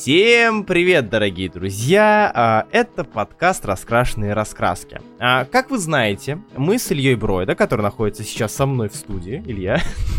Всем 0.00 0.64
привет, 0.64 1.10
дорогие 1.10 1.50
друзья! 1.50 2.32
А, 2.34 2.66
это 2.72 3.04
подкаст 3.04 3.66
«Раскрашенные 3.66 4.32
раскраски». 4.32 4.98
А, 5.18 5.44
как 5.44 5.68
вы 5.68 5.76
знаете, 5.76 6.38
мы 6.56 6.78
с 6.78 6.90
Ильей 6.90 7.16
Бройда, 7.16 7.54
который 7.54 7.82
находится 7.82 8.24
сейчас 8.24 8.54
со 8.54 8.64
мной 8.64 8.88
в 8.88 8.94
студии. 8.94 9.42
Илья. 9.44 9.82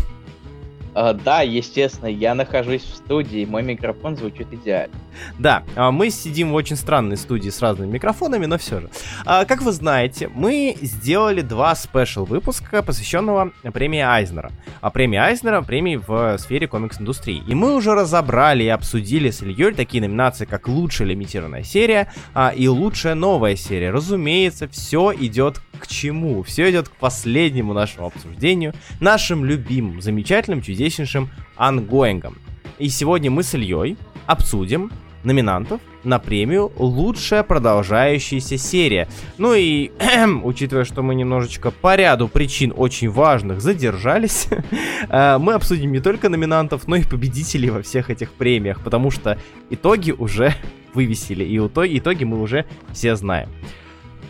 Uh, 0.94 1.14
да, 1.24 1.40
естественно, 1.40 2.08
я 2.08 2.34
нахожусь 2.34 2.82
в 2.82 2.94
студии, 2.96 3.46
мой 3.46 3.62
микрофон 3.62 4.16
звучит 4.16 4.52
идеально. 4.52 4.94
Да, 5.38 5.62
а, 5.76 5.90
мы 5.90 6.10
сидим 6.10 6.52
в 6.52 6.54
очень 6.54 6.76
странной 6.76 7.16
студии 7.16 7.50
с 7.50 7.60
разными 7.60 7.92
микрофонами, 7.92 8.46
но 8.46 8.58
все 8.58 8.80
же. 8.80 8.90
А, 9.24 9.44
как 9.44 9.62
вы 9.62 9.72
знаете, 9.72 10.28
мы 10.28 10.76
сделали 10.80 11.40
два 11.40 11.74
спешл 11.74 12.24
выпуска, 12.24 12.82
посвященного 12.82 13.52
премии 13.72 14.00
Айзнера. 14.00 14.52
А 14.80 14.90
премия 14.90 15.22
Айзнера— 15.22 15.62
премии 15.62 15.96
в 15.96 16.36
сфере 16.38 16.66
комикс-индустрии. 16.66 17.42
И 17.46 17.54
мы 17.54 17.74
уже 17.74 17.94
разобрали 17.94 18.64
и 18.64 18.68
обсудили 18.68 19.30
с 19.30 19.42
Ильей 19.42 19.72
такие 19.72 20.02
номинации, 20.02 20.44
как 20.44 20.68
лучшая 20.68 21.08
лимитированная 21.08 21.62
серия 21.62 22.12
и 22.56 22.68
лучшая 22.68 23.14
новая 23.14 23.56
серия. 23.56 23.90
Разумеется, 23.90 24.68
все 24.68 25.12
идет 25.14 25.60
к 25.78 25.86
чему? 25.86 26.42
Все 26.42 26.70
идет 26.70 26.88
к 26.88 26.92
последнему 26.92 27.72
нашему 27.72 28.06
обсуждению, 28.06 28.74
нашим 29.00 29.44
любимым, 29.44 30.00
замечательным, 30.00 30.62
чудеснейшим 30.90 31.30
онгоингам. 31.56 32.36
И 32.78 32.88
сегодня 32.88 33.30
мы 33.30 33.42
с 33.42 33.54
Ильей 33.54 33.96
обсудим 34.26 34.90
номинантов 35.24 35.80
на 36.02 36.18
премию 36.18 36.72
«Лучшая 36.76 37.44
продолжающаяся 37.44 38.58
серия». 38.58 39.08
Ну 39.38 39.54
и, 39.54 39.92
учитывая, 40.42 40.84
что 40.84 41.02
мы 41.02 41.14
немножечко 41.14 41.70
по 41.70 41.94
ряду 41.94 42.26
причин 42.26 42.72
очень 42.76 43.08
важных 43.08 43.60
задержались, 43.60 44.48
э, 45.08 45.38
мы 45.38 45.54
обсудим 45.54 45.92
не 45.92 46.00
только 46.00 46.28
номинантов, 46.28 46.88
но 46.88 46.96
и 46.96 47.04
победителей 47.04 47.70
во 47.70 47.82
всех 47.82 48.10
этих 48.10 48.32
премиях, 48.32 48.82
потому 48.82 49.12
что 49.12 49.38
итоги 49.70 50.10
уже 50.10 50.54
вывесили, 50.94 51.44
и 51.44 51.58
итоги 51.58 52.24
мы 52.24 52.40
уже 52.40 52.64
все 52.92 53.14
знаем. 53.14 53.48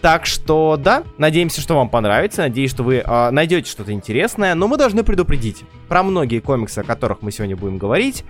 Так 0.03 0.27
что, 0.27 0.77
да, 0.77 1.05
надеемся, 1.17 1.61
что 1.61 1.77
вам 1.77 1.89
понравится, 1.89 2.42
надеюсь, 2.42 2.72
что 2.72 2.83
вы 2.83 2.97
э, 2.97 3.31
найдете 3.31 3.70
что-то 3.70 3.92
интересное, 3.92 4.56
но 4.56 4.67
мы 4.67 4.77
должны 4.77 5.05
предупредить, 5.05 5.62
про 5.89 6.03
многие 6.03 6.41
комиксы, 6.41 6.81
о 6.81 6.83
которых 6.83 7.22
мы 7.22 7.31
сегодня 7.31 7.56
будем 7.56 7.78
говорить, 7.78 8.25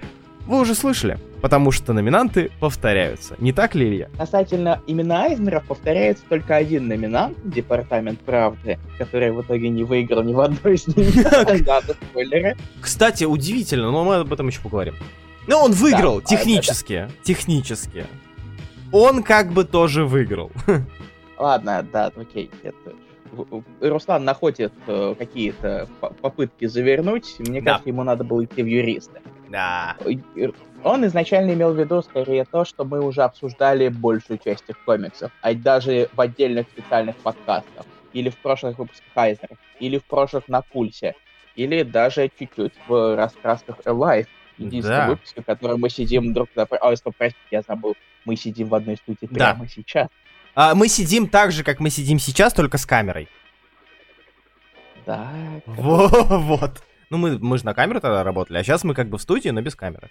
вы 0.47 0.61
уже 0.61 0.75
слышали, 0.75 1.19
потому 1.41 1.71
что 1.71 1.95
номинанты 1.95 2.51
повторяются. 2.61 3.37
Не 3.39 3.55
так 3.55 3.75
ли, 3.75 3.89
Илья? 3.89 4.09
Касательно 4.19 4.83
именно 4.87 5.23
Айзнеров 5.23 5.65
повторяется 5.65 6.25
только 6.29 6.57
один 6.57 6.89
номинант, 6.89 7.39
Департамент 7.43 8.21
правды, 8.21 8.79
который 8.99 9.33
в 9.33 9.41
итоге 9.41 9.71
не 9.71 9.85
выиграл 9.85 10.23
ни 10.25 10.35
в 10.35 10.41
одной 10.41 10.75
из 10.75 10.87
номинаций. 10.87 11.65
спойлеры. 12.11 12.55
Кстати, 12.83 13.25
удивительно, 13.25 13.91
но 13.91 14.05
мы 14.05 14.17
об 14.17 14.31
этом 14.31 14.49
еще 14.49 14.61
поговорим. 14.61 14.95
Ну, 15.47 15.57
он 15.57 15.73
выиграл, 15.73 16.21
да, 16.21 16.27
технически, 16.27 16.99
да, 16.99 17.07
да. 17.07 17.13
технически. 17.23 18.07
Он 18.93 19.23
как 19.23 19.53
бы 19.53 19.65
тоже 19.65 20.05
выиграл. 20.05 20.53
Ладно, 21.39 21.87
да, 21.93 22.13
окей. 22.15 22.51
Это... 22.63 22.95
Руслан 23.81 24.25
находит 24.25 24.75
э, 24.87 25.15
какие-то 25.19 25.89
попытки 26.21 26.67
завернуть. 26.67 27.37
Мне 27.39 27.63
да. 27.63 27.73
кажется, 27.73 27.89
ему 27.89 28.03
надо 28.03 28.25
было 28.25 28.45
идти 28.45 28.63
в 28.63 28.67
юристы. 28.67 29.23
Да. 29.49 29.97
Он 30.85 31.07
изначально 31.07 31.53
имел 31.53 31.73
в 31.73 31.79
виду 31.79 32.03
скорее 32.03 32.45
то, 32.45 32.65
что 32.65 32.85
мы 32.85 33.01
уже 33.01 33.23
обсуждали 33.23 33.89
большую 33.89 34.39
часть 34.39 34.65
их 34.69 34.83
комиксов, 34.85 35.31
а 35.41 35.55
даже 35.55 36.09
в 36.13 36.21
отдельных 36.21 36.67
специальных 36.69 37.17
подкастах, 37.17 37.87
или 38.13 38.29
в 38.29 38.37
прошлых 38.39 38.79
выпусках 38.79 39.07
Хайзера, 39.15 39.57
или 39.79 39.99
в 39.99 40.05
прошлых 40.05 40.49
на 40.49 40.63
Пульсе, 40.63 41.15
или 41.55 41.83
даже 41.83 42.31
чуть-чуть 42.39 42.73
в 42.89 43.17
раскрасках 43.17 43.77
Alive, 43.85 44.27
единственный 44.59 44.97
да. 44.97 45.09
выпуск, 45.09 45.39
в 45.39 45.45
котором 45.45 45.81
мы 45.81 45.91
сидим 45.91 46.33
друг 46.33 46.49
на... 46.55 46.67
Ой, 46.81 46.97
стоп, 46.97 47.15
простите, 47.17 47.47
я 47.51 47.63
забыл. 47.63 47.95
Мы 48.25 48.37
сидим 48.37 48.69
в 48.69 48.75
одной 48.75 48.97
студии 48.97 49.29
да. 49.31 49.53
прямо 49.53 49.69
сейчас. 49.69 50.09
А, 50.55 50.75
мы 50.75 50.89
сидим 50.89 51.29
так 51.29 51.53
же, 51.53 51.65
как 51.65 51.81
мы 51.81 51.91
сидим 51.91 52.19
сейчас, 52.19 52.53
только 52.53 52.79
с 52.79 52.87
камерой. 52.87 53.29
Да. 55.07 55.31
Вот. 55.67 56.83
Ну, 57.11 57.19
мы, 57.19 57.39
мы 57.39 57.59
же 57.59 57.67
на 57.67 57.75
камеру 57.75 58.01
тогда 58.01 58.25
работали, 58.25 58.59
а 58.59 58.65
сейчас 58.65 58.85
мы 58.85 58.95
как 58.95 59.09
бы 59.09 59.19
в 59.19 59.23
студии, 59.23 59.51
но 59.51 59.61
без 59.61 59.75
камеры. 59.75 60.09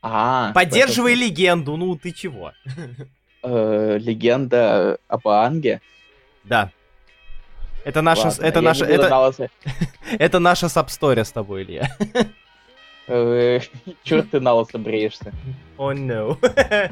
А, 0.00 0.52
Поддерживай 0.52 1.14
это... 1.14 1.22
легенду, 1.22 1.76
ну 1.76 1.96
ты 1.96 2.12
чего? 2.12 2.52
Э, 3.40 3.98
легенда 4.00 4.98
об 5.06 5.28
Анге? 5.28 5.80
Да. 6.42 6.72
Это 7.84 8.02
наша... 8.02 8.24
Ладно, 8.24 8.44
это 8.44 8.60
наша... 8.60 8.84
Это... 8.84 9.48
это 10.18 10.38
наша 10.40 10.68
сабстория 10.68 11.22
с 11.22 11.30
тобой, 11.30 11.62
Илья. 11.62 11.88
Э, 13.06 13.60
Черт 14.02 14.30
ты 14.30 14.40
на 14.40 14.54
лысо 14.54 14.78
бреешься. 14.78 15.32
О, 15.76 15.92
oh, 15.92 15.96
no. 15.96 16.90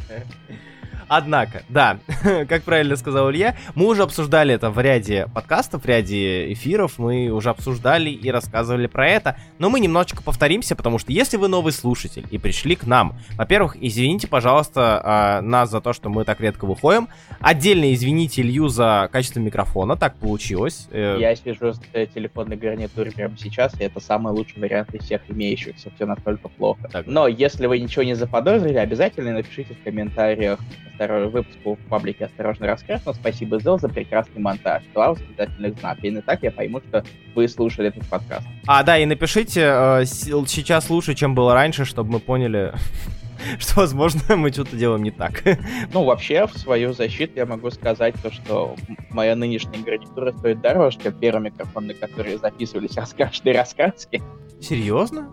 Однако, 1.09 1.63
да, 1.69 1.99
как 2.49 2.63
правильно 2.63 2.97
сказал 2.97 3.31
Илья, 3.31 3.57
мы 3.75 3.87
уже 3.87 4.03
обсуждали 4.03 4.55
это 4.55 4.71
в 4.71 4.81
ряде 4.81 5.29
подкастов, 5.33 5.85
в 5.85 5.87
ряде 5.87 6.53
эфиров, 6.53 6.99
мы 6.99 7.29
уже 7.29 7.51
обсуждали 7.51 8.11
и 8.11 8.31
рассказывали 8.31 8.87
про 8.87 9.09
это, 9.09 9.37
но 9.59 9.71
мы 9.71 9.81
немножечко 9.81 10.23
повторимся, 10.23 10.75
потому 10.75 10.99
что 10.99 11.13
если 11.13 11.37
вы 11.37 11.49
новый 11.49 11.73
слушатель 11.73 12.27
и 12.31 12.39
пришли 12.39 12.75
к 12.75 12.87
нам, 12.87 13.15
во-первых, 13.37 13.77
извините, 13.81 14.27
пожалуйста, 14.27 15.41
э, 15.41 15.47
нас 15.47 15.71
за 15.71 15.81
то, 15.81 15.93
что 15.93 16.09
мы 16.09 16.25
так 16.25 16.41
редко 16.41 16.65
выходим, 16.65 17.09
отдельно 17.41 17.93
извините 17.95 18.43
Илью 18.43 18.69
за 18.69 19.09
качество 19.13 19.39
микрофона, 19.41 19.97
так 19.97 20.17
получилось. 20.17 20.89
Э. 20.91 21.17
Я 21.21 21.37
сижу 21.37 21.73
с 21.73 21.81
телефонной 22.15 22.57
гарнитурой 22.57 23.13
прямо 23.13 23.37
сейчас, 23.39 23.79
и 23.81 23.85
это 23.85 24.01
самый 24.01 24.33
лучший 24.33 24.61
вариант 24.61 24.95
из 24.95 25.05
всех 25.05 25.23
имеющихся, 25.29 25.91
все 25.95 26.07
настолько 26.07 26.49
плохо. 26.49 26.89
Так. 26.91 27.07
Но 27.07 27.29
если 27.29 27.67
вы 27.67 27.79
ничего 27.79 28.03
не 28.03 28.15
заподозрили, 28.15 28.79
обязательно 28.79 29.33
напишите 29.33 29.75
в 29.75 29.83
комментариях 29.85 30.59
второй 30.97 31.29
выпуск 31.29 31.59
в 31.65 31.77
паблике 31.89 32.25
«Осторожно 32.25 32.67
раскрасно». 32.67 33.13
Спасибо, 33.13 33.61
Зел, 33.61 33.79
за 33.79 33.89
прекрасный 33.89 34.41
монтаж. 34.41 34.83
Два 34.95 35.11
восклицательных 35.11 35.79
знака. 35.79 36.07
И 36.07 36.11
на 36.11 36.23
так 36.23 36.43
я 36.43 36.51
пойму, 36.51 36.81
что 36.89 37.05
вы 37.35 37.47
слушали 37.49 37.89
этот 37.89 38.07
подкаст. 38.09 38.47
А, 38.67 38.83
да, 38.83 38.99
и 38.99 39.05
напишите 39.05 39.61
э, 39.63 40.05
сейчас 40.07 40.91
лучше, 40.91 41.15
чем 41.15 41.35
было 41.35 41.55
раньше, 41.55 41.85
чтобы 41.85 42.13
мы 42.13 42.21
поняли, 42.21 42.73
что, 43.59 43.81
возможно, 43.81 44.21
мы 44.37 44.51
что-то 44.51 44.77
делаем 44.77 45.03
не 45.03 45.11
так. 45.11 45.43
Ну, 45.93 46.05
вообще, 46.05 46.47
в 46.47 46.57
свою 46.57 46.93
защиту 46.93 47.35
я 47.37 47.47
могу 47.47 47.71
сказать 47.71 48.15
то, 48.23 48.33
что 48.33 48.75
моя 49.11 49.37
нынешняя 49.37 49.83
гарнитура 49.83 50.33
стоит 50.33 50.61
дороже, 50.61 50.99
чем 50.99 51.13
первый 51.13 51.51
микрофон, 51.51 51.87
на 51.87 51.95
который 51.95 52.37
записывались 52.39 52.97
раскрашенные 52.97 53.55
рассказки. 53.55 54.23
Серьезно? 54.61 55.31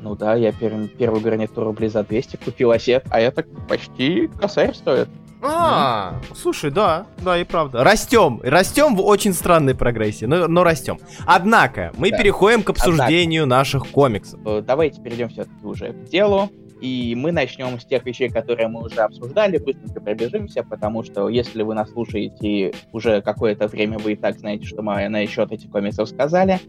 Ну 0.00 0.14
да, 0.14 0.34
я 0.34 0.50
пер- 0.50 0.88
первую 0.88 1.22
гарнитуру 1.22 1.66
рублей 1.66 1.88
за 1.88 2.02
200 2.04 2.36
купил, 2.36 2.70
а, 2.70 2.78
сет, 2.78 3.04
а 3.10 3.20
это 3.20 3.44
почти 3.68 4.28
косарь 4.28 4.74
стоит. 4.74 5.08
А, 5.42 6.14
mm. 6.14 6.34
слушай, 6.34 6.70
да, 6.70 7.06
да, 7.22 7.38
и 7.38 7.44
правда. 7.44 7.84
Растем, 7.84 8.40
растем 8.42 8.96
в 8.96 9.02
очень 9.02 9.32
странной 9.32 9.74
прогрессии, 9.74 10.24
но, 10.24 10.48
но 10.48 10.64
растем. 10.64 10.98
Однако, 11.26 11.92
мы 11.98 12.10
да. 12.10 12.18
переходим 12.18 12.62
к 12.62 12.70
обсуждению 12.70 13.44
Однако. 13.44 13.58
наших 13.58 13.90
комиксов. 13.90 14.40
Э, 14.46 14.62
давайте 14.66 15.00
перейдем 15.00 15.28
все-таки 15.28 15.64
уже 15.64 15.92
к 15.92 16.04
делу. 16.04 16.50
И 16.80 17.14
мы 17.16 17.32
начнем 17.32 17.80
с 17.80 17.86
тех 17.86 18.04
вещей, 18.04 18.28
которые 18.28 18.68
мы 18.68 18.82
уже 18.82 19.00
обсуждали, 19.00 19.56
быстренько 19.56 19.98
пробежимся, 20.00 20.62
потому 20.62 21.02
что 21.04 21.30
если 21.30 21.62
вы 21.62 21.74
нас 21.74 21.90
слушаете 21.90 22.74
уже 22.92 23.22
какое-то 23.22 23.66
время, 23.66 23.98
вы 23.98 24.12
и 24.12 24.16
так 24.16 24.38
знаете, 24.38 24.66
что 24.66 24.82
мы 24.82 25.08
на 25.08 25.26
счет 25.26 25.52
этих 25.52 25.70
комиксов 25.70 26.08
сказали. 26.08 26.60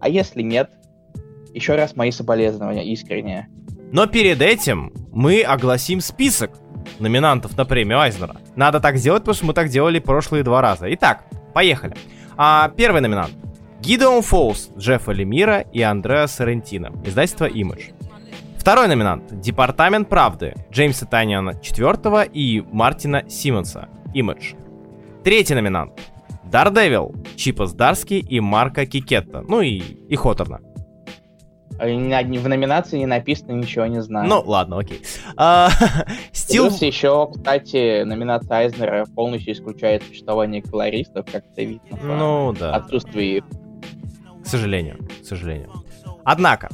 А 0.00 0.08
если 0.08 0.42
нет, 0.42 0.72
еще 1.56 1.74
раз 1.74 1.96
мои 1.96 2.10
соболезнования 2.10 2.84
искренние. 2.84 3.48
Но 3.90 4.06
перед 4.06 4.42
этим 4.42 4.92
мы 5.12 5.42
огласим 5.42 6.00
список 6.00 6.50
номинантов 6.98 7.56
на 7.56 7.64
премию 7.64 7.98
Айзнера. 7.98 8.36
Надо 8.54 8.78
так 8.80 8.96
сделать, 8.96 9.22
потому 9.22 9.34
что 9.34 9.46
мы 9.46 9.54
так 9.54 9.68
делали 9.68 9.98
прошлые 9.98 10.44
два 10.44 10.60
раза. 10.60 10.92
Итак, 10.94 11.24
поехали. 11.54 11.96
А, 12.36 12.68
первый 12.76 13.00
номинант. 13.00 13.32
Гидеон 13.80 14.22
Фолс, 14.22 14.70
Джеффа 14.76 15.12
Лемира 15.12 15.60
и 15.60 15.80
Андреа 15.82 16.26
Соррентино. 16.26 16.92
Издательство 17.04 17.46
Image. 17.46 17.94
Второй 18.58 18.88
номинант. 18.88 19.40
Департамент 19.40 20.08
правды. 20.08 20.54
Джеймса 20.72 21.06
Таниана 21.06 21.50
IV 21.50 22.30
и 22.32 22.64
Мартина 22.72 23.24
Симмонса. 23.28 23.88
Image. 24.14 24.56
Третий 25.22 25.54
номинант. 25.54 25.92
Дардевил. 26.44 27.14
Чипа 27.36 27.66
Здарский 27.66 28.18
и 28.18 28.40
Марка 28.40 28.86
Кикетта. 28.86 29.44
Ну 29.46 29.60
и, 29.60 29.78
и 29.78 30.16
Хоторна. 30.16 30.60
В 31.78 32.48
номинации 32.48 32.98
не 32.98 33.06
написано, 33.06 33.52
ничего 33.52 33.86
не 33.86 34.00
знаю. 34.02 34.28
Ну, 34.28 34.42
ладно, 34.44 34.78
окей. 34.78 35.02
А, 35.36 35.68
Стил... 36.32 36.68
Плюс 36.68 36.82
еще, 36.82 37.30
кстати, 37.32 38.02
номинация 38.04 38.58
Айзнера 38.58 39.04
полностью 39.14 39.52
исключает 39.52 40.02
существование 40.02 40.62
колористов, 40.62 41.26
как 41.30 41.44
это 41.52 41.62
видно. 41.62 41.98
Ну, 42.02 42.54
да. 42.58 42.74
Отсутствие 42.74 43.38
их. 43.38 43.44
К 44.42 44.46
сожалению, 44.46 44.98
к 45.22 45.24
сожалению. 45.24 45.70
Однако, 46.24 46.70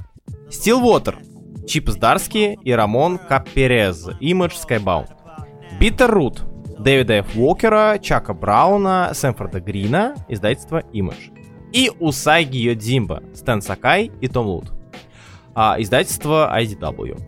Стилвотер, 0.51 1.19
Чип 1.67 1.89
Здарский 1.89 2.59
и 2.63 2.73
Рамон 2.73 3.19
Капперез, 3.19 4.09
Image 4.21 4.53
Skybound. 4.53 5.09
Биттер 5.81 6.11
Рут, 6.11 6.43
Дэвида 6.79 7.21
Ф. 7.21 7.37
Уокера, 7.37 7.99
Чака 8.01 8.35
Брауна, 8.35 9.11
Сэмфорда 9.15 9.61
Грина, 9.61 10.15
издательство 10.29 10.83
Image. 10.93 11.33
И 11.73 11.91
Усаги 11.99 12.59
Йодзимба, 12.59 13.23
Стэн 13.35 13.63
Сакай 13.63 14.11
и 14.21 14.29
Том 14.29 14.47
Лут 14.47 14.73
а, 15.55 15.77
издательство 15.79 16.53
IDW. 16.59 17.21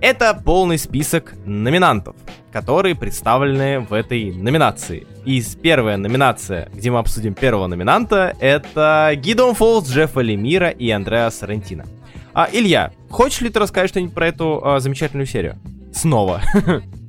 Это 0.00 0.34
полный 0.34 0.78
список 0.78 1.34
номинантов, 1.46 2.16
которые 2.52 2.94
представлены 2.94 3.80
в 3.80 3.92
этой 3.92 4.30
номинации. 4.32 5.06
И 5.24 5.42
первая 5.62 5.96
номинация, 5.96 6.68
где 6.74 6.90
мы 6.90 6.98
обсудим 6.98 7.34
первого 7.34 7.66
номинанта, 7.66 8.36
это 8.40 9.12
Гидон 9.16 9.54
Фолс, 9.54 9.88
Джеффа 9.88 10.20
Лемира 10.20 10.68
и 10.68 10.90
Андреа 10.90 11.30
Сарантино. 11.30 11.86
А, 12.34 12.48
Илья, 12.52 12.92
хочешь 13.08 13.40
ли 13.40 13.48
ты 13.48 13.58
рассказать 13.58 13.88
что-нибудь 13.88 14.14
про 14.14 14.28
эту 14.28 14.60
а, 14.62 14.80
замечательную 14.80 15.26
серию? 15.26 15.56
Снова. 15.92 16.42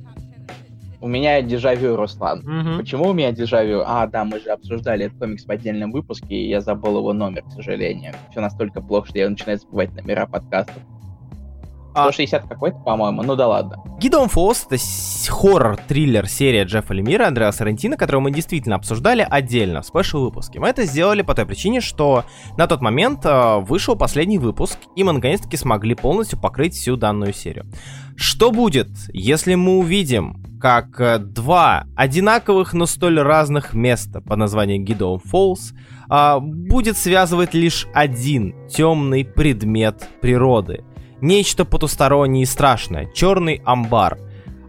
У 1.00 1.06
меня 1.06 1.40
дежавю, 1.42 1.96
Руслан. 1.96 2.40
Угу. 2.40 2.78
Почему 2.78 3.08
у 3.08 3.12
меня 3.12 3.30
дежавю? 3.30 3.82
А, 3.86 4.06
да, 4.06 4.24
мы 4.24 4.40
же 4.40 4.50
обсуждали 4.50 5.06
этот 5.06 5.18
комикс 5.18 5.44
в 5.44 5.50
отдельном 5.50 5.92
выпуске, 5.92 6.34
и 6.34 6.48
я 6.48 6.60
забыл 6.60 6.98
его 6.98 7.12
номер, 7.12 7.42
к 7.42 7.52
сожалению. 7.52 8.14
Все 8.30 8.40
настолько 8.40 8.80
плохо, 8.80 9.08
что 9.08 9.18
я 9.18 9.30
начинаю 9.30 9.58
забывать 9.58 9.94
номера 9.94 10.26
подкастов. 10.26 10.82
160 11.92 12.44
а... 12.44 12.48
какой-то, 12.48 12.78
по-моему, 12.78 13.22
ну 13.22 13.36
да 13.36 13.48
ладно. 13.48 13.76
Гидон 14.00 14.28
Фолс— 14.28 14.66
это 14.70 14.80
хоррор-триллер 15.28 16.26
серия 16.26 16.64
Джеффа 16.64 16.94
Лемира, 16.94 17.26
Андреа 17.26 17.50
Сарантино, 17.52 17.96
которую 17.96 18.22
мы 18.22 18.30
действительно 18.30 18.76
обсуждали 18.76 19.26
отдельно 19.28 19.82
в 19.82 19.86
спешл-выпуске. 19.86 20.60
Мы 20.60 20.68
это 20.68 20.84
сделали 20.84 21.22
по 21.22 21.34
той 21.34 21.46
причине, 21.46 21.80
что 21.80 22.24
на 22.56 22.66
тот 22.66 22.80
момент 22.80 23.24
э, 23.24 23.58
вышел 23.60 23.96
последний 23.96 24.38
выпуск, 24.38 24.78
и 24.96 25.04
мы 25.04 25.12
наконец-таки 25.12 25.56
смогли 25.56 25.94
полностью 25.94 26.40
покрыть 26.40 26.74
всю 26.74 26.96
данную 26.96 27.32
серию. 27.32 27.66
Что 28.16 28.50
будет, 28.50 28.88
если 29.12 29.54
мы 29.54 29.78
увидим, 29.78 30.47
как 30.58 31.00
э, 31.00 31.18
два 31.18 31.84
одинаковых, 31.96 32.72
но 32.74 32.86
столь 32.86 33.20
разных 33.20 33.74
места 33.74 34.20
по 34.20 34.36
названию 34.36 34.82
Гидон 34.82 35.20
Фолс 35.20 35.72
э, 36.10 36.38
будет 36.40 36.96
связывать 36.96 37.54
лишь 37.54 37.86
один 37.94 38.54
темный 38.68 39.24
предмет 39.24 40.08
природы— 40.20 40.84
Нечто 41.20 41.64
потустороннее 41.64 42.44
и 42.44 42.46
страшное. 42.46 43.06
Черный 43.12 43.60
амбар. 43.64 44.18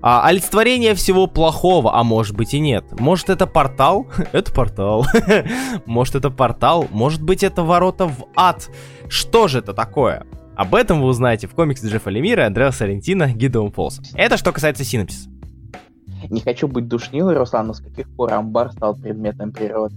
А, 0.01 0.25
олицетворение 0.25 0.95
всего 0.95 1.27
плохого, 1.27 1.95
а 1.95 2.03
может 2.03 2.35
быть 2.35 2.53
и 2.53 2.59
нет. 2.59 2.85
Может 2.99 3.29
это 3.29 3.45
портал? 3.45 4.07
это 4.31 4.51
портал. 4.51 5.05
может 5.85 6.15
это 6.15 6.29
портал? 6.29 6.87
Может 6.89 7.21
быть 7.21 7.43
это 7.43 7.63
ворота 7.63 8.07
в 8.07 8.27
ад? 8.35 8.69
Что 9.09 9.47
же 9.47 9.59
это 9.59 9.73
такое? 9.73 10.25
Об 10.55 10.73
этом 10.73 11.01
вы 11.01 11.07
узнаете 11.07 11.47
в 11.47 11.51
комиксе 11.51 11.87
Джеффа 11.87 12.09
Лемира 12.09 12.45
Андреа 12.45 12.71
Сарентино 12.71 13.31
«Гидеон 13.31 13.71
Фолс». 13.71 14.01
Это 14.13 14.37
что 14.37 14.51
касается 14.51 14.83
синапсиса. 14.83 15.29
Не 16.29 16.41
хочу 16.41 16.67
быть 16.67 16.87
душнилой, 16.87 17.35
Руслан, 17.35 17.67
но 17.67 17.73
с 17.73 17.79
каких 17.79 18.09
пор 18.15 18.33
амбар 18.33 18.71
стал 18.71 18.95
предметом 18.95 19.51
природы? 19.51 19.95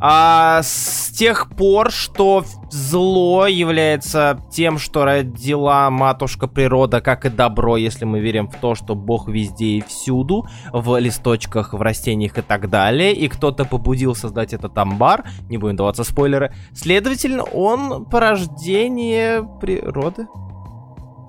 А, 0.00 0.60
с 0.62 1.10
тех 1.12 1.48
пор, 1.50 1.90
что 1.90 2.44
зло 2.70 3.46
является 3.46 4.38
тем, 4.52 4.78
что 4.78 5.04
родила 5.04 5.88
матушка 5.88 6.48
природа, 6.48 7.00
как 7.00 7.24
и 7.24 7.30
добро, 7.30 7.76
если 7.76 8.04
мы 8.04 8.20
верим 8.20 8.48
в 8.48 8.56
то, 8.56 8.74
что 8.74 8.94
Бог 8.94 9.28
везде 9.28 9.66
и 9.66 9.80
всюду, 9.80 10.46
в 10.72 10.98
листочках, 10.98 11.72
в 11.72 11.80
растениях 11.80 12.36
и 12.38 12.42
так 12.42 12.68
далее, 12.68 13.14
и 13.14 13.28
кто-то 13.28 13.64
побудил 13.64 14.14
создать 14.14 14.52
этот 14.52 14.76
амбар, 14.76 15.24
не 15.48 15.58
будем 15.58 15.76
даваться 15.76 16.04
спойлеры, 16.04 16.52
следовательно, 16.74 17.44
он 17.44 18.04
порождение 18.04 19.48
природы. 19.60 20.26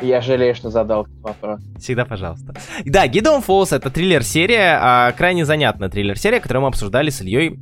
Я 0.02 0.22
жалею, 0.22 0.56
что 0.56 0.70
задал 0.70 1.04
этот 1.04 1.22
вопрос. 1.22 1.62
Всегда 1.80 2.06
пожалуйста. 2.06 2.54
Да, 2.86 3.08
Гидон 3.08 3.42
Фолс 3.42 3.72
это 3.72 3.90
триллер-серия, 3.90 4.78
а, 4.82 5.12
крайне 5.12 5.46
занятная 5.46 5.90
триллер-серия, 5.90 6.40
которую 6.40 6.64
мы 6.64 6.68
обсуждали 6.70 7.10
с 7.10 7.22
Ильей 7.22 7.60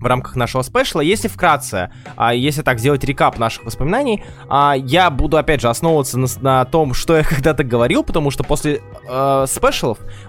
в 0.00 0.06
рамках 0.06 0.34
нашего 0.34 0.62
спешла. 0.62 1.02
Если 1.02 1.28
вкратце, 1.28 1.90
а, 2.16 2.34
если 2.34 2.62
так 2.62 2.78
сделать 2.78 3.04
рекап 3.04 3.38
наших 3.38 3.64
воспоминаний, 3.64 4.24
а, 4.48 4.74
я 4.76 5.10
буду 5.10 5.36
опять 5.36 5.60
же 5.60 5.68
основываться 5.68 6.18
на, 6.18 6.26
на 6.40 6.64
том, 6.64 6.94
что 6.94 7.16
я 7.16 7.22
когда-то 7.28 7.64
говорил, 7.64 8.02
потому 8.02 8.30
что 8.30 8.42
после 8.42 8.80
э, 9.10 9.46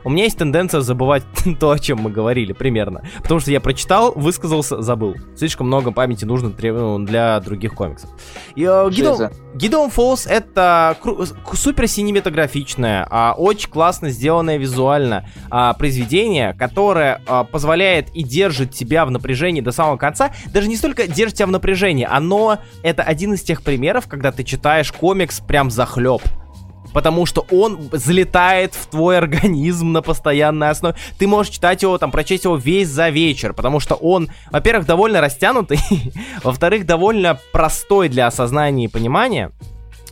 у 0.03 0.09
меня 0.09 0.23
есть 0.23 0.37
тенденция 0.37 0.81
забывать 0.81 1.23
то, 1.59 1.71
о 1.71 1.79
чем 1.79 1.99
мы 1.99 2.09
говорили 2.09 2.53
примерно. 2.53 3.03
Потому 3.21 3.39
что 3.39 3.51
я 3.51 3.61
прочитал, 3.61 4.13
высказался, 4.13 4.81
забыл. 4.81 5.15
Слишком 5.35 5.67
много 5.67 5.91
памяти 5.91 6.25
нужно 6.25 6.53
ну, 6.61 6.99
для 6.99 7.39
других 7.39 7.73
комиксов. 7.73 8.09
И, 8.55 8.63
э, 8.63 8.89
Гидон, 8.89 9.29
Гидон 9.55 9.89
Фолс 9.89 10.25
это 10.25 10.97
супер 11.53 11.87
синематографичное, 11.87 13.05
а, 13.09 13.33
очень 13.37 13.69
классно 13.69 14.09
сделанное 14.09 14.57
визуально 14.57 15.27
а, 15.49 15.73
произведение, 15.73 16.53
которое 16.53 17.21
а, 17.27 17.43
позволяет 17.43 18.09
и 18.13 18.23
держит 18.23 18.71
тебя 18.71 19.05
в 19.05 19.11
напряжении 19.11 19.61
до 19.61 19.71
самого 19.71 19.97
конца, 19.97 20.31
даже 20.53 20.67
не 20.67 20.77
столько 20.77 21.07
держит 21.07 21.37
тебя 21.37 21.47
в 21.47 21.51
напряжении, 21.51 22.07
оно 22.09 22.59
это 22.83 23.03
один 23.03 23.33
из 23.33 23.41
тех 23.43 23.61
примеров, 23.61 24.07
когда 24.07 24.31
ты 24.31 24.43
читаешь 24.43 24.91
комикс 24.91 25.39
прям 25.41 25.69
захлеб 25.69 26.21
потому 26.93 27.25
что 27.25 27.45
он 27.51 27.89
залетает 27.91 28.73
в 28.75 28.87
твой 28.87 29.17
организм 29.17 29.91
на 29.91 30.01
постоянной 30.01 30.69
основе. 30.69 30.95
Ты 31.17 31.27
можешь 31.27 31.53
читать 31.53 31.81
его, 31.81 31.97
там, 31.97 32.11
прочесть 32.11 32.43
его 32.43 32.55
весь 32.55 32.89
за 32.89 33.09
вечер, 33.09 33.53
потому 33.53 33.79
что 33.79 33.95
он, 33.95 34.29
во-первых, 34.51 34.85
довольно 34.85 35.21
растянутый, 35.21 35.79
во-вторых, 36.43 36.85
довольно 36.85 37.39
простой 37.51 38.09
для 38.09 38.27
осознания 38.27 38.85
и 38.85 38.87
понимания. 38.87 39.51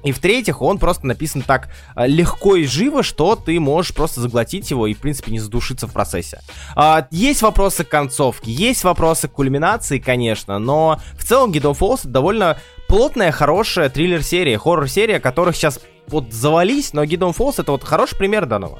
И 0.04 0.12
в-третьих, 0.12 0.62
он 0.62 0.78
просто 0.78 1.08
написан 1.08 1.42
так 1.42 1.70
э, 1.96 2.08
легко 2.08 2.56
и 2.56 2.66
живо, 2.66 3.04
что 3.04 3.36
ты 3.36 3.60
можешь 3.60 3.94
просто 3.94 4.22
заглотить 4.22 4.72
его 4.72 4.88
и, 4.88 4.94
в 4.94 5.00
принципе, 5.00 5.31
не 5.31 5.40
задушиться 5.40 5.88
в 5.88 5.94
процессе. 5.94 6.40
А, 6.76 7.08
есть 7.12 7.42
вопросы 7.42 7.84
к 7.84 7.90
концовке, 7.90 8.52
есть 8.52 8.84
вопросы 8.84 9.28
к 9.28 9.34
кульминации, 9.34 10.00
конечно, 10.00 10.58
но 10.60 11.00
в 11.18 11.26
целом 11.26 11.52
Guild 11.52 11.74
of 11.74 11.80
Falls 11.80 12.08
довольно 12.08 12.58
плотная, 12.88 13.31
хорошая 13.31 13.90
триллер-серия, 13.90 14.58
хоррор-серия, 14.58 15.20
которых 15.20 15.56
сейчас 15.56 15.80
вот 16.09 16.31
завались, 16.31 16.94
но 16.94 17.03
of 17.03 17.38
Falls 17.38 17.56
это 17.57 17.71
вот 17.71 17.83
хороший 17.83 18.17
пример 18.17 18.45
данного. 18.45 18.79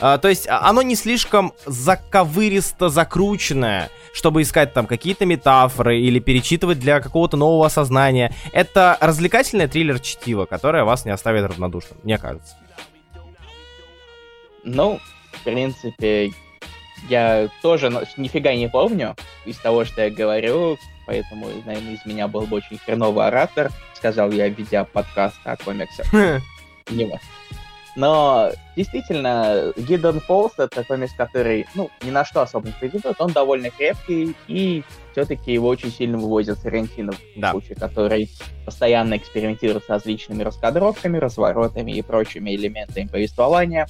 А, 0.00 0.18
то 0.18 0.28
есть 0.28 0.46
а, 0.48 0.68
оно 0.68 0.82
не 0.82 0.94
слишком 0.94 1.52
заковыристо 1.66 2.88
закрученное, 2.88 3.90
чтобы 4.12 4.42
искать 4.42 4.72
там 4.72 4.86
какие-то 4.86 5.26
метафоры 5.26 5.98
или 6.00 6.20
перечитывать 6.20 6.78
для 6.78 7.00
какого-то 7.00 7.36
нового 7.36 7.66
осознания. 7.66 8.32
Это 8.52 8.96
развлекательное 9.00 9.66
триллер-чтиво, 9.66 10.46
которое 10.46 10.84
вас 10.84 11.04
не 11.04 11.10
оставит 11.10 11.44
равнодушным, 11.46 11.98
мне 12.04 12.18
кажется. 12.18 12.56
Ну, 14.62 15.00
в 15.32 15.44
принципе, 15.44 16.30
я 17.08 17.48
тоже 17.62 17.90
нифига 18.16 18.54
не 18.54 18.68
помню 18.68 19.16
из 19.44 19.56
того, 19.56 19.84
что 19.84 20.02
я 20.02 20.10
говорю, 20.10 20.78
поэтому, 21.06 21.48
наверное, 21.64 21.94
из 21.94 22.04
меня 22.06 22.28
был 22.28 22.42
бы 22.42 22.58
очень 22.58 22.78
хреновый 22.78 23.26
оратор, 23.26 23.70
сказал 23.94 24.30
я, 24.30 24.48
ведя 24.48 24.84
подкаст 24.84 25.38
о 25.44 25.56
комиксах. 25.56 26.06
Не 26.90 27.20
но 27.98 28.52
действительно, 28.76 29.72
Гиддон 29.76 30.20
Фолс 30.20 30.52
это 30.56 30.84
комикс, 30.84 31.12
который, 31.14 31.66
ну, 31.74 31.90
ни 32.02 32.12
на 32.12 32.24
что 32.24 32.42
особо 32.42 32.68
не 32.68 32.72
претендует, 32.72 33.20
он 33.20 33.32
довольно 33.32 33.70
крепкий, 33.70 34.36
и 34.46 34.84
все-таки 35.10 35.52
его 35.52 35.66
очень 35.66 35.90
сильно 35.90 36.16
вывозит 36.16 36.60
Сарентино, 36.60 37.12
да. 37.34 37.52
который 37.76 38.30
постоянно 38.64 39.16
экспериментирует 39.16 39.82
с 39.84 39.88
различными 39.88 40.44
раскадровками, 40.44 41.18
разворотами 41.18 41.90
и 41.90 42.02
прочими 42.02 42.54
элементами 42.54 43.08
повествования. 43.08 43.88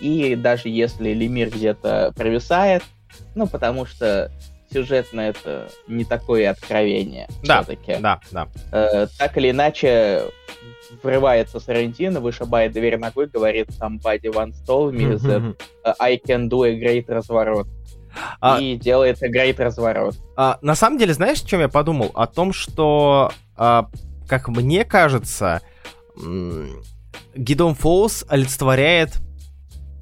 И 0.00 0.34
даже 0.34 0.68
если 0.68 1.14
Лемир 1.14 1.48
где-то 1.48 2.12
провисает, 2.14 2.82
ну, 3.34 3.46
потому 3.46 3.86
что 3.86 4.30
сюжетно 4.70 5.20
это 5.22 5.70
не 5.88 6.04
такое 6.04 6.50
откровение. 6.50 7.26
Да, 7.42 7.64
да, 8.00 8.20
да. 8.30 8.48
Э, 8.70 9.06
так 9.18 9.36
или 9.38 9.50
иначе, 9.50 10.24
врывается 11.02 11.60
Сарантино, 11.60 12.20
вышибает 12.20 12.72
дверь 12.72 12.98
ногой, 12.98 13.26
говорит 13.26 13.68
somebody 13.70 14.32
once 14.32 14.54
told 14.66 14.92
me 14.92 15.16
that 15.18 15.56
I 15.98 16.16
can 16.16 16.48
do 16.48 16.64
a 16.64 16.78
great 16.78 17.06
разворот. 17.08 17.66
А, 18.40 18.60
и 18.60 18.76
делает 18.76 19.22
great 19.22 19.62
разворот. 19.62 20.16
А, 20.36 20.58
на 20.62 20.74
самом 20.74 20.98
деле, 20.98 21.14
знаешь, 21.14 21.42
о 21.42 21.46
чем 21.46 21.60
я 21.60 21.68
подумал? 21.68 22.10
О 22.14 22.26
том, 22.26 22.52
что, 22.52 23.30
а, 23.56 23.88
как 24.26 24.48
мне 24.48 24.84
кажется, 24.84 25.62
Гидон 27.34 27.74
Фоус 27.74 28.24
олицетворяет 28.28 29.20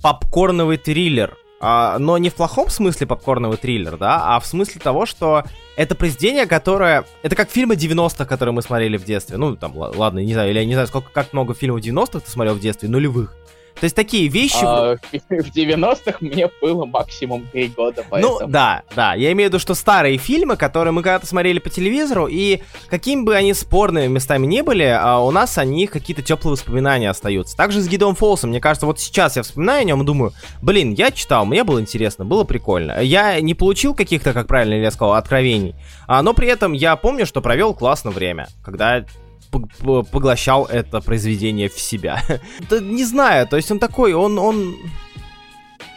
попкорновый 0.03 0.79
триллер 0.79 1.37
а, 1.61 1.99
но 1.99 2.19
не 2.19 2.31
в 2.31 2.35
плохом 2.35 2.69
смысле 2.69 3.07
попкорновый 3.07 3.59
триллер, 3.59 3.97
да, 3.97 4.37
а 4.37 4.41
в 4.41 4.47
смысле 4.47 4.81
того, 4.81 5.07
что 5.07 5.45
это 5.79 5.95
произведение, 5.95 6.47
которое... 6.47 7.05
Это 7.23 7.37
как 7.37 7.51
фильмы 7.51 7.77
90-х, 7.77 8.25
которые 8.25 8.53
мы 8.53 8.63
смотрели 8.63 8.97
в 8.97 9.05
детстве. 9.05 9.37
Ну, 9.37 9.55
там, 9.55 9.77
ладно, 9.77 10.19
не 10.19 10.33
знаю, 10.33 10.51
или 10.51 10.59
я 10.59 10.65
не 10.65 10.75
знаю, 10.75 10.89
сколько, 10.89 11.09
как 11.13 11.33
много 11.33 11.55
фильмов 11.55 11.81
90-х 11.81 12.19
ты 12.19 12.29
смотрел 12.29 12.55
в 12.55 12.61
детстве, 12.61 12.89
нулевых. 12.89 13.37
То 13.81 13.85
есть 13.85 13.97
такие 13.97 14.29
вещи... 14.29 14.63
А, 14.63 14.97
в 15.13 15.57
90-х 15.57 16.19
мне 16.21 16.49
было 16.61 16.85
максимум 16.85 17.47
3 17.53 17.69
года, 17.69 18.03
ну 18.03 18.07
поэтому... 18.11 18.39
Ну, 18.41 18.47
да, 18.49 18.83
да. 18.95 19.15
Я 19.15 19.33
имею 19.33 19.49
в 19.49 19.53
виду, 19.53 19.61
что 19.61 19.75
старые 19.75 20.19
фильмы, 20.19 20.57
которые 20.57 20.93
мы 20.93 21.03
когда-то 21.03 21.27
смотрели 21.27 21.59
по 21.59 21.71
телевизору, 21.71 22.27
и 22.27 22.61
какими 22.89 23.23
бы 23.23 23.35
они 23.35 23.55
спорными 23.55 24.07
местами 24.07 24.47
не 24.47 24.63
были, 24.63 24.85
а 24.85 25.19
у 25.21 25.31
нас 25.31 25.59
о 25.59 25.65
них 25.65 25.91
какие-то 25.91 26.23
теплые 26.23 26.53
воспоминания 26.53 27.11
остаются. 27.11 27.57
Также 27.57 27.81
с 27.81 27.89
Гидом 27.89 28.15
Фолсом, 28.15 28.51
мне 28.51 28.61
кажется, 28.61 28.87
вот 28.87 29.01
сейчас 29.01 29.37
я 29.37 29.43
вспоминаю 29.43 29.83
о 29.83 29.85
нем 29.85 30.03
и 30.03 30.07
думаю, 30.07 30.33
блин, 30.63 30.93
я 30.93 31.11
читал, 31.11 31.45
мне 31.45 31.65
было 31.65 31.81
интересно, 31.81 32.25
было 32.25 32.45
прикольно. 32.45 33.01
Я 33.01 33.41
не 33.41 33.55
получил 33.55 33.95
каких-то, 33.95 34.33
как 34.33 34.47
правильно 34.47 34.75
я 34.75 34.91
сказал, 34.91 35.15
откровений, 35.15 35.75
а, 36.07 36.23
но 36.23 36.35
при 36.35 36.49
этом 36.49 36.73
я 36.73 36.97
помню, 36.97 37.27
что 37.27 37.41
провел 37.41 37.75
классное 37.75 38.13
время, 38.13 38.49
когда 38.65 39.05
поглощал 39.51 40.67
это 40.67 41.01
произведение 41.01 41.69
в 41.69 41.79
себя. 41.79 42.23
да, 42.71 42.81
не 42.81 43.05
знаю, 43.05 43.47
то 43.47 43.57
есть 43.57 43.71
он 43.71 43.79
такой, 43.79 44.13
он, 44.13 44.39
он 44.39 44.77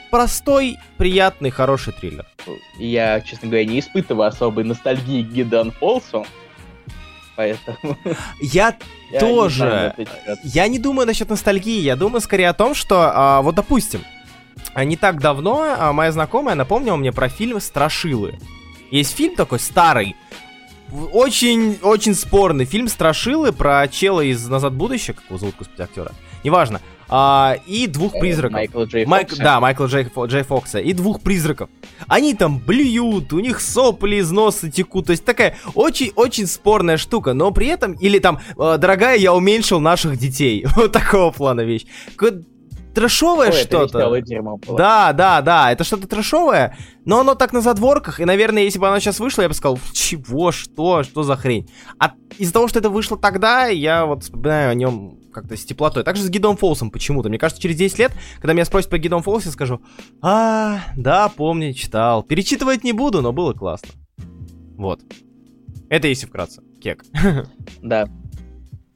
простой, 0.10 0.78
приятный, 0.98 1.50
хороший 1.50 1.94
триллер. 1.94 2.26
Я, 2.78 3.22
честно 3.22 3.48
говоря, 3.48 3.66
не 3.66 3.80
испытываю 3.80 4.28
особой 4.28 4.64
ностальгии 4.64 5.24
к 5.24 5.32
Гидон 5.32 5.72
Фолсу, 5.72 6.26
поэтому... 7.36 7.98
Я, 8.42 8.78
тоже. 9.20 9.96
Я 10.44 10.68
не 10.68 10.80
думаю 10.80 11.08
насчет 11.08 11.30
ностальгии, 11.30 11.82
я 11.82 11.96
думаю 11.96 12.22
скорее 12.22 12.50
о 12.50 12.54
том, 12.54 12.74
что, 12.74 13.12
а, 13.14 13.42
вот 13.42 13.56
допустим, 13.56 14.02
не 14.76 14.96
так 14.96 15.20
давно 15.20 15.76
а, 15.78 15.92
моя 15.92 16.12
знакомая 16.12 16.56
напомнила 16.56 16.96
мне 16.96 17.12
про 17.12 17.30
фильм 17.30 17.60
«Страшилы». 17.60 18.36
Есть 18.90 19.16
фильм 19.16 19.36
такой 19.36 19.60
старый, 19.60 20.16
очень, 21.14 21.78
очень 21.82 22.16
спорный 22.16 22.66
фильм 22.66 22.88
«Страшилы» 22.88 23.52
про 23.52 23.88
чела 23.88 24.22
из 24.22 24.48
«Назад 24.48 24.74
в 24.74 24.78
будущее», 24.78 25.14
как 25.14 25.26
его 25.26 25.38
зовут, 25.38 25.56
господи, 25.58 25.82
актера, 25.82 26.12
неважно, 26.44 26.82
а, 27.14 27.58
и 27.68 27.88
двух 27.88 28.16
э, 28.16 28.20
призраков. 28.20 28.54
Майкл 28.54 28.84
Джей 28.84 29.06
Майк, 29.06 29.30
Фокса. 29.30 29.44
Да, 29.44 29.60
Майкл 29.60 29.86
Джей, 29.86 30.08
Джей 30.28 30.44
Фокса. 30.44 30.80
И 30.80 30.94
двух 30.94 31.20
призраков. 31.20 31.70
Они 32.08 32.34
там 32.34 32.58
блюют, 32.58 33.34
у 33.34 33.40
них 33.40 33.60
сопли 33.60 34.16
из 34.16 34.32
носа 34.32 34.72
текут. 34.72 35.08
То 35.08 35.12
есть 35.12 35.26
такая 35.26 35.58
очень-очень 35.76 36.48
спорная 36.48 36.96
штука. 36.96 37.34
Но 37.34 37.52
при 37.52 37.68
этом, 37.68 37.94
или 37.94 38.20
там, 38.20 38.40
э, 38.58 38.78
дорогая, 38.78 39.18
я 39.18 39.34
уменьшил 39.34 39.82
наших 39.82 40.18
детей. 40.18 40.66
Вот 40.82 40.94
такого 40.94 41.32
плана 41.32 41.62
вещь 41.62 41.86
трэшовое 42.94 43.52
что-то. 43.52 44.00
Да, 44.78 45.14
да, 45.14 45.42
да, 45.42 45.72
это 45.72 45.84
что-то 45.84 46.08
трэшовое, 46.08 46.78
но 47.06 47.22
оно 47.22 47.36
так 47.36 47.54
на 47.54 47.62
задворках, 47.62 48.20
и, 48.20 48.26
наверное, 48.26 48.64
если 48.64 48.80
бы 48.80 48.88
оно 48.88 49.00
сейчас 49.00 49.20
вышло, 49.20 49.42
я 49.42 49.48
бы 49.48 49.54
сказал, 49.54 49.80
чего, 49.94 50.52
что, 50.52 51.04
что 51.04 51.24
за 51.24 51.36
хрень. 51.36 51.70
А 52.00 52.14
из-за 52.38 52.54
того, 52.54 52.68
что 52.68 52.80
это 52.80 52.90
вышло 52.90 53.18
тогда, 53.18 53.68
я 53.68 54.06
вот 54.06 54.24
вспоминаю 54.24 54.72
о 54.72 54.76
нем 54.76 55.20
как-то 55.34 55.56
с 55.56 55.64
теплотой. 55.64 56.04
Также 56.04 56.24
с 56.24 56.30
Гидом 56.30 56.58
Фолсом 56.58 56.92
почему-то. 56.92 57.30
Мне 57.30 57.38
кажется, 57.38 57.62
через 57.62 57.78
10 57.78 58.00
лет, 58.00 58.12
когда 58.40 58.54
меня 58.54 58.66
спросят 58.66 58.90
по 58.90 58.98
Гидом 58.98 59.24
Фолсе, 59.24 59.48
я 59.48 59.54
скажу, 59.54 59.82
а, 60.22 60.80
да, 60.96 61.30
помню, 61.30 61.74
читал. 61.74 62.24
Перечитывать 62.24 62.84
не 62.84 62.92
буду, 62.92 63.22
но 63.22 63.32
было 63.32 63.54
классно. 63.54 63.90
Вот. 64.78 65.00
Это 65.90 66.08
если 66.08 66.26
вкратце. 66.26 66.62
Кек. 66.82 67.04
Да 67.82 68.08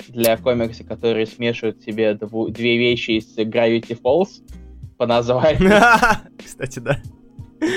для 0.08 0.38
комикса, 0.38 0.84
которые 0.84 1.26
смешивают 1.26 1.82
себе 1.82 2.14
две 2.16 2.78
вещи 2.78 3.12
из 3.12 3.38
Gravity 3.38 4.00
Falls 4.02 4.42
по 4.98 5.06
названию. 5.06 5.72
Кстати, 6.44 6.80
да. 6.80 7.00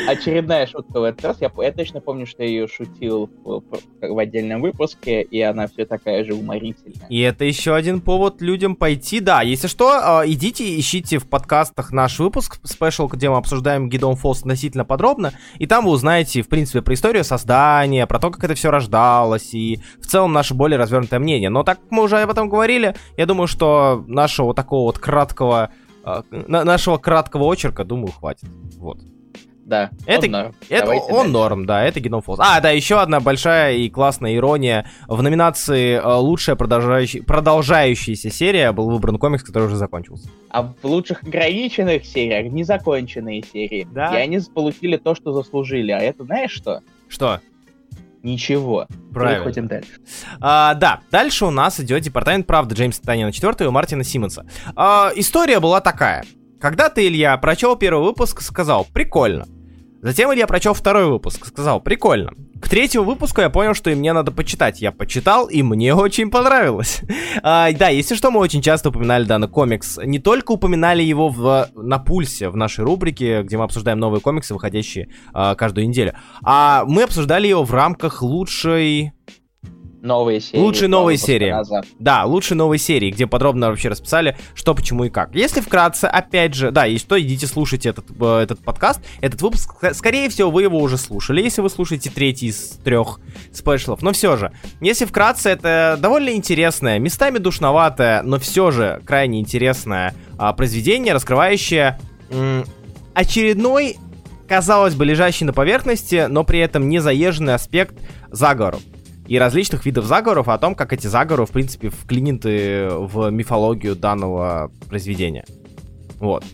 Очередная 0.09 0.67
шутка 0.67 1.01
в 1.01 1.05
этот 1.05 1.25
раз. 1.25 1.37
Я, 1.41 1.51
я 1.59 1.73
точно 1.73 2.01
помню, 2.01 2.27
что 2.27 2.43
я 2.43 2.49
ее 2.49 2.67
шутил 2.67 3.31
в, 3.45 3.63
в 4.01 4.19
отдельном 4.19 4.61
выпуске, 4.61 5.23
и 5.23 5.41
она 5.41 5.69
все 5.69 5.85
такая 5.85 6.25
же 6.25 6.35
уморительная. 6.35 7.07
И 7.09 7.21
это 7.21 7.45
еще 7.45 7.75
один 7.75 8.01
повод 8.01 8.43
людям 8.43 8.75
пойти. 8.77 9.21
Да, 9.21 9.43
если 9.43 9.69
что, 9.69 9.91
а, 9.93 10.23
идите, 10.27 10.79
ищите 10.79 11.19
в 11.19 11.29
подкастах 11.29 11.93
наш 11.93 12.19
выпуск 12.19 12.59
спешл, 12.65 13.07
где 13.07 13.31
мы 13.31 13.37
обсуждаем 13.37 13.89
Гидон 13.89 14.17
Фолс 14.17 14.41
относительно 14.41 14.85
подробно, 14.85 15.33
и 15.59 15.67
там 15.67 15.85
вы 15.85 15.93
узнаете, 15.93 16.43
в 16.43 16.49
принципе, 16.49 16.83
про 16.83 16.95
историю 16.95 17.25
создания, 17.25 18.07
про 18.07 18.19
то, 18.19 18.31
как 18.31 18.45
это 18.45 18.55
все 18.55 18.71
рождалось, 18.71 19.55
и 19.55 19.81
в 20.01 20.07
целом 20.07 20.33
наше 20.33 20.55
более 20.55 20.79
развернутое 20.79 21.21
мнение. 21.21 21.51
Но 21.51 21.63
так 21.63 21.79
мы 21.91 22.03
уже 22.03 22.19
об 22.19 22.31
этом 22.31 22.49
говорили, 22.49 22.95
я 23.17 23.27
думаю, 23.27 23.47
что 23.47 24.05
нашего 24.07 24.55
такого 24.55 24.85
вот 24.85 24.99
краткого 24.99 25.71
а, 26.05 26.25
нашего 26.31 26.97
краткого 26.99 27.45
очерка, 27.45 27.85
думаю, 27.85 28.13
хватит. 28.13 28.49
Вот. 28.79 28.99
Да, 29.69 29.91
это, 30.07 30.25
он 30.25 30.33
норм. 30.33 30.55
Это 30.71 30.87
он 30.89 30.97
дальше. 30.97 31.29
норм, 31.29 31.67
да, 31.67 31.85
это 31.85 32.01
Геном 32.01 32.23
Фолс. 32.23 32.41
А, 32.43 32.59
да, 32.61 32.71
еще 32.71 33.01
одна 33.01 33.21
большая 33.21 33.75
и 33.75 33.91
классная 33.91 34.35
ирония. 34.35 34.87
В 35.09 35.23
номинации 35.23 35.97
э, 35.97 36.15
«Лучшая 36.15 36.57
продолжающая, 36.57 37.23
продолжающаяся 37.23 38.31
серия» 38.31 38.73
был 38.73 38.89
выбран 38.89 39.19
комикс, 39.19 39.45
который 39.45 39.65
уже 39.65 39.77
закончился. 39.77 40.31
А 40.49 40.63
в 40.63 40.85
лучших 40.85 41.23
ограниченных 41.23 42.07
сериях 42.07 42.51
незаконченные 42.51 43.43
серии. 43.43 43.87
Да. 43.93 44.19
И 44.19 44.23
они 44.23 44.41
получили 44.55 44.97
то, 44.97 45.15
что 45.15 45.35
заслужили. 45.35 45.93
А 45.93 45.99
это 45.99 46.25
знаешь 46.25 46.53
что? 46.53 46.81
Что? 47.07 47.43
Ничего. 48.23 48.87
Правильно. 49.13 49.45
Переходим 49.45 49.69
дальше. 49.69 49.91
А, 50.41 50.73
да, 50.77 51.01
дальше 51.11 51.45
у 51.45 51.51
нас 51.51 51.79
идет 51.79 52.01
Департамент 52.01 52.47
правды 52.47 52.75
Джеймса 52.75 53.03
Танина 53.03 53.33
4 53.33 53.55
и 53.61 53.69
Мартина 53.69 54.03
Симмонса. 54.03 54.47
А, 54.75 55.11
история 55.15 55.61
была 55.61 55.83
такая. 55.83 56.25
Когда 56.59 56.89
ты, 56.89 57.07
Илья, 57.07 57.37
прочел 57.37 57.77
первый 57.77 58.03
выпуск, 58.03 58.41
сказал, 58.41 58.87
прикольно. 58.95 59.47
Затем 60.01 60.33
Илья 60.33 60.47
прочел 60.47 60.75
второй 60.75 61.07
выпуск, 61.07 61.47
сказал, 61.47 61.81
прикольно. 61.81 62.33
К 62.61 62.69
третьему 62.69 63.05
выпуску 63.05 63.41
я 63.41 63.51
понял, 63.51 63.75
что 63.75 63.91
и 63.91 63.95
мне 63.95 64.13
надо 64.13 64.31
почитать. 64.31 64.81
Я 64.81 64.93
почитал, 64.93 65.47
и 65.47 65.63
мне 65.63 65.95
очень 65.95 66.31
понравилось. 66.31 67.03
а, 67.43 67.71
да, 67.73 67.89
если 67.89 68.15
что, 68.15 68.31
мы 68.31 68.41
очень 68.41 68.63
часто 68.63 68.91
упоминали 68.91 69.25
данный 69.25 69.49
комикс. 69.49 69.99
Не 70.05 70.19
только 70.19 70.53
упоминали 70.53 71.03
его 71.03 71.67
на 71.75 71.99
пульсе, 71.99 72.49
в 72.49 72.57
нашей 72.57 72.85
рубрике, 72.85 73.43
где 73.43 73.57
мы 73.57 73.65
обсуждаем 73.65 73.99
новые 73.99 74.21
комиксы, 74.21 74.55
выходящие 74.55 75.09
а, 75.33 75.55
каждую 75.55 75.89
неделю. 75.89 76.15
А 76.43 76.85
мы 76.87 77.03
обсуждали 77.03 77.49
его 77.49 77.65
в 77.65 77.73
рамках 77.73 78.23
лучшей 78.23 79.13
новые 80.03 80.41
серии. 80.41 80.61
Лучшие 80.63 80.89
новые 80.89 81.19
серии. 81.19 81.51
Назад. 81.51 81.87
Да, 81.99 82.25
лучшие 82.25 82.57
новые 82.57 82.79
серии, 82.79 83.11
где 83.11 83.27
подробно 83.27 83.69
вообще 83.69 83.89
расписали, 83.89 84.37
что, 84.55 84.75
почему 84.75 85.05
и 85.05 85.11
как. 85.11 85.35
Если 85.35 85.61
вкратце, 85.61 86.07
опять 86.07 86.55
же, 86.55 86.71
да, 86.71 86.87
и 86.87 86.99
что, 86.99 87.21
идите 87.21 87.47
слушайте 87.47 87.89
этот, 87.91 88.07
э, 88.21 88.41
этот 88.43 88.61
подкаст, 88.61 89.01
этот 89.21 89.43
выпуск. 89.43 89.75
Скорее 89.93 90.29
всего, 90.29 90.51
вы 90.51 90.63
его 90.63 90.79
уже 90.79 90.97
слушали, 90.97 91.43
если 91.43 91.61
вы 91.61 91.71
слушаете 91.71 92.11
третий 92.11 92.47
из 92.49 92.79
трех 92.85 93.21
спешлов. 93.53 94.03
Но 94.03 94.13
все 94.13 94.37
же, 94.37 94.53
если 94.81 95.05
вкратце, 95.05 95.51
это 95.51 95.99
довольно 96.01 96.31
интересное, 96.31 96.99
местами 96.99 97.39
душноватое, 97.39 98.23
но 98.23 98.39
все 98.39 98.71
же 98.71 99.03
крайне 99.05 99.41
интересное 99.41 100.15
а, 100.39 100.53
произведение, 100.53 101.13
раскрывающее 101.15 101.99
м- 102.31 102.65
очередной 103.15 103.97
казалось 104.49 104.95
бы, 104.95 105.05
лежащий 105.05 105.45
на 105.45 105.53
поверхности, 105.53 106.27
но 106.27 106.43
при 106.43 106.59
этом 106.61 106.89
не 106.89 107.01
заезженный 107.01 107.55
аспект 107.55 107.95
заговоров 108.31 108.81
и 109.29 109.39
различных 109.39 109.87
видов 109.87 110.07
заговоров, 110.07 110.49
о 110.49 110.59
том, 110.59 110.75
как 110.75 110.93
эти 110.93 111.07
заговоры, 111.07 111.47
в 111.47 111.51
принципе, 111.51 111.91
вклинены 111.91 112.89
в 112.89 113.31
мифологию 113.31 113.95
данного 113.95 114.71
произведения. 114.89 115.45
Вот. 116.19 116.45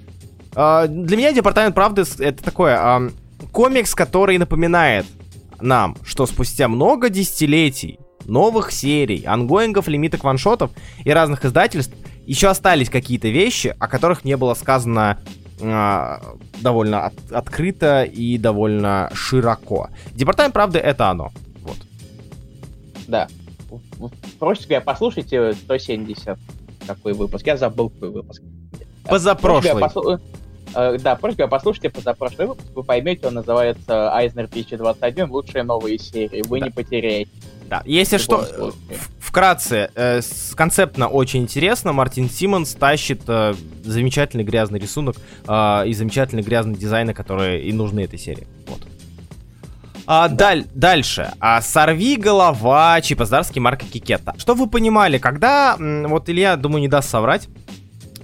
А, 0.54 0.86
для 0.86 1.16
меня 1.16 1.32
Департамент 1.32 1.74
правды 1.74 2.02
это 2.18 2.42
такое 2.42 3.10
комикс, 3.52 3.94
который 3.94 4.36
напоминает 4.38 5.06
нам, 5.60 5.96
что 6.04 6.26
спустя 6.26 6.68
много 6.68 7.08
десятилетий 7.08 7.98
новых 8.26 8.72
серий, 8.72 9.24
ангоингов, 9.26 9.88
лимиток 9.88 10.24
ваншотов 10.24 10.70
и 11.04 11.10
разных 11.10 11.44
издательств 11.44 11.94
еще 12.26 12.48
остались 12.48 12.88
какие-то 12.88 13.28
вещи, 13.28 13.74
о 13.78 13.86
которых 13.86 14.24
не 14.24 14.36
было 14.36 14.54
сказано 14.54 15.18
э, 15.60 16.16
довольно 16.60 17.06
от, 17.06 17.14
открыто 17.30 18.02
и 18.04 18.38
довольно 18.38 19.10
широко. 19.12 19.90
Департамент 20.12 20.54
правды 20.54 20.78
это 20.78 21.10
оно. 21.10 21.32
Да. 23.08 23.28
Проще 24.38 24.62
говоря, 24.64 24.80
послушайте 24.80 25.52
170 25.52 26.38
какой 26.86 27.12
выпуск. 27.14 27.46
Я 27.46 27.56
забыл, 27.56 27.90
какой 27.90 28.10
выпуск. 28.10 28.42
Позапрошлый. 29.04 29.80
Послу... 29.80 30.20
Э, 30.74 30.98
да, 30.98 31.16
проще 31.16 31.36
говоря, 31.36 31.50
послушайте 31.50 31.90
позапрошлый 31.90 32.48
выпуск, 32.48 32.68
вы 32.74 32.82
поймете, 32.82 33.26
он 33.26 33.34
называется 33.34 34.12
Айзнер 34.14 34.48
2021, 34.48 35.30
лучшие 35.30 35.62
новые 35.62 35.98
серии. 35.98 36.42
Вы 36.46 36.60
да. 36.60 36.66
не 36.66 36.72
потеряете. 36.72 37.30
Да, 37.68 37.82
если 37.86 38.18
что, 38.18 38.72
вкратце, 39.18 39.90
э, 39.94 40.20
концептно 40.54 41.08
очень 41.08 41.42
интересно. 41.42 41.92
Мартин 41.92 42.28
Симмонс 42.28 42.74
тащит 42.74 43.22
э, 43.26 43.54
замечательный 43.82 44.44
грязный 44.44 44.78
рисунок 44.78 45.16
э, 45.46 45.88
и 45.88 45.92
замечательный 45.94 46.42
грязный 46.42 46.76
дизайн, 46.76 47.12
которые 47.14 47.62
и 47.62 47.72
нужны 47.72 48.00
этой 48.00 48.18
серии. 48.18 48.46
А, 50.06 50.28
да. 50.28 50.34
даль, 50.34 50.66
дальше. 50.74 51.32
А, 51.40 51.60
сорви 51.62 52.16
голова, 52.16 53.00
Чипоздарский, 53.00 53.60
марка 53.60 53.86
Кикета. 53.86 54.34
Что 54.38 54.54
вы 54.54 54.68
понимали, 54.68 55.18
когда, 55.18 55.76
вот 55.78 56.28
Илья, 56.28 56.56
думаю, 56.56 56.80
не 56.82 56.88
даст 56.88 57.08
соврать, 57.08 57.48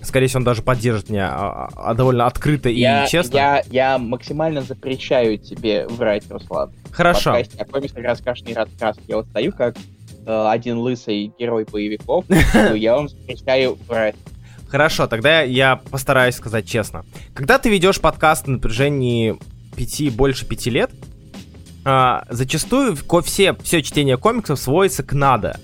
Скорее 0.02 0.28
всего, 0.28 0.38
он 0.38 0.44
даже 0.44 0.62
поддержит 0.62 1.10
меня 1.10 1.28
а, 1.30 1.68
а, 1.76 1.94
довольно 1.94 2.26
открыто 2.26 2.68
я, 2.68 3.04
и 3.04 3.08
честно. 3.08 3.36
Я, 3.36 3.62
я 3.70 3.98
максимально 3.98 4.62
запрещаю 4.62 5.38
тебе 5.38 5.86
врать, 5.86 6.24
Руслан. 6.30 6.72
Хорошо. 6.90 7.32
В 7.32 7.34
подкасте 7.34 7.64
«Комикс 7.66 7.94
расскажешь 7.94 8.44
рассказ». 8.54 8.96
Я 9.06 9.16
вот 9.16 9.26
стою 9.26 9.52
как 9.52 9.76
э, 10.26 10.46
один 10.48 10.78
лысый 10.78 11.32
герой 11.38 11.66
боевиков, 11.70 12.24
я 12.74 12.96
вам 12.96 13.08
запрещаю 13.08 13.78
врать. 13.86 14.16
Хорошо, 14.68 15.06
тогда 15.06 15.42
я 15.42 15.76
постараюсь 15.76 16.36
сказать 16.36 16.66
честно. 16.66 17.04
Когда 17.34 17.58
ты 17.58 17.68
ведешь 17.68 18.00
подкаст 18.00 18.46
на 18.46 18.58
протяжении 18.58 19.38
пяти, 19.76 20.10
больше 20.10 20.46
пяти 20.46 20.70
лет, 20.70 20.90
а, 21.84 22.24
зачастую 22.28 22.96
все, 23.24 23.54
все 23.62 23.82
чтение 23.82 24.16
комиксов 24.16 24.58
сводится 24.58 25.02
к 25.02 25.12
надо. 25.12 25.58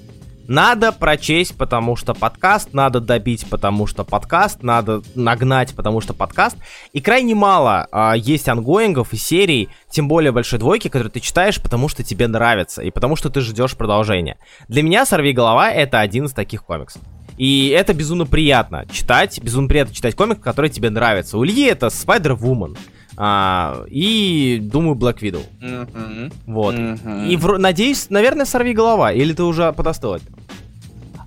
Надо 0.49 0.92
прочесть, 0.92 1.56
потому 1.56 1.96
что 1.96 2.14
подкаст, 2.14 2.73
надо 2.73 3.00
добить, 3.00 3.46
потому 3.50 3.88
что 3.88 4.04
подкаст, 4.04 4.62
надо 4.62 5.02
нагнать, 5.16 5.75
потому 5.75 6.00
что 6.00 6.14
подкаст. 6.14 6.56
И 6.92 7.00
крайне 7.00 7.35
мало 7.35 7.88
а, 7.90 8.14
есть 8.14 8.49
ангоингов 8.49 9.12
и 9.12 9.16
серий, 9.16 9.68
тем 9.90 10.06
более 10.06 10.30
большой 10.30 10.61
двойки, 10.61 10.88
которые 10.88 11.11
ты 11.11 11.18
читаешь, 11.18 11.61
потому 11.61 11.88
что 11.88 12.04
тебе 12.04 12.28
нравится 12.28 12.82
и 12.82 12.90
потому 12.90 13.16
что 13.16 13.28
ты 13.28 13.40
ждешь 13.40 13.76
продолжения. 13.76 14.38
Для 14.68 14.82
меня 14.82 15.04
«Сорви 15.04 15.32
голова»— 15.32 15.70
это 15.73 15.99
один 15.99 16.26
из 16.26 16.32
таких 16.32 16.64
комиксов. 16.64 17.02
И 17.37 17.68
это 17.68 17.92
безумно 17.92 18.25
приятно 18.25 18.87
читать, 18.90 19.40
безумно 19.42 19.68
приятно 19.68 19.94
читать 19.94 20.14
комик, 20.14 20.40
который 20.40 20.70
тебе 20.70 20.90
нравится. 20.90 21.37
У 21.37 21.44
Ильи 21.44 21.64
это 21.64 21.87
Spider-Woman. 21.87 22.78
А, 23.16 23.85
и, 23.88 24.58
думаю, 24.61 24.94
Black 24.94 25.20
Widow. 25.20 25.42
Mm-hmm. 25.61 26.32
Вот. 26.46 26.75
Mm-hmm. 26.75 27.28
И, 27.28 27.37
в, 27.37 27.58
надеюсь, 27.58 28.11
наверное, 28.11 28.44
сорви 28.44 28.75
голова. 28.75 29.12
Или 29.12 29.32
ты 29.32 29.42
уже 29.42 29.73
подостыл? 29.73 30.18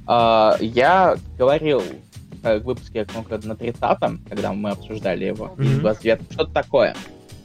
Uh, 0.05 0.55
я 0.59 1.17
говорил 1.37 1.83
в 2.41 2.59
выпуске 2.59 3.05
на 3.13 3.51
30-м, 3.51 4.21
когда 4.27 4.53
мы 4.53 4.71
обсуждали 4.71 5.25
его, 5.25 5.53
mm-hmm. 5.57 5.79
29 5.81 6.21
что-то 6.31 6.51
такое. 6.51 6.95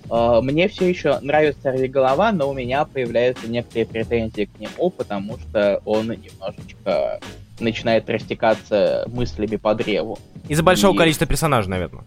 Uh, 0.09 0.41
мне 0.43 0.69
все 0.69 0.89
еще 0.89 1.19
нравится 1.21 1.61
сорви 1.63 1.89
голова, 1.89 2.33
но 2.33 2.49
у 2.49 2.55
меня 2.55 2.85
появляются 2.85 3.49
некоторые 3.49 3.87
претензии 3.87 4.45
к 4.45 4.59
нему, 4.59 4.91
потому 4.91 5.39
что 5.39 5.81
он 5.85 6.09
немножечко 6.09 7.21
начинает 7.61 8.09
растекаться 8.09 9.05
мыслями 9.09 9.57
по 9.57 9.75
древу. 9.75 10.19
Из-за 10.49 10.63
большого 10.63 10.95
и... 10.95 10.99
количества 10.99 11.27
персонажей, 11.27 11.71
наверное 11.71 12.05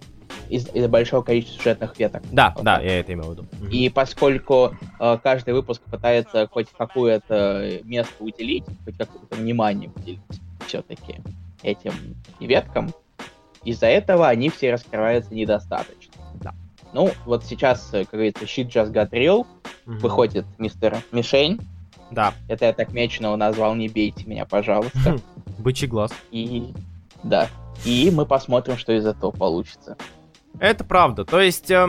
из- 0.50 0.68
из-за 0.74 0.88
большого 0.88 1.22
количества 1.22 1.58
сюжетных 1.58 1.98
веток. 2.00 2.24
Да, 2.32 2.54
вот 2.56 2.64
да, 2.64 2.76
так. 2.76 2.86
я 2.86 3.00
это 3.00 3.14
имел 3.14 3.30
в 3.30 3.32
виду. 3.32 3.46
И 3.72 3.90
поскольку 3.90 4.76
э, 5.00 5.18
каждый 5.22 5.54
выпуск 5.54 5.82
пытается 5.84 6.48
хоть 6.48 6.68
какое-то 6.76 7.80
место 7.84 8.14
уделить, 8.20 8.66
хоть 8.86 8.98
какое-то 8.98 9.36
внимание 9.36 9.92
уделить 9.96 10.20
все-таки 10.66 11.22
этим 11.64 11.94
веткам, 12.40 12.92
из-за 13.64 13.88
этого 13.88 14.28
они 14.28 14.50
все 14.50 14.72
раскрываются 14.72 15.34
недостаточно. 15.34 16.14
Да. 16.36 16.54
Ну, 16.94 17.12
вот 17.26 17.44
сейчас, 17.46 17.90
как 17.92 18.10
говорится, 18.12 18.46
Shit 18.46 18.70
Just 18.70 18.92
Got 18.92 19.12
Real, 19.12 19.46
mm 19.86 20.00
выходит 20.00 20.46
мистер 20.58 20.98
Мишень. 21.12 21.60
Да. 22.12 22.34
Это 22.48 22.66
я 22.66 22.74
так 22.74 22.94
мечного 22.94 23.36
назвал, 23.36 23.76
не 23.76 23.90
бейте 23.90 24.26
меня, 24.26 24.46
пожалуйста. 24.46 25.18
Бычий 25.58 25.88
глаз. 25.88 26.12
И 26.32 26.74
да. 27.24 27.50
И 27.86 28.12
мы 28.14 28.26
посмотрим, 28.26 28.78
что 28.78 28.94
из 28.94 29.06
этого 29.06 29.32
получится. 29.32 29.98
Это 30.60 30.84
правда. 30.84 31.26
То 31.26 31.40
есть... 31.40 31.72
Э, 31.72 31.88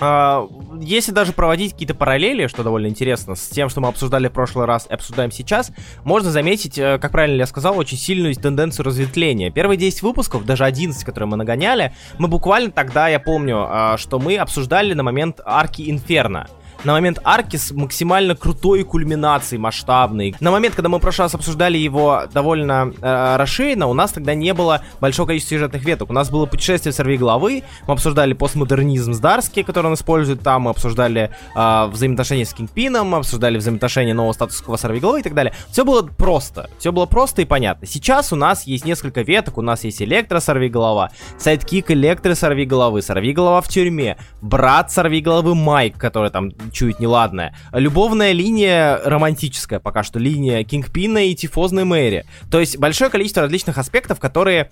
э, 0.00 0.48
если 0.80 1.12
даже 1.12 1.32
проводить 1.32 1.72
какие-то 1.72 1.94
параллели, 1.94 2.46
что 2.46 2.62
довольно 2.62 2.88
интересно, 2.88 3.34
с 3.34 3.48
тем, 3.48 3.68
что 3.68 3.80
мы 3.80 3.88
обсуждали 3.88 4.28
в 4.28 4.32
прошлый 4.32 4.66
раз 4.66 4.86
и 4.88 4.94
обсуждаем 4.94 5.30
сейчас, 5.30 5.72
можно 6.04 6.30
заметить, 6.30 6.78
э, 6.78 6.98
как 6.98 7.12
правильно 7.12 7.40
я 7.40 7.46
сказал, 7.46 7.78
очень 7.78 7.96
сильную 7.96 8.34
тенденцию 8.34 8.86
разветвления. 8.86 9.50
Первые 9.50 9.76
10 9.76 10.02
выпусков, 10.02 10.44
даже 10.44 10.64
11, 10.64 11.04
которые 11.04 11.28
мы 11.28 11.36
нагоняли, 11.36 11.94
мы 12.18 12.28
буквально 12.28 12.70
тогда, 12.70 13.08
я 13.08 13.20
помню, 13.20 13.66
э, 13.68 13.96
что 13.98 14.18
мы 14.18 14.36
обсуждали 14.36 14.94
на 14.94 15.02
момент 15.02 15.40
арки 15.44 15.88
Инферно 15.90 16.48
на 16.84 16.92
момент 16.92 17.18
арки 17.24 17.56
с 17.56 17.72
максимально 17.72 18.36
крутой 18.36 18.84
кульминацией, 18.84 19.58
масштабной. 19.58 20.34
На 20.40 20.50
момент, 20.50 20.74
когда 20.74 20.88
мы 20.88 20.98
в 20.98 21.00
прошлый 21.00 21.24
раз 21.24 21.34
обсуждали 21.34 21.78
его 21.78 22.24
довольно 22.32 22.92
э, 23.00 23.36
расширенно, 23.36 23.86
у 23.86 23.94
нас 23.94 24.12
тогда 24.12 24.34
не 24.34 24.52
было 24.54 24.82
большого 25.00 25.28
количества 25.28 25.56
сюжетных 25.56 25.84
веток. 25.84 26.10
У 26.10 26.12
нас 26.12 26.30
было 26.30 26.46
путешествие 26.46 26.92
Сорвиголовы, 26.92 27.62
мы 27.86 27.94
обсуждали 27.94 28.34
постмодернизм 28.34 29.14
с 29.14 29.18
Дарски, 29.18 29.62
который 29.62 29.86
он 29.86 29.94
использует 29.94 30.40
там, 30.40 30.62
мы 30.62 30.70
обсуждали 30.70 31.30
э, 31.56 31.86
взаимоотношения 31.86 32.44
с 32.44 32.52
Кингпином, 32.52 33.08
мы 33.08 33.18
обсуждали 33.18 33.56
взаимоотношения 33.56 34.14
нового 34.14 34.32
статуса 34.32 34.76
Сорвиголовы 34.76 35.20
и 35.20 35.22
так 35.22 35.34
далее. 35.34 35.54
Все 35.70 35.84
было 35.84 36.02
просто, 36.02 36.68
все 36.78 36.92
было 36.92 37.06
просто 37.06 37.42
и 37.42 37.44
понятно. 37.44 37.86
Сейчас 37.86 38.32
у 38.32 38.36
нас 38.36 38.64
есть 38.64 38.84
несколько 38.84 39.22
веток, 39.22 39.58
у 39.58 39.62
нас 39.62 39.84
есть 39.84 40.02
Электро 40.02 40.40
сорви 40.40 40.68
голова, 40.68 41.10
сайдкик 41.38 41.90
Электро 41.90 42.34
сорви 42.34 42.66
головы, 42.66 43.02
сорви 43.02 43.32
голова 43.32 43.60
в 43.60 43.68
тюрьме, 43.68 44.18
брат 44.42 44.92
сорви 44.92 45.20
головы 45.20 45.54
Майк, 45.54 45.96
который 45.96 46.30
там 46.30 46.50
чует 46.74 47.00
неладное. 47.00 47.56
Любовная 47.72 48.32
линия 48.32 49.00
романтическая 49.04 49.80
пока 49.80 50.02
что, 50.02 50.18
линия 50.18 50.64
Кингпина 50.64 51.26
и 51.26 51.34
Тифозной 51.34 51.84
Мэри. 51.84 52.26
То 52.50 52.60
есть 52.60 52.76
большое 52.76 53.10
количество 53.10 53.42
различных 53.42 53.78
аспектов, 53.78 54.20
которые 54.20 54.70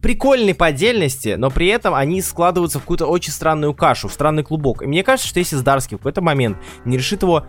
прикольны 0.00 0.54
по 0.54 0.66
отдельности, 0.66 1.34
но 1.36 1.50
при 1.50 1.66
этом 1.68 1.94
они 1.94 2.22
складываются 2.22 2.78
в 2.78 2.82
какую-то 2.82 3.06
очень 3.06 3.32
странную 3.32 3.74
кашу, 3.74 4.08
в 4.08 4.12
странный 4.12 4.44
клубок. 4.44 4.82
И 4.82 4.86
мне 4.86 5.02
кажется, 5.02 5.28
что 5.28 5.40
если 5.40 5.56
Здарский 5.56 5.96
в 5.96 5.98
какой-то 5.98 6.20
момент 6.22 6.58
не 6.84 6.96
решит 6.96 7.22
его 7.22 7.44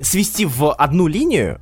свести 0.00 0.44
в 0.44 0.72
одну 0.72 1.06
линию, 1.06 1.60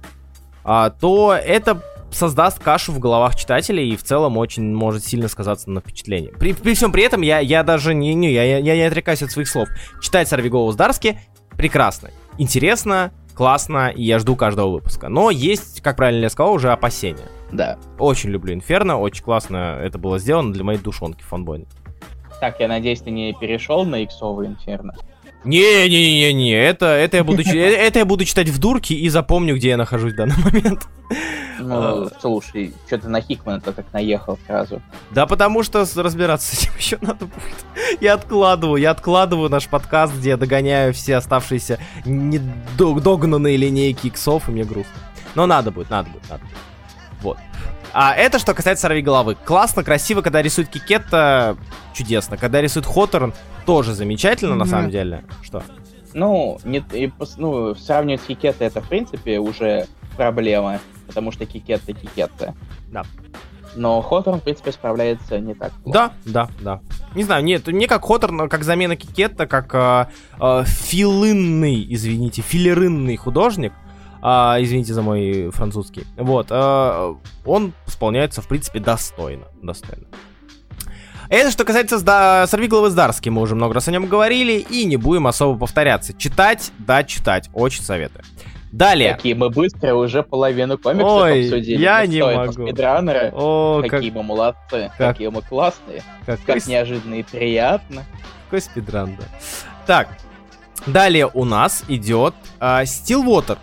а, 0.64 0.90
то 0.90 1.34
это 1.34 1.82
создаст 2.14 2.58
кашу 2.58 2.92
в 2.92 2.98
головах 2.98 3.36
читателей 3.36 3.90
и 3.90 3.96
в 3.96 4.02
целом 4.02 4.36
очень 4.36 4.74
может 4.74 5.04
сильно 5.04 5.28
сказаться 5.28 5.70
на 5.70 5.80
впечатлении. 5.80 6.30
При, 6.30 6.52
при 6.52 6.74
всем 6.74 6.92
при 6.92 7.02
этом 7.02 7.22
я, 7.22 7.38
я 7.40 7.62
даже 7.62 7.94
не, 7.94 8.14
не, 8.14 8.32
я, 8.32 8.58
я 8.58 8.76
не 8.76 8.82
отрекаюсь 8.82 9.22
от 9.22 9.30
своих 9.30 9.48
слов. 9.48 9.68
Читать 10.00 10.28
«Сорви 10.28 10.48
голову 10.48 10.72
с 10.72 10.76
Дарски» 10.76 11.18
прекрасно, 11.56 12.10
интересно, 12.38 13.12
классно, 13.34 13.90
и 13.90 14.02
я 14.02 14.18
жду 14.18 14.36
каждого 14.36 14.70
выпуска. 14.70 15.08
Но 15.08 15.30
есть, 15.30 15.80
как 15.80 15.96
правильно 15.96 16.24
я 16.24 16.30
сказал, 16.30 16.54
уже 16.54 16.72
опасения. 16.72 17.28
Да. 17.52 17.78
Очень 17.98 18.30
люблю 18.30 18.54
Инферно, 18.54 18.98
очень 18.98 19.22
классно 19.22 19.78
это 19.82 19.98
было 19.98 20.18
сделано 20.18 20.52
для 20.52 20.64
моей 20.64 20.78
душонки 20.78 21.22
фанбойной. 21.22 21.68
Так, 22.40 22.60
я 22.60 22.68
надеюсь, 22.68 23.00
ты 23.00 23.10
не 23.10 23.32
перешел 23.32 23.84
на 23.84 24.04
иксовый 24.04 24.48
Инферно. 24.48 24.94
Не-не-не-не, 25.44 26.52
это, 26.52 26.86
это, 26.86 27.18
я 27.18 27.24
буду, 27.24 27.42
э, 27.42 27.74
это 27.74 27.98
я 27.98 28.04
буду 28.04 28.24
читать 28.24 28.48
в 28.48 28.58
дурке 28.58 28.94
и 28.94 29.08
запомню, 29.08 29.56
где 29.56 29.68
я 29.68 29.76
нахожусь 29.76 30.12
в 30.14 30.16
данный 30.16 30.36
момент. 30.42 30.88
Ну, 31.60 32.08
слушай, 32.20 32.72
что 32.86 32.98
ты 32.98 33.08
на 33.08 33.20
Хикмана-то 33.20 33.72
так 33.72 33.92
наехал 33.92 34.38
сразу? 34.46 34.82
Да 35.10 35.26
потому 35.26 35.62
что 35.62 35.86
разбираться 35.96 36.56
с 36.56 36.62
этим 36.62 36.72
еще 36.78 36.98
надо 37.00 37.26
будет. 37.26 37.64
Я 38.00 38.14
откладываю, 38.14 38.80
я 38.80 38.90
откладываю 38.90 39.50
наш 39.50 39.68
подкаст, 39.68 40.14
где 40.14 40.30
я 40.30 40.36
догоняю 40.36 40.92
все 40.94 41.16
оставшиеся 41.16 41.78
недогнанные 42.04 43.56
линейки 43.56 44.06
иксов, 44.06 44.48
и 44.48 44.52
мне 44.52 44.64
грустно. 44.64 44.94
Но 45.34 45.46
надо 45.46 45.70
будет, 45.70 45.90
надо 45.90 46.10
будет, 46.10 46.28
надо 46.30 46.42
будет. 46.44 46.58
Вот. 47.22 47.38
А 47.94 48.12
это 48.12 48.40
что 48.40 48.54
касается 48.54 48.82
Сорвиголовы. 48.82 49.36
Классно, 49.44 49.84
красиво, 49.84 50.20
когда 50.20 50.42
рисует 50.42 50.68
Чеккетто, 50.68 51.56
чудесно. 51.94 52.36
Когда 52.36 52.60
рисует 52.60 52.86
Хоторн, 52.86 53.32
тоже 53.66 53.94
замечательно, 53.94 54.54
mm-hmm. 54.54 54.58
на 54.58 54.66
самом 54.66 54.90
деле. 54.90 55.24
Что? 55.42 55.62
Ну, 56.12 56.58
не, 56.64 56.84
и, 56.92 57.12
ну, 57.36 57.74
сравнивать 57.76 58.20
с 58.22 58.24
Чеккетто 58.24 58.66
это, 58.66 58.80
в 58.80 58.88
принципе, 58.88 59.38
уже 59.38 59.86
проблема, 60.16 60.80
потому 61.06 61.30
что 61.30 61.46
Чеккетто 61.46 61.92
Чеккетто. 61.92 62.54
Да. 62.88 63.04
Но 63.76 64.02
Хоторн, 64.02 64.40
в 64.40 64.42
принципе, 64.42 64.72
справляется 64.72 65.38
не 65.38 65.54
так 65.54 65.72
плохо. 65.82 66.12
Да, 66.24 66.48
да, 66.48 66.50
да. 66.60 66.80
Не 67.14 67.22
знаю, 67.22 67.44
нет, 67.44 67.66
не 67.68 67.86
как 67.86 68.04
Хоторн, 68.04 68.48
как 68.48 68.64
замена 68.64 68.96
Чеккетто, 68.96 69.46
как 69.46 69.72
э, 69.72 70.06
э, 70.40 70.64
филл-инный, 70.64 71.86
извините, 71.90 72.42
филлерный 72.42 73.16
художник, 73.16 73.72
а, 74.26 74.56
извините 74.58 74.94
за 74.94 75.02
мой 75.02 75.50
французский. 75.52 76.06
Вот, 76.16 76.46
а, 76.48 77.14
он 77.44 77.74
исполняется, 77.86 78.40
в 78.40 78.48
принципе, 78.48 78.80
достойно. 78.80 79.44
Достойно. 79.62 80.06
Это 81.28 81.50
что 81.50 81.64
касается 81.64 81.98
сда... 81.98 82.46
Сорвиголовы 82.46 82.88
с 82.88 82.94
Дарски, 82.94 83.28
мы 83.28 83.42
уже 83.42 83.54
много 83.54 83.74
раз 83.74 83.86
о 83.88 83.92
нем 83.92 84.06
говорили, 84.06 84.52
и 84.54 84.86
не 84.86 84.96
будем 84.96 85.26
особо 85.26 85.58
повторяться. 85.58 86.14
Читать, 86.14 86.72
да, 86.78 87.04
читать, 87.04 87.50
очень 87.52 87.82
советую. 87.82 88.24
Далее. 88.72 89.14
Какие 89.14 89.34
мы 89.34 89.50
быстро 89.50 89.94
уже 89.94 90.22
половину 90.22 90.78
комиксов 90.78 91.22
Ой, 91.22 91.44
обсудили. 91.44 91.82
я 91.82 92.00
ну, 92.00 92.10
не 92.10 92.22
могу. 92.22 92.52
Спидранеры. 92.52 93.30
О, 93.34 93.82
какие 93.82 94.08
как... 94.08 94.16
мы 94.16 94.22
молодцы, 94.22 94.90
как... 94.96 95.12
какие 95.12 95.28
мы 95.28 95.42
классные, 95.42 96.02
как, 96.24 96.40
как 96.46 96.66
неожиданно 96.66 97.14
и 97.16 97.22
приятно. 97.22 98.04
Какой 98.46 98.62
спидран, 98.62 99.16
да. 99.16 99.24
Так, 99.86 100.08
далее 100.86 101.30
у 101.32 101.44
нас 101.44 101.84
идет 101.88 102.34
uh, 102.58 102.82
Stillwater. 102.84 103.58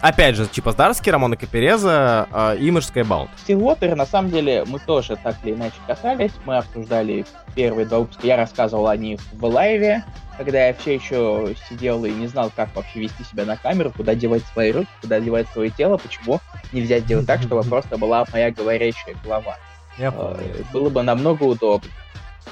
Опять 0.00 0.36
же, 0.36 0.46
Чипа 0.50 0.70
Здарский, 0.70 1.10
Рамона 1.10 1.36
Капереза 1.36 2.28
э, 2.32 2.58
и 2.58 2.70
Мышская 2.70 3.04
Баунт. 3.04 3.30
Стилвотер, 3.42 3.96
на 3.96 4.06
самом 4.06 4.30
деле, 4.30 4.64
мы 4.64 4.78
тоже 4.78 5.16
так 5.16 5.36
или 5.42 5.54
иначе 5.54 5.74
касались. 5.88 6.30
Мы 6.44 6.56
обсуждали 6.56 7.26
первые 7.56 7.84
два 7.84 8.00
выпуска. 8.00 8.24
Я 8.24 8.36
рассказывал 8.36 8.86
о 8.86 8.96
них 8.96 9.18
в 9.32 9.44
лайве, 9.44 10.04
когда 10.36 10.68
я 10.68 10.74
все 10.74 10.94
еще 10.94 11.56
сидел 11.68 12.04
и 12.04 12.12
не 12.12 12.28
знал, 12.28 12.52
как 12.54 12.74
вообще 12.76 13.00
вести 13.00 13.24
себя 13.24 13.44
на 13.44 13.56
камеру, 13.56 13.92
куда 13.94 14.14
девать 14.14 14.44
свои 14.52 14.70
руки, 14.70 14.88
куда 15.00 15.18
девать 15.18 15.48
свое 15.48 15.70
тело, 15.70 15.96
почему 15.96 16.40
нельзя 16.72 17.00
сделать 17.00 17.26
так, 17.26 17.42
чтобы 17.42 17.62
просто 17.68 17.98
была 17.98 18.24
моя 18.32 18.52
говорящая 18.52 19.16
голова. 19.24 19.56
Я 19.98 20.14
э, 20.16 20.62
Было 20.72 20.90
бы 20.90 21.02
намного 21.02 21.42
удобнее. 21.42 21.92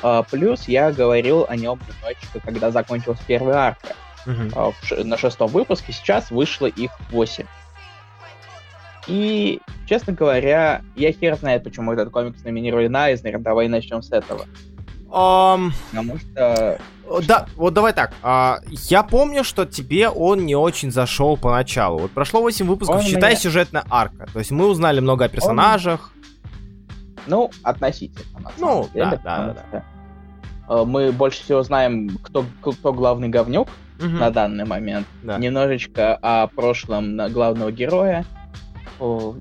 А, 0.03 0.25
плюс 0.25 0.67
я 0.67 0.91
говорил 0.91 1.47
о 1.49 1.55
нем 1.55 1.79
немножечко, 1.87 2.41
когда 2.41 2.73
закончилась 2.73 3.21
первая 3.25 3.57
арка 3.57 3.95
uh 4.27 5.05
на 5.05 5.17
шестом 5.17 5.49
выпуске, 5.51 5.93
сейчас 5.93 6.31
вышло 6.31 6.67
их 6.67 6.91
8. 7.11 7.47
И, 9.07 9.61
честно 9.87 10.13
говоря, 10.13 10.83
я 10.97 11.13
хер 11.13 11.37
знает, 11.37 11.63
почему 11.63 11.93
этот 11.93 12.11
комикс 12.11 12.43
номинировали 12.43 12.89
на 12.89 13.11
Эйзнер. 13.11 13.39
Давай 13.39 13.69
начнем 13.69 14.03
с 14.03 14.11
этого. 14.11 14.47
Ам, 15.13 15.73
Потому 15.91 16.19
что... 16.19 16.81
Да, 17.29 17.47
вот 17.55 17.73
давай 17.73 17.93
так. 17.93 18.13
а, 18.25 18.59
я 18.67 19.05
помню, 19.05 19.45
что 19.45 19.65
тебе 19.65 20.09
он 20.09 20.45
не 20.45 20.57
очень 20.57 20.91
зашел 20.91 21.37
поначалу. 21.37 22.01
Вот 22.01 22.11
прошло 22.11 22.41
8 22.41 22.67
выпусков, 22.67 22.97
Он 22.97 23.03
считай 23.03 23.33
мне- 23.33 23.41
сюжетная 23.41 23.85
арка. 23.89 24.27
То 24.33 24.41
есть 24.41 24.51
мы 24.51 24.67
узнали 24.67 24.99
много 24.99 25.27
о 25.27 25.29
персонажах. 25.29 26.13
Ну, 27.29 27.51
относительно, 27.63 28.53
Ну, 28.59 28.89
деле, 28.93 29.05
да, 29.05 29.11
потому 29.17 29.55
да, 29.55 29.65
что, 29.69 29.85
э, 30.75 30.85
Мы 30.85 31.13
больше 31.13 31.43
всего 31.45 31.63
знаем, 31.63 32.19
кто, 32.23 32.45
кто 32.61 32.93
главный 32.93 33.29
говнюк 33.29 33.69
Мгм, 33.99 34.19
на 34.19 34.31
данный 34.31 34.65
момент. 34.65 35.07
да. 35.23 35.39
Немножечко 35.39 36.17
о 36.21 36.47
прошлом 36.49 37.17
главного 37.33 37.73
героя. 37.73 38.25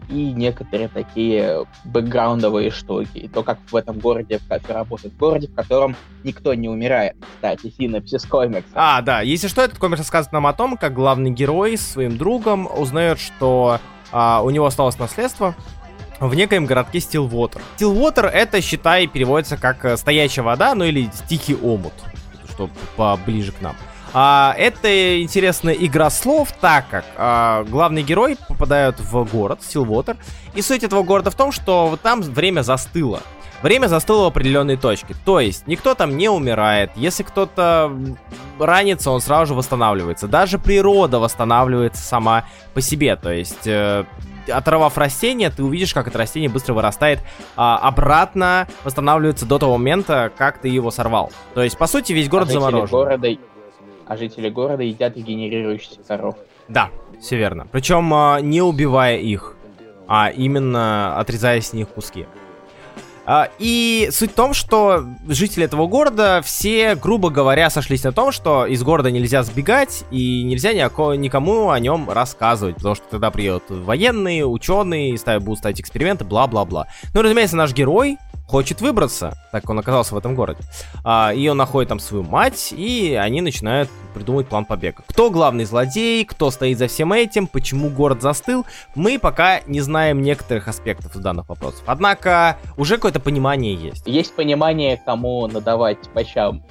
И 0.10 0.34
некоторые 0.34 0.89
такие 0.89 1.65
бэкграундовые 1.86 2.72
штуки. 2.72 3.20
И 3.20 3.28
то, 3.30 3.41
как 3.41 3.60
в 3.72 3.76
этом 3.76 4.00
городе, 4.00 4.39
в 4.39 4.48
кафе 4.50 4.74
работает 4.74 5.13
в 5.13 5.18
городе, 5.18 5.48
в 5.48 5.56
котором 5.56 5.96
никто 6.26 6.54
не 6.54 6.68
умирает. 6.68 7.15
Кстати, 7.36 7.74
синопсис 7.78 8.26
комикса. 8.26 8.72
А, 8.74 9.02
да, 9.02 9.22
если 9.22 9.48
что, 9.48 9.62
этот 9.62 9.78
комикс 9.78 10.00
рассказывает 10.00 10.34
нам 10.34 10.46
о 10.48 10.54
том, 10.54 10.76
как 10.76 10.94
главный 10.94 11.32
герой 11.32 11.78
с 11.78 11.88
своим 11.88 12.18
другом 12.18 12.68
узнает, 12.68 13.18
что 13.18 13.80
а, 14.12 14.41
у 14.44 14.50
него 14.50 14.65
осталось 14.65 15.00
наследство 15.00 15.56
в 16.20 16.36
некоем 16.36 16.65
городке 16.65 17.00
Стилвотер. 17.00 17.62
Стилвотер 17.76 18.26
это, 18.26 18.62
считай, 18.62 19.08
переводится 19.08 19.56
как 19.56 19.98
стоячая 19.98 20.41
вода, 20.41 20.76
ну 20.76 20.84
или 20.84 21.10
тихий 21.30 21.56
омут, 21.56 21.94
что 22.50 22.70
поближе 22.98 23.54
к 23.54 23.62
нам. 23.62 23.76
А, 24.17 24.56
это 24.58 25.21
интересная 25.21 25.73
игра 25.73 26.10
слов, 26.10 26.54
так 26.62 26.88
как 26.89 27.04
а, 27.17 27.65
главный 27.65 28.01
герой 28.01 28.38
попадает 28.47 28.97
в 28.97 29.25
город 29.25 29.60
Стилвотер, 29.62 30.15
и 30.54 30.62
суть 30.62 30.84
этого 30.84 31.04
города 31.04 31.32
в 31.32 31.36
том, 31.36 31.51
что 31.51 31.88
вот 31.88 31.99
там 31.99 32.21
время 32.21 32.62
застыло. 32.62 33.19
Время 33.62 33.88
застыло 33.88 34.23
в 34.23 34.28
определенной 34.28 34.78
точке. 34.78 35.15
То 35.25 35.41
есть 35.41 35.67
никто 35.67 35.95
там 35.95 36.15
не 36.15 36.30
умирает. 36.30 36.91
Если 36.95 37.23
кто-то 37.23 37.91
ранится, 38.58 39.12
он 39.12 39.19
сразу 39.19 39.47
же 39.47 39.54
восстанавливается. 39.54 40.30
Даже 40.30 40.60
природа 40.60 41.19
восстанавливается 41.19 42.01
сама 42.01 42.45
по 42.73 42.80
себе. 42.80 43.17
То 43.17 43.32
есть 43.32 43.67
э, 43.67 44.06
оторвав 44.47 44.97
растение, 44.97 45.49
ты 45.49 45.62
увидишь, 45.62 45.93
как 45.93 46.08
это 46.08 46.17
растение 46.17 46.49
быстро 46.49 46.73
вырастает 46.73 47.19
а, 47.58 47.78
обратно, 47.80 48.67
восстанавливается 48.86 49.45
до 49.45 49.60
того 49.60 49.78
момента, 49.78 50.32
как 50.38 50.60
ты 50.60 50.69
его 50.69 50.89
сорвал. 50.91 51.32
То 51.54 51.63
есть, 51.63 51.78
по 51.78 51.88
сути, 51.88 52.13
весь 52.13 52.30
город 52.30 52.49
а 52.49 52.54
заморожен. 52.54 52.89
города, 52.89 53.28
а 54.08 54.18
жители 54.18 54.50
города 54.50 54.84
едят 54.84 55.15
генерирующихся 55.15 56.00
коров. 56.08 56.36
Да, 56.68 56.89
все 57.22 57.38
верно. 57.38 57.68
Причем 57.72 58.13
а, 58.13 58.39
не 58.41 58.62
убивая 58.62 59.18
их, 59.18 59.56
а 60.08 60.30
именно 60.30 61.18
отрезая 61.20 61.62
с 61.62 61.74
них 61.74 61.89
куски. 61.89 62.26
А, 63.28 63.50
И 63.58 64.10
суть 64.12 64.32
в 64.32 64.36
том, 64.36 64.54
что 64.54 65.04
жители 65.28 65.65
этого 65.65 65.88
города 65.88 66.41
все, 66.44 66.94
грубо 66.96 67.32
говоря, 67.32 67.72
сошлись 67.72 68.04
на 68.04 68.12
том, 68.12 68.32
что 68.32 68.68
из 68.68 68.84
города 68.84 69.10
нельзя 69.10 69.41
сбегать 69.41 70.06
и 70.12 70.44
нельзя 70.44 70.74
никому 70.74 71.72
о 71.72 71.80
нем 71.80 72.08
рассказывать, 72.10 72.76
потому 72.76 72.94
что 72.94 73.06
тогда 73.10 73.32
приедут 73.32 73.63
военные, 73.70 74.46
ученые, 74.46 75.12
и 75.12 75.18
ставят, 75.18 75.44
будут 75.44 75.60
ставить 75.60 75.82
эксперименты, 75.82 76.24
бла-бла-бла. 76.24 76.88
Ну, 77.15 77.22
разумеется, 77.24 77.56
наш 77.56 77.74
герой 77.74 78.18
хочет 78.48 78.82
выбраться, 78.82 79.34
так 79.52 79.64
как 79.64 79.70
он 79.70 79.80
оказался 79.80 80.16
в 80.16 80.18
этом 80.18 80.36
городе. 80.36 80.60
А, 81.04 81.34
и 81.34 81.48
он 81.48 81.58
находит 81.58 81.90
там 81.90 82.00
свою 82.00 82.24
мать, 82.24 82.74
и 82.76 83.14
они 83.20 83.42
начинают 83.42 83.90
придумывать 84.14 84.48
план 84.48 84.66
побега. 84.66 85.04
Кто 85.08 85.30
главный 85.30 85.66
злодей, 85.66 86.24
кто 86.26 86.52
стоит 86.52 86.78
за 86.78 86.88
всем 86.88 87.12
этим, 87.14 87.48
почему 87.48 87.90
город 87.90 88.22
застыл, 88.22 88.66
мы 88.94 89.20
пока 89.20 89.62
не 89.68 89.82
знаем 89.82 90.22
некоторых 90.22 90.68
аспектов 90.68 91.16
данных 91.18 91.50
вопросов. 91.50 91.84
Однако 91.86 92.58
уже 92.78 92.96
какое-то 92.96 93.20
понимание 93.20 93.74
есть. 93.74 94.06
Есть 94.06 94.36
понимание, 94.36 95.02
кому 95.04 95.48
надавать 95.48 95.98
по 96.14 96.24
щам 96.24 96.64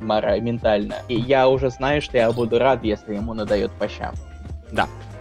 ментально. 0.00 0.96
И 1.08 1.16
я 1.16 1.48
уже 1.48 1.70
знаю, 1.70 2.02
что 2.02 2.16
я 2.16 2.30
буду 2.32 2.58
рад, 2.58 2.84
если 2.84 3.14
ему 3.14 3.34
надает 3.34 3.70
по 3.72 3.88
щам. 3.88 4.14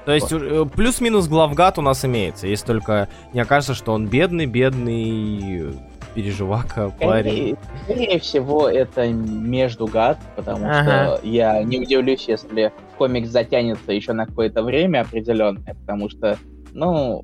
То 0.05 0.13
есть 0.13 0.31
э, 0.31 0.65
плюс-минус 0.73 1.27
главгад 1.27 1.77
у 1.79 1.81
нас 1.81 2.05
имеется, 2.05 2.47
если 2.47 2.65
только 2.65 3.09
не 3.33 3.41
окажется, 3.41 3.73
что 3.73 3.91
он 3.91 4.07
бедный, 4.07 4.45
бедный 4.45 5.77
переживака, 6.17 6.89
парень. 6.99 7.29
Скорее, 7.29 7.57
скорее 7.83 8.19
всего, 8.19 8.67
это 8.67 9.07
между 9.07 9.85
гад, 9.85 10.17
потому 10.35 10.65
Ага. 10.65 11.17
что 11.17 11.27
я 11.27 11.61
не 11.61 11.79
удивлюсь, 11.79 12.27
если 12.27 12.73
комикс 12.97 13.29
затянется 13.29 13.91
еще 13.93 14.13
на 14.13 14.25
какое-то 14.25 14.63
время 14.63 15.01
определенное, 15.01 15.75
потому 15.75 16.09
что, 16.09 16.39
ну, 16.73 17.23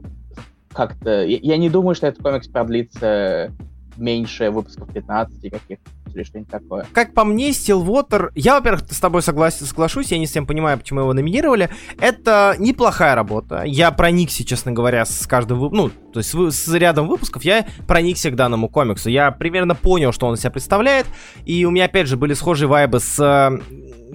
как-то... 0.71 1.25
Я, 1.25 1.39
я 1.41 1.57
не 1.57 1.71
думаю, 1.71 1.95
что 1.95 2.05
этот 2.05 2.21
комикс 2.21 2.47
продлится 2.47 3.51
меньше 3.97 4.51
выпусков 4.51 4.93
15 4.93 5.41
каких-то 5.51 5.89
или 6.15 6.23
что-нибудь 6.23 6.49
такое. 6.51 6.85
Как 6.93 7.13
по 7.13 7.23
мне, 7.23 7.49
Stillwater, 7.49 8.29
я, 8.35 8.55
во-первых, 8.55 8.83
с 8.89 8.99
тобой 8.99 9.21
согласен, 9.21 9.65
соглашусь, 9.65 10.11
я 10.11 10.17
не 10.17 10.25
совсем 10.27 10.45
понимаю, 10.45 10.77
почему 10.77 11.01
его 11.01 11.13
номинировали. 11.13 11.69
Это 11.99 12.55
неплохая 12.59 13.15
работа. 13.15 13.63
Я 13.65 13.91
проникся, 13.91 14.43
честно 14.45 14.71
говоря, 14.71 15.05
с 15.05 15.25
каждым, 15.27 15.59
вы- 15.59 15.69
ну, 15.71 15.89
то 16.13 16.19
есть 16.19 16.33
с 16.55 16.67
рядом 16.73 17.07
выпусков 17.07 17.43
я 17.43 17.65
проникся 17.87 18.29
к 18.31 18.35
данному 18.35 18.69
комиксу. 18.69 19.09
Я 19.09 19.31
примерно 19.31 19.75
понял, 19.75 20.11
что 20.11 20.27
он 20.27 20.35
из 20.35 20.39
себя 20.41 20.51
представляет, 20.51 21.05
и 21.45 21.65
у 21.65 21.71
меня, 21.71 21.85
опять 21.85 22.07
же, 22.07 22.17
были 22.17 22.33
схожие 22.33 22.67
вайбы 22.67 22.99
с 22.99 23.19
э, 23.19 23.59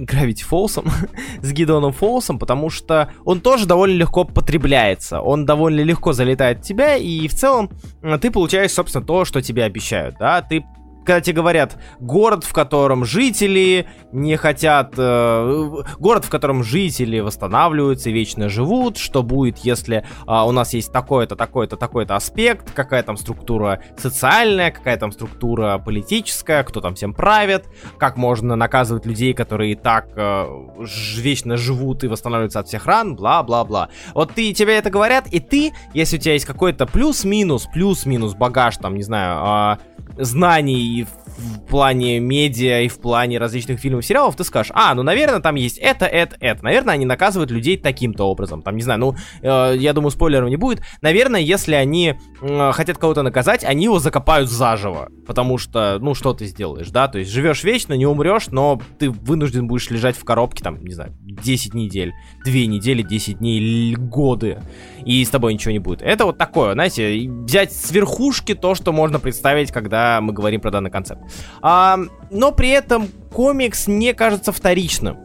Gravity 0.01 0.43
Фолсом, 0.45 0.87
с 1.43 1.53
Гидоном 1.53 1.93
Фолсом, 1.93 2.39
потому 2.39 2.71
что 2.71 3.11
он 3.25 3.41
тоже 3.41 3.67
довольно 3.67 3.97
легко 3.97 4.25
потребляется. 4.25 5.21
Он 5.21 5.45
довольно 5.45 5.81
легко 5.81 6.13
залетает 6.13 6.59
в 6.59 6.63
тебя, 6.63 6.97
и 6.97 7.27
в 7.27 7.35
целом 7.35 7.71
э, 8.03 8.19
ты 8.21 8.31
получаешь, 8.31 8.71
собственно, 8.73 9.05
то, 9.05 9.25
что 9.25 9.43
тебе 9.43 9.65
обещают, 9.65 10.17
да, 10.21 10.41
ты 10.43 10.65
когда 11.09 11.23
тебе 11.23 11.37
говорят 11.37 11.79
город, 12.01 12.45
в 12.45 12.53
котором 12.53 13.07
жители 13.07 13.87
не 14.13 14.37
хотят, 14.37 14.93
э, 14.99 15.83
город, 15.99 16.27
в 16.27 16.29
котором 16.29 16.63
жители 16.63 17.21
восстанавливаются 17.21 18.11
и 18.11 18.13
вечно 18.13 18.51
живут, 18.51 18.99
что 18.99 19.23
будет, 19.23 19.57
если 19.57 20.05
а, 20.27 20.47
у 20.47 20.53
нас 20.53 20.75
есть 20.75 20.93
такой-то, 20.93 21.35
такой-то, 21.35 21.79
такой-то 21.79 22.15
аспект, 22.15 22.73
какая 22.75 23.03
там 23.03 23.17
структура 23.17 23.81
социальная, 23.97 24.71
какая 24.71 24.99
там 24.99 25.11
структура 25.11 25.79
политическая, 25.79 26.63
кто 26.63 26.83
там 26.83 26.95
всем 26.95 27.15
правит, 27.15 27.65
как 27.97 28.19
можно 28.19 28.55
наказывать 28.55 29.07
людей, 29.07 29.33
которые 29.33 29.73
и 29.73 29.77
так 29.77 30.09
э, 30.15 30.45
вечно 31.17 31.57
живут 31.57 32.05
и 32.05 32.09
восстанавливаются 32.09 32.61
от 32.61 32.69
всех 32.69 32.85
ран, 32.85 33.17
бла-бла-бла. 33.17 33.89
Вот 34.13 34.35
ты, 34.35 34.53
тебе 34.53 34.77
это 34.77 34.91
говорят, 34.91 35.27
и 35.29 35.41
ты, 35.41 35.73
если 35.95 36.19
у 36.19 36.21
тебя 36.21 36.35
есть 36.35 36.45
какой-то 36.45 36.85
плюс-минус, 36.85 37.67
плюс-минус 37.73 38.35
багаж, 38.35 38.77
там, 38.77 38.95
не 38.95 39.03
знаю, 39.03 39.39
а, 39.41 39.79
знаний 40.19 40.98
you've 40.99 41.28
в 41.39 41.67
плане 41.67 42.19
медиа 42.19 42.83
и 42.83 42.89
в 42.89 42.99
плане 43.01 43.39
различных 43.39 43.81
фильмов, 43.81 44.05
сериалов, 44.05 44.37
ты 44.37 44.45
скажешь, 44.45 44.73
а, 44.75 44.95
ну, 44.95 45.03
наверное, 45.03 45.41
там 45.41 45.55
есть 45.55 45.79
это, 45.79 46.05
это, 46.05 46.37
это. 46.41 46.65
Наверное, 46.65 46.95
они 46.95 47.07
наказывают 47.07 47.51
людей 47.51 47.77
таким-то 47.77 48.25
образом. 48.25 48.63
Там, 48.63 48.77
не 48.77 48.83
знаю, 48.83 49.01
ну, 49.01 49.17
э, 49.43 49.77
я 49.79 49.93
думаю, 49.93 50.11
спойлеров 50.11 50.49
не 50.49 50.57
будет. 50.57 50.83
Наверное, 51.01 51.41
если 51.41 51.75
они 51.75 52.15
э, 52.41 52.73
хотят 52.73 52.99
кого-то 52.99 53.23
наказать, 53.23 53.65
они 53.65 53.85
его 53.85 53.99
закопают 53.99 54.51
заживо. 54.51 55.09
Потому 55.27 55.59
что, 55.59 55.99
ну, 56.01 56.15
что 56.15 56.35
ты 56.35 56.47
сделаешь, 56.47 56.89
да? 56.91 57.09
То 57.09 57.19
есть 57.19 57.31
живешь 57.31 57.63
вечно, 57.63 57.95
не 57.95 58.07
умрешь, 58.07 58.49
но 58.49 58.81
ты 58.99 59.11
вынужден 59.11 59.69
будешь 59.69 59.91
лежать 59.91 60.17
в 60.17 60.25
коробке, 60.25 60.65
там, 60.65 60.83
не 60.85 60.95
знаю, 60.95 61.15
10 61.21 61.75
недель, 61.75 62.13
2 62.45 62.53
недели, 62.53 63.03
10 63.03 63.39
дней, 63.39 63.95
годы. 63.95 64.61
И 65.05 65.25
с 65.25 65.31
тобой 65.31 65.55
ничего 65.55 65.73
не 65.73 65.79
будет. 65.79 66.03
Это 66.03 66.25
вот 66.25 66.39
такое, 66.39 66.73
знаете, 66.73 67.29
взять 67.29 67.73
с 67.73 67.91
верхушки 67.93 68.55
то, 68.55 68.75
что 68.75 68.93
можно 68.93 69.19
представить, 69.19 69.71
когда 69.71 70.21
мы 70.21 70.33
говорим 70.33 70.61
про 70.61 70.71
данный 70.71 70.91
концепт. 70.91 71.23
А, 71.63 71.99
но 72.31 72.53
при 72.53 72.71
этом 72.71 73.09
комикс 73.33 73.87
не 73.87 74.15
кажется 74.15 74.53
вторичным. 74.53 75.19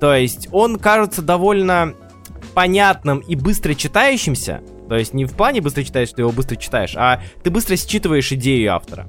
То 0.00 0.14
есть 0.14 0.48
он 0.52 0.78
кажется 0.78 1.22
довольно 1.22 1.94
понятным 2.54 3.18
и 3.20 3.36
быстро 3.36 3.74
читающимся. 3.74 4.62
То 4.88 4.96
есть 4.96 5.14
не 5.14 5.24
в 5.24 5.32
плане 5.32 5.60
быстро 5.60 5.82
читаешь, 5.82 6.10
что 6.10 6.20
его 6.20 6.30
быстро 6.30 6.56
читаешь, 6.56 6.94
а 6.96 7.22
ты 7.42 7.50
быстро 7.50 7.76
считываешь 7.76 8.30
идею 8.32 8.74
автора. 8.74 9.08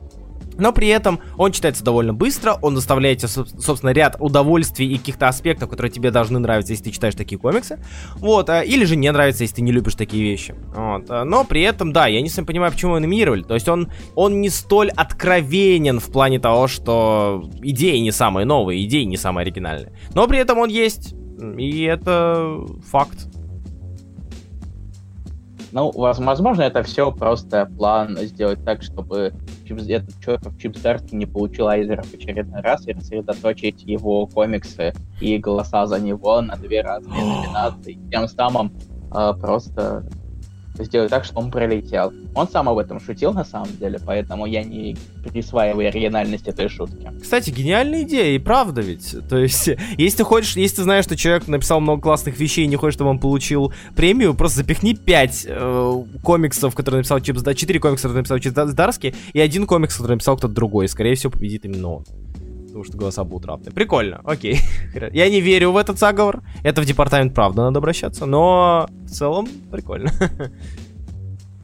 Но 0.57 0.71
при 0.71 0.87
этом 0.87 1.19
он 1.37 1.51
читается 1.51 1.83
довольно 1.83 2.13
быстро, 2.13 2.57
он 2.61 2.75
доставляет 2.75 3.19
тебе, 3.19 3.29
соб- 3.29 3.59
собственно, 3.59 3.91
ряд 3.91 4.15
удовольствий 4.19 4.87
и 4.87 4.97
каких-то 4.97 5.27
аспектов, 5.27 5.69
которые 5.69 5.91
тебе 5.91 6.11
должны 6.11 6.39
нравиться, 6.39 6.73
если 6.73 6.85
ты 6.85 6.91
читаешь 6.91 7.15
такие 7.15 7.39
комиксы. 7.39 7.79
Вот, 8.15 8.49
а, 8.49 8.61
или 8.61 8.85
же 8.85 8.95
не 8.95 9.11
нравится, 9.11 9.43
если 9.43 9.55
ты 9.55 9.61
не 9.61 9.71
любишь 9.71 9.95
такие 9.95 10.23
вещи. 10.23 10.55
Вот, 10.75 11.05
а, 11.09 11.23
но 11.25 11.43
при 11.43 11.61
этом, 11.61 11.91
да, 11.93 12.07
я 12.07 12.21
не 12.21 12.29
совсем 12.29 12.45
понимаю, 12.45 12.71
почему 12.71 12.91
его 12.91 12.99
номинировали. 12.99 13.43
То 13.43 13.53
есть 13.53 13.67
он, 13.67 13.91
он 14.15 14.41
не 14.41 14.49
столь 14.49 14.89
откровенен 14.89 15.99
в 15.99 16.11
плане 16.11 16.39
того, 16.39 16.67
что 16.67 17.49
идеи 17.61 17.97
не 17.97 18.11
самые 18.11 18.45
новые, 18.45 18.83
идеи 18.85 19.03
не 19.03 19.17
самые 19.17 19.43
оригинальные. 19.43 19.93
Но 20.13 20.27
при 20.27 20.39
этом 20.39 20.59
он 20.59 20.69
есть, 20.69 21.13
и 21.57 21.83
это 21.83 22.57
факт. 22.89 23.27
Ну, 25.75 25.91
воз- 25.91 26.19
возможно, 26.19 26.61
это 26.61 26.83
все 26.83 27.11
просто 27.11 27.69
план 27.75 28.17
сделать 28.19 28.63
так, 28.63 28.81
чтобы 28.81 29.33
Чипс- 29.67 29.89
этот 29.89 30.17
чертов 30.21 30.53
Чип 30.57 30.77
Здарский 30.77 31.17
не 31.17 31.25
получил 31.25 31.67
Айзера 31.67 32.01
в 32.01 32.13
очередной 32.13 32.61
раз 32.61 32.87
и 32.87 32.93
рассредоточить 32.93 33.83
его 33.85 34.25
комиксы 34.25 34.93
и 35.19 35.37
голоса 35.37 35.85
за 35.85 35.99
него 35.99 36.39
на 36.39 36.55
две 36.55 36.81
разные 36.81 37.21
номинации. 37.21 37.99
Тем 38.09 38.29
самым 38.29 38.71
а, 39.11 39.33
просто 39.33 40.05
сделать 40.83 41.09
так, 41.09 41.25
чтобы 41.25 41.41
он 41.41 41.51
пролетел. 41.51 42.13
Он 42.33 42.47
сам 42.47 42.69
об 42.69 42.77
этом 42.77 42.99
шутил 42.99 43.33
на 43.33 43.45
самом 43.45 43.69
деле, 43.77 43.99
поэтому 44.05 44.45
я 44.45 44.63
не 44.63 44.97
присваиваю 45.23 45.87
оригинальность 45.87 46.47
этой 46.47 46.69
шутки. 46.69 47.11
Кстати, 47.21 47.49
гениальная 47.49 48.03
идея, 48.03 48.35
и 48.35 48.39
правда 48.39 48.81
ведь. 48.81 49.15
То 49.29 49.37
есть, 49.37 49.69
если 49.97 50.17
ты 50.17 50.23
хочешь, 50.23 50.55
если 50.55 50.77
ты 50.77 50.83
знаешь, 50.83 51.05
что 51.05 51.15
человек 51.15 51.47
написал 51.47 51.79
много 51.79 52.01
классных 52.01 52.39
вещей 52.39 52.65
и 52.65 52.67
не 52.67 52.75
хочешь, 52.75 52.95
чтобы 52.95 53.09
он 53.09 53.19
получил 53.19 53.73
премию, 53.95 54.33
просто 54.33 54.57
запихни 54.57 54.93
5 54.93 55.45
э, 55.47 56.03
комиксов, 56.23 56.75
которые 56.75 56.99
написал 56.99 57.19
Чип 57.19 57.37
Здарский, 57.37 57.61
4 57.61 57.79
комикса, 57.79 58.03
которые 58.03 58.21
написал 58.21 58.39
Чип 58.39 58.53
Здарский, 58.53 59.15
и 59.33 59.39
один 59.39 59.65
комикс, 59.65 59.95
который 59.95 60.13
написал 60.13 60.37
кто-то 60.37 60.53
другой. 60.53 60.87
Скорее 60.87 61.15
всего, 61.15 61.31
победит 61.31 61.65
именно 61.65 61.89
он 61.89 62.05
потому 62.75 62.83
что 62.83 62.97
голоса 62.97 63.23
будут 63.23 63.45
равны. 63.45 63.71
Прикольно, 63.71 64.19
окей. 64.25 64.59
Я 65.13 65.29
не 65.29 65.39
верю 65.39 65.71
в 65.71 65.77
этот 65.77 65.97
заговор. 65.97 66.41
Это 66.61 66.81
в 66.81 66.85
департамент 66.85 67.33
правда 67.33 67.61
надо 67.61 67.79
обращаться, 67.79 68.25
но 68.25 68.89
в 69.05 69.09
целом 69.09 69.47
прикольно. 69.71 70.11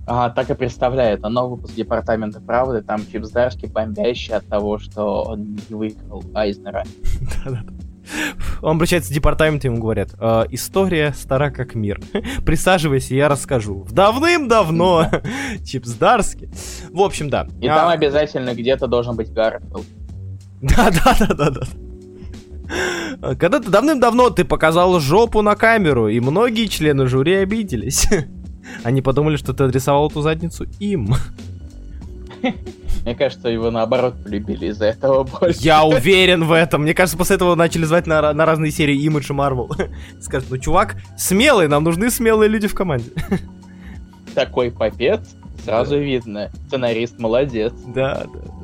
А, 0.07 0.29
так 0.31 0.49
и 0.49 0.55
представляю, 0.55 1.17
это 1.17 1.29
новый 1.29 1.55
выпуск 1.55 1.75
Департамента 1.75 2.41
правды, 2.41 2.81
там 2.81 3.05
Чип 3.09 3.23
Здарский 3.23 3.69
бомбящий 3.69 4.33
от 4.33 4.45
того, 4.47 4.79
что 4.79 5.23
он 5.23 5.59
не 5.69 5.75
выиграл 5.75 6.23
Айзнера. 6.33 6.83
Он 8.61 8.75
обращается 8.75 9.11
в 9.11 9.13
департамент, 9.13 9.63
ему 9.63 9.79
говорят, 9.79 10.09
э, 10.19 10.45
история 10.49 11.13
стара 11.13 11.49
как 11.51 11.75
мир. 11.75 12.01
Присаживайся, 12.45 13.15
я 13.15 13.29
расскажу. 13.29 13.85
Давным-давно. 13.89 15.05
Чип 15.63 15.85
Здарский. 15.85 16.49
В 16.91 16.99
общем, 17.01 17.29
да. 17.29 17.47
И 17.61 17.67
а... 17.67 17.75
там 17.75 17.89
обязательно 17.89 18.53
где-то 18.53 18.87
должен 18.87 19.15
быть 19.15 19.31
Гарфилд. 19.31 19.85
Да-да-да-да-да. 20.61 21.61
Когда-то 23.21 23.69
давным-давно 23.69 24.29
ты 24.29 24.45
показал 24.45 24.99
жопу 24.99 25.41
на 25.41 25.55
камеру, 25.55 26.07
и 26.07 26.19
многие 26.19 26.67
члены 26.67 27.07
жюри 27.07 27.35
обиделись. 27.35 28.07
Они 28.83 29.01
подумали, 29.01 29.37
что 29.37 29.53
ты 29.53 29.63
адресовал 29.65 30.09
эту 30.09 30.21
задницу 30.21 30.65
им. 30.79 31.15
Мне 33.03 33.15
кажется, 33.15 33.49
его 33.49 33.71
наоборот 33.71 34.23
полюбили 34.23 34.67
из-за 34.67 34.85
этого 34.85 35.23
больше. 35.23 35.59
Я 35.59 35.83
уверен 35.83 36.43
в 36.45 36.51
этом. 36.51 36.83
Мне 36.83 36.93
кажется, 36.93 37.17
после 37.17 37.35
этого 37.35 37.55
начали 37.55 37.83
звать 37.83 38.05
на, 38.05 38.33
на 38.33 38.45
разные 38.45 38.71
серии 38.71 38.95
Image 39.07 39.31
и 39.31 39.35
Marvel. 39.35 39.89
Скажут, 40.21 40.49
ну, 40.51 40.57
чувак, 40.57 40.97
смелый, 41.17 41.67
нам 41.67 41.83
нужны 41.83 42.11
смелые 42.11 42.47
люди 42.47 42.67
в 42.67 42.75
команде. 42.75 43.09
Такой 44.35 44.71
попец, 44.71 45.21
сразу 45.65 45.95
да. 45.95 45.97
видно. 45.97 46.51
Сценарист 46.67 47.19
молодец. 47.19 47.73
Да, 47.87 48.25
да. 48.33 48.60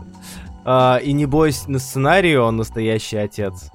А, 0.69 0.97
и 0.97 1.13
не 1.13 1.25
бойся 1.25 1.71
на 1.71 1.79
сценарию, 1.79 2.43
он 2.43 2.57
настоящий 2.57 3.15
отец. 3.15 3.71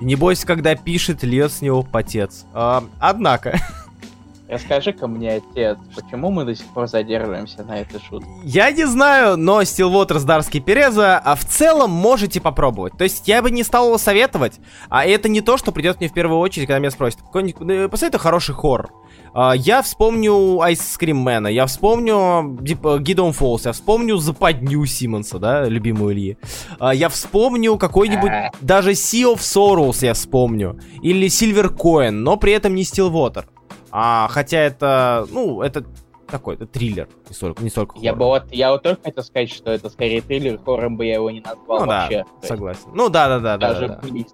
И 0.00 0.04
не 0.04 0.14
бойся, 0.14 0.46
когда 0.46 0.76
пишет, 0.76 1.24
льет 1.24 1.50
с 1.50 1.60
него 1.60 1.82
потец. 1.82 2.44
А, 2.54 2.84
однако... 3.00 3.58
Расскажи-ка 4.48 5.08
мне, 5.08 5.42
отец, 5.42 5.76
почему 5.96 6.30
мы 6.30 6.44
до 6.44 6.54
сих 6.54 6.66
пор 6.66 6.86
задерживаемся 6.86 7.64
на 7.64 7.80
этой 7.80 8.00
шутке? 8.00 8.28
Я 8.44 8.70
не 8.70 8.86
знаю, 8.86 9.36
но 9.36 9.62
Stillwater 9.62 10.20
с 10.20 10.24
Дарски 10.24 10.60
Переза, 10.60 11.18
а 11.18 11.34
в 11.34 11.44
целом 11.44 11.90
можете 11.90 12.40
попробовать. 12.40 12.96
То 12.96 13.02
есть 13.02 13.26
я 13.26 13.42
бы 13.42 13.50
не 13.50 13.64
стал 13.64 13.86
его 13.86 13.98
советовать, 13.98 14.60
а 14.90 15.04
это 15.04 15.28
не 15.28 15.40
то, 15.40 15.56
что 15.56 15.72
придет 15.72 15.98
мне 15.98 16.08
в 16.08 16.12
первую 16.12 16.38
очередь, 16.38 16.68
когда 16.68 16.78
меня 16.78 16.92
спросят. 16.92 17.20
Э, 17.34 17.88
посоветуй 17.88 18.20
хороший 18.20 18.54
хоррор. 18.54 18.92
Uh, 19.34 19.56
я 19.56 19.82
вспомню 19.82 20.32
Ice 20.32 20.96
Cream 20.96 21.24
Man, 21.24 21.50
я 21.50 21.66
вспомню 21.66 22.56
Гидон 23.00 23.32
Фолс, 23.32 23.66
я 23.66 23.72
вспомню 23.72 24.16
Западню 24.18 24.86
Симмонса, 24.86 25.40
да, 25.40 25.64
любимую 25.64 26.14
Ильи. 26.14 26.38
Uh, 26.78 26.94
я 26.94 27.08
вспомню 27.08 27.76
какой-нибудь, 27.76 28.30
даже 28.60 28.92
Sea 28.92 29.34
of 29.34 29.38
Sorrows 29.38 30.04
я 30.04 30.14
вспомню. 30.14 30.78
Или 31.02 31.26
Silver 31.26 31.76
Coin, 31.76 32.12
но 32.12 32.36
при 32.36 32.52
этом 32.52 32.76
не 32.76 32.82
Stillwater. 32.82 33.46
А, 33.90 34.28
хотя 34.30 34.58
это, 34.58 35.26
ну, 35.32 35.62
это 35.62 35.84
такой, 36.28 36.54
это 36.54 36.66
триллер, 36.66 37.08
не 37.28 37.34
столько, 37.34 37.62
не 37.64 37.70
столько 37.70 37.98
Я 37.98 38.14
бы 38.14 38.26
вот, 38.26 38.44
я 38.52 38.70
вот 38.70 38.84
только 38.84 39.02
хотел 39.02 39.24
сказать, 39.24 39.50
что 39.50 39.72
это 39.72 39.90
скорее 39.90 40.20
триллер, 40.20 40.58
хоррором 40.58 40.96
бы 40.96 41.06
я 41.06 41.14
его 41.14 41.30
не 41.32 41.40
назвал 41.40 41.80
ну, 41.80 41.86
вообще. 41.86 42.24
Да, 42.40 42.48
согласен. 42.48 42.88
Ну 42.94 43.08
да, 43.08 43.28
да, 43.28 43.40
да, 43.40 43.58
даже 43.58 43.88
да. 43.88 44.00
да. 44.00 44.24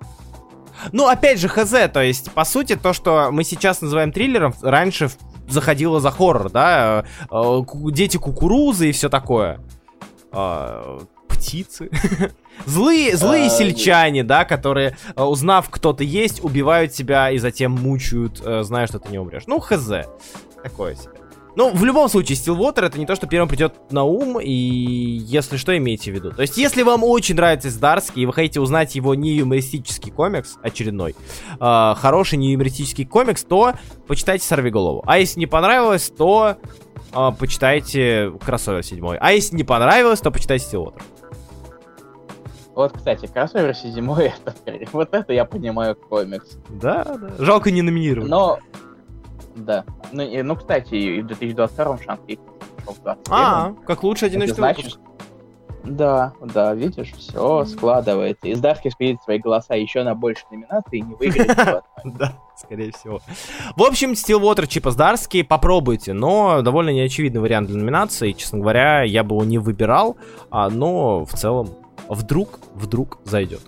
Ну, 0.93 1.09
опять 1.09 1.39
же, 1.39 1.49
хз, 1.49 1.71
то 1.93 2.03
есть, 2.03 2.31
по 2.33 2.45
сути, 2.45 2.77
то, 2.77 2.93
что 2.93 3.31
мы 3.31 3.45
сейчас 3.45 3.81
называем 3.81 4.13
триллером, 4.13 4.55
раньше 4.63 5.11
заходило 5.49 6.01
за 6.01 6.11
хоррор, 6.11 6.51
да, 6.51 7.05
э, 7.31 7.61
дети 7.93 8.17
кукурузы 8.17 8.91
и 8.91 8.93
все 8.93 9.09
такое. 9.09 9.61
А, 10.33 11.01
птицы. 11.29 11.91
злые, 12.67 13.17
злые 13.17 13.47
а, 13.47 13.51
сельчане, 13.51 14.23
да, 14.23 14.45
которые, 14.45 14.97
э, 15.17 15.23
узнав, 15.23 15.71
кто 15.71 15.93
ты 15.93 16.05
есть, 16.05 16.45
убивают 16.45 16.93
тебя 16.93 17.31
и 17.31 17.39
затем 17.39 17.73
мучают, 17.73 18.41
э, 18.45 18.63
зная, 18.63 18.87
что 18.87 18.99
ты 18.99 19.11
не 19.11 19.19
умрешь. 19.19 19.45
Ну, 19.47 19.59
хз. 19.59 19.91
Такое 20.63 20.95
себе. 20.95 21.20
Ну, 21.57 21.71
в 21.71 21.85
любом 21.85 22.09
случае, 22.09 22.37
Stillwater 22.37 22.87
это 22.87 22.99
не 22.99 23.07
то, 23.07 23.17
что 23.17 23.27
первым 23.27 23.49
придет 23.49 23.75
на 23.91 24.05
ум, 24.05 24.41
и 24.41 24.51
если 24.51 25.57
что, 25.57 25.77
имейте 25.77 26.13
в 26.13 26.15
виду. 26.15 26.31
То 26.33 26.43
есть, 26.43 26.57
если 26.57 26.83
вам 26.83 27.05
очень 27.05 27.35
нравится 27.35 27.71
Здарский, 27.71 28.23
и 28.23 28.27
вы 28.27 28.33
хотите 28.33 28.61
узнать 28.61 28.95
его 28.95 29.15
неюмористический 29.15 30.13
комикс, 30.13 30.59
очередной, 30.63 31.17
э, 31.61 31.95
хороший 31.97 32.39
неюмористический 32.39 33.05
комикс, 33.05 33.45
то 33.45 33.75
почитайте 34.07 34.45
Сорвиголову. 34.47 35.03
А 35.07 35.19
если 35.19 35.41
не 35.41 35.47
понравилось, 35.47 36.13
то 36.17 36.57
э, 37.13 37.31
почитайте 37.39 38.33
Кроссовер 38.45 38.85
7. 38.85 39.17
А 39.21 39.33
если 39.33 39.57
не 39.57 39.65
понравилось, 39.65 40.21
то 40.21 40.31
почитайте 40.31 40.65
Stillwater. 40.77 41.03
Вот, 42.75 42.93
кстати, 42.93 43.27
кроссовер 43.27 43.75
седьмой, 43.75 44.33
это, 44.47 44.55
вот 44.93 45.13
это 45.13 45.33
я 45.33 45.45
понимаю 45.45 45.97
комикс. 45.97 46.57
Да, 46.69 47.05
да. 47.05 47.31
Жалко 47.39 47.71
не 47.71 47.83
номинировать. 47.83 48.31
Но, 48.31 48.59
да. 49.57 49.85
Ну, 50.13 50.23
и, 50.23 50.43
ну 50.43 50.57
кстати, 50.57 50.95
и 50.95 51.23
в 51.23 51.27
2022 51.27 51.99
шанс 51.99 52.21
есть. 52.27 52.41
А, 53.29 53.73
как 53.87 54.03
лучше 54.03 54.27
один 54.27 54.43
из 54.43 54.55
значит, 54.55 54.99
да, 55.85 56.35
да, 56.41 56.75
видишь, 56.75 57.13
все 57.13 57.65
складывается. 57.65 58.47
И 58.47 58.55
Здарский 58.55 58.91
спилит 58.91 59.23
свои 59.23 59.39
голоса 59.39 59.75
еще 59.75 60.03
на 60.03 60.15
больше 60.15 60.45
номинаций 60.51 60.99
и 60.99 61.03
не 61.03 61.15
выиграет. 61.15 61.57
Да, 62.05 62.33
скорее 62.57 62.93
всего. 62.93 63.21
В 63.77 63.83
общем, 63.83 64.13
Stillwater 64.13 64.67
Чипа 64.67 64.91
Здарский 64.91 65.45
попробуйте, 65.45 66.15
но 66.15 66.63
довольно 66.63 66.91
неочевидный 66.91 67.41
вариант 67.41 67.69
для 67.69 67.79
номинации. 67.79 68.33
Честно 68.33 68.59
говоря, 68.59 69.03
я 69.03 69.23
бы 69.23 69.35
его 69.37 69.45
не 69.45 69.59
выбирал, 69.59 70.17
а, 70.51 70.71
но 70.71 71.27
в 71.27 71.33
целом 71.35 71.71
вдруг, 72.09 72.61
вдруг 72.75 73.19
зайдет. 73.25 73.61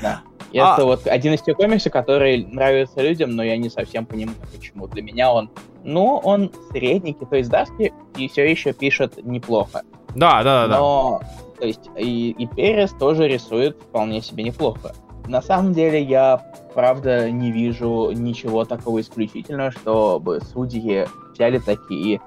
Да. 0.00 0.22
Это 0.54 0.82
а... 0.82 0.84
вот 0.84 1.06
один 1.06 1.34
из 1.34 1.42
тех 1.42 1.56
комиксов, 1.56 1.92
который 1.92 2.44
нравится 2.44 3.02
людям, 3.02 3.34
но 3.34 3.42
я 3.42 3.56
не 3.56 3.68
совсем 3.68 4.06
понимаю, 4.06 4.36
почему. 4.52 4.86
Для 4.86 5.02
меня 5.02 5.32
он, 5.32 5.50
ну, 5.82 6.20
он 6.22 6.50
средненький, 6.70 7.26
то 7.26 7.36
есть 7.36 7.50
Даски 7.50 7.92
и 8.16 8.28
все 8.28 8.48
еще 8.48 8.72
пишет 8.72 9.24
неплохо. 9.24 9.82
Да, 10.14 10.42
да, 10.42 10.68
да. 10.68 10.78
Но, 10.78 11.20
то 11.58 11.66
есть, 11.66 11.90
и, 11.96 12.30
и 12.30 12.46
Перес 12.46 12.92
тоже 12.92 13.26
рисует 13.26 13.76
вполне 13.76 14.20
себе 14.20 14.44
неплохо. 14.44 14.94
На 15.26 15.42
самом 15.42 15.72
деле, 15.72 16.02
я, 16.02 16.40
правда, 16.74 17.30
не 17.30 17.50
вижу 17.50 18.10
ничего 18.12 18.64
такого 18.64 19.00
исключительного, 19.00 19.72
чтобы 19.72 20.40
судьи 20.40 21.06
взяли 21.32 21.58
такие 21.58 22.20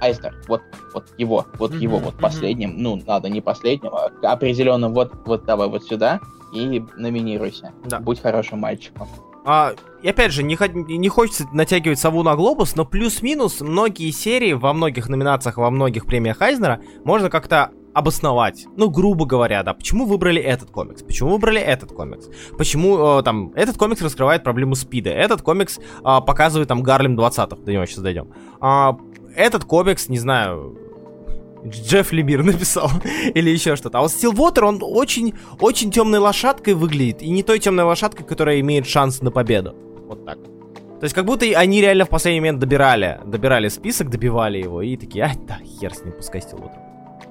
Айзнер, 0.00 0.34
вот, 0.48 0.62
вот 0.92 1.06
его, 1.18 1.46
вот 1.58 1.72
mm-hmm, 1.72 1.78
его, 1.78 1.98
вот 1.98 2.14
mm-hmm. 2.14 2.20
последним, 2.20 2.74
ну, 2.76 3.00
надо 3.06 3.28
не 3.28 3.40
последнего, 3.40 4.10
а 4.22 4.32
определенно 4.32 4.88
вот, 4.88 5.12
вот 5.24 5.44
давай 5.44 5.68
вот 5.68 5.84
сюда 5.84 6.20
и 6.52 6.82
номинируйся. 6.96 7.72
Да. 7.84 8.00
Будь 8.00 8.20
хорошим 8.20 8.60
мальчиком. 8.60 9.08
А, 9.46 9.74
и 10.02 10.08
опять 10.08 10.32
же, 10.32 10.42
не, 10.42 10.56
не 10.96 11.08
хочется 11.08 11.46
натягивать 11.52 11.98
сову 11.98 12.22
на 12.22 12.34
глобус, 12.34 12.76
но 12.76 12.86
плюс-минус 12.86 13.60
многие 13.60 14.10
серии 14.10 14.54
во 14.54 14.72
многих 14.72 15.08
номинациях, 15.08 15.58
во 15.58 15.70
многих 15.70 16.06
премиях 16.06 16.40
Айзнера 16.40 16.80
можно 17.04 17.28
как-то 17.28 17.70
обосновать. 17.92 18.66
Ну, 18.76 18.90
грубо 18.90 19.24
говоря, 19.26 19.62
да, 19.62 19.74
почему 19.74 20.06
выбрали 20.06 20.42
этот 20.42 20.70
комикс, 20.70 21.02
почему 21.02 21.30
выбрали 21.30 21.60
этот 21.60 21.92
комикс, 21.92 22.28
почему 22.58 23.18
э, 23.18 23.22
там 23.22 23.52
этот 23.54 23.76
комикс 23.76 24.02
раскрывает 24.02 24.42
проблему 24.42 24.74
спида, 24.74 25.10
этот 25.10 25.42
комикс 25.42 25.78
э, 25.78 26.02
показывает 26.02 26.68
там 26.68 26.82
Гарлем 26.82 27.18
20-х, 27.18 27.56
до 27.56 27.72
него 27.72 27.86
сейчас 27.86 28.00
дойдем. 28.00 28.32
А, 28.60 28.96
этот 29.36 29.64
комикс, 29.64 30.08
не 30.08 30.18
знаю, 30.18 30.78
Джефф 31.66 32.12
Лемир 32.12 32.42
написал 32.44 32.90
или 33.34 33.50
еще 33.50 33.76
что-то. 33.76 33.98
А 33.98 34.00
вот 34.02 34.10
Стилвотер, 34.10 34.64
он 34.64 34.80
очень, 34.82 35.34
очень 35.60 35.90
темной 35.90 36.18
лошадкой 36.18 36.74
выглядит, 36.74 37.22
и 37.22 37.30
не 37.30 37.42
той 37.42 37.58
темной 37.58 37.84
лошадкой, 37.84 38.26
которая 38.26 38.60
имеет 38.60 38.86
шанс 38.86 39.22
на 39.22 39.30
победу. 39.30 39.74
Вот 40.06 40.24
так. 40.24 40.38
То 41.00 41.06
есть 41.06 41.14
как 41.14 41.24
будто 41.24 41.44
они 41.44 41.80
реально 41.80 42.04
в 42.04 42.08
последний 42.08 42.40
момент 42.40 42.60
добирали, 42.60 43.20
добирали 43.26 43.68
список, 43.68 44.10
добивали 44.10 44.58
его, 44.58 44.80
и 44.80 44.96
такие, 44.96 45.24
а, 45.24 45.32
да, 45.46 45.58
хер 45.62 45.92
с 45.94 46.04
ним, 46.04 46.14
пускай 46.14 46.40
Стилвотер. 46.40 46.78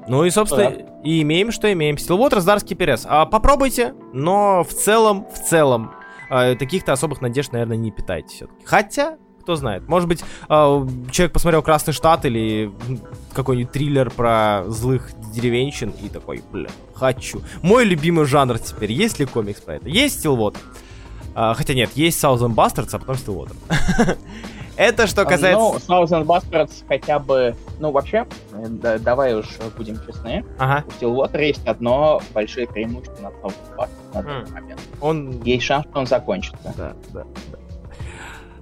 Ну 0.07 0.25
и, 0.25 0.29
собственно, 0.29 0.69
да. 0.69 0.85
и 1.03 1.21
имеем, 1.21 1.51
что 1.51 1.71
имеем. 1.71 1.97
Стилвотер, 1.97 2.39
Здарский 2.39 2.75
Перес. 2.75 3.05
А, 3.07 3.25
попробуйте, 3.25 3.93
но 4.11 4.63
в 4.63 4.73
целом, 4.73 5.25
в 5.33 5.39
целом, 5.39 5.91
а, 6.29 6.55
таких-то 6.55 6.91
особых 6.91 7.21
надежд, 7.21 7.53
наверное, 7.53 7.77
не 7.77 7.91
питайте 7.91 8.35
все-таки. 8.35 8.65
Хотя, 8.65 9.17
кто 9.43 9.55
знает. 9.55 9.87
Может 9.87 10.09
быть, 10.09 10.21
э, 10.21 10.87
человек 11.11 11.33
посмотрел 11.33 11.61
Красный 11.61 11.93
Штат 11.93 12.25
или 12.25 12.71
какой-нибудь 13.33 13.71
триллер 13.71 14.09
про 14.09 14.63
злых 14.67 15.11
деревенщин 15.33 15.93
и 16.01 16.09
такой, 16.09 16.41
бля, 16.51 16.69
хочу. 16.95 17.41
Мой 17.61 17.85
любимый 17.85 18.25
жанр 18.25 18.57
теперь. 18.57 18.91
Есть 18.91 19.19
ли 19.19 19.25
комикс 19.25 19.61
про 19.61 19.75
это? 19.75 19.89
Есть 19.89 20.25
Stillwater. 20.25 20.57
Э, 21.35 21.53
хотя 21.55 21.73
нет, 21.73 21.91
есть 21.95 22.23
Southern 22.23 22.55
Bastards, 22.55 22.89
а 22.93 22.99
потом 22.99 23.15
Stillwater. 23.15 24.17
Это 24.75 25.05
что 25.05 25.23
касается... 25.25 25.59
Ну, 25.59 25.75
Thousand 25.75 26.25
Bastards 26.25 26.83
хотя 26.87 27.19
бы... 27.19 27.55
Ну, 27.79 27.91
вообще, 27.91 28.25
э, 28.53 28.65
да, 28.67 28.97
давай 28.97 29.35
уж 29.35 29.45
будем 29.77 29.99
честны. 30.05 30.43
Ага. 30.57 30.83
У 30.87 30.91
Stillwater 30.91 31.45
есть 31.45 31.65
одно 31.67 32.21
большое 32.33 32.67
преимущество 32.67 33.21
над 33.21 33.33
Thousand 33.35 33.77
Bastards 33.77 34.13
на 34.13 34.23
данный 34.23 34.51
момент. 34.51 34.81
Он... 34.99 35.41
Есть 35.43 35.65
шанс, 35.65 35.85
что 35.89 35.99
он 35.99 36.07
закончится. 36.07 36.73
Да, 36.75 36.95
да, 37.13 37.23
да. 37.51 37.59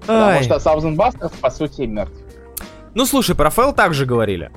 Потому 0.02 0.42
что 0.44 0.56
Thousand 0.56 0.96
Bastards, 0.96 1.34
по 1.40 1.50
сути, 1.50 1.82
мертв. 1.84 2.14
Ну, 2.94 3.06
слушай, 3.06 3.36
про 3.36 3.50
Фэл 3.50 3.74
также 3.74 4.06
говорили. 4.06 4.52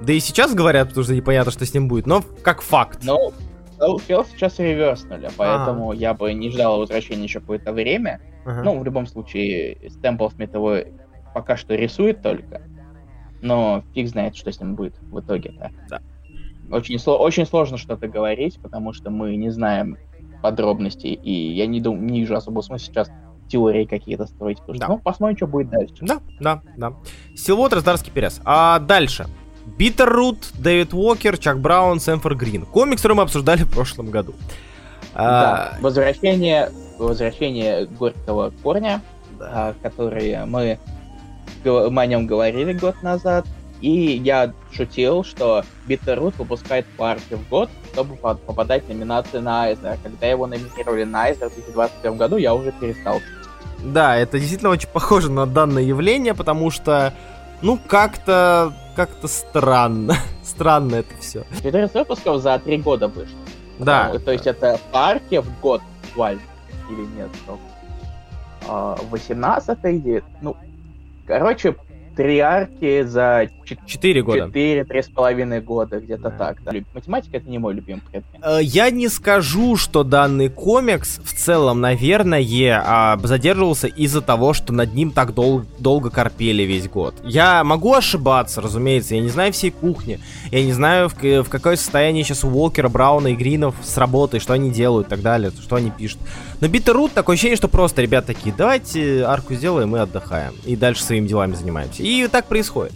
Да 0.00 0.12
и 0.12 0.20
сейчас 0.20 0.54
говорят, 0.54 0.88
потому 0.88 1.04
что 1.04 1.14
непонятно, 1.14 1.50
что 1.52 1.64
с 1.64 1.74
ним 1.74 1.88
будет, 1.88 2.06
но 2.06 2.22
как 2.42 2.60
факт. 2.62 3.00
Ну, 3.04 3.32
Hellfell 3.78 4.26
сейчас 4.32 4.58
реверснули, 4.58 5.28
поэтому 5.36 5.92
я 5.92 6.14
бы 6.14 6.32
не 6.32 6.50
ждал 6.50 6.78
возвращения 6.78 7.24
еще 7.24 7.40
какое-то 7.40 7.72
время. 7.72 8.20
Ага. 8.44 8.62
Ну, 8.64 8.78
в 8.78 8.84
любом 8.84 9.06
случае, 9.06 9.78
Стэмпл 9.90 10.28
Смит 10.28 10.54
его 10.54 10.76
пока 11.34 11.56
что 11.56 11.74
рисует 11.74 12.22
только. 12.22 12.62
Но 13.40 13.82
фиг 13.94 14.08
знает, 14.08 14.36
что 14.36 14.52
с 14.52 14.60
ним 14.60 14.74
будет 14.76 14.94
в 15.00 15.18
итоге-то. 15.20 15.70
Да. 15.88 16.00
Очень, 16.70 16.96
сло- 16.96 17.16
очень 17.18 17.46
сложно 17.46 17.76
что-то 17.76 18.06
говорить, 18.08 18.58
потому 18.62 18.92
что 18.92 19.10
мы 19.10 19.34
не 19.36 19.50
знаем 19.50 19.96
подробностей, 20.42 21.12
и 21.12 21.32
я 21.52 21.66
не, 21.66 21.80
дум- 21.80 22.06
не 22.06 22.20
вижу 22.20 22.34
особого 22.36 22.62
смысла 22.62 22.86
сейчас 22.86 23.10
теории 23.52 23.84
какие-то 23.84 24.26
строить. 24.26 24.58
Потому 24.58 24.74
что, 24.76 24.86
Да. 24.86 24.92
ну, 24.94 24.98
посмотрим, 24.98 25.36
что 25.36 25.46
будет 25.46 25.70
дальше. 25.70 25.94
Да, 26.00 26.20
да, 26.40 26.62
да. 26.76 26.92
Стилвотер, 27.36 27.82
Дарский 27.82 28.10
Перес. 28.10 28.40
А 28.44 28.78
дальше. 28.80 29.26
Битеррут, 29.78 30.50
Дэвид 30.58 30.92
Уокер, 30.92 31.38
Чак 31.38 31.60
Браун, 31.60 32.00
Сэмфор 32.00 32.34
Грин. 32.34 32.66
Комикс, 32.66 33.00
который 33.02 33.16
мы 33.16 33.22
обсуждали 33.22 33.62
в 33.64 33.70
прошлом 33.70 34.10
году. 34.10 34.34
Да, 35.14 35.76
А, 35.76 35.80
возвращение, 35.80 36.70
возвращение 36.98 37.86
горького 37.86 38.52
корня, 38.62 39.02
да. 39.38 39.50
а, 39.52 39.74
который 39.82 40.44
мы, 40.46 40.78
мы 41.64 42.02
о 42.02 42.06
нем 42.06 42.26
говорили 42.26 42.72
год 42.72 43.02
назад. 43.02 43.46
И 43.82 44.16
я 44.24 44.52
шутил, 44.72 45.24
что 45.24 45.64
Bitterroot 45.88 46.34
выпускает 46.38 46.86
партию 46.96 47.38
в 47.40 47.48
год, 47.48 47.68
чтобы 47.92 48.14
по- 48.16 48.34
попадать 48.34 48.84
в 48.84 48.88
номинации 48.88 49.38
на 49.38 49.64
Айзнер. 49.64 49.98
Когда 50.02 50.26
его 50.28 50.46
номинировали 50.46 51.04
на 51.04 51.24
Айзнер 51.24 51.50
в 51.50 51.54
2021 51.54 52.16
году, 52.16 52.36
я 52.36 52.54
уже 52.54 52.72
перестал. 52.72 53.20
Да, 53.84 54.16
это 54.16 54.38
действительно 54.38 54.70
очень 54.70 54.88
похоже 54.88 55.30
на 55.32 55.46
данное 55.46 55.82
явление, 55.82 56.32
потому 56.34 56.70
что, 56.70 57.12
ну, 57.60 57.76
как-то, 57.88 58.72
как-то 58.94 59.26
странно. 59.26 60.14
странно 60.44 60.94
это 60.96 61.14
все. 61.20 61.44
14 61.62 61.92
выпусков 61.94 62.40
за 62.40 62.58
три 62.60 62.78
года 62.78 63.08
вышло. 63.08 63.36
Да. 63.80 64.04
Потому- 64.04 64.24
То 64.24 64.32
есть 64.32 64.46
это 64.46 64.78
партия 64.92 65.40
в 65.40 65.60
год 65.60 65.82
буквально. 66.04 66.40
Или 66.88 67.00
нет, 67.16 67.28
стоп. 67.42 67.58
А, 68.68 68.96
18 69.10 69.78
идея. 69.98 70.22
Ну, 70.40 70.56
короче, 71.26 71.74
три 72.16 72.38
арки 72.38 73.02
за 73.02 73.48
Четыре 73.86 74.22
года. 74.22 74.46
Четыре, 74.48 74.84
три 74.84 75.02
с 75.02 75.08
половиной 75.08 75.60
года, 75.62 75.98
где-то 75.98 76.24
Да. 76.24 76.30
так. 76.30 76.62
Да. 76.62 76.72
Математика 76.92 77.38
это 77.38 77.48
не 77.48 77.58
мой 77.58 77.72
любимый 77.74 78.00
предмет. 78.02 78.24
Э, 78.42 78.58
Я 78.62 78.90
не 78.90 79.08
скажу, 79.08 79.76
что 79.76 80.04
данный 80.04 80.50
комикс 80.50 81.18
в 81.24 81.32
целом, 81.32 81.80
наверное, 81.80 82.42
а, 82.84 83.18
задерживался 83.22 83.86
из-за 83.86 84.20
того, 84.20 84.52
что 84.52 84.72
над 84.74 84.92
ним 84.94 85.10
так 85.10 85.32
дол- 85.32 85.62
долго 85.78 86.10
корпели 86.10 86.64
весь 86.64 86.88
год. 86.88 87.14
Я 87.24 87.64
могу 87.64 87.94
ошибаться, 87.94 88.60
разумеется, 88.60 89.14
я 89.14 89.20
не 89.22 89.30
знаю 89.30 89.52
всей 89.52 89.70
кухни, 89.70 90.20
я 90.50 90.62
не 90.64 90.72
знаю, 90.72 91.08
в, 91.08 91.14
в 91.22 91.48
какое 91.48 91.76
состояние 91.76 92.24
сейчас 92.24 92.44
у 92.44 92.48
Уолкера, 92.48 92.88
Брауна 92.90 93.28
и 93.28 93.34
Гринов 93.34 93.74
с 93.82 93.96
работой, 93.96 94.40
что 94.40 94.52
они 94.52 94.70
делают 94.70 95.06
и 95.06 95.10
так 95.10 95.22
далее, 95.22 95.50
что 95.50 95.76
они 95.76 95.90
пишут. 95.90 96.18
Но 96.60 96.68
Битерут 96.68 97.12
такое 97.12 97.34
ощущение, 97.34 97.56
что 97.56 97.68
просто 97.68 98.02
ребята 98.02 98.28
такие, 98.28 98.54
давайте 98.56 99.22
арку 99.24 99.54
сделаем 99.54 99.96
и 99.96 99.98
отдыхаем. 99.98 100.52
И 100.66 100.76
дальше 100.76 101.02
своими 101.02 101.26
делами 101.26 101.54
занимаемся. 101.54 102.01
И 102.02 102.26
так 102.28 102.46
происходит. 102.46 102.92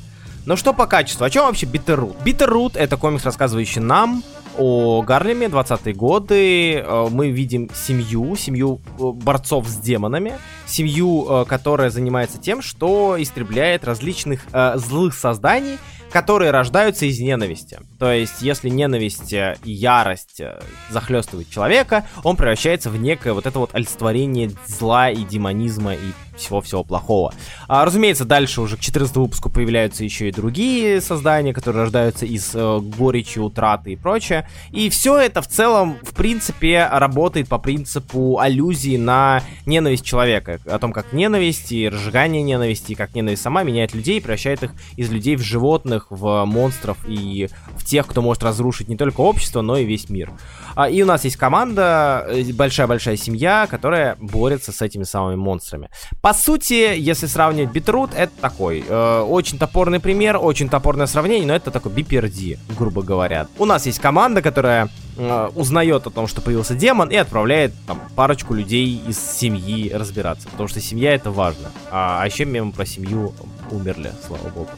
Но 0.46 0.54
что 0.56 0.72
по 0.72 0.86
качеству? 0.86 1.24
О 1.24 1.30
чем 1.30 1.46
вообще 1.46 1.66
Битерут? 1.66 2.16
Битерут 2.22 2.76
это 2.76 2.96
комикс, 2.96 3.24
рассказывающий 3.24 3.80
нам 3.80 4.22
о 4.56 5.02
Гарлеме 5.02 5.46
20-е 5.46 5.92
годы. 5.92 6.74
Э, 6.76 7.08
Мы 7.10 7.30
видим 7.30 7.68
семью, 7.74 8.36
семью 8.36 8.80
э, 8.98 9.10
борцов 9.12 9.66
с 9.66 9.76
демонами, 9.76 10.34
семью, 10.66 11.26
э, 11.28 11.44
которая 11.46 11.90
занимается 11.90 12.38
тем, 12.38 12.62
что 12.62 13.16
истребляет 13.18 13.84
различных 13.84 14.42
э, 14.52 14.74
злых 14.76 15.14
созданий, 15.14 15.78
которые 16.12 16.52
рождаются 16.52 17.06
из 17.06 17.18
ненависти. 17.18 17.80
То 17.98 18.12
есть, 18.12 18.40
если 18.40 18.68
ненависть 18.68 19.32
и 19.32 19.54
ярость 19.64 20.40
захлестывает 20.88 21.50
человека, 21.50 22.06
он 22.22 22.36
превращается 22.36 22.88
в 22.90 22.96
некое 22.96 23.32
вот 23.32 23.46
это 23.46 23.58
вот 23.58 23.74
олицетворение 23.74 24.52
зла 24.66 25.10
и 25.10 25.24
демонизма 25.24 25.94
и 25.94 26.12
всего-всего 26.36 26.84
плохого. 26.84 27.32
А, 27.68 27.84
разумеется, 27.84 28.24
дальше 28.24 28.60
уже 28.60 28.76
к 28.76 28.80
14 28.80 29.16
выпуску 29.16 29.50
появляются 29.50 30.04
еще 30.04 30.28
и 30.28 30.32
другие 30.32 31.00
создания, 31.00 31.52
которые 31.52 31.82
рождаются 31.82 32.26
из 32.26 32.54
э, 32.54 32.78
горечи, 32.80 33.38
утраты 33.38 33.92
и 33.92 33.96
прочее. 33.96 34.48
И 34.70 34.88
все 34.90 35.18
это 35.18 35.42
в 35.42 35.48
целом, 35.48 35.96
в 36.02 36.14
принципе, 36.14 36.88
работает 36.92 37.48
по 37.48 37.58
принципу 37.58 38.38
аллюзии 38.38 38.96
на 38.96 39.42
ненависть 39.64 40.04
человека. 40.04 40.60
О 40.66 40.78
том, 40.78 40.92
как 40.92 41.12
ненависть 41.12 41.72
и 41.72 41.88
разжигание 41.88 42.42
ненависти, 42.42 42.92
и 42.92 42.94
как 42.94 43.14
ненависть 43.14 43.42
сама 43.42 43.62
меняет 43.62 43.94
людей, 43.94 44.20
превращает 44.20 44.62
их 44.62 44.72
из 44.96 45.10
людей 45.10 45.36
в 45.36 45.42
животных, 45.42 46.06
в 46.10 46.44
монстров 46.44 46.98
и 47.06 47.48
в 47.76 47.84
тех, 47.84 48.06
кто 48.06 48.22
может 48.22 48.42
разрушить 48.42 48.88
не 48.88 48.96
только 48.96 49.20
общество, 49.20 49.62
но 49.62 49.76
и 49.76 49.84
весь 49.84 50.08
мир. 50.10 50.30
А, 50.74 50.88
и 50.88 51.02
у 51.02 51.06
нас 51.06 51.24
есть 51.24 51.36
команда, 51.36 52.26
э, 52.28 52.52
большая-большая 52.52 53.16
семья, 53.16 53.66
которая 53.68 54.16
борется 54.20 54.72
с 54.72 54.82
этими 54.82 55.04
самыми 55.04 55.36
монстрами. 55.36 55.88
По 56.26 56.34
сути, 56.34 56.98
если 56.98 57.26
сравнивать 57.26 57.70
Битрут, 57.70 58.10
это 58.12 58.32
такой 58.40 58.84
э, 58.84 59.20
очень 59.20 59.58
топорный 59.58 60.00
пример, 60.00 60.38
очень 60.42 60.68
топорное 60.68 61.06
сравнение, 61.06 61.46
но 61.46 61.54
это 61.54 61.70
такой 61.70 61.92
BPRD, 61.92 62.58
грубо 62.76 63.02
говоря. 63.02 63.46
У 63.60 63.64
нас 63.64 63.86
есть 63.86 64.00
команда, 64.00 64.42
которая 64.42 64.88
э, 65.16 65.50
узнает 65.54 66.04
о 66.08 66.10
том, 66.10 66.26
что 66.26 66.40
появился 66.40 66.74
демон, 66.74 67.10
и 67.10 67.14
отправляет 67.14 67.74
там 67.86 68.00
парочку 68.16 68.54
людей 68.54 69.00
из 69.06 69.20
семьи 69.20 69.88
разбираться, 69.92 70.48
потому 70.48 70.68
что 70.68 70.80
семья 70.80 71.14
это 71.14 71.30
важно. 71.30 71.70
А, 71.92 72.20
а 72.20 72.26
еще 72.26 72.44
мемы 72.44 72.72
про 72.72 72.84
семью 72.84 73.32
умерли, 73.70 74.10
слава 74.26 74.48
богу. 74.48 74.70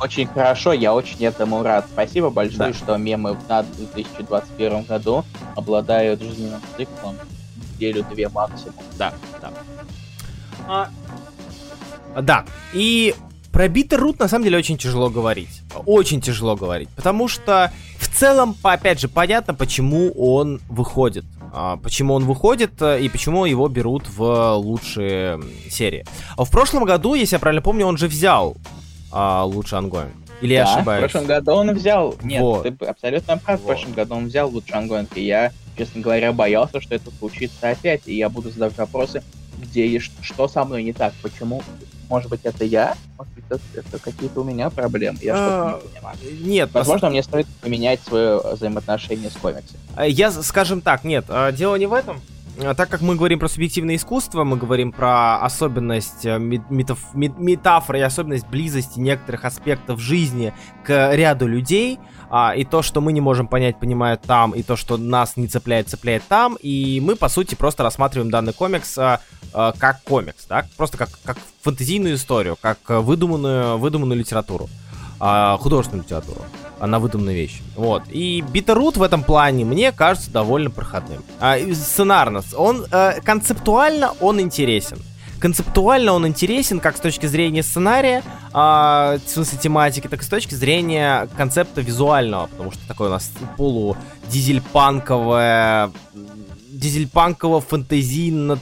Очень 0.00 0.28
хорошо, 0.28 0.72
я 0.72 0.94
очень 0.94 1.24
этому 1.24 1.64
рад. 1.64 1.86
Спасибо 1.92 2.30
большое, 2.30 2.70
Да. 2.70 2.78
что 2.78 2.96
мемы 2.98 3.32
в 3.32 3.48
2021 3.48 4.84
году 4.84 5.24
обладают 5.56 6.22
жизненным 6.22 6.60
циклом 6.76 7.16
неделю-две 7.78 8.28
максимум. 8.28 8.74
Да, 8.96 9.12
да. 9.40 9.50
А, 10.68 10.90
да, 12.20 12.44
и 12.72 13.14
про 13.52 13.68
Биттер 13.68 14.00
Рут 14.00 14.18
на 14.18 14.28
самом 14.28 14.44
деле 14.44 14.58
очень 14.58 14.76
тяжело 14.76 15.08
говорить. 15.08 15.62
Очень 15.86 16.20
тяжело 16.20 16.54
говорить. 16.56 16.88
Потому 16.90 17.28
что 17.28 17.72
в 17.98 18.08
целом, 18.08 18.56
опять 18.62 19.00
же, 19.00 19.08
понятно, 19.08 19.54
почему 19.54 20.10
он 20.12 20.60
выходит. 20.68 21.24
А, 21.52 21.76
почему 21.78 22.14
он 22.14 22.24
выходит 22.24 22.80
э, 22.82 23.00
и 23.00 23.08
почему 23.08 23.46
его 23.46 23.68
берут 23.68 24.04
в 24.08 24.54
лучшие 24.56 25.40
серии. 25.70 26.04
А 26.36 26.44
в 26.44 26.50
прошлом 26.50 26.84
году, 26.84 27.14
если 27.14 27.36
я 27.36 27.40
правильно 27.40 27.62
помню, 27.62 27.86
он 27.86 27.96
же 27.96 28.06
взял 28.06 28.56
а, 29.10 29.44
лучший 29.44 29.78
онгоинг. 29.78 30.12
Или 30.42 30.52
я 30.54 30.64
Да, 30.64 30.74
ошибаюсь? 30.76 30.98
В 31.08 31.10
прошлом 31.10 31.26
году 31.26 31.52
он 31.52 31.74
взял. 31.74 32.14
Нет, 32.22 32.40
Вот. 32.42 32.62
ты 32.64 32.84
абсолютно 32.84 33.38
прав. 33.38 33.60
В 33.60 33.62
Вот. 33.64 33.72
прошлом 33.72 33.92
году 33.94 34.14
он 34.16 34.26
взял 34.26 34.48
лучший 34.50 34.74
онгоинг, 34.76 35.16
и 35.16 35.24
я, 35.24 35.52
честно 35.76 36.00
говоря, 36.02 36.32
боялся, 36.32 36.80
что 36.80 36.94
это 36.94 37.10
случится 37.18 37.70
опять, 37.70 38.02
и 38.06 38.14
я 38.14 38.28
буду 38.28 38.50
задавать 38.50 38.76
вопросы, 38.76 39.22
где 39.62 39.86
и 39.86 39.98
что 39.98 40.48
со 40.48 40.64
мной 40.64 40.82
не 40.82 40.92
так, 40.92 41.12
почему. 41.22 41.62
Может 42.08 42.30
быть, 42.30 42.40
это 42.44 42.64
я? 42.64 42.94
Может 43.18 43.34
быть, 43.34 43.44
это, 43.50 43.60
это 43.74 43.98
какие-то 43.98 44.40
у 44.40 44.44
меня 44.44 44.70
проблемы? 44.70 45.18
Я 45.20 45.34
А, 45.36 45.36
что-то 45.78 45.86
не 45.86 45.92
понимаю. 45.92 46.16
Нет, 46.40 46.70
Возможно, 46.72 47.10
мне 47.10 47.22
стоит 47.22 47.46
поменять 47.60 48.00
свое 48.00 48.40
взаимоотношение 48.54 49.28
с 49.30 49.34
комиксом. 49.34 49.76
Э, 49.96 50.08
Я, 50.08 50.30
скажем 50.30 50.80
так, 50.80 51.04
нет, 51.04 51.26
э, 51.28 51.52
дело 51.52 51.76
не 51.76 51.84
в 51.86 51.92
этом. 51.92 52.20
Э, 52.60 52.74
Так 52.74 52.88
как 52.88 53.00
мы 53.02 53.14
говорим 53.16 53.38
про 53.38 53.48
субъективное 53.48 53.96
искусство, 53.96 54.44
мы 54.44 54.56
говорим 54.56 54.92
про 54.92 55.36
особенность 55.42 56.26
э, 56.26 56.38
мет- 56.38 56.68
метаф- 56.70 57.14
мет- 57.14 57.38
метафоры 57.38 58.00
и 58.00 58.02
особенность 58.02 58.46
близости 58.48 58.98
некоторых 58.98 59.44
аспектов 59.44 60.00
жизни 60.00 60.52
к 60.84 61.14
ряду 61.14 61.46
людей, 61.46 61.98
а, 62.30 62.54
и 62.54 62.64
то, 62.64 62.82
что 62.82 63.00
мы 63.00 63.12
не 63.12 63.20
можем 63.20 63.46
понять, 63.46 63.78
понимают 63.78 64.22
там, 64.22 64.52
и 64.52 64.62
то, 64.62 64.76
что 64.76 64.96
нас 64.96 65.36
не 65.36 65.46
цепляет, 65.46 65.88
цепляет 65.88 66.22
там, 66.28 66.56
и 66.60 67.00
мы, 67.02 67.16
по 67.16 67.28
сути, 67.28 67.54
просто 67.54 67.82
рассматриваем 67.82 68.30
данный 68.30 68.52
комикс 68.52 68.98
а, 68.98 69.20
а, 69.54 69.72
как 69.72 70.02
комикс, 70.02 70.44
да, 70.46 70.66
просто 70.76 70.98
как, 70.98 71.10
как 71.24 71.38
фэнтезийную 71.62 72.16
историю, 72.16 72.56
как 72.60 72.78
э, 72.88 72.98
выдуманную, 72.98 73.78
выдуманную 73.78 74.18
литературу, 74.18 74.68
а, 75.20 75.56
художественную 75.58 76.04
литературу. 76.04 76.42
а, 76.42 76.67
на 76.86 76.98
выдуманную 76.98 77.36
вещь. 77.36 77.60
Вот. 77.76 78.02
И 78.08 78.40
Битерут 78.40 78.96
в 78.96 79.02
этом 79.02 79.22
плане 79.22 79.64
мне 79.64 79.92
кажется 79.92 80.30
довольно 80.30 80.70
проходным. 80.70 81.22
А, 81.40 81.58
сценарно. 81.74 82.42
Он 82.56 82.86
э, 82.90 83.20
концептуально 83.22 84.12
он 84.20 84.40
интересен. 84.40 84.98
Концептуально 85.40 86.12
он 86.12 86.26
интересен 86.26 86.80
как 86.80 86.96
с 86.96 87.00
точки 87.00 87.26
зрения 87.26 87.62
сценария, 87.62 88.24
а, 88.52 89.18
в 89.24 89.30
смысле 89.30 89.58
тематики, 89.58 90.08
так 90.08 90.20
и 90.20 90.24
с 90.24 90.28
точки 90.28 90.54
зрения 90.54 91.28
концепта 91.36 91.80
визуального, 91.80 92.48
потому 92.48 92.72
что 92.72 92.80
такое 92.88 93.08
у 93.08 93.12
нас 93.12 93.30
полу 93.56 93.96
дизельпанковое, 94.28 95.92
дизельпанково 96.70 97.60
фэнтезийно 97.60 98.58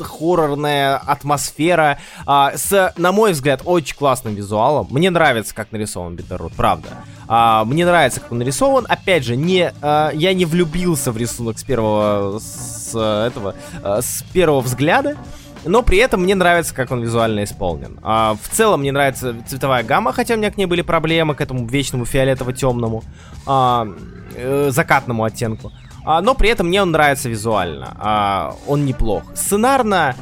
хоррорная 0.00 0.96
атмосфера, 0.96 1.98
а, 2.26 2.56
с, 2.56 2.94
на 2.96 3.12
мой 3.12 3.32
взгляд, 3.32 3.62
очень 3.64 3.96
классным 3.96 4.34
визуалом. 4.34 4.88
Мне 4.90 5.10
нравится, 5.10 5.54
как 5.54 5.72
нарисован 5.72 6.16
Битеррут, 6.16 6.54
правда. 6.54 6.88
А, 7.28 7.64
мне 7.64 7.84
нравится, 7.84 8.20
как 8.20 8.32
он 8.32 8.38
нарисован. 8.38 8.86
Опять 8.88 9.24
же, 9.24 9.36
не, 9.36 9.72
а, 9.80 10.10
я 10.12 10.34
не 10.34 10.44
влюбился 10.44 11.12
в 11.12 11.16
рисунок 11.16 11.58
с 11.58 11.64
первого, 11.64 12.38
с 12.38 12.88
этого, 12.94 13.54
а, 13.82 14.02
с 14.02 14.24
первого 14.32 14.60
взгляда. 14.60 15.16
Но 15.64 15.82
при 15.82 15.98
этом 15.98 16.22
мне 16.22 16.34
нравится, 16.34 16.74
как 16.74 16.90
он 16.90 17.02
визуально 17.02 17.44
исполнен. 17.44 17.98
А, 18.02 18.36
в 18.42 18.48
целом 18.48 18.80
мне 18.80 18.92
нравится 18.92 19.36
цветовая 19.46 19.84
гамма, 19.84 20.12
хотя 20.12 20.34
у 20.34 20.36
меня 20.36 20.50
к 20.50 20.56
ней 20.56 20.66
были 20.66 20.82
проблемы, 20.82 21.34
к 21.34 21.40
этому 21.40 21.66
вечному 21.66 22.04
фиолетово-темному, 22.04 23.04
а, 23.46 23.86
э, 24.34 24.70
закатному 24.70 25.24
оттенку. 25.24 25.72
А, 26.04 26.20
но 26.20 26.34
при 26.34 26.48
этом 26.48 26.68
мне 26.68 26.82
он 26.82 26.90
нравится 26.90 27.28
визуально. 27.28 27.96
А, 27.98 28.56
он 28.66 28.84
неплох. 28.84 29.22
Сценарно 29.34 30.16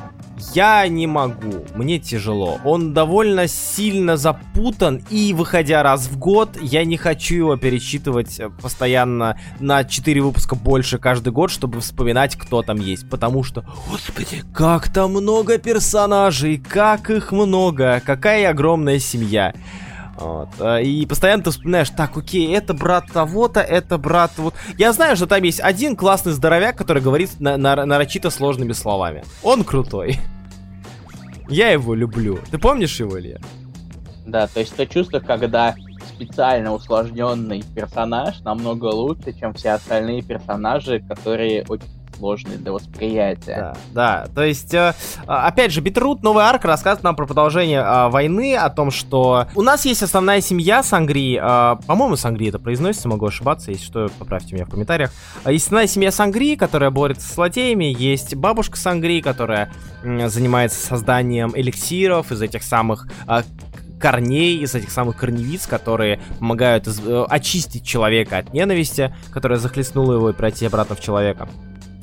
я 0.54 0.86
не 0.88 1.06
могу, 1.06 1.64
мне 1.74 1.98
тяжело. 1.98 2.58
Он 2.64 2.92
довольно 2.92 3.48
сильно 3.48 4.16
запутан, 4.16 5.02
и 5.10 5.32
выходя 5.32 5.82
раз 5.82 6.08
в 6.08 6.18
год, 6.18 6.56
я 6.60 6.84
не 6.84 6.96
хочу 6.96 7.34
его 7.36 7.56
перечитывать 7.56 8.40
э, 8.40 8.50
постоянно 8.50 9.38
на 9.58 9.84
4 9.84 10.20
выпуска 10.20 10.54
больше 10.54 10.98
каждый 10.98 11.32
год, 11.32 11.50
чтобы 11.50 11.80
вспоминать, 11.80 12.36
кто 12.36 12.62
там 12.62 12.78
есть. 12.78 13.08
Потому 13.08 13.42
что, 13.42 13.64
господи, 13.88 14.42
как 14.54 14.92
там 14.92 15.12
много 15.12 15.58
персонажей, 15.58 16.58
как 16.58 17.10
их 17.10 17.32
много, 17.32 18.02
какая 18.04 18.50
огромная 18.50 18.98
семья. 18.98 19.54
Вот. 20.20 20.48
Э, 20.60 20.82
и 20.82 21.06
постоянно 21.06 21.42
ты 21.42 21.50
вспоминаешь, 21.50 21.90
так, 21.90 22.16
окей, 22.16 22.54
это 22.54 22.74
брат 22.74 23.06
того-то, 23.12 23.60
это 23.60 23.98
брат 23.98 24.32
вот. 24.36 24.54
Я 24.78 24.92
знаю, 24.92 25.16
что 25.16 25.26
там 25.26 25.42
есть 25.42 25.60
один 25.60 25.96
классный 25.96 26.32
здоровяк, 26.32 26.76
который 26.76 27.02
говорит 27.02 27.40
на 27.40 27.56
на 27.56 27.84
нарочито 27.86 28.30
сложными 28.30 28.72
словами. 28.72 29.24
Он 29.42 29.64
крутой. 29.64 30.18
Я 31.48 31.70
его 31.70 31.94
люблю. 31.94 32.38
Ты 32.50 32.58
помнишь 32.58 33.00
его, 33.00 33.18
Илья? 33.18 33.38
Да, 34.26 34.46
то 34.46 34.60
есть 34.60 34.76
то 34.76 34.86
чувство, 34.86 35.18
когда 35.18 35.74
специально 36.14 36.72
усложненный 36.72 37.64
персонаж 37.74 38.40
намного 38.42 38.86
лучше, 38.86 39.32
чем 39.32 39.54
все 39.54 39.70
остальные 39.70 40.22
персонажи, 40.22 41.00
которые 41.00 41.64
очень 41.66 41.88
сложные 42.20 42.58
для 42.58 42.70
восприятия. 42.70 43.74
Да, 43.92 44.26
да. 44.26 44.28
То 44.34 44.44
есть, 44.44 44.74
э, 44.74 44.94
а, 45.26 45.46
опять 45.46 45.72
же, 45.72 45.80
Битрут, 45.80 46.22
новый 46.22 46.44
арк 46.44 46.64
рассказывает 46.66 47.02
нам 47.02 47.16
про 47.16 47.26
продолжение 47.26 47.80
э, 47.80 48.08
войны, 48.08 48.56
о 48.56 48.68
том, 48.68 48.90
что 48.90 49.46
у 49.54 49.62
нас 49.62 49.86
есть 49.86 50.02
основная 50.02 50.42
семья 50.42 50.82
Сангри. 50.82 51.40
Э, 51.42 51.76
по-моему, 51.86 52.16
Сангри 52.16 52.48
это 52.48 52.58
произносится, 52.58 53.08
могу 53.08 53.26
ошибаться, 53.26 53.70
если 53.70 53.84
что, 53.84 54.08
поправьте 54.18 54.54
меня 54.54 54.66
в 54.66 54.70
комментариях. 54.70 55.10
Есть 55.46 55.66
основная 55.66 55.86
семья 55.86 56.12
Сангри, 56.12 56.56
которая 56.56 56.90
борется 56.90 57.26
с 57.26 57.34
злодеями, 57.34 57.96
есть 57.98 58.34
бабушка 58.34 58.76
Сангри, 58.76 59.22
которая 59.22 59.72
занимается 60.02 60.86
созданием 60.86 61.52
эликсиров 61.54 62.32
из 62.32 62.42
этих 62.42 62.62
самых 62.62 63.06
корней, 64.00 64.58
из 64.58 64.74
этих 64.74 64.90
самых 64.90 65.16
корневиц, 65.16 65.66
которые 65.66 66.20
помогают 66.38 66.88
из, 66.88 67.00
э, 67.06 67.24
очистить 67.28 67.84
человека 67.84 68.38
от 68.38 68.52
ненависти, 68.52 69.14
которая 69.32 69.58
захлестнула 69.58 70.14
его 70.14 70.30
и 70.30 70.32
пройти 70.32 70.66
обратно 70.66 70.96
в 70.96 71.00
человека. 71.00 71.48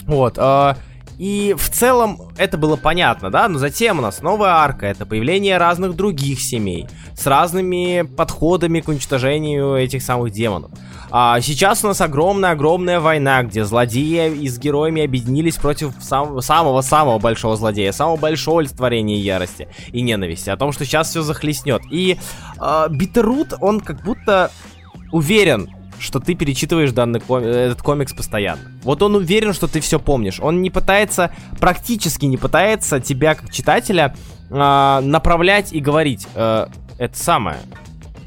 Вот. 0.07 0.37
Э, 0.37 0.75
и 1.17 1.55
в 1.57 1.69
целом 1.69 2.29
это 2.37 2.57
было 2.57 2.75
понятно, 2.75 3.31
да, 3.31 3.47
но 3.47 3.57
затем 3.57 3.97
у 3.97 4.01
нас 4.01 4.21
новая 4.21 4.51
арка, 4.51 4.85
это 4.85 5.05
появление 5.05 5.57
разных 5.57 5.95
других 5.95 6.39
семей 6.39 6.87
с 7.15 7.25
разными 7.25 8.03
подходами 8.03 8.81
к 8.81 8.87
уничтожению 8.87 9.75
этих 9.75 10.03
самых 10.03 10.31
демонов. 10.31 10.71
А 11.09 11.39
сейчас 11.41 11.83
у 11.83 11.87
нас 11.87 12.01
огромная-огромная 12.01 12.99
война, 12.99 13.41
где 13.41 13.65
злодеи 13.65 14.31
и 14.31 14.47
с 14.47 14.59
героями 14.59 15.03
объединились 15.03 15.55
против 15.55 15.93
самого-самого 16.01 17.17
большого 17.17 17.55
злодея, 17.55 17.91
самого 17.93 18.17
большого 18.17 18.59
олицетворения 18.59 19.17
ярости 19.17 19.69
и 19.91 20.01
ненависти, 20.01 20.49
о 20.51 20.57
том, 20.57 20.71
что 20.71 20.85
сейчас 20.85 21.09
все 21.09 21.23
захлестнет. 21.23 21.81
И 21.89 22.19
э, 22.59 22.87
Битерут, 22.91 23.53
он 23.59 23.79
как 23.79 24.03
будто 24.03 24.51
уверен, 25.11 25.69
что 25.99 26.19
ты 26.19 26.35
перечитываешь 26.35 26.91
данный 26.91 27.19
ком... 27.19 27.43
этот 27.43 27.81
комикс 27.81 28.13
постоянно. 28.13 28.61
Вот 28.83 29.01
он 29.01 29.15
уверен, 29.15 29.53
что 29.53 29.67
ты 29.67 29.79
все 29.79 29.99
помнишь. 29.99 30.39
Он 30.39 30.61
не 30.61 30.69
пытается, 30.69 31.31
практически 31.59 32.25
не 32.25 32.37
пытается 32.37 32.99
тебя, 32.99 33.35
как 33.35 33.51
читателя, 33.51 34.15
э, 34.49 34.99
направлять 35.01 35.73
и 35.73 35.79
говорить. 35.79 36.27
Э, 36.35 36.67
это 36.97 37.17
самое. 37.17 37.57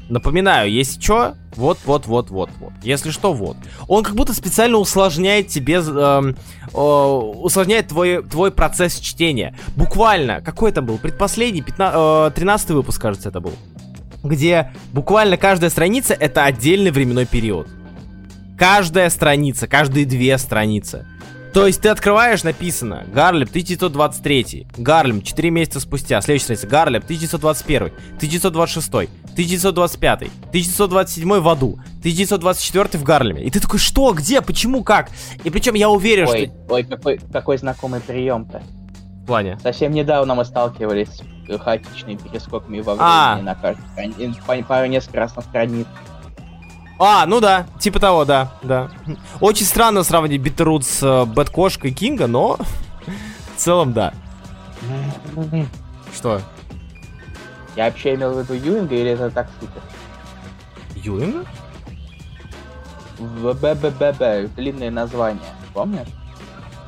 Напоминаю, 0.09 0.69
если 0.69 0.99
что, 0.99 1.35
вот, 1.55 1.77
вот, 1.85 2.05
вот, 2.05 2.29
вот, 2.29 2.49
вот. 2.59 2.73
Если 2.83 3.11
что, 3.11 3.33
вот. 3.33 3.57
Он 3.87 4.03
как 4.03 4.15
будто 4.15 4.33
специально 4.33 4.77
усложняет 4.77 5.47
тебе, 5.47 5.81
э, 5.81 6.33
э, 6.73 6.77
усложняет 6.77 7.89
твой, 7.89 8.23
твой 8.23 8.51
процесс 8.51 8.99
чтения. 8.99 9.55
Буквально, 9.75 10.41
какой 10.41 10.71
это 10.71 10.81
был? 10.81 10.97
Предпоследний, 10.97 11.61
15, 11.61 11.95
э, 11.97 12.31
13 12.35 12.71
выпуск, 12.71 13.01
кажется, 13.01 13.29
это 13.29 13.39
был 13.39 13.53
где 14.23 14.71
буквально 14.91 15.37
каждая 15.37 15.69
страница 15.69 16.13
это 16.13 16.45
отдельный 16.45 16.91
временной 16.91 17.25
период. 17.25 17.67
Каждая 18.57 19.09
страница, 19.09 19.67
каждые 19.67 20.05
две 20.05 20.37
страницы. 20.37 21.05
То 21.53 21.67
есть 21.67 21.81
ты 21.81 21.89
открываешь, 21.89 22.43
написано 22.43 23.05
Гарлем 23.13 23.47
1923, 23.47 24.67
Гарлем 24.77 25.21
4 25.21 25.49
месяца 25.49 25.79
спустя, 25.81 26.21
следующая 26.21 26.55
страница, 26.55 26.67
Гарлем 26.67 27.01
1921, 27.01 27.87
1926, 28.15 28.87
1925, 29.33 30.17
1927 30.21 31.39
в 31.39 31.49
аду, 31.49 31.79
1924 31.99 33.01
в 33.01 33.03
Гарлеме. 33.03 33.43
И 33.43 33.49
ты 33.49 33.59
такой, 33.59 33.79
что, 33.79 34.13
где, 34.13 34.41
почему, 34.41 34.83
как? 34.83 35.09
И 35.43 35.49
причем 35.49 35.73
я 35.73 35.89
уверен, 35.89 36.27
ой, 36.29 36.45
что... 36.45 36.73
Ой, 36.73 36.83
какой, 36.83 37.19
какой 37.31 37.57
знакомый 37.57 37.99
прием-то. 37.99 38.63
В 39.21 39.25
плане? 39.25 39.57
Совсем 39.61 39.91
недавно 39.91 40.33
мы 40.33 40.45
сталкивались 40.45 41.21
с 41.47 41.57
хаотичными 41.59 42.17
перескоками 42.17 42.81
во 42.81 42.95
времени 42.95 43.05
а. 43.05 43.41
на 43.41 43.55
по, 43.55 44.63
по 44.63 44.87
несколько 44.87 45.19
раз 45.19 45.35
на 45.35 45.41
странице. 45.43 45.89
А, 46.99 47.25
ну 47.25 47.39
да, 47.39 47.65
типа 47.79 47.99
того, 47.99 48.25
да, 48.25 48.51
да. 48.61 48.89
Очень 49.39 49.65
странно 49.65 50.03
сравнить 50.03 50.41
Битерут 50.41 50.85
с 50.85 51.01
э, 51.01 51.25
Бэткошкой 51.25 51.91
Кинга, 51.91 52.27
но 52.27 52.57
в 53.55 53.57
целом 53.57 53.93
да. 53.93 54.13
Что? 56.13 56.41
Я 57.75 57.85
вообще 57.85 58.15
имел 58.15 58.33
в 58.33 58.39
виду 58.39 58.53
Юинга 58.53 58.95
или 58.95 59.11
это 59.11 59.31
так 59.31 59.49
шутер? 59.59 59.81
Юинга? 60.95 61.45
ББББ, 63.19 64.55
длинное 64.55 64.91
название, 64.91 65.41
помнишь? 65.73 66.07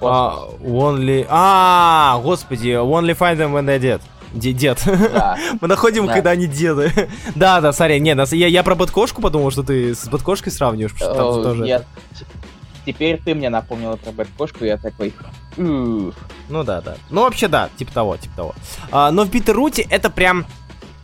А, 0.02 0.48
only... 0.62 1.26
А, 1.30 2.20
господи, 2.24 2.70
only 2.70 3.18
find 3.18 3.38
them 3.38 3.54
when 3.54 3.66
they're 3.66 3.80
dead. 3.80 4.02
Дед. 4.34 4.82
Да. 4.86 5.38
Мы 5.62 5.68
находим, 5.68 6.08
да. 6.08 6.14
когда 6.14 6.32
они 6.32 6.48
деды. 6.48 6.92
да, 7.36 7.62
да, 7.62 7.72
сори, 7.72 8.00
нет, 8.00 8.32
я, 8.32 8.48
я 8.48 8.64
про 8.64 8.76
Бэткошку 8.76 9.22
подумал, 9.22 9.52
что 9.52 9.62
ты 9.64 9.94
с 9.94 10.08
Бэткошкой 10.08 10.52
сравниваешь. 10.52 10.94
Потому 10.94 11.14
что 11.14 11.34
там 11.34 11.44
тоже... 11.44 11.64
Нет. 11.64 11.86
Теперь 12.86 13.22
ты 13.24 13.34
мне 13.36 13.50
напомнила 13.50 13.96
про 13.96 14.12
Бэткошку, 14.12 14.66
я 14.66 14.78
такой... 14.78 15.14
Ну 15.56 16.14
да, 16.50 16.82
да. 16.82 16.96
Ну 17.10 17.22
вообще 17.22 17.48
да, 17.48 17.70
типа 17.78 17.94
того, 17.94 18.18
типа 18.18 18.36
того. 18.36 18.56
А, 18.92 19.12
но 19.12 19.24
в 19.24 19.30
Битеруте 19.30 19.86
это 19.90 20.10
прям... 20.10 20.46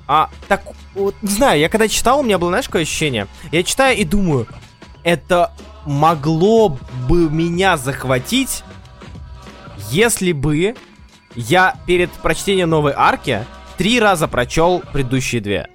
А, 0.07 0.29
так, 0.47 0.63
вот, 0.95 1.15
не 1.21 1.29
знаю, 1.29 1.59
я 1.59 1.69
когда 1.69 1.87
читал, 1.87 2.21
у 2.21 2.23
меня 2.23 2.39
было, 2.39 2.49
знаешь, 2.49 2.65
какое 2.65 2.81
ощущение? 2.81 3.27
Я 3.51 3.61
читаю 3.61 3.95
и 3.95 4.03
думаю, 4.03 4.47
это 5.03 5.51
могло 5.85 6.77
бы 7.07 7.29
меня 7.29 7.77
захватить, 7.77 8.63
если 9.91 10.31
бы 10.31 10.75
я 11.35 11.75
перед 11.85 12.09
прочтением 12.11 12.69
новой 12.69 12.93
арки 12.95 13.45
три 13.77 13.99
раза 13.99 14.27
прочел 14.27 14.83
предыдущие 14.93 15.41
две. 15.41 15.69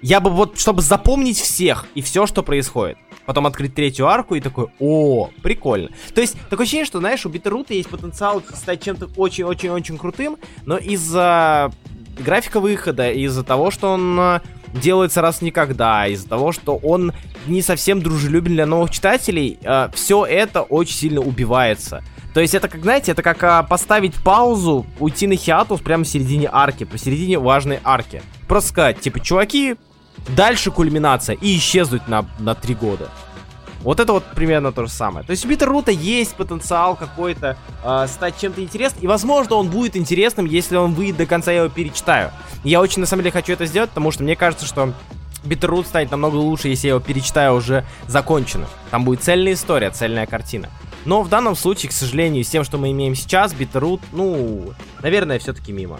Я 0.00 0.20
бы 0.20 0.30
вот, 0.30 0.58
чтобы 0.58 0.82
запомнить 0.82 1.38
всех 1.38 1.86
и 1.94 2.02
все, 2.02 2.26
что 2.26 2.42
происходит. 2.42 2.98
Потом 3.24 3.46
открыть 3.46 3.74
третью 3.74 4.08
арку 4.08 4.34
и 4.34 4.40
такой, 4.40 4.66
о, 4.80 5.30
прикольно. 5.42 5.90
То 6.12 6.20
есть, 6.20 6.36
такое 6.50 6.64
ощущение, 6.64 6.86
что, 6.86 6.98
знаешь, 6.98 7.24
у 7.24 7.28
Битерута 7.28 7.72
есть 7.72 7.88
потенциал 7.88 8.42
стать 8.52 8.82
чем-то 8.82 9.10
очень-очень-очень 9.16 9.96
крутым, 9.96 10.38
но 10.64 10.76
из-за 10.76 11.70
графика 12.18 12.58
выхода, 12.58 13.12
из-за 13.12 13.44
того, 13.44 13.70
что 13.70 13.92
он 13.92 14.18
э, 14.18 14.40
делается 14.74 15.20
раз 15.22 15.40
никогда, 15.40 16.08
из-за 16.08 16.28
того, 16.28 16.50
что 16.50 16.76
он 16.76 17.12
не 17.46 17.62
совсем 17.62 18.02
дружелюбен 18.02 18.54
для 18.54 18.66
новых 18.66 18.90
читателей, 18.90 19.58
э, 19.62 19.88
все 19.94 20.24
это 20.24 20.62
очень 20.62 20.94
сильно 20.94 21.20
убивается. 21.20 22.02
То 22.34 22.40
есть 22.40 22.54
это 22.54 22.68
как, 22.68 22.82
знаете, 22.82 23.12
это 23.12 23.22
как 23.22 23.42
а, 23.44 23.62
поставить 23.62 24.14
паузу, 24.14 24.86
уйти 24.98 25.26
на 25.26 25.36
хиатус 25.36 25.80
прямо 25.80 26.04
в 26.04 26.08
середине 26.08 26.48
арки, 26.50 26.84
посередине 26.84 27.38
важной 27.38 27.80
арки. 27.84 28.22
Просто 28.48 28.70
сказать, 28.70 29.00
типа, 29.00 29.20
чуваки, 29.20 29.76
дальше 30.28 30.70
кульминация 30.70 31.36
и 31.36 31.56
исчезнуть 31.56 32.08
на, 32.08 32.24
на 32.38 32.54
три 32.54 32.74
года. 32.74 33.10
Вот 33.82 33.98
это 33.98 34.12
вот 34.12 34.24
примерно 34.34 34.72
то 34.72 34.86
же 34.86 34.92
самое. 34.92 35.26
То 35.26 35.32
есть 35.32 35.44
у 35.44 35.48
Битеррута 35.48 35.90
есть 35.90 36.36
потенциал 36.36 36.94
какой-то 36.94 37.56
э, 37.84 38.06
стать 38.08 38.38
чем-то 38.38 38.62
интересным. 38.62 39.02
И 39.02 39.06
возможно 39.08 39.56
он 39.56 39.68
будет 39.68 39.96
интересным, 39.96 40.46
если 40.46 40.76
он 40.76 40.94
выйдет 40.94 41.16
до 41.16 41.26
конца, 41.26 41.50
я 41.50 41.62
его 41.62 41.68
перечитаю. 41.68 42.30
я 42.62 42.80
очень 42.80 43.00
на 43.00 43.06
самом 43.06 43.24
деле 43.24 43.32
хочу 43.32 43.52
это 43.52 43.66
сделать, 43.66 43.90
потому 43.90 44.12
что 44.12 44.22
мне 44.22 44.36
кажется, 44.36 44.66
что 44.66 44.92
Битеррут 45.44 45.88
станет 45.88 46.12
намного 46.12 46.36
лучше, 46.36 46.68
если 46.68 46.86
я 46.86 46.94
его 46.94 47.00
перечитаю 47.00 47.54
уже 47.54 47.84
закончено. 48.06 48.66
Там 48.92 49.04
будет 49.04 49.24
цельная 49.24 49.54
история, 49.54 49.90
цельная 49.90 50.26
картина. 50.26 50.68
Но 51.04 51.22
в 51.22 51.28
данном 51.28 51.56
случае, 51.56 51.90
к 51.90 51.92
сожалению, 51.92 52.44
с 52.44 52.48
тем, 52.48 52.64
что 52.64 52.78
мы 52.78 52.90
имеем 52.92 53.14
сейчас, 53.14 53.52
Битерут, 53.52 54.00
ну, 54.12 54.72
наверное, 55.02 55.38
все-таки 55.38 55.72
мимо. 55.72 55.98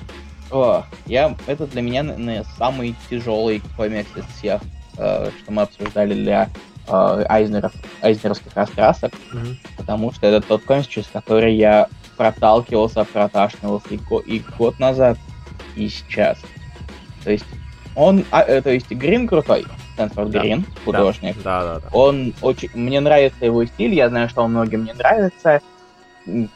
О, 0.51 0.85
я, 1.07 1.37
это 1.47 1.67
для 1.67 1.83
меня 1.83 2.03
наверное, 2.03 2.45
самый 2.59 2.95
тяжелый 3.09 3.63
комикс 3.77 4.09
из 4.17 4.25
всех, 4.37 4.61
э, 4.99 5.31
что 5.43 5.53
мы 5.53 5.63
обсуждали 5.63 6.15
для 6.15 6.51
э, 6.87 7.25
Айзнеров, 7.29 7.73
Айзнеровских 8.03 8.55
раскрасок, 8.55 9.13
mm-hmm. 9.33 9.57
потому 9.79 10.13
что 10.13 10.27
это 10.27 10.47
тот 10.47 10.63
комикс, 10.65 10.87
через 10.87 11.09
который 11.09 11.55
я 11.57 11.89
проталкивался, 12.17 13.05
проташнивался 13.05 13.89
и, 13.91 13.97
го- 13.97 14.21
и 14.21 14.41
год 14.59 14.79
назад, 14.79 15.19
и 15.75 15.89
сейчас. 15.89 16.39
То 17.25 17.31
есть 17.31 17.47
он, 17.97 18.25
а, 18.31 18.43
э, 18.43 18.61
то 18.61 18.71
есть 18.71 18.91
Грин 18.91 19.27
крутой, 19.27 19.65
Стэнфорд 19.93 20.31
да. 20.31 20.41
Грин, 20.41 20.65
художник. 20.85 21.37
Да, 21.43 21.63
да, 21.63 21.81
да. 21.81 21.89
Он 21.93 22.33
очень, 22.41 22.71
мне 22.75 23.01
нравится 23.01 23.45
его 23.45 23.65
стиль, 23.65 23.95
я 23.95 24.09
знаю, 24.09 24.29
что 24.29 24.43
он 24.43 24.53
многим 24.53 24.85
не 24.85 24.93
нравится, 24.93 25.61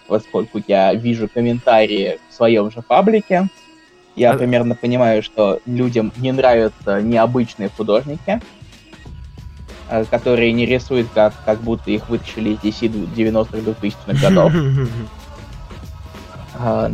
поскольку 0.07 0.63
я 0.67 0.95
вижу 0.95 1.29
комментарии 1.29 2.19
в 2.31 2.35
своем 2.35 2.71
же 2.71 2.83
паблике. 2.83 3.49
Я 4.15 4.33
а... 4.33 4.37
примерно 4.37 4.75
понимаю, 4.75 5.23
что 5.23 5.61
людям 5.67 6.13
не 6.17 6.33
нравятся 6.33 7.03
необычные 7.03 7.69
художники, 7.69 8.41
э, 9.91 10.05
которые 10.11 10.53
не 10.53 10.65
рисуют 10.65 11.09
как, 11.13 11.35
как 11.45 11.61
будто 11.61 11.91
их 11.91 12.09
вытащили 12.09 12.51
из 12.51 12.59
DC 12.59 13.15
90-х 13.15 13.59
2000-х 13.59 14.29
годов. 14.29 14.53
А, 16.59 16.89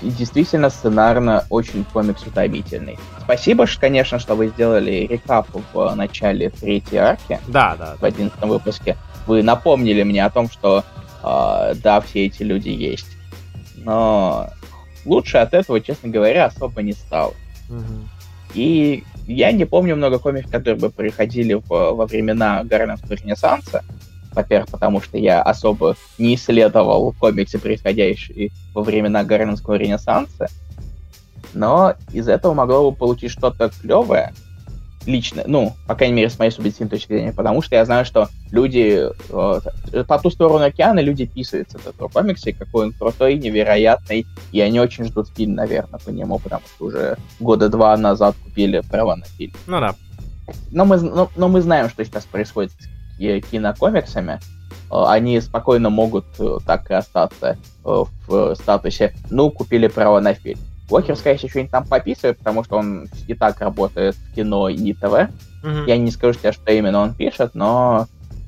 но 0.00 0.10
действительно 0.10 0.70
сценарно 0.70 1.44
очень 1.50 1.84
комикс 1.84 2.22
утомительный. 2.26 2.98
Спасибо, 3.20 3.66
конечно, 3.80 4.18
что 4.18 4.34
вы 4.34 4.48
сделали 4.48 5.06
рекап 5.08 5.48
в 5.72 5.94
начале 5.94 6.50
третьей 6.50 6.98
арки. 6.98 7.40
Да, 7.48 7.76
да. 7.76 7.96
В 8.00 8.04
одиннадцатом 8.04 8.48
выпуске. 8.48 8.96
Вы 9.26 9.42
напомнили 9.42 10.02
мне 10.02 10.24
о 10.24 10.30
том, 10.30 10.50
что 10.50 10.84
э, 11.22 11.74
да, 11.76 12.00
все 12.00 12.26
эти 12.26 12.42
люди 12.42 12.68
есть. 12.68 13.06
Но 13.76 14.50
лучше 15.04 15.38
от 15.38 15.54
этого, 15.54 15.80
честно 15.80 16.08
говоря, 16.08 16.46
особо 16.46 16.82
не 16.82 16.92
стало. 16.92 17.34
Угу. 17.68 18.08
И 18.54 19.04
я 19.26 19.52
не 19.52 19.64
помню 19.64 19.96
много 19.96 20.18
комиксов, 20.18 20.52
которые 20.52 20.78
бы 20.78 20.90
приходили 20.90 21.54
в, 21.54 21.68
во 21.68 22.06
времена 22.06 22.64
Гарлемского 22.64 23.14
ренессанса. 23.14 23.84
Во-первых, 24.32 24.70
потому 24.70 25.00
что 25.00 25.18
я 25.18 25.42
особо 25.42 25.96
не 26.18 26.34
исследовал 26.34 27.14
комиксы, 27.18 27.58
происходящие 27.58 28.50
во 28.74 28.82
времена 28.82 29.24
Гарлемского 29.24 29.74
ренессанса. 29.74 30.48
Но 31.54 31.94
из 32.12 32.28
этого 32.28 32.54
могло 32.54 32.90
бы 32.90 32.96
получить 32.96 33.30
что-то 33.30 33.70
клевое, 33.70 34.32
лично, 35.06 35.42
ну, 35.46 35.74
по 35.86 35.94
крайней 35.94 36.14
мере, 36.14 36.30
с 36.30 36.38
моей 36.38 36.50
субъективной 36.50 36.90
точки 36.90 37.12
зрения, 37.12 37.32
потому 37.32 37.62
что 37.62 37.74
я 37.74 37.84
знаю, 37.84 38.04
что 38.04 38.28
люди 38.50 39.08
э, 39.30 40.04
по 40.04 40.18
ту 40.18 40.30
сторону 40.30 40.64
океана 40.64 41.00
люди 41.00 41.26
писаются 41.26 41.78
от 41.78 41.86
этого 41.88 42.08
комикса, 42.08 42.50
и 42.50 42.52
какой 42.52 42.86
он 42.86 42.92
крутой, 42.92 43.38
невероятный, 43.38 44.26
и 44.52 44.60
они 44.60 44.80
очень 44.80 45.04
ждут 45.04 45.28
фильм, 45.34 45.54
наверное, 45.54 45.98
по 45.98 46.10
нему, 46.10 46.38
потому 46.38 46.62
что 46.74 46.86
уже 46.86 47.16
года 47.40 47.68
два 47.68 47.96
назад 47.96 48.36
купили 48.42 48.80
права 48.80 49.16
на 49.16 49.24
фильм. 49.24 49.54
Ну 49.66 49.80
да. 49.80 49.94
Но 50.70 50.84
мы, 50.84 51.00
но, 51.00 51.30
но 51.36 51.48
мы 51.48 51.60
знаем, 51.60 51.88
что 51.88 52.04
сейчас 52.04 52.24
происходит 52.24 52.72
с 52.72 52.91
кинокомиксами. 53.40 54.40
Э, 54.90 55.04
они 55.06 55.40
спокойно 55.40 55.90
могут 55.90 56.26
э, 56.38 56.58
так 56.66 56.90
и 56.90 56.94
остаться 56.94 57.56
в 57.84 58.54
статусе 58.54 59.12
«ну, 59.30 59.50
купили 59.50 59.88
право 59.88 60.20
на 60.20 60.34
фильм». 60.34 60.60
Уокер, 60.88 61.16
скорее 61.16 61.38
всего, 61.38 61.48
что-нибудь 61.48 61.72
там 61.72 61.86
пописывает, 61.86 62.38
потому 62.38 62.62
что 62.62 62.76
он 62.76 63.08
и 63.26 63.34
так 63.34 63.60
работает 63.60 64.14
в 64.14 64.34
кино 64.34 64.68
и 64.68 64.92
ТВ. 64.92 65.04
Mm-hmm. 65.04 65.84
Я 65.86 65.96
не 65.96 66.10
скажу 66.10 66.38
тебе, 66.38 66.52
что 66.52 66.70
именно 66.70 67.00
он 67.00 67.14
пишет, 67.14 67.54
но 67.54 68.06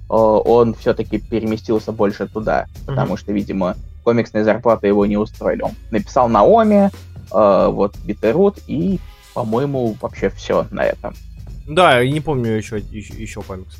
он 0.09 0.75
все-таки 0.75 1.19
переместился 1.19 1.91
больше 1.91 2.27
туда, 2.27 2.67
mm-hmm. 2.67 2.87
потому 2.87 3.17
что, 3.17 3.33
видимо, 3.33 3.77
комиксная 4.05 4.45
зарплата 4.45 4.87
его 4.87 5.07
не 5.07 5.17
устроили. 5.17 5.63
Он 5.63 5.73
написал 5.91 6.29
Наоми, 6.29 6.91
э, 7.33 7.69
вот 7.71 7.97
Битерут, 8.05 8.59
и, 8.67 9.01
по-моему, 9.35 9.97
вообще 10.01 10.31
все 10.31 10.67
на 10.71 10.85
этом. 10.85 11.15
Да, 11.67 12.01
я 12.01 12.13
не 12.13 12.21
помню 12.21 12.53
еще, 12.53 12.79
еще, 12.79 13.15
еще 13.15 13.43
комикс. 13.43 13.79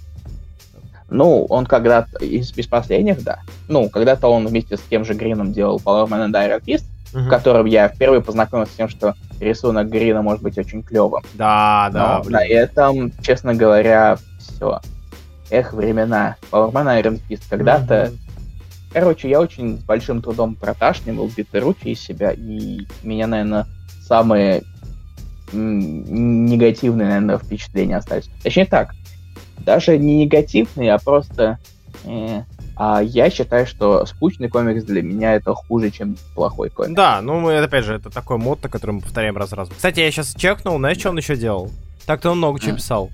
Ну, 1.15 1.45
он 1.45 1.65
когда-то 1.65 2.25
из, 2.25 2.57
из 2.59 2.67
последних, 2.67 3.23
да. 3.23 3.39
Ну, 3.69 3.89
когда-то 3.89 4.27
он 4.27 4.49
вместе 4.49 4.77
с 4.77 4.81
тем 4.81 5.05
же 5.05 5.15
Грином 5.15 5.53
делал 5.53 5.77
Power 5.77 6.09
Man 6.09 6.29
and 6.29 6.33
Iron 6.33 6.61
Fist, 6.65 6.85
uh-huh. 7.13 7.27
в 7.27 7.29
котором 7.29 7.67
я 7.67 7.89
впервые 7.89 8.21
познакомился 8.21 8.73
с 8.73 8.77
тем, 8.77 8.89
что 8.89 9.15
рисунок 9.39 9.89
Грина 9.89 10.23
может 10.23 10.43
быть 10.43 10.59
очень 10.59 10.83
клевым. 10.83 11.23
Да, 11.35 11.89
да. 11.93 12.21
Но 12.25 12.31
на 12.31 12.45
этом, 12.45 13.13
честно 13.23 13.55
говоря, 13.55 14.19
все. 14.41 14.81
Эх, 15.51 15.73
времена. 15.73 16.35
Powerman 16.51 17.01
Iron 17.01 17.21
Fist 17.29 17.43
когда-то... 17.49 17.95
Uh-huh. 17.95 18.19
Короче, 18.93 19.29
я 19.29 19.41
очень 19.41 19.79
с 19.79 19.83
большим 19.83 20.21
трудом 20.21 20.57
проташнивал 20.57 21.31
Битеручи 21.37 21.89
из 21.89 22.01
себя, 22.01 22.33
и 22.33 22.87
меня, 23.05 23.29
наверное, 23.29 23.67
самые 24.03 24.63
негативные, 25.53 27.09
наверное, 27.09 27.39
впечатления 27.39 27.97
остались. 27.99 28.29
Точнее 28.43 28.67
так, 28.67 28.95
даже 29.59 29.99
не 29.99 30.25
негативные, 30.25 30.93
а 30.95 30.99
просто 30.99 31.59
э, 32.05 32.43
а 32.77 33.01
я 33.03 33.31
считаю, 33.31 33.67
что 33.67 34.05
скучный 34.05 34.49
комикс 34.49 34.85
для 34.85 35.03
меня 35.03 35.35
это 35.35 35.55
хуже, 35.55 35.91
чем 35.91 36.17
плохой 36.35 36.71
комикс. 36.71 36.95
Да, 36.95 37.21
ну 37.23 37.39
мы, 37.39 37.59
опять 37.59 37.85
же, 37.85 37.95
это 37.95 38.11
такой 38.11 38.39
мод, 38.39 38.61
который 38.63 38.93
мы 38.93 39.01
повторяем 39.01 39.37
раз 39.37 39.53
раз. 39.53 39.69
Кстати, 39.69 40.01
я 40.01 40.11
сейчас 40.11 40.35
чекнул, 40.35 40.79
знаешь, 40.79 40.99
что 40.99 41.11
он 41.11 41.19
еще 41.19 41.37
делал? 41.37 41.71
Так-то 42.07 42.31
он 42.31 42.39
много 42.39 42.59
чего 42.59 42.77
писал. 42.77 43.11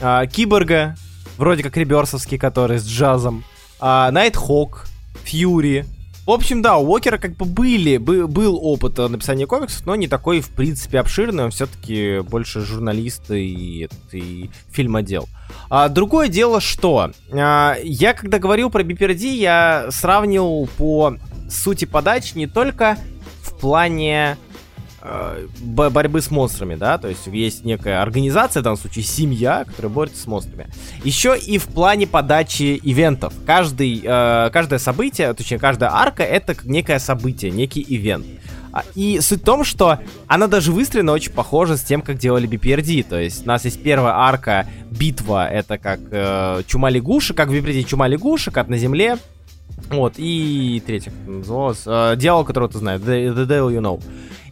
А, 0.00 0.26
Киборга, 0.26 0.96
вроде 1.36 1.62
как 1.62 1.76
Реберсовский, 1.76 2.38
который 2.38 2.78
с 2.78 2.86
джазом. 2.86 3.44
А, 3.80 4.10
Найтхок, 4.10 4.86
Фьюри, 5.24 5.84
в 6.26 6.30
общем, 6.30 6.62
да, 6.62 6.76
у 6.76 6.86
Уокера 6.86 7.18
как 7.18 7.36
бы 7.36 7.44
были, 7.44 7.96
был, 7.96 8.58
опыт 8.62 8.98
написания 8.98 9.46
комиксов, 9.46 9.84
но 9.86 9.96
не 9.96 10.06
такой, 10.06 10.40
в 10.40 10.50
принципе, 10.50 11.00
обширный, 11.00 11.44
он 11.44 11.50
все-таки 11.50 12.20
больше 12.20 12.60
журналист 12.60 13.30
и, 13.30 13.88
и 14.12 14.50
фильмодел. 14.70 15.28
А, 15.68 15.88
другое 15.88 16.28
дело, 16.28 16.60
что 16.60 17.10
а, 17.32 17.76
я, 17.82 18.14
когда 18.14 18.38
говорил 18.38 18.70
про 18.70 18.82
BPRD, 18.82 19.34
я 19.34 19.86
сравнил 19.90 20.68
по 20.76 21.16
сути 21.50 21.84
подач 21.84 22.34
не 22.34 22.46
только 22.46 22.96
в 23.42 23.58
плане 23.58 24.36
Э, 24.51 24.51
борьбы 25.60 26.20
с 26.20 26.30
монстрами, 26.30 26.76
да, 26.76 26.98
то 26.98 27.08
есть 27.08 27.26
есть 27.26 27.64
некая 27.64 28.02
организация, 28.02 28.60
в 28.60 28.64
данном 28.64 28.78
случае 28.78 29.04
семья, 29.04 29.64
которая 29.64 29.92
борется 29.92 30.22
с 30.22 30.26
монстрами. 30.26 30.68
Еще 31.02 31.36
и 31.36 31.58
в 31.58 31.66
плане 31.66 32.06
подачи 32.06 32.78
ивентов. 32.82 33.34
Каждый, 33.44 34.00
э, 34.04 34.50
каждое 34.52 34.78
событие, 34.78 35.32
точнее, 35.34 35.58
каждая 35.58 35.90
арка 35.92 36.22
это 36.22 36.54
некое 36.64 36.98
событие, 36.98 37.50
некий 37.50 37.84
ивент. 37.86 38.26
А, 38.72 38.84
и 38.94 39.20
суть 39.20 39.42
в 39.42 39.44
том, 39.44 39.64
что 39.64 39.98
она 40.26 40.46
даже 40.46 40.72
выстроена 40.72 41.12
очень 41.12 41.32
похожа 41.32 41.76
с 41.76 41.82
тем, 41.82 42.00
как 42.00 42.16
делали 42.16 42.48
BPRD. 42.48 43.04
То 43.06 43.20
есть 43.20 43.44
у 43.44 43.48
нас 43.48 43.64
есть 43.64 43.82
первая 43.82 44.14
арка 44.14 44.66
битва, 44.90 45.46
это 45.48 45.76
как 45.78 46.00
э, 46.10 46.62
чума 46.66 46.88
лягушек, 46.88 47.36
как 47.36 47.48
в 47.48 47.52
BPRD 47.52 47.84
чума 47.84 48.08
лягушек, 48.08 48.56
от 48.56 48.68
на 48.68 48.78
земле. 48.78 49.18
Вот, 49.90 50.14
и 50.16 50.82
третья, 50.86 51.12
называлась, 51.26 51.82
э, 51.84 52.14
дьявол, 52.16 52.44
которого 52.44 52.70
ты 52.70 52.78
знаешь, 52.78 53.00
The, 53.00 53.34
the 53.34 53.46
Devil 53.46 53.74
You 53.74 53.80
Know. 53.80 54.02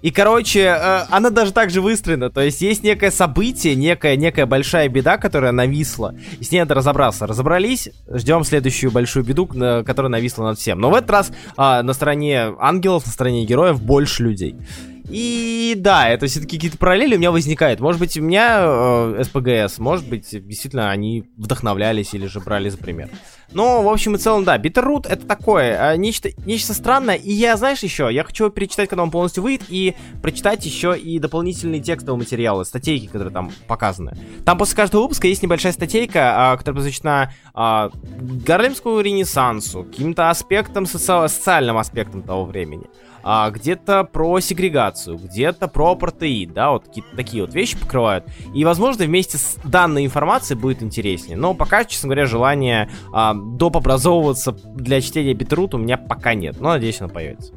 И, 0.03 0.11
короче, 0.11 0.61
э, 0.61 1.05
она 1.11 1.31
даже 1.31 1.53
так 1.53 1.71
же 1.71 1.81
выстроена. 1.81 2.31
То 2.31 2.41
есть 2.41 2.63
есть 2.63 2.83
некое 2.83 3.11
событие, 3.11 3.75
некая, 3.75 4.17
некая 4.17 4.47
большая 4.47 4.89
беда, 4.89 5.19
которая 5.19 5.53
нависла. 5.53 6.15
И 6.39 6.45
с 6.45 6.51
ней 6.51 6.61
надо 6.61 6.75
разобраться. 6.75 7.27
Разобрались, 7.27 7.91
ждем 8.09 8.45
следующую 8.45 8.91
большую 8.91 9.25
беду, 9.25 9.47
которая 9.47 10.09
нависла 10.09 10.45
над 10.45 10.59
всем. 10.59 10.81
Но 10.81 10.91
в 10.91 10.95
этот 10.95 11.11
раз 11.11 11.31
э, 11.31 11.83
на 11.83 11.93
стороне 11.93 12.55
ангелов, 12.59 13.07
на 13.07 13.13
стороне 13.13 13.45
героев 13.45 13.83
больше 13.83 14.23
людей. 14.23 14.57
И 15.11 15.75
да, 15.77 16.09
это 16.09 16.27
все-таки 16.27 16.57
какие-то 16.57 16.79
параллели 16.79 17.17
у 17.17 17.19
меня 17.19 17.33
возникают. 17.33 17.81
Может 17.81 18.01
быть, 18.01 18.17
у 18.17 18.23
меня 18.23 18.61
э, 18.63 19.25
СПГС, 19.25 19.79
может 19.79 20.09
быть, 20.09 20.29
действительно 20.31 20.91
они 20.91 21.25
вдохновлялись 21.37 22.15
или 22.15 22.27
же 22.27 22.41
брали 22.41 22.69
за 22.69 22.79
пример. 22.79 23.09
Но, 23.53 23.83
в 23.83 23.89
общем 23.89 24.15
и 24.15 24.19
целом, 24.19 24.45
да, 24.45 24.59
Bitterroot 24.59 25.07
это 25.09 25.27
такое, 25.27 25.93
э, 25.93 25.97
нечто, 25.97 26.31
нечто 26.47 26.75
странное. 26.75 27.17
И 27.17 27.33
я, 27.33 27.57
знаешь, 27.57 27.83
еще, 27.83 28.09
я 28.11 28.25
хочу 28.25 28.49
перечитать, 28.51 28.89
когда 28.89 29.03
он 29.03 29.11
полностью 29.11 29.43
выйдет, 29.43 29.67
и 29.69 29.97
прочитать 30.23 30.65
еще 30.65 30.97
и 30.97 31.19
дополнительные 31.19 31.81
текстовые 31.81 32.19
материалы, 32.19 32.65
статейки, 32.65 33.07
которые 33.07 33.33
там 33.33 33.51
показаны. 33.67 34.17
Там 34.45 34.59
после 34.59 34.77
каждого 34.77 35.03
выпуска 35.03 35.27
есть 35.27 35.43
небольшая 35.43 35.73
статейка, 35.73 36.55
э, 36.55 36.59
которая 36.59 36.83
посвящена 36.83 37.33
э, 37.55 37.91
Гарлемскому 38.47 39.01
ренессансу, 39.01 39.85
каким-то 39.85 40.31
аспектам, 40.31 40.85
соци- 40.85 41.29
социальным 41.29 41.77
аспектам 41.79 42.23
того 42.23 42.45
времени 42.45 42.85
а, 43.23 43.51
где-то 43.51 44.05
про 44.05 44.41
сегрегацию, 44.41 45.19
где-то 45.19 45.69
про 45.69 45.95
протеид, 45.95 46.53
да, 46.53 46.71
вот 46.73 46.85
какие-то 46.85 47.17
такие 47.17 47.45
вот 47.45 47.55
вещи 47.55 47.79
покрывают. 47.79 48.25
И, 48.55 48.65
возможно, 48.65 49.05
вместе 49.05 49.39
с 49.39 49.57
данной 49.65 50.07
информацией 50.07 50.59
будет 50.59 50.83
интереснее. 50.83 51.37
Но 51.37 51.55
пока, 51.55 51.85
честно 51.85 52.09
говоря, 52.09 52.27
желания 52.27 52.91
а, 53.13 53.35
доп. 53.35 53.77
образовываться 53.77 54.53
для 54.53 55.01
чтения 55.01 55.33
Битрут 55.33 55.75
у 55.75 55.79
меня 55.79 55.97
пока 55.97 56.35
нет. 56.35 56.61
Но 56.61 56.71
надеюсь, 56.71 57.01
оно 57.01 57.09
появится. 57.09 57.53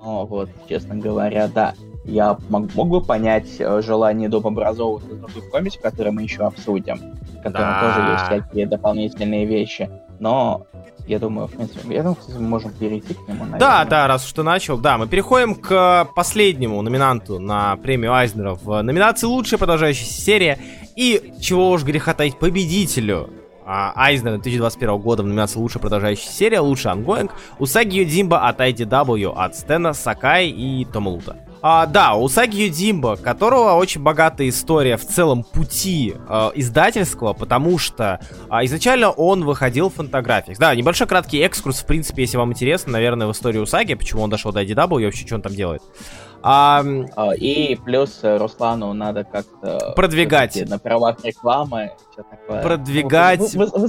О, 0.00 0.24
вот, 0.24 0.48
честно 0.68 0.96
говоря, 0.96 1.48
да. 1.48 1.74
я 2.04 2.38
мог, 2.48 2.74
мог 2.74 2.88
бы 2.88 3.02
понять 3.02 3.56
э, 3.58 3.82
желание 3.82 4.28
Дом 4.28 4.46
образовываться 4.46 5.14
с 5.14 5.18
других 5.18 5.50
комиксов, 5.50 5.82
которые 5.82 6.12
мы 6.12 6.22
еще 6.22 6.44
обсудим, 6.44 6.96
в 6.96 7.42
котором 7.42 7.68
да. 7.68 7.80
тоже 7.80 8.10
есть 8.12 8.24
всякие 8.24 8.66
дополнительные 8.66 9.44
вещи. 9.44 9.90
Но 10.20 10.66
я 11.06 11.18
думаю, 11.18 11.46
в 11.46 11.52
принципе, 11.52 11.94
я 11.94 12.02
думаю, 12.02 12.18
мы 12.34 12.40
можем 12.40 12.72
перейти 12.72 13.14
к 13.14 13.28
нему, 13.28 13.44
наверное. 13.44 13.58
Да, 13.58 13.84
да, 13.84 14.06
раз 14.06 14.26
уж 14.26 14.32
ты 14.32 14.42
начал. 14.42 14.76
Да, 14.76 14.98
мы 14.98 15.08
переходим 15.08 15.54
к 15.54 16.08
последнему 16.14 16.82
номинанту 16.82 17.38
на 17.38 17.76
премию 17.76 18.12
Айзнера 18.12 18.54
в 18.54 18.82
номинации 18.82 19.26
«Лучшая 19.26 19.58
продолжающаяся 19.58 20.12
серия». 20.12 20.58
И, 20.96 21.32
чего 21.40 21.70
уж 21.70 21.84
греха 21.84 22.12
таить, 22.12 22.38
победителю 22.38 23.30
а, 23.64 23.92
Айзнера 23.94 24.34
2021 24.34 24.98
года 24.98 25.22
в 25.22 25.26
номинации 25.26 25.58
«Лучшая 25.58 25.80
продолжающая 25.80 26.30
серия», 26.30 26.60
«Лучший 26.60 26.90
онгоинг» 26.90 27.32
Усаги 27.58 27.98
Ёдзимбо 27.98 28.46
от 28.46 28.60
IDW, 28.60 29.32
от 29.34 29.56
Стэна 29.56 29.94
Сакаи 29.94 30.48
и 30.48 30.84
Тома 30.84 31.10
Лута. 31.10 31.36
А, 31.60 31.86
да, 31.86 32.14
Усаги 32.14 32.62
Ёдзимбо, 32.62 33.16
которого 33.16 33.72
очень 33.72 34.02
богатая 34.02 34.48
история 34.48 34.96
в 34.96 35.06
целом 35.06 35.42
пути 35.42 36.14
э, 36.28 36.50
издательского, 36.54 37.32
потому 37.32 37.78
что 37.78 38.20
э, 38.50 38.64
изначально 38.64 39.10
он 39.10 39.44
выходил 39.44 39.90
в 39.90 39.94
фантаграфиях. 39.94 40.58
Да, 40.58 40.74
небольшой 40.74 41.06
краткий 41.06 41.38
экскурс, 41.38 41.80
в 41.80 41.86
принципе, 41.86 42.22
если 42.22 42.36
вам 42.36 42.52
интересно, 42.52 42.92
наверное, 42.92 43.26
в 43.26 43.32
историю 43.32 43.62
Усаги, 43.62 43.94
почему 43.94 44.22
он 44.22 44.30
дошел 44.30 44.52
до 44.52 44.62
IDW 44.62 45.02
и 45.02 45.04
вообще, 45.06 45.26
что 45.26 45.34
он 45.34 45.42
там 45.42 45.52
делает. 45.52 45.82
А, 46.40 46.84
и 47.36 47.76
плюс 47.84 48.20
э, 48.22 48.36
Руслану 48.36 48.92
надо 48.92 49.24
как-то 49.24 49.92
продвигать 49.96 50.56
на 50.68 50.78
правах 50.78 51.24
рекламы. 51.24 51.92
Продвигать. 52.46 53.40
Вы, 53.54 53.66
вы, 53.66 53.88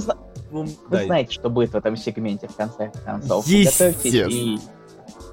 вы, 0.50 0.68
вы 0.88 1.04
знаете, 1.04 1.32
что 1.32 1.48
будет 1.48 1.70
в 1.70 1.76
этом 1.76 1.96
сегменте 1.96 2.48
в 2.48 2.56
конце 2.56 2.90
концов. 3.04 3.46
Естественно. 3.46 4.28
И 4.28 4.58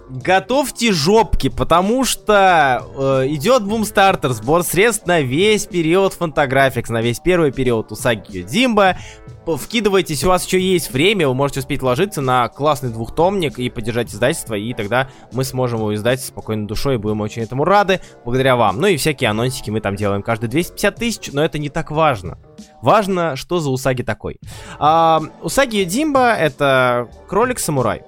Готовьте 0.09 0.93
жопки, 0.93 1.49
потому 1.49 2.05
что 2.05 2.85
э, 2.95 3.27
идет 3.27 3.63
бумстартер, 3.63 4.31
сбор 4.31 4.63
средств 4.63 5.05
на 5.05 5.19
весь 5.19 5.65
период 5.65 6.13
фантаграфикс, 6.13 6.89
на 6.89 7.01
весь 7.01 7.19
первый 7.19 7.51
период 7.51 7.91
Усаги 7.91 8.41
Димба. 8.43 8.97
Вкидывайтесь, 9.45 10.23
у 10.23 10.29
вас 10.29 10.45
еще 10.45 10.61
есть 10.61 10.91
время, 10.91 11.27
вы 11.27 11.33
можете 11.33 11.59
успеть 11.59 11.81
вложиться 11.81 12.21
на 12.21 12.47
классный 12.47 12.89
двухтомник 12.89 13.59
и 13.59 13.69
поддержать 13.69 14.09
издательство, 14.09 14.55
и 14.55 14.73
тогда 14.73 15.09
мы 15.31 15.43
сможем 15.43 15.79
его 15.79 15.93
издать 15.95 16.21
спокойной 16.21 16.67
душой 16.67 16.95
и 16.95 16.97
будем 16.97 17.21
очень 17.21 17.43
этому 17.43 17.65
рады, 17.65 18.01
благодаря 18.23 18.55
вам. 18.55 18.79
Ну 18.79 18.87
и 18.87 18.97
всякие 18.97 19.29
анонсики 19.29 19.69
мы 19.69 19.81
там 19.81 19.95
делаем 19.95 20.21
каждые 20.21 20.49
250 20.49 20.95
тысяч, 20.95 21.29
но 21.33 21.43
это 21.43 21.59
не 21.59 21.69
так 21.69 21.91
важно. 21.91 22.37
Важно, 22.81 23.35
что 23.35 23.59
за 23.59 23.69
Усаги 23.69 24.03
такой. 24.03 24.39
А, 24.79 25.21
Усаги 25.41 25.83
Димба 25.83 26.33
это 26.33 27.09
кролик-самурай. 27.27 28.03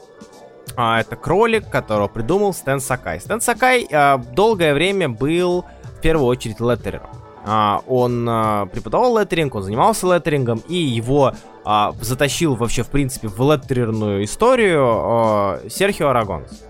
А, 0.82 1.02
это 1.02 1.18
кролик, 1.18 1.70
которого 1.70 2.08
придумал 2.08 2.54
Стэн 2.54 2.80
Сакай. 2.80 3.20
Стэн 3.20 3.42
Сакай 3.42 3.86
а, 3.92 4.18
долгое 4.18 4.74
время 4.74 5.10
был 5.10 5.66
в 5.84 6.00
первую 6.00 6.28
очередь 6.28 6.62
леттерером. 6.62 7.10
А, 7.46 7.82
он 7.86 8.26
а, 8.30 8.66
преподавал 8.68 9.20
леттеринг, 9.20 9.56
он 9.56 9.64
занимался 9.64 10.08
леттерингом, 10.08 10.64
и 10.70 10.76
его 10.76 11.34
а, 11.66 11.94
затащил 12.00 12.56
вообще, 12.56 12.84
в 12.84 12.88
принципе, 12.88 13.28
в 13.28 13.42
леттерерную 13.42 14.24
историю 14.24 14.86
а, 14.88 15.60
Серхио 15.70 16.08
Арагонс 16.08 16.64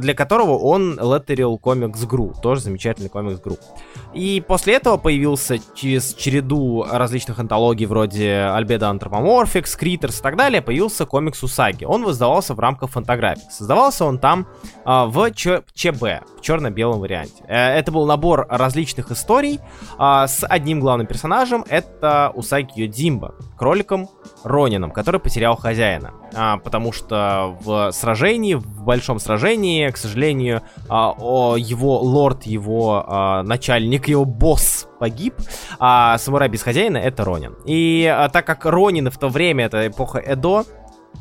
для 0.00 0.14
которого 0.14 0.58
он 0.58 0.94
леттерил 0.94 1.58
комикс 1.58 2.04
Гру, 2.04 2.34
тоже 2.42 2.62
замечательный 2.62 3.08
комикс 3.08 3.40
Гру. 3.40 3.56
И 4.12 4.42
после 4.46 4.74
этого 4.74 4.96
появился 4.96 5.58
через 5.74 6.14
череду 6.14 6.84
различных 6.88 7.38
антологий 7.38 7.86
вроде 7.86 8.50
Альбеда 8.52 8.88
Антропоморфикс, 8.90 9.74
Критерс 9.76 10.20
и 10.20 10.22
так 10.22 10.36
далее, 10.36 10.62
появился 10.62 11.06
комикс 11.06 11.42
Усаги. 11.42 11.84
Он 11.84 12.04
воздавался 12.04 12.54
в 12.54 12.60
рамках 12.60 12.90
фантаграфик. 12.90 13.50
Создавался 13.50 14.04
он 14.04 14.18
там 14.18 14.46
а, 14.84 15.06
в 15.06 15.30
Ч- 15.32 15.62
ЧБ, 15.74 16.02
в 16.38 16.40
черно-белом 16.40 17.00
варианте. 17.00 17.44
Э, 17.48 17.76
это 17.76 17.90
был 17.92 18.06
набор 18.06 18.46
различных 18.48 19.10
историй 19.10 19.60
а, 19.98 20.26
с 20.26 20.46
одним 20.46 20.80
главным 20.80 21.06
персонажем, 21.06 21.64
это 21.68 22.30
Усаги 22.34 22.80
Йодимба, 22.80 23.34
кроликом 23.64 24.10
Ронином, 24.44 24.90
который 24.90 25.18
потерял 25.18 25.56
хозяина. 25.56 26.12
А, 26.34 26.58
потому 26.58 26.92
что 26.92 27.56
в 27.62 27.92
сражении, 27.92 28.52
в 28.52 28.84
большом 28.84 29.18
сражении, 29.18 29.88
к 29.88 29.96
сожалению, 29.96 30.60
а, 30.90 31.14
о, 31.18 31.56
его 31.56 31.98
лорд, 31.98 32.42
его 32.42 33.02
а, 33.06 33.42
начальник, 33.42 34.06
его 34.06 34.26
босс 34.26 34.86
погиб, 35.00 35.36
а 35.78 36.18
самурай 36.18 36.50
без 36.50 36.62
хозяина 36.62 36.98
это 36.98 37.24
Ронин. 37.24 37.56
И 37.64 38.04
а, 38.06 38.28
так 38.28 38.46
как 38.46 38.66
Ронин 38.66 39.10
в 39.10 39.16
то 39.16 39.28
время, 39.28 39.64
это 39.64 39.86
эпоха 39.86 40.18
Эдо, 40.18 40.64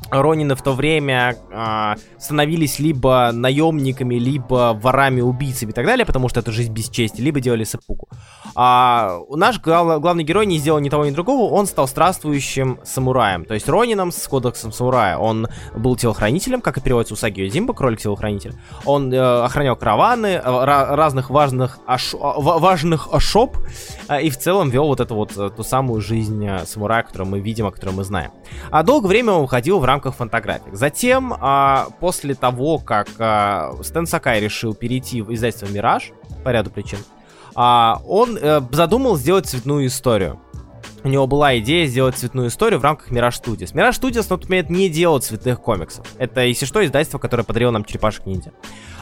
Ронины 0.10 0.56
в 0.56 0.62
то 0.62 0.74
время 0.74 1.36
э, 1.52 1.96
становились 2.20 2.80
либо 2.80 3.32
наемниками, 3.34 4.16
либо 4.16 4.78
ворами-убийцами 4.80 5.72
и 5.72 5.74
так 5.74 5.86
далее, 5.86 6.06
потому 6.06 6.30
что 6.30 6.40
это 6.40 6.52
жизнь 6.52 6.72
без 6.72 6.90
чести, 6.90 7.22
либо 7.22 7.40
делали 7.40 7.64
сапуку. 7.64 8.08
А 8.56 9.18
наш 9.30 9.60
глав, 9.60 10.00
главный 10.02 10.24
герой 10.24 10.46
не 10.46 10.60
сделал 10.60 10.80
ни 10.80 10.90
того, 10.90 11.06
ни 11.06 11.12
другого, 11.12 11.52
он 11.52 11.66
стал 11.66 11.88
странствующим 11.88 12.80
самураем, 12.84 13.46
то 13.46 13.54
есть 13.54 13.68
Ронином 13.68 14.12
с 14.12 14.28
кодексом 14.28 14.72
самурая. 14.72 15.18
Он 15.18 15.48
был 15.76 15.96
телохранителем, 15.96 16.62
как 16.62 16.78
и 16.78 16.82
переводится 16.82 17.16
Усаги 17.16 17.48
Зимба, 17.50 17.74
кролик-телохранитель. 17.74 18.54
Он 18.86 19.12
э, 19.12 19.18
охранял 19.18 19.76
караваны, 19.76 20.28
э, 20.28 20.64
разных 20.66 21.30
важных, 21.30 21.80
аш, 21.88 22.14
важных 22.14 23.10
шоп, 23.20 23.58
э, 24.10 24.22
и 24.22 24.30
в 24.30 24.38
целом 24.38 24.70
вел 24.70 24.86
вот 24.86 25.00
эту 25.00 25.16
вот 25.16 25.36
э, 25.38 25.50
ту 25.50 25.64
самую 25.64 26.02
жизнь 26.02 26.46
э, 26.46 26.66
самурая, 26.66 27.04
которую 27.04 27.30
мы 27.30 27.40
видим, 27.40 27.66
о 27.66 27.72
которой 27.72 27.96
мы 27.96 28.04
знаем. 28.04 28.32
А 28.70 28.84
долгое 28.84 29.08
время 29.08 29.34
он 29.34 29.48
ходил 29.48 29.80
в 29.84 29.86
рамках 29.86 30.16
фантаграфик. 30.16 30.74
Затем, 30.76 31.34
а, 31.38 31.90
после 32.00 32.36
того, 32.36 32.78
как 32.80 33.10
а, 33.20 33.74
Стэн 33.84 34.08
Сакай 34.08 34.40
решил 34.40 34.74
перейти 34.74 35.22
в 35.22 35.34
издательство 35.34 35.66
«Мираж», 35.66 36.14
по 36.46 36.50
ряду 36.50 36.70
причин, 36.70 37.00
а, 37.54 38.02
он 38.08 38.40
а, 38.42 38.66
задумал 38.72 39.18
сделать 39.18 39.46
цветную 39.46 39.88
историю. 39.88 40.40
У 41.04 41.10
него 41.10 41.28
была 41.28 41.58
идея 41.60 41.86
сделать 41.88 42.16
цветную 42.16 42.48
историю 42.48 42.80
в 42.80 42.84
рамках 42.86 43.12
Mirage 43.12 43.44
Studios. 43.44 43.74
Mirage 43.74 44.00
Studios 44.00 44.26
на 44.30 44.38
тот 44.38 44.48
момент 44.48 44.70
не 44.70 44.88
делал 44.88 45.20
цветных 45.20 45.60
комиксов. 45.60 46.08
Это, 46.18 46.46
если 46.46 46.66
что, 46.66 46.84
издательство, 46.86 47.18
которое 47.18 47.44
подарило 47.44 47.72
нам 47.72 47.84
Черепашек 47.84 48.26
Ниндзя. 48.26 48.54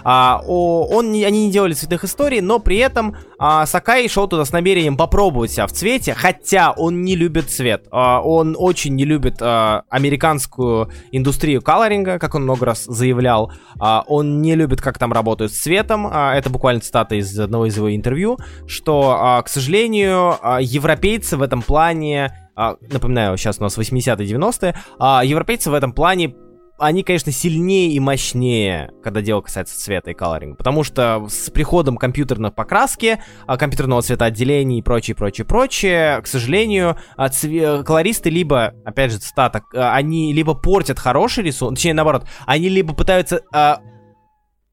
А, 0.03 0.41
о, 0.45 0.87
он, 0.89 1.07
они 1.07 1.47
не 1.47 1.51
делали 1.51 1.73
цветных 1.73 2.03
историй, 2.03 2.41
но 2.41 2.59
при 2.59 2.77
этом 2.77 3.15
а, 3.37 3.65
Сакай 3.65 4.07
шел 4.07 4.27
туда 4.27 4.45
с 4.45 4.51
намерением 4.51 4.97
попробовать 4.97 5.51
себя 5.51 5.67
в 5.67 5.71
цвете, 5.71 6.13
хотя 6.13 6.71
он 6.71 7.03
не 7.03 7.15
любит 7.15 7.49
цвет. 7.49 7.87
А, 7.91 8.21
он 8.21 8.55
очень 8.57 8.95
не 8.95 9.05
любит 9.05 9.37
а, 9.41 9.83
американскую 9.89 10.89
индустрию 11.11 11.61
колоринга, 11.61 12.19
как 12.19 12.35
он 12.35 12.43
много 12.43 12.65
раз 12.65 12.85
заявлял. 12.85 13.51
А, 13.79 14.03
он 14.07 14.41
не 14.41 14.55
любит, 14.55 14.81
как 14.81 14.97
там 14.97 15.13
работают 15.13 15.51
с 15.51 15.59
цветом. 15.59 16.07
А, 16.11 16.35
это 16.35 16.49
буквально 16.49 16.81
цитата 16.81 17.15
из 17.15 17.39
одного 17.39 17.65
из 17.65 17.75
его 17.77 17.93
интервью, 17.93 18.37
что, 18.67 19.17
а, 19.19 19.41
к 19.41 19.49
сожалению, 19.49 20.37
а, 20.41 20.59
европейцы 20.61 21.37
в 21.37 21.41
этом 21.41 21.61
плане 21.61 22.31
а, 22.55 22.75
напоминаю, 22.91 23.37
сейчас 23.37 23.59
у 23.59 23.63
нас 23.63 23.77
80-е, 23.77 24.27
90-е, 24.27 24.75
а 24.99 25.23
европейцы 25.23 25.71
в 25.71 25.73
этом 25.73 25.93
плане 25.93 26.35
они, 26.81 27.03
конечно, 27.03 27.31
сильнее 27.31 27.91
и 27.91 27.99
мощнее, 27.99 28.91
когда 29.03 29.21
дело 29.21 29.41
касается 29.41 29.79
цвета 29.79 30.11
и 30.11 30.13
колоринга. 30.15 30.55
Потому 30.55 30.83
что 30.83 31.27
с 31.29 31.51
приходом 31.51 31.95
компьютерной 31.95 32.51
покраски, 32.51 33.19
а, 33.45 33.57
компьютерного 33.57 34.01
цветоотделения 34.01 34.79
и 34.79 34.81
прочее, 34.81 35.15
прочее, 35.15 35.45
прочее, 35.45 36.21
к 36.21 36.27
сожалению, 36.27 36.97
а, 37.15 37.27
цве- 37.27 37.83
колористы 37.83 38.31
либо, 38.31 38.73
опять 38.83 39.11
же, 39.11 39.19
цитата, 39.19 39.61
а, 39.75 39.93
они 39.93 40.33
либо 40.33 40.55
портят 40.55 40.97
хороший 40.97 41.43
рисунок, 41.43 41.75
точнее, 41.75 41.93
наоборот, 41.93 42.25
они 42.45 42.67
либо 42.67 42.93
пытаются 42.93 43.41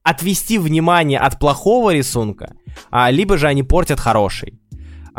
отвести 0.02 0.58
внимание 0.58 1.18
от 1.18 1.38
плохого 1.38 1.92
рисунка, 1.92 2.54
либо 3.10 3.36
же 3.36 3.46
они 3.46 3.62
портят 3.62 4.00
хороший. 4.00 4.58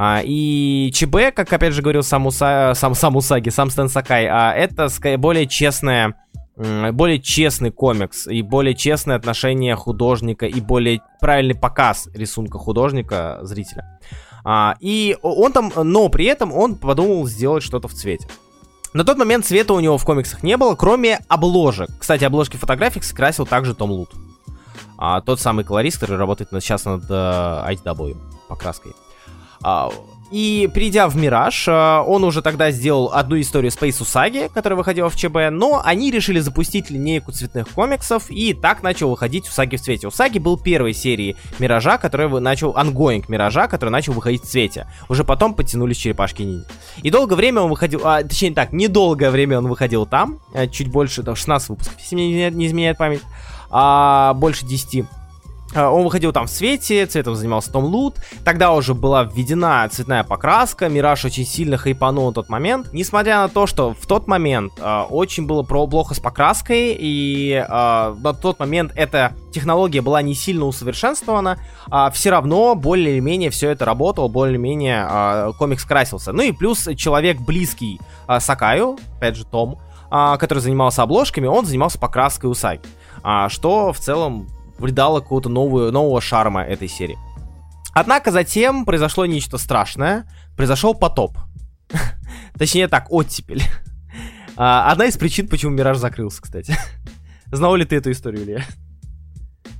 А, 0.01 0.21
и 0.23 0.91
ЧБ, 0.93 1.35
как 1.35 1.51
опять 1.51 1.73
же 1.73 1.81
говорил 1.81 2.03
сам, 2.03 2.25
Уса, 2.25 2.71
сам, 2.73 2.95
сам 2.95 3.17
Усаги, 3.17 3.49
сам 3.49 3.69
Стэн 3.69 3.89
Сакай, 3.89 4.27
а, 4.27 4.53
это 4.53 4.87
более 5.17 5.45
честная 5.45 6.15
более 6.59 7.19
честный 7.19 7.71
комикс 7.71 8.27
и 8.27 8.41
более 8.41 8.75
честное 8.75 9.15
отношение 9.15 9.75
художника 9.75 10.45
и 10.45 10.59
более 10.59 11.01
правильный 11.21 11.55
показ 11.55 12.09
рисунка 12.13 12.57
художника 12.57 13.39
зрителя. 13.43 13.99
А, 14.43 14.75
и 14.79 15.17
он 15.21 15.53
там, 15.53 15.71
но 15.75 16.09
при 16.09 16.25
этом 16.25 16.53
он 16.53 16.75
подумал 16.75 17.25
сделать 17.27 17.63
что-то 17.63 17.87
в 17.87 17.93
цвете. 17.93 18.27
На 18.93 19.03
тот 19.03 19.17
момент 19.17 19.45
цвета 19.45 19.73
у 19.73 19.79
него 19.79 19.97
в 19.97 20.05
комиксах 20.05 20.43
не 20.43 20.57
было, 20.57 20.75
кроме 20.75 21.19
обложек. 21.27 21.89
Кстати, 21.99 22.23
обложки 22.23 22.57
фотографий 22.57 23.01
скрасил 23.01 23.45
также 23.45 23.75
Том 23.75 23.91
Лут. 23.91 24.11
А, 24.97 25.21
тот 25.21 25.39
самый 25.39 25.63
колорист, 25.63 25.99
который 25.99 26.17
работает 26.17 26.49
сейчас 26.61 26.83
над 26.85 27.03
э, 27.09 27.13
IDW 27.13 28.17
покраской. 28.49 28.93
А, 29.63 29.89
и 30.31 30.69
придя 30.73 31.07
в 31.07 31.15
Мираж, 31.15 31.67
э, 31.67 31.71
он 31.71 32.23
уже 32.23 32.41
тогда 32.41 32.71
сделал 32.71 33.11
одну 33.13 33.39
историю 33.39 33.71
Space 33.71 34.01
Usagi, 34.01 34.49
которая 34.53 34.77
выходила 34.77 35.09
в 35.09 35.15
ЧБ, 35.15 35.49
но 35.51 35.81
они 35.83 36.11
решили 36.11 36.39
запустить 36.39 36.89
линейку 36.89 37.31
цветных 37.31 37.67
комиксов, 37.69 38.29
и 38.29 38.53
так 38.53 38.83
начал 38.83 39.09
выходить 39.09 39.47
Усаги 39.47 39.77
в 39.77 39.81
цвете. 39.81 40.07
Усаги 40.07 40.37
был 40.37 40.57
первой 40.57 40.93
серией 40.93 41.35
Миража, 41.57 41.97
который 41.97 42.27
начал, 42.39 42.77
онгоинг 42.77 43.27
Миража, 43.29 43.67
который 43.67 43.89
начал 43.89 44.13
выходить 44.13 44.43
в 44.43 44.47
цвете. 44.47 44.87
Уже 45.09 45.23
потом 45.23 45.55
подтянулись 45.55 45.97
черепашки 45.97 46.43
ниндзя. 46.43 46.67
И 47.01 47.09
долгое 47.09 47.35
время 47.35 47.61
он 47.61 47.69
выходил, 47.69 48.01
а, 48.03 48.21
точнее 48.21 48.53
так, 48.53 48.71
недолгое 48.71 49.31
время 49.31 49.57
он 49.57 49.67
выходил 49.67 50.05
там, 50.05 50.39
э, 50.53 50.67
чуть 50.67 50.89
больше, 50.89 51.23
там, 51.23 51.35
16 51.35 51.69
выпусков, 51.69 51.99
если 51.99 52.15
мне 52.15 52.51
не 52.51 52.67
изменяет 52.67 52.97
память, 52.97 53.21
а 53.71 54.33
больше 54.35 54.65
10. 54.65 55.05
А, 55.75 55.89
он 55.89 56.03
выходил 56.03 56.31
там 56.31 56.47
в 56.47 56.49
цвете, 56.49 57.05
цветом 57.05 57.35
занимался 57.35 57.71
Том 57.71 57.85
Лут. 57.85 58.17
Тогда 58.43 58.73
уже 58.73 58.93
была 58.93 59.23
введена 59.23 59.87
цветная 59.89 60.23
покраска. 60.23 60.89
Мираж 60.89 61.25
очень 61.25 61.45
сильно 61.45 61.77
хайпанул 61.77 62.27
на 62.27 62.33
тот 62.33 62.49
момент. 62.49 62.89
Несмотря 62.91 63.41
на 63.41 63.49
то, 63.49 63.67
что 63.67 63.93
в 63.93 64.05
тот 64.07 64.27
момент 64.27 64.73
э, 64.79 65.01
очень 65.09 65.45
было 65.45 65.63
про 65.63 65.85
плохо 65.87 66.15
с 66.15 66.19
покраской, 66.19 66.95
и 66.99 67.53
э, 67.53 67.65
на 67.67 68.33
тот 68.33 68.59
момент 68.59 68.91
эта 68.95 69.33
технология 69.51 70.01
была 70.01 70.21
не 70.21 70.33
сильно 70.33 70.65
усовершенствована, 70.65 71.59
э, 71.91 72.07
все 72.13 72.31
равно 72.31 72.75
более 72.75 73.13
или 73.13 73.19
менее 73.19 73.49
все 73.49 73.69
это 73.69 73.85
работало, 73.85 74.27
более-менее 74.27 75.07
э, 75.09 75.51
комикс 75.57 75.85
красился. 75.85 76.31
Ну 76.33 76.41
и 76.41 76.51
плюс 76.51 76.87
человек 76.95 77.39
близкий 77.39 77.99
э, 78.27 78.39
Сакаю, 78.39 78.97
опять 79.17 79.35
же 79.35 79.45
Том, 79.45 79.79
э, 80.11 80.37
который 80.39 80.59
занимался 80.59 81.03
обложками, 81.03 81.45
он 81.45 81.65
занимался 81.65 81.99
покраской 81.99 82.49
Усаги. 82.49 82.81
А, 83.21 83.49
что 83.49 83.91
в 83.91 83.99
целом 83.99 84.47
придало 84.79 85.19
какого-то 85.19 85.49
нового, 85.49 85.91
нового 85.91 86.21
шарма 86.21 86.63
этой 86.63 86.87
серии. 86.87 87.17
Однако 87.93 88.31
затем 88.31 88.85
произошло 88.85 89.25
нечто 89.25 89.57
страшное. 89.57 90.25
Произошел 90.55 90.93
потоп. 90.93 91.37
Точнее 92.57 92.87
так, 92.87 93.07
оттепель. 93.11 93.63
А, 94.55 94.91
одна 94.91 95.05
из 95.05 95.17
причин, 95.17 95.47
почему 95.47 95.71
Мираж 95.71 95.97
закрылся, 95.97 96.41
кстати. 96.41 96.75
Знал 97.51 97.75
ли 97.75 97.85
ты 97.85 97.95
эту 97.95 98.11
историю, 98.11 98.43
Илья? 98.43 98.63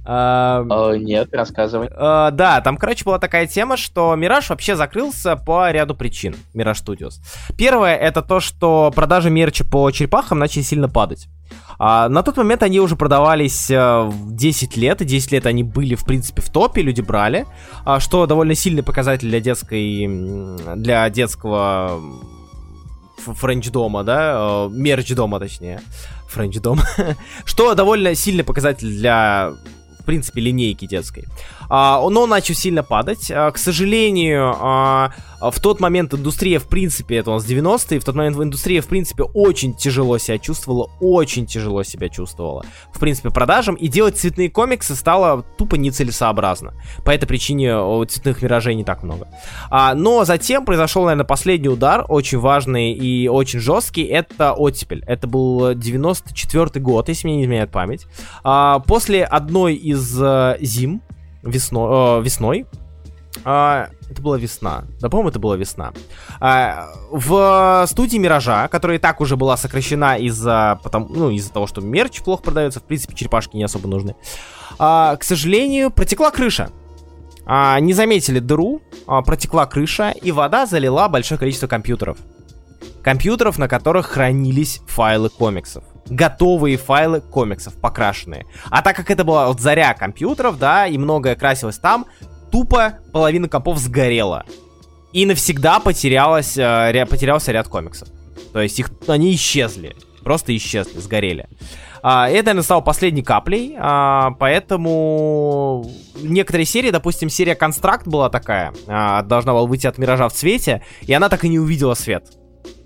Uh, 0.06 0.98
нет, 0.98 1.30
рассказывай. 1.34 1.88
Uh, 1.88 2.32
да, 2.32 2.62
там, 2.62 2.78
короче, 2.78 3.06
была 3.06 3.20
такая 3.20 3.46
тема, 3.46 3.78
что 3.78 4.16
Мираж 4.16 4.50
вообще 4.50 4.76
закрылся 4.76 5.36
по 5.36 5.70
ряду 5.70 5.94
причин. 5.94 6.36
Мираж 6.56 6.82
Studios. 6.82 7.22
Первое, 7.58 7.96
это 7.96 8.24
то, 8.24 8.40
что 8.40 8.92
продажи 8.96 9.30
мерча 9.30 9.64
по 9.66 9.92
черепахам 9.92 10.40
начали 10.40 10.64
сильно 10.64 10.90
падать. 10.90 11.28
А, 11.78 12.10
на 12.10 12.24
тот 12.24 12.38
момент 12.38 12.62
они 12.64 12.80
уже 12.80 12.96
продавались 12.96 13.70
а, 13.72 14.12
10 14.12 14.78
лет, 14.78 15.02
и 15.02 15.06
10 15.06 15.32
лет 15.32 15.46
они 15.46 15.64
были, 15.64 15.96
в 15.96 16.04
принципе, 16.04 16.42
в 16.42 16.50
топе, 16.50 16.82
люди 16.82 17.02
брали, 17.02 17.46
а, 17.86 18.00
что 18.00 18.26
довольно 18.26 18.54
сильный 18.54 18.84
показатель 18.84 19.30
для 19.30 19.40
детской, 19.40 20.08
для 20.76 21.10
детского 21.10 22.02
френч-дома, 23.26 24.04
да, 24.04 24.68
мерч 24.72 25.14
дома, 25.14 25.40
точнее, 25.40 25.82
френч-дом, 26.28 26.80
что 27.46 27.74
довольно 27.76 28.16
сильный 28.16 28.44
показатель 28.44 28.90
для 28.90 29.54
в 30.00 30.06
принципе, 30.06 30.42
линейки 30.42 30.88
детской. 30.88 31.26
А, 31.70 32.02
но 32.10 32.24
он 32.24 32.30
начал 32.30 32.56
сильно 32.56 32.84
падать. 32.84 33.32
А, 33.32 33.52
к 33.52 33.58
сожалению, 33.58 34.56
а, 34.60 35.12
в 35.40 35.60
тот 35.60 35.80
момент 35.80 36.14
индустрия, 36.14 36.60
в 36.60 36.68
принципе, 36.68 37.18
это 37.18 37.32
у 37.32 37.34
нас 37.36 37.46
90-е, 37.46 38.00
в 38.00 38.04
тот 38.04 38.16
момент 38.16 38.38
индустрия, 38.38 38.82
в 38.82 38.88
принципе, 38.88 39.24
очень 39.24 39.76
тяжело 39.76 40.18
себя 40.18 40.40
чувствовала, 40.40 40.90
очень 41.00 41.46
тяжело 41.46 41.84
себя 41.84 42.10
чувствовала. 42.10 42.66
В 42.92 43.00
принципе, 43.00 43.30
продажам, 43.30 43.76
и 43.76 43.88
делать 43.88 44.18
цветные 44.18 44.50
комиксы 44.50 44.96
стало 44.96 45.44
тупо 45.58 45.76
нецелесообразно. 45.76 46.74
По 47.06 47.12
этой 47.12 47.28
причине 47.28 47.74
цветных 48.08 48.42
миражей 48.42 48.76
не 48.76 48.84
так 48.84 49.04
много. 49.04 49.28
Но 49.70 50.26
затем 50.26 50.66
произошел, 50.66 51.04
наверное, 51.04 51.26
последний 51.26 51.70
удар, 51.70 52.06
очень 52.10 52.40
важный 52.40 52.92
и 52.92 53.28
очень 53.28 53.60
жесткий, 53.60 54.04
это 54.04 54.54
оттепель. 54.54 55.04
Это 55.08 55.28
был 55.28 55.74
94 55.74 56.84
год, 56.84 57.08
если 57.08 57.28
мне 57.28 57.38
не 57.38 57.44
изменяет 57.44 57.72
память. 57.72 58.08
После 58.88 59.24
одной 59.24 59.76
из 59.76 60.22
э, 60.22 60.58
зим, 60.60 61.02
весно, 61.44 62.20
э, 62.20 62.24
весной. 62.24 62.66
А, 63.44 63.90
это 64.10 64.22
была 64.22 64.38
весна. 64.38 64.86
Да, 65.00 65.10
по-моему, 65.10 65.30
это 65.30 65.40
была 65.40 65.56
весна. 65.56 65.94
А, 66.40 66.90
в 67.12 67.86
студии 67.88 68.18
Миража, 68.18 68.68
которая 68.68 68.98
и 68.98 69.02
так 69.02 69.22
уже 69.22 69.38
была 69.38 69.56
сокращена 69.56 70.18
из-за 70.18 70.80
ну, 70.94 71.30
из 71.30 71.50
того, 71.50 71.68
что 71.68 71.82
мерч 71.82 72.22
плохо 72.22 72.44
продается, 72.44 72.80
в 72.80 72.84
принципе, 72.84 73.16
черепашки 73.16 73.56
не 73.56 73.64
особо 73.64 73.88
нужны. 73.88 74.16
А, 74.78 75.16
к 75.16 75.24
сожалению, 75.24 75.92
протекла 75.92 76.32
крыша. 76.32 76.70
А, 77.46 77.80
не 77.80 77.94
заметили 77.94 78.40
дыру, 78.40 78.82
а, 79.08 79.22
протекла 79.22 79.66
крыша, 79.66 80.12
и 80.12 80.32
вода 80.32 80.66
залила 80.66 81.08
большое 81.08 81.40
количество 81.40 81.68
компьютеров. 81.68 82.18
Компьютеров, 83.04 83.58
на 83.58 83.68
которых 83.68 84.08
хранились 84.08 84.82
файлы 84.88 85.30
комиксов 85.30 85.84
готовые 86.10 86.78
файлы 86.78 87.22
комиксов, 87.22 87.76
покрашенные. 87.76 88.46
А 88.70 88.82
так 88.82 88.96
как 88.96 89.12
это 89.12 89.24
была 89.24 89.48
вот 89.48 89.60
заря 89.60 89.94
компьютеров, 89.94 90.58
да, 90.58 90.88
и 90.88 90.98
многое 90.98 91.36
красилось 91.36 91.78
там, 91.78 92.06
тупо 92.52 93.00
половина 93.12 93.48
компов 93.48 93.78
сгорела. 93.78 94.46
И 95.14 95.26
навсегда 95.26 95.80
потерялось, 95.80 96.58
э, 96.58 97.06
потерялся 97.10 97.52
ряд 97.52 97.68
комиксов. 97.68 98.10
То 98.54 98.62
есть 98.62 98.80
их, 98.80 98.92
они 99.08 99.34
исчезли. 99.34 99.96
Просто 100.24 100.56
исчезли, 100.56 101.00
сгорели. 101.00 101.48
А, 102.02 102.30
это, 102.30 102.48
наверное, 102.48 102.64
стало 102.64 102.82
последней 102.82 103.24
каплей, 103.24 103.76
а, 103.78 104.32
поэтому 104.40 105.90
некоторые 106.22 106.66
серии, 106.66 106.92
допустим, 106.92 107.30
серия 107.30 107.56
Констракт 107.56 108.08
была 108.08 108.30
такая, 108.30 108.74
а, 108.88 109.22
должна 109.24 109.54
была 109.54 109.66
выйти 109.66 109.88
от 109.88 109.98
Миража 109.98 110.30
в 110.30 110.34
цвете, 110.34 110.84
и 111.02 111.14
она 111.14 111.30
так 111.30 111.44
и 111.44 111.50
не 111.50 111.60
увидела 111.60 111.94
свет. 111.94 112.26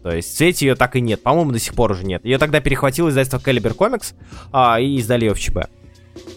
То 0.04 0.14
есть 0.14 0.34
в 0.34 0.38
цвете 0.38 0.68
ее 0.68 0.76
так 0.76 0.96
и 0.96 1.02
нет. 1.02 1.24
По-моему, 1.24 1.52
до 1.52 1.60
сих 1.60 1.74
пор 1.74 1.92
уже 1.92 2.06
нет. 2.06 2.24
Ее 2.26 2.38
тогда 2.38 2.60
перехватило 2.60 3.10
издательство 3.10 3.38
Caliber 3.38 3.76
Comics 3.76 4.14
а, 4.52 4.80
и 4.80 4.98
издали 4.98 5.26
ее 5.26 5.34
в 5.34 5.40
ЧБ. 5.40 5.70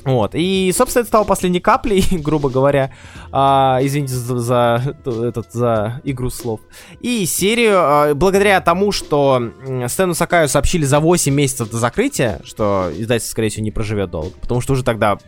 Вот. 0.05 0.31
И, 0.35 0.73
собственно, 0.75 1.03
это 1.03 1.09
стало 1.09 1.25
последней 1.25 1.61
каплей, 1.61 2.05
грубо 2.13 2.49
говоря. 2.49 2.93
А, 3.33 3.81
извините 3.83 4.15
за, 4.15 4.39
за, 4.39 4.97
этот, 5.05 5.53
за 5.53 6.01
игру 6.05 6.31
слов. 6.31 6.61
И 7.01 7.27
серию, 7.27 7.75
а, 7.77 8.15
благодаря 8.15 8.61
тому, 8.61 8.93
что 8.93 9.51
Стэну 9.89 10.15
Сакаю 10.15 10.49
сообщили 10.49 10.85
за 10.85 11.01
8 11.01 11.35
месяцев 11.35 11.69
до 11.69 11.79
закрытия, 11.79 12.41
что 12.45 12.91
издательство, 12.93 13.33
скорее 13.33 13.49
всего, 13.49 13.65
не 13.65 13.73
проживет 13.73 14.11
долго. 14.11 14.31
Потому 14.41 14.61
что 14.61 14.75
уже 14.75 14.85
тогда, 14.85 15.19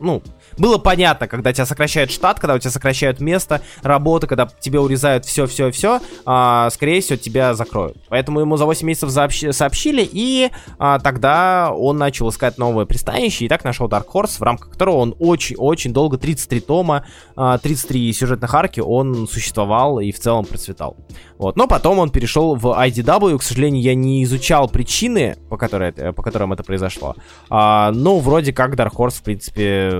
ну, 0.00 0.22
было 0.58 0.78
понятно, 0.78 1.28
когда 1.28 1.52
тебя 1.52 1.66
сокращают 1.66 2.10
штат, 2.10 2.40
когда 2.40 2.54
у 2.54 2.58
тебя 2.58 2.70
сокращают 2.70 3.20
место 3.20 3.62
работы, 3.82 4.26
когда 4.26 4.48
тебе 4.60 4.80
урезают 4.80 5.24
все-все-все, 5.24 6.00
а, 6.24 6.70
скорее 6.70 7.00
всего, 7.00 7.16
тебя 7.16 7.54
закроют. 7.54 7.96
Поэтому 8.08 8.40
ему 8.40 8.56
за 8.56 8.66
8 8.66 8.86
месяцев 8.86 9.10
сообщили, 9.10 10.08
и 10.10 10.50
а, 10.78 10.98
тогда 10.98 11.72
он 11.72 11.98
начал 11.98 12.28
искать 12.30 12.58
новое 12.58 12.84
пристанище, 12.84 13.44
и 13.44 13.48
так 13.48 13.64
нашел 13.64 13.88
Dark 13.88 14.06
Horse, 14.12 14.38
в 14.38 14.42
рамках 14.42 14.70
которого 14.70 14.96
он 14.96 15.14
очень-очень 15.18 15.92
долго, 15.92 16.18
33 16.18 16.60
тома, 16.60 17.06
а, 17.36 17.58
33 17.58 18.12
сюжетных 18.12 18.54
арки, 18.54 18.80
он 18.80 19.28
существовал 19.28 20.00
и 20.00 20.12
в 20.12 20.18
целом 20.18 20.44
процветал. 20.44 20.96
Вот. 21.38 21.56
Но 21.56 21.66
потом 21.66 21.98
он 21.98 22.10
перешел 22.10 22.54
в 22.54 22.66
IDW, 22.66 23.38
к 23.38 23.42
сожалению, 23.42 23.82
я 23.82 23.94
не 23.94 24.22
изучал 24.24 24.68
причины, 24.68 25.36
по, 25.48 25.56
которой, 25.56 25.92
по 25.92 26.22
которым 26.22 26.52
это 26.52 26.62
произошло. 26.62 27.16
А, 27.50 27.90
но 27.92 28.18
вроде 28.18 28.52
как 28.52 28.74
Dark 28.74 28.92
Horse, 28.92 29.18
в 29.18 29.22
принципе, 29.22 29.92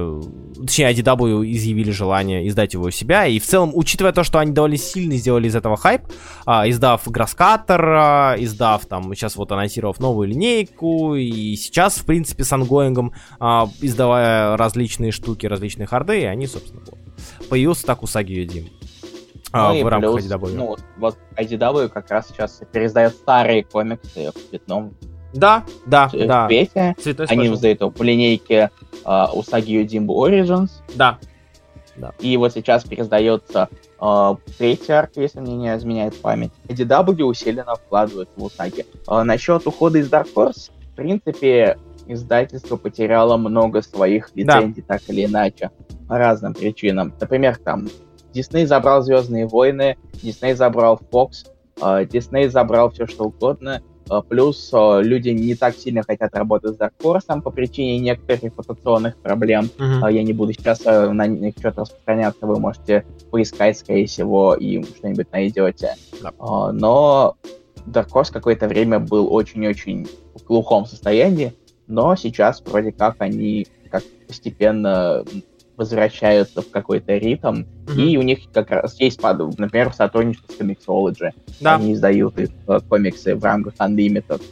точнее, 0.61 0.93
IDW 0.93 1.45
изъявили 1.53 1.91
желание 1.91 2.47
издать 2.49 2.75
его 2.75 2.85
у 2.85 2.91
себя. 2.91 3.27
И 3.27 3.39
в 3.39 3.45
целом, 3.45 3.73
учитывая 3.75 4.13
то, 4.13 4.25
что 4.25 4.39
они 4.39 4.53
довольно 4.53 4.77
сильно 4.77 5.17
сделали 5.17 5.49
из 5.49 5.57
этого 5.57 5.77
хайп, 5.77 6.03
а, 6.47 6.69
издав 6.69 7.07
Grasscutter, 7.07 7.85
а, 7.85 8.37
издав 8.39 8.87
там, 8.87 9.15
сейчас 9.15 9.37
вот 9.37 9.51
анонсировав 9.53 9.99
новую 10.01 10.29
линейку, 10.29 11.15
и 11.15 11.57
сейчас, 11.57 11.97
в 11.99 12.05
принципе, 12.05 12.45
с 12.45 12.53
онгоингом, 12.53 13.13
а, 13.41 13.69
издавая 13.81 14.57
различные 14.57 15.11
штуки, 15.11 15.47
различные 15.47 15.87
харды, 15.87 16.27
они, 16.27 16.47
собственно, 16.47 16.83
вот. 16.87 16.99
Появился 17.49 17.87
так 17.87 18.03
Усаги 18.03 18.33
Ёдзимбо. 18.33 18.69
А, 19.57 19.73
ну 19.73 19.85
в 19.85 19.87
рамках 19.87 20.13
плюс, 20.15 20.27
IDW. 20.27 20.55
Ну, 20.55 20.77
вот 20.97 21.17
IDW 21.37 21.89
как 21.89 22.11
раз 22.11 22.27
сейчас 22.29 22.61
переиздает 22.73 23.13
старые 23.13 23.63
комиксы 23.63 24.33
в 24.33 24.51
цветном 24.51 24.95
да, 25.33 25.65
да, 25.87 26.09
в 26.09 26.27
да. 26.27 26.47
цвете. 26.47 26.95
Цветной 26.99 27.27
Они 27.29 27.53
издают 27.53 27.81
его 27.81 27.91
по 27.91 28.03
линейке 28.03 28.71
uh, 29.05 29.33
Usagi 29.33 29.85
Yojimbo 29.85 30.09
Origins. 30.09 30.71
Да. 30.95 31.19
да. 31.97 32.13
И 32.21 32.37
вот 32.37 32.53
сейчас 32.53 32.85
пересдается 32.85 33.69
uh, 34.01 34.39
третий 34.59 34.93
арк, 34.93 35.13
если 35.17 35.41
мне 35.41 35.57
не 35.57 35.77
изменяет 35.77 36.21
память. 36.21 36.53
IDW 36.69 37.23
усиленно 37.25 37.75
вкладывает 37.77 38.29
в 38.37 38.45
Usagi. 38.45 38.87
Uh, 39.07 39.23
насчет 39.23 39.67
ухода 39.67 39.99
из 39.99 40.09
Dark 40.09 40.29
Horse, 40.35 40.71
в 40.93 40.97
принципе, 40.97 41.79
издательство 42.07 42.77
потеряло 42.77 43.37
много 43.37 43.83
своих 43.83 44.31
лицензий, 44.35 44.85
да. 44.87 44.95
так 44.95 45.03
или 45.09 45.25
иначе, 45.25 45.71
по 46.09 46.19
разным 46.19 46.55
причинам. 46.55 47.13
Например, 47.21 47.57
там, 47.57 47.89
Дисней 48.35 48.67
забрал 48.67 49.03
Звездные 49.03 49.47
войны, 49.47 49.97
Дисней 50.23 50.55
забрал 50.55 51.01
Fox, 51.13 51.47
Дисней 52.11 52.49
забрал 52.49 52.91
все 52.91 53.07
что 53.07 53.25
угодно, 53.25 53.83
а, 54.09 54.21
плюс 54.21 54.71
а, 54.73 55.01
люди 55.01 55.31
не 55.31 55.55
так 55.55 55.75
сильно 55.75 56.03
хотят 56.03 56.35
работать 56.35 56.75
с 56.75 56.79
Dark 56.79 56.93
Horse 57.03 57.41
по 57.41 57.51
причине 57.51 57.99
некоторых 57.99 58.43
репутационных 58.43 59.17
проблем. 59.17 59.71
Uh-huh. 59.79 60.13
Я 60.13 60.23
не 60.23 60.33
буду 60.33 60.53
сейчас 60.53 60.83
э, 60.85 61.11
на 61.11 61.27
них 61.27 61.55
что-то 61.59 61.83
распространяться, 61.83 62.47
вы 62.47 62.61
можете 62.61 63.07
поискать, 63.31 63.79
скорее 63.79 64.07
всего, 64.07 64.55
и 64.55 64.83
что-нибудь 64.83 65.33
найдете. 65.33 65.95
Yeah. 66.21 66.73
Но 66.73 67.37
Dark 67.87 68.09
Horse 68.11 68.33
какое-то 68.33 68.69
время 68.69 68.99
был 68.99 69.33
очень-очень 69.33 70.07
в 70.35 70.45
глухом 70.45 70.85
состоянии, 70.85 71.55
но 71.87 72.15
сейчас 72.17 72.63
вроде 72.65 72.93
как 72.93 73.17
они 73.21 73.67
как 73.91 74.03
постепенно 74.27 75.25
возвращаются 75.77 76.63
в 76.63 76.71
какой-то 76.71 77.17
ритм, 77.17 77.65
mm-hmm. 77.87 78.03
и 78.03 78.17
у 78.17 78.23
них 78.23 78.39
как 78.53 78.71
раз 78.71 79.01
есть, 79.01 79.21
например, 79.23 79.93
сотрудничество 79.93 80.53
с 80.53 80.59
Comixology. 80.59 81.31
Да. 81.61 81.77
Они 81.77 81.95
издают 81.95 82.39
их 82.39 82.51
э, 82.69 82.81
комиксы 82.89 83.35
в 83.35 83.45
рамках 83.45 83.75
Unlimited. 83.75 84.43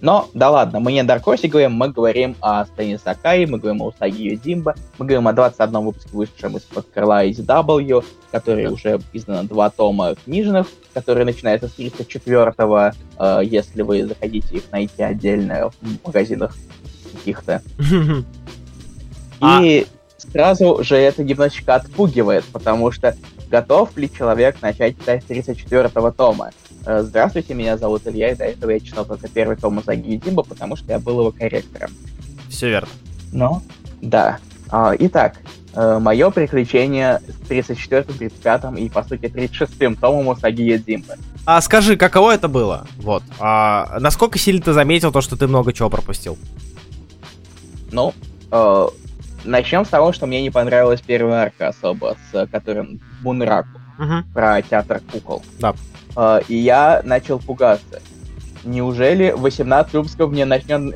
Но, 0.00 0.28
да 0.34 0.50
ладно, 0.50 0.80
мы 0.80 0.92
не 0.92 1.00
о 1.00 1.04
Даркосе 1.04 1.46
говорим, 1.46 1.72
мы 1.74 1.88
говорим 1.88 2.34
о 2.40 2.64
Стане 2.66 2.98
Сакай, 2.98 3.46
мы 3.46 3.58
говорим 3.58 3.82
о 3.82 3.86
Усаги 3.86 4.30
Юдимба, 4.30 4.74
мы 4.98 5.06
говорим 5.06 5.28
о 5.28 5.32
21 5.32 5.80
выпуске, 5.80 6.10
вышедшем 6.12 6.56
из-под 6.56 6.90
крыла 6.90 7.24
ICW, 7.24 8.04
который 8.32 8.66
уже 8.66 9.00
издано 9.12 9.44
два 9.44 9.70
тома 9.70 10.16
книжных, 10.16 10.66
который 10.92 11.24
начинается 11.24 11.68
с 11.68 11.78
34-го, 11.78 12.90
э, 13.18 13.40
если 13.44 13.82
вы 13.82 14.04
захотите 14.04 14.56
их 14.56 14.64
найти 14.72 15.02
отдельно 15.02 15.70
в 15.70 16.06
магазинах 16.06 16.56
каких-то. 17.12 17.62
И 19.60 19.86
сразу 20.30 20.82
же 20.82 20.96
это 20.96 21.24
немножечко 21.24 21.74
отпугивает, 21.74 22.44
потому 22.52 22.90
что 22.92 23.16
готов 23.50 23.96
ли 23.96 24.10
человек 24.10 24.60
начать 24.62 24.98
читать 24.98 25.24
34-го 25.28 26.10
тома? 26.12 26.50
Э, 26.86 27.02
здравствуйте, 27.02 27.54
меня 27.54 27.76
зовут 27.76 28.06
Илья, 28.06 28.32
и 28.32 28.34
до 28.34 28.44
этого 28.44 28.70
я 28.70 28.80
читал 28.80 29.04
только 29.04 29.28
первый 29.28 29.56
том 29.56 29.78
Узаги 29.78 30.16
Димба, 30.16 30.42
потому 30.42 30.76
что 30.76 30.92
я 30.92 30.98
был 30.98 31.20
его 31.20 31.32
корректором. 31.32 31.90
Все 32.48 32.68
верно. 32.68 32.88
Ну, 33.32 33.62
да. 34.00 34.38
А, 34.70 34.94
итак, 34.98 35.36
э, 35.74 35.98
мое 35.98 36.30
приключение 36.30 37.20
с 37.20 37.50
34-м, 37.50 38.16
35-м 38.16 38.76
и, 38.76 38.88
по 38.88 39.02
сути, 39.04 39.26
36-м 39.26 39.96
томом 39.96 40.28
Усаги 40.28 40.76
Димба. 40.78 41.14
А 41.44 41.60
скажи, 41.60 41.96
каково 41.96 42.34
это 42.34 42.48
было? 42.48 42.86
Вот. 42.96 43.22
А, 43.38 43.98
насколько 44.00 44.38
сильно 44.38 44.62
ты 44.62 44.72
заметил 44.72 45.12
то, 45.12 45.20
что 45.20 45.36
ты 45.36 45.46
много 45.46 45.72
чего 45.72 45.90
пропустил? 45.90 46.38
Ну, 47.90 48.14
э, 48.50 48.86
начнем 49.44 49.84
с 49.84 49.88
того, 49.88 50.12
что 50.12 50.26
мне 50.26 50.42
не 50.42 50.50
понравилась 50.50 51.00
первая 51.00 51.42
арка 51.44 51.68
особо, 51.68 52.16
с 52.30 52.46
которым 52.46 53.00
Мунраку, 53.22 53.80
угу. 53.98 54.24
про 54.34 54.62
театр 54.62 55.00
кукол. 55.10 55.42
Да. 55.58 55.74
Э, 56.16 56.40
и 56.48 56.56
я 56.56 57.02
начал 57.04 57.38
пугаться. 57.38 58.00
Неужели 58.64 59.32
18 59.36 59.92
выпусков 59.94 60.30
мне 60.30 60.44
начнет... 60.44 60.94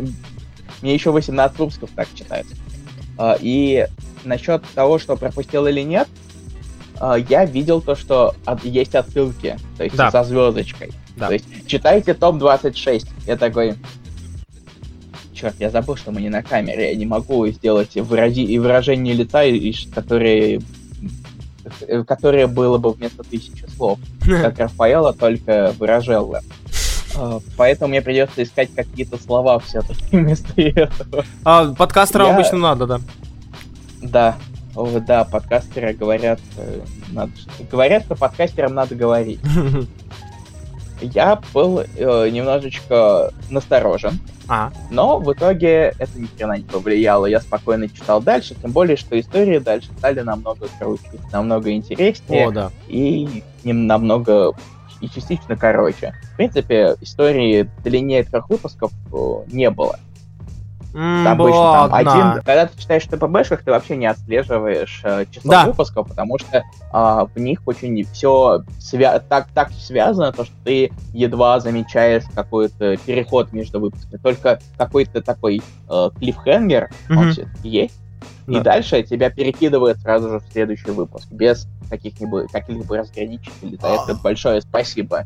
Мне 0.82 0.94
еще 0.94 1.10
18 1.10 1.58
выпусков 1.58 1.90
так 1.94 2.08
читать. 2.14 2.46
Э, 3.18 3.36
и 3.40 3.86
насчет 4.24 4.64
того, 4.74 4.98
что 4.98 5.16
пропустил 5.16 5.66
или 5.66 5.80
нет, 5.80 6.08
э, 7.00 7.16
я 7.28 7.44
видел 7.44 7.80
то, 7.80 7.94
что 7.94 8.34
от... 8.44 8.64
есть 8.64 8.94
отсылки, 8.94 9.56
то 9.76 9.84
есть 9.84 9.96
да. 9.96 10.10
со 10.10 10.24
звездочкой. 10.24 10.92
Да. 11.16 11.28
То 11.28 11.34
есть 11.34 11.66
читайте 11.66 12.14
топ 12.14 12.38
26. 12.38 13.06
Я 13.26 13.36
такой, 13.36 13.74
черт, 15.36 15.54
я 15.58 15.70
забыл, 15.70 15.96
что 15.96 16.10
мы 16.10 16.20
не 16.20 16.28
на 16.28 16.42
камере, 16.42 16.90
я 16.90 16.96
не 16.96 17.06
могу 17.06 17.46
сделать 17.48 17.94
вырази... 17.94 18.40
и 18.40 18.58
выражение 18.58 19.14
лица, 19.14 19.44
и, 19.44 19.72
которое, 19.94 20.60
которое 22.06 22.46
было 22.46 22.78
бы 22.78 22.92
вместо 22.92 23.22
тысячи 23.22 23.64
слов, 23.76 23.98
как 24.20 24.58
Рафаэла, 24.58 25.12
только 25.12 25.74
выражелла. 25.78 26.42
А, 27.16 27.40
поэтому 27.56 27.90
мне 27.90 28.02
придется 28.02 28.42
искать 28.42 28.70
какие-то 28.74 29.18
слова 29.18 29.58
все-таки 29.60 30.04
вместо 30.16 30.60
этого. 30.60 31.24
А 31.44 31.74
подкастерам 31.74 32.28
я... 32.28 32.34
обычно 32.34 32.58
надо, 32.58 32.86
да? 32.86 33.00
Да, 34.02 34.36
да, 35.06 35.24
подкастеры 35.24 35.94
говорят, 35.94 36.40
э, 36.58 36.80
надо... 37.10 37.32
говорят, 37.70 38.04
что 38.04 38.14
подкастерам 38.14 38.74
надо 38.74 38.94
говорить. 38.94 39.40
Я 41.00 41.40
был 41.52 41.80
э, 41.80 42.28
немножечко 42.30 43.32
насторожен, 43.50 44.18
а. 44.48 44.70
Но 44.90 45.18
в 45.18 45.32
итоге 45.32 45.92
это 45.98 46.18
ни 46.18 46.26
хрена 46.26 46.58
не 46.58 46.64
повлияло. 46.64 47.26
Я 47.26 47.40
спокойно 47.40 47.88
читал 47.88 48.22
дальше, 48.22 48.54
тем 48.54 48.70
более, 48.70 48.96
что 48.96 49.18
истории 49.18 49.58
дальше 49.58 49.88
стали 49.98 50.20
намного 50.20 50.68
круче, 50.78 51.02
намного 51.32 51.72
интереснее. 51.72 52.48
О, 52.48 52.50
да. 52.52 52.70
И 52.88 53.42
намного 53.64 54.52
и 55.00 55.08
частично 55.08 55.56
короче. 55.56 56.14
В 56.32 56.36
принципе, 56.36 56.96
истории 57.00 57.68
длиннее 57.84 58.24
трех 58.24 58.48
выпусков 58.48 58.92
э, 59.12 59.52
не 59.52 59.70
было. 59.70 59.98
Mm, 60.92 61.26
обычно 61.26 61.88
там 61.88 61.94
один. 61.94 62.42
Когда 62.42 62.66
ты 62.66 62.80
читаешь 62.80 63.04
ТПБшках, 63.04 63.62
ты 63.62 63.70
вообще 63.70 63.96
не 63.96 64.06
отслеживаешь 64.06 65.00
э, 65.04 65.26
число 65.30 65.50
да. 65.50 65.66
выпусков, 65.66 66.08
потому 66.08 66.38
что 66.38 66.58
э, 66.58 66.62
в 66.92 67.38
них 67.38 67.60
очень 67.66 68.04
все 68.04 68.62
свя- 68.78 69.22
так, 69.28 69.48
так 69.54 69.70
связано, 69.72 70.32
то, 70.32 70.44
что 70.44 70.54
ты 70.64 70.90
едва 71.12 71.60
замечаешь 71.60 72.22
какой-то 72.34 72.96
переход 72.98 73.52
между 73.52 73.78
выпусками. 73.80 74.18
Только 74.18 74.58
какой-то 74.78 75.20
такой 75.22 75.62
э, 75.88 76.10
клиффхенгер, 76.18 76.90
mm-hmm. 77.08 77.16
он 77.16 77.32
все-таки 77.32 77.68
есть. 77.68 78.00
Да. 78.46 78.58
И 78.58 78.62
дальше 78.62 79.02
тебя 79.02 79.30
перекидывает 79.30 79.98
сразу 80.00 80.28
же 80.30 80.38
в 80.38 80.44
следующий 80.52 80.92
выпуск, 80.92 81.26
без 81.30 81.66
каких-нибудь 81.90 82.50
каких-либо 82.50 82.98
разграничителей. 82.98 83.78
За 83.80 83.88
это 83.88 84.14
большое 84.14 84.60
спасибо. 84.60 85.24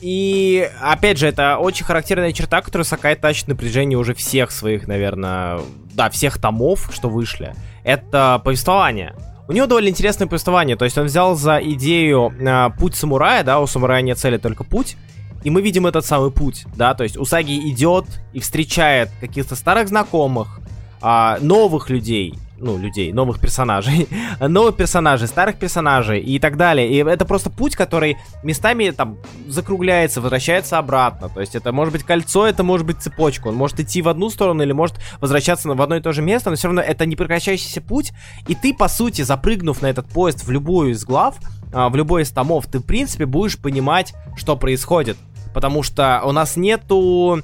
И, 0.00 0.70
опять 0.80 1.18
же, 1.18 1.26
это 1.26 1.58
очень 1.58 1.84
характерная 1.84 2.32
черта, 2.32 2.62
которая 2.62 2.84
Сакай 2.84 3.16
тащит 3.16 3.48
напряжение 3.48 3.98
уже 3.98 4.14
всех 4.14 4.50
своих, 4.50 4.86
наверное, 4.86 5.60
да, 5.94 6.08
всех 6.10 6.38
томов, 6.38 6.90
что 6.92 7.08
вышли. 7.08 7.54
Это 7.82 8.40
повествование. 8.44 9.14
У 9.48 9.52
него 9.52 9.66
довольно 9.66 9.88
интересное 9.88 10.28
повествование, 10.28 10.76
то 10.76 10.84
есть 10.84 10.98
он 10.98 11.06
взял 11.06 11.34
за 11.34 11.58
идею 11.58 12.32
э, 12.38 12.68
путь 12.78 12.94
самурая, 12.94 13.42
да, 13.42 13.60
у 13.60 13.66
самурая 13.66 14.02
нет 14.02 14.18
цели, 14.18 14.36
только 14.36 14.62
путь, 14.62 14.96
и 15.42 15.48
мы 15.48 15.62
видим 15.62 15.86
этот 15.86 16.04
самый 16.04 16.30
путь, 16.30 16.66
да, 16.76 16.92
то 16.92 17.02
есть 17.02 17.16
Усаги 17.16 17.58
идет 17.70 18.04
и 18.34 18.40
встречает 18.40 19.08
каких-то 19.20 19.56
старых 19.56 19.88
знакомых, 19.88 20.60
э, 21.00 21.38
новых 21.40 21.88
людей, 21.88 22.34
ну, 22.60 22.76
людей, 22.76 23.12
новых 23.12 23.40
персонажей, 23.40 24.08
новых 24.40 24.76
персонажей, 24.76 25.28
старых 25.28 25.56
персонажей 25.56 26.20
и 26.20 26.38
так 26.38 26.56
далее. 26.56 26.88
И 26.88 26.96
это 26.96 27.24
просто 27.24 27.50
путь, 27.50 27.76
который 27.76 28.16
местами 28.42 28.90
там 28.90 29.18
закругляется, 29.46 30.20
возвращается 30.20 30.78
обратно. 30.78 31.28
То 31.28 31.40
есть 31.40 31.54
это 31.54 31.72
может 31.72 31.92
быть 31.92 32.02
кольцо, 32.02 32.46
это 32.46 32.62
может 32.62 32.86
быть 32.86 32.98
цепочка. 32.98 33.48
Он 33.48 33.54
может 33.54 33.80
идти 33.80 34.02
в 34.02 34.08
одну 34.08 34.30
сторону 34.30 34.62
или 34.62 34.72
может 34.72 34.96
возвращаться 35.20 35.68
в 35.68 35.82
одно 35.82 35.96
и 35.96 36.00
то 36.00 36.12
же 36.12 36.22
место, 36.22 36.50
но 36.50 36.56
все 36.56 36.68
равно 36.68 36.82
это 36.82 37.06
не 37.06 37.16
прекращающийся 37.16 37.80
путь. 37.80 38.12
И 38.46 38.54
ты, 38.54 38.74
по 38.74 38.88
сути, 38.88 39.22
запрыгнув 39.22 39.82
на 39.82 39.86
этот 39.86 40.08
поезд 40.08 40.44
в 40.44 40.50
любую 40.50 40.92
из 40.92 41.04
глав, 41.04 41.36
а, 41.72 41.88
в 41.88 41.96
любой 41.96 42.22
из 42.22 42.30
томов, 42.30 42.66
ты, 42.66 42.78
в 42.78 42.84
принципе, 42.84 43.26
будешь 43.26 43.58
понимать, 43.58 44.14
что 44.36 44.56
происходит. 44.56 45.16
Потому 45.54 45.82
что 45.82 46.22
у 46.24 46.32
нас 46.32 46.56
нету 46.56 47.42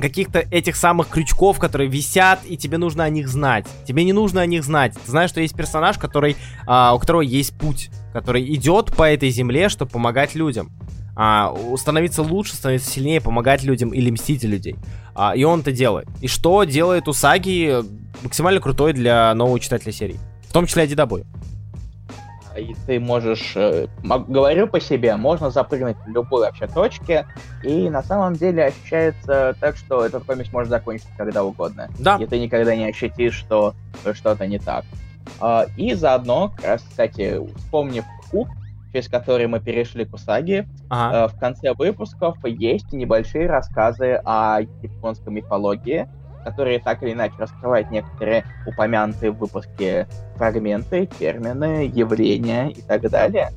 каких-то 0.00 0.40
этих 0.50 0.76
самых 0.76 1.08
крючков, 1.08 1.58
которые 1.58 1.88
висят, 1.88 2.40
и 2.46 2.56
тебе 2.56 2.78
нужно 2.78 3.04
о 3.04 3.08
них 3.08 3.28
знать. 3.28 3.66
Тебе 3.86 4.04
не 4.04 4.12
нужно 4.12 4.40
о 4.40 4.46
них 4.46 4.64
знать. 4.64 4.94
Ты 4.94 5.10
знаешь, 5.10 5.30
что 5.30 5.40
есть 5.40 5.54
персонаж, 5.54 5.98
который, 5.98 6.36
а, 6.66 6.94
у 6.94 6.98
которого 6.98 7.22
есть 7.22 7.56
путь, 7.56 7.90
который 8.12 8.42
идет 8.54 8.94
по 8.94 9.10
этой 9.10 9.30
земле, 9.30 9.68
чтобы 9.68 9.90
помогать 9.90 10.34
людям. 10.34 10.70
А, 11.16 11.54
становиться 11.76 12.22
лучше, 12.22 12.54
становиться 12.54 12.90
сильнее, 12.90 13.20
помогать 13.20 13.62
людям 13.62 13.90
или 13.90 14.10
мстить 14.10 14.44
людей. 14.44 14.76
А, 15.14 15.34
и 15.34 15.44
он 15.44 15.60
это 15.60 15.72
делает. 15.72 16.08
И 16.20 16.28
что 16.28 16.64
делает 16.64 17.08
Усаги 17.08 17.82
максимально 18.22 18.60
крутой 18.60 18.92
для 18.92 19.34
нового 19.34 19.58
читателя 19.60 19.92
серии. 19.92 20.18
В 20.48 20.52
том 20.52 20.66
числе 20.66 20.84
Адидабой 20.84 21.24
и 22.56 22.74
ты 22.86 23.00
можешь, 23.00 23.52
э, 23.56 23.86
говорю 24.02 24.66
по 24.66 24.80
себе, 24.80 25.16
можно 25.16 25.50
запрыгнуть 25.50 25.96
в 26.04 26.08
любой 26.08 26.42
вообще 26.42 26.66
точке, 26.66 27.26
и 27.62 27.88
на 27.88 28.02
самом 28.02 28.34
деле 28.34 28.66
ощущается 28.66 29.54
так, 29.60 29.76
что 29.76 30.04
этот 30.04 30.24
комикс 30.24 30.52
может 30.52 30.70
закончиться 30.70 31.12
когда 31.16 31.44
угодно. 31.44 31.88
Да. 31.98 32.16
И 32.16 32.26
ты 32.26 32.38
никогда 32.38 32.74
не 32.74 32.88
ощутишь, 32.88 33.34
что 33.34 33.74
что-то 34.12 34.46
не 34.46 34.58
так. 34.58 34.84
А, 35.40 35.66
и 35.76 35.94
заодно, 35.94 36.52
как 36.56 36.64
раз, 36.64 36.82
кстати, 36.88 37.40
вспомнив 37.56 38.04
хук, 38.30 38.48
через 38.92 39.08
который 39.08 39.46
мы 39.46 39.60
перешли 39.60 40.04
к 40.04 40.12
Усаги, 40.14 40.66
ага. 40.88 41.26
Э, 41.26 41.28
в 41.28 41.38
конце 41.38 41.72
выпусков 41.74 42.36
есть 42.44 42.92
небольшие 42.92 43.46
рассказы 43.46 44.20
о 44.24 44.60
японской 44.60 45.30
мифологии, 45.30 46.08
которые 46.44 46.78
так 46.78 47.02
или 47.02 47.12
иначе 47.12 47.34
раскрывают 47.38 47.90
некоторые 47.90 48.44
упомянутые 48.66 49.30
в 49.32 49.38
выпуске 49.38 50.06
фрагменты, 50.36 51.06
термины, 51.06 51.90
явления 51.92 52.70
и 52.70 52.80
так 52.82 53.02
далее. 53.10 53.50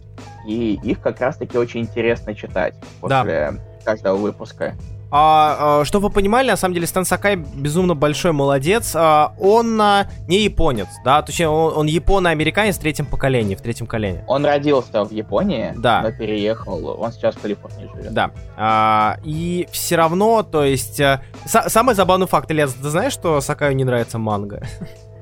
И 0.48 0.80
их 0.84 1.02
как 1.02 1.20
раз-таки 1.22 1.58
очень 1.58 1.82
интересно 1.82 2.36
читать 2.36 2.76
после 3.00 3.52
да. 3.52 3.54
каждого 3.86 4.18
выпуска. 4.18 4.76
А, 5.16 5.82
а, 5.82 5.86
чтобы 5.86 6.08
вы 6.08 6.14
понимали, 6.14 6.50
на 6.50 6.58
самом 6.58 6.74
деле 6.74 6.88
Стэн 6.88 7.06
Сакай 7.06 7.36
безумно 7.36 7.94
большой 7.94 8.32
молодец. 8.32 8.94
А, 8.96 9.36
он 9.40 9.80
а, 9.80 10.08
не 10.28 10.40
японец, 10.40 10.88
да, 11.06 11.22
точнее 11.22 11.50
он, 11.50 11.78
он 11.78 11.86
японо-американец 11.86 12.78
в 12.78 12.80
третьем 12.80 13.06
поколении, 13.06 13.54
в 13.54 13.62
третьем 13.62 13.86
колене. 13.86 14.24
Он 14.28 14.44
родился 14.44 15.06
в 15.06 15.12
Японии, 15.12 15.72
да. 15.76 16.02
но 16.02 16.12
переехал, 16.12 17.00
он 17.00 17.12
сейчас 17.12 17.36
в 17.36 17.42
Калифорнии 17.42 17.88
живет. 17.94 18.12
Да, 18.12 18.32
а, 18.58 19.18
и 19.24 19.68
все 19.72 19.98
равно, 19.98 20.42
то 20.42 20.64
есть, 20.64 21.00
а, 21.00 21.22
самый 21.46 21.94
забавный 21.94 22.26
факт, 22.26 22.50
Илья, 22.50 22.66
ты 22.66 22.90
знаешь, 22.90 23.14
что 23.14 23.40
Сакаю 23.40 23.76
не 23.76 23.84
нравится 23.84 24.18
манга? 24.18 24.64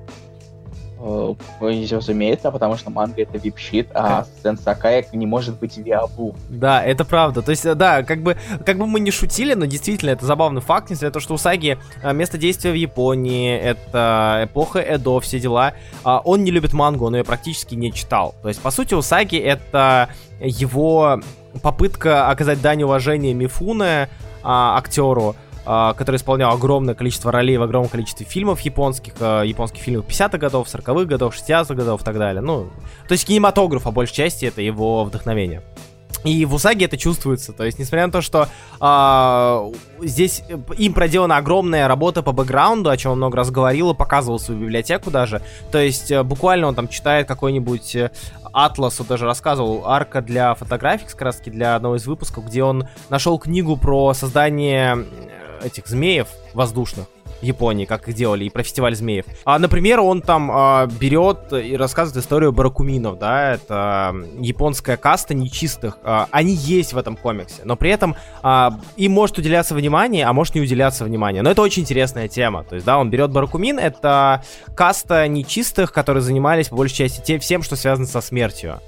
Э, 1.04 1.34
разумеется, 1.60 2.52
потому 2.52 2.78
что 2.78 2.92
манга 2.92 3.24
это 3.24 3.38
вип-щит, 3.38 3.88
а 3.94 4.26
Сенсакая 4.44 5.04
не 5.14 5.26
может 5.26 5.58
быть 5.58 5.78
виабу. 5.78 6.36
Да, 6.50 6.84
это 6.84 7.06
правда. 7.06 7.42
То 7.42 7.50
есть, 7.52 7.64
да, 7.76 8.04
как 8.04 8.22
бы, 8.22 8.38
как 8.66 8.78
бы 8.78 8.86
мы 8.86 9.00
не 9.00 9.10
шутили, 9.10 9.56
но 9.56 9.66
действительно 9.66 10.12
это 10.12 10.26
забавный 10.26 10.62
факт, 10.62 10.92
несмотря 10.92 11.10
на 11.10 11.14
то, 11.14 11.20
что 11.20 11.34
у 11.34 11.38
Саги 11.38 11.80
э, 12.04 12.14
место 12.14 12.38
действия 12.38 12.72
в 12.72 12.76
Японии, 12.76 13.58
это 13.58 14.42
эпоха 14.44 14.80
Эдо, 14.80 15.20
все 15.20 15.40
дела. 15.40 15.74
А, 16.04 16.20
он 16.24 16.44
не 16.44 16.52
любит 16.52 16.74
мангу, 16.74 17.06
он 17.06 17.16
ее 17.16 17.24
практически 17.24 17.74
не 17.74 17.92
читал. 17.92 18.36
То 18.44 18.50
есть, 18.50 18.62
по 18.62 18.70
сути, 18.70 18.94
у 18.94 19.02
Саги 19.02 19.38
это 19.38 20.10
его 20.40 21.20
попытка 21.64 22.30
оказать 22.30 22.62
дань 22.62 22.84
уважения 22.84 23.34
Мифуне, 23.34 24.08
а, 24.44 24.78
актеру, 24.78 25.36
а, 25.36 25.51
который 25.64 26.16
исполнял 26.16 26.54
огромное 26.54 26.96
количество 26.96 27.32
ролей 27.32 27.58
в 27.58 27.62
огромном 27.62 27.90
количестве 27.90 28.26
фильмов 28.26 28.62
японских, 28.62 29.14
а, 29.20 29.44
японских 29.44 29.82
фильмов 29.82 30.06
50-х 30.08 30.38
годов, 30.38 30.68
40-х 30.68 31.06
годов, 31.06 31.36
60-х 31.36 31.74
годов 31.76 32.02
и 32.02 32.04
так 32.04 32.18
далее. 32.18 32.42
Ну, 32.42 32.70
то 33.08 33.12
есть 33.12 33.26
кинематограф, 33.26 33.84
по 33.84 33.92
большей 33.92 34.16
части, 34.16 34.46
это 34.46 34.62
его 34.62 35.04
вдохновение. 35.04 35.62
И 36.24 36.46
в 36.46 36.54
Усаге 36.54 36.86
это 36.86 36.98
чувствуется. 36.98 37.52
То 37.52 37.64
есть, 37.64 37.80
несмотря 37.80 38.06
на 38.06 38.12
то, 38.12 38.22
что 38.22 38.48
э, 38.80 40.06
здесь 40.06 40.44
им 40.78 40.94
проделана 40.94 41.38
огромная 41.38 41.88
работа 41.88 42.22
по 42.22 42.32
бэкграунду, 42.32 42.90
о 42.90 42.98
чем 42.98 43.14
он 43.14 43.18
много 43.18 43.38
раз 43.38 43.50
говорил 43.50 43.92
и 43.92 43.96
показывал 43.96 44.40
свою 44.40 44.62
библиотеку 44.62 45.10
даже. 45.10 45.42
То 45.72 45.80
есть, 45.80 46.12
э, 46.12 46.22
буквально 46.24 46.68
он 46.68 46.76
там 46.76 46.88
читает 46.88 47.28
какой-нибудь 47.28 47.96
э, 47.96 48.12
атлас, 48.54 49.00
он 49.02 49.08
даже 49.08 49.26
рассказывал, 49.26 49.88
арка 49.88 50.22
для 50.22 50.54
фотографий, 50.54 51.06
как 51.08 51.22
раз 51.22 51.38
для 51.38 51.76
одного 51.76 51.96
из 51.96 52.06
выпусков, 52.06 52.46
где 52.46 52.64
он 52.64 52.88
нашел 53.10 53.40
книгу 53.40 53.76
про 53.78 54.14
создание 54.14 55.06
этих 55.64 55.88
змеев 55.88 56.28
воздушных. 56.54 57.08
Японии, 57.42 57.86
как 57.86 58.08
их 58.08 58.16
делали, 58.16 58.46
и 58.46 58.50
про 58.50 58.64
фестиваль 58.64 58.96
змеев. 58.96 59.26
А, 59.46 59.60
например, 59.60 60.00
он 60.00 60.22
там 60.22 60.52
а, 60.52 60.86
берет 60.86 61.52
и 61.52 61.76
рассказывает 61.76 62.24
историю 62.24 62.52
баракуминов, 62.52 63.18
да, 63.18 63.54
это 63.54 64.16
японская 64.40 64.98
каста 64.98 65.34
нечистых. 65.34 65.98
А, 66.04 66.28
они 66.32 66.54
есть 66.54 66.94
в 66.94 66.98
этом 66.98 67.16
комиксе, 67.16 67.62
но 67.64 67.76
при 67.76 67.90
этом 67.90 68.16
а, 68.44 68.80
им 68.96 69.14
может 69.14 69.38
уделяться 69.38 69.76
внимание, 69.76 70.26
а 70.26 70.34
может 70.34 70.56
не 70.56 70.62
уделяться 70.62 71.04
внимание. 71.04 71.42
Но 71.42 71.50
это 71.52 71.62
очень 71.62 71.82
интересная 71.82 72.28
тема. 72.28 72.64
То 72.64 72.76
есть, 72.76 72.86
да, 72.86 73.00
он 73.00 73.10
берет 73.10 73.32
баракумин, 73.32 73.80
это 73.80 74.44
каста 74.76 75.28
нечистых, 75.28 75.92
которые 75.92 76.22
занимались 76.22 76.70
по 76.70 76.76
большей 76.76 76.98
части 76.98 77.22
тем, 77.22 77.40
всем, 77.40 77.64
что 77.64 77.76
связано 77.76 78.08
со 78.08 78.22
смертью. 78.22 78.80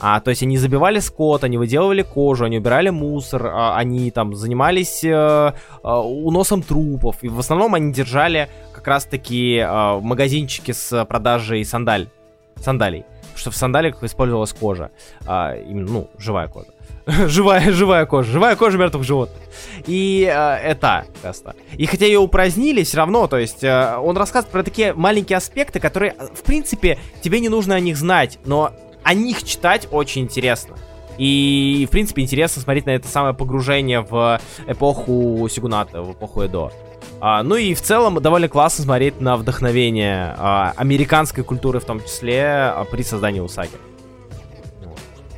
А, 0.00 0.20
то 0.20 0.30
есть 0.30 0.42
они 0.42 0.56
забивали 0.56 0.98
скот, 0.98 1.44
они 1.44 1.58
выделывали 1.58 2.02
кожу, 2.02 2.44
они 2.44 2.58
убирали 2.58 2.90
мусор, 2.90 3.46
а, 3.46 3.76
они 3.76 4.10
там 4.10 4.34
занимались 4.34 5.04
а, 5.04 5.54
а, 5.82 6.00
уносом 6.00 6.62
трупов. 6.62 7.16
И 7.22 7.28
в 7.28 7.38
основном 7.38 7.74
они 7.74 7.92
держали 7.92 8.48
как 8.72 8.86
раз-таки 8.88 9.58
а, 9.58 10.00
магазинчики 10.00 10.72
с 10.72 11.04
продажей 11.04 11.64
сандаль, 11.64 12.08
сандалий. 12.56 13.04
Потому 13.20 13.38
что 13.38 13.50
в 13.50 13.56
сандаликах 13.56 14.02
использовалась 14.04 14.52
кожа. 14.52 14.90
А, 15.26 15.54
именно, 15.54 15.90
ну, 15.90 16.10
живая 16.18 16.48
кожа. 16.48 16.68
живая, 17.06 17.70
живая 17.72 18.06
кожа, 18.06 18.30
живая 18.30 18.56
кожа 18.56 18.78
мертвых 18.78 19.04
животных. 19.04 19.38
И 19.86 20.22
э, 20.30 20.54
это 20.56 21.06
каста. 21.22 21.54
И 21.72 21.86
хотя 21.86 22.06
ее 22.06 22.18
упразднили, 22.18 22.82
все 22.82 22.98
равно, 22.98 23.26
то 23.26 23.38
есть 23.38 23.64
э, 23.64 23.96
он 23.96 24.16
рассказывает 24.16 24.52
про 24.52 24.62
такие 24.62 24.92
маленькие 24.94 25.38
аспекты, 25.38 25.80
которые, 25.80 26.14
в 26.34 26.42
принципе, 26.42 26.98
тебе 27.22 27.40
не 27.40 27.48
нужно 27.48 27.74
о 27.74 27.80
них 27.80 27.96
знать, 27.96 28.38
но 28.44 28.72
о 29.02 29.14
них 29.14 29.42
читать 29.44 29.88
очень 29.90 30.22
интересно. 30.22 30.76
И, 31.18 31.86
в 31.86 31.90
принципе, 31.90 32.22
интересно 32.22 32.62
смотреть 32.62 32.86
на 32.86 32.90
это 32.90 33.06
самое 33.06 33.34
погружение 33.34 34.00
в 34.00 34.40
эпоху 34.66 35.46
Сигуната, 35.50 36.02
в 36.02 36.12
эпоху 36.12 36.42
Эдо. 36.42 36.72
А, 37.20 37.42
ну 37.42 37.56
и 37.56 37.74
в 37.74 37.82
целом 37.82 38.20
довольно 38.22 38.48
классно 38.48 38.84
смотреть 38.84 39.20
на 39.20 39.36
вдохновение 39.36 40.34
а, 40.38 40.72
американской 40.76 41.44
культуры, 41.44 41.78
в 41.78 41.84
том 41.84 42.02
числе 42.02 42.44
а, 42.46 42.84
при 42.90 43.02
создании 43.02 43.40
Усаги. 43.40 43.76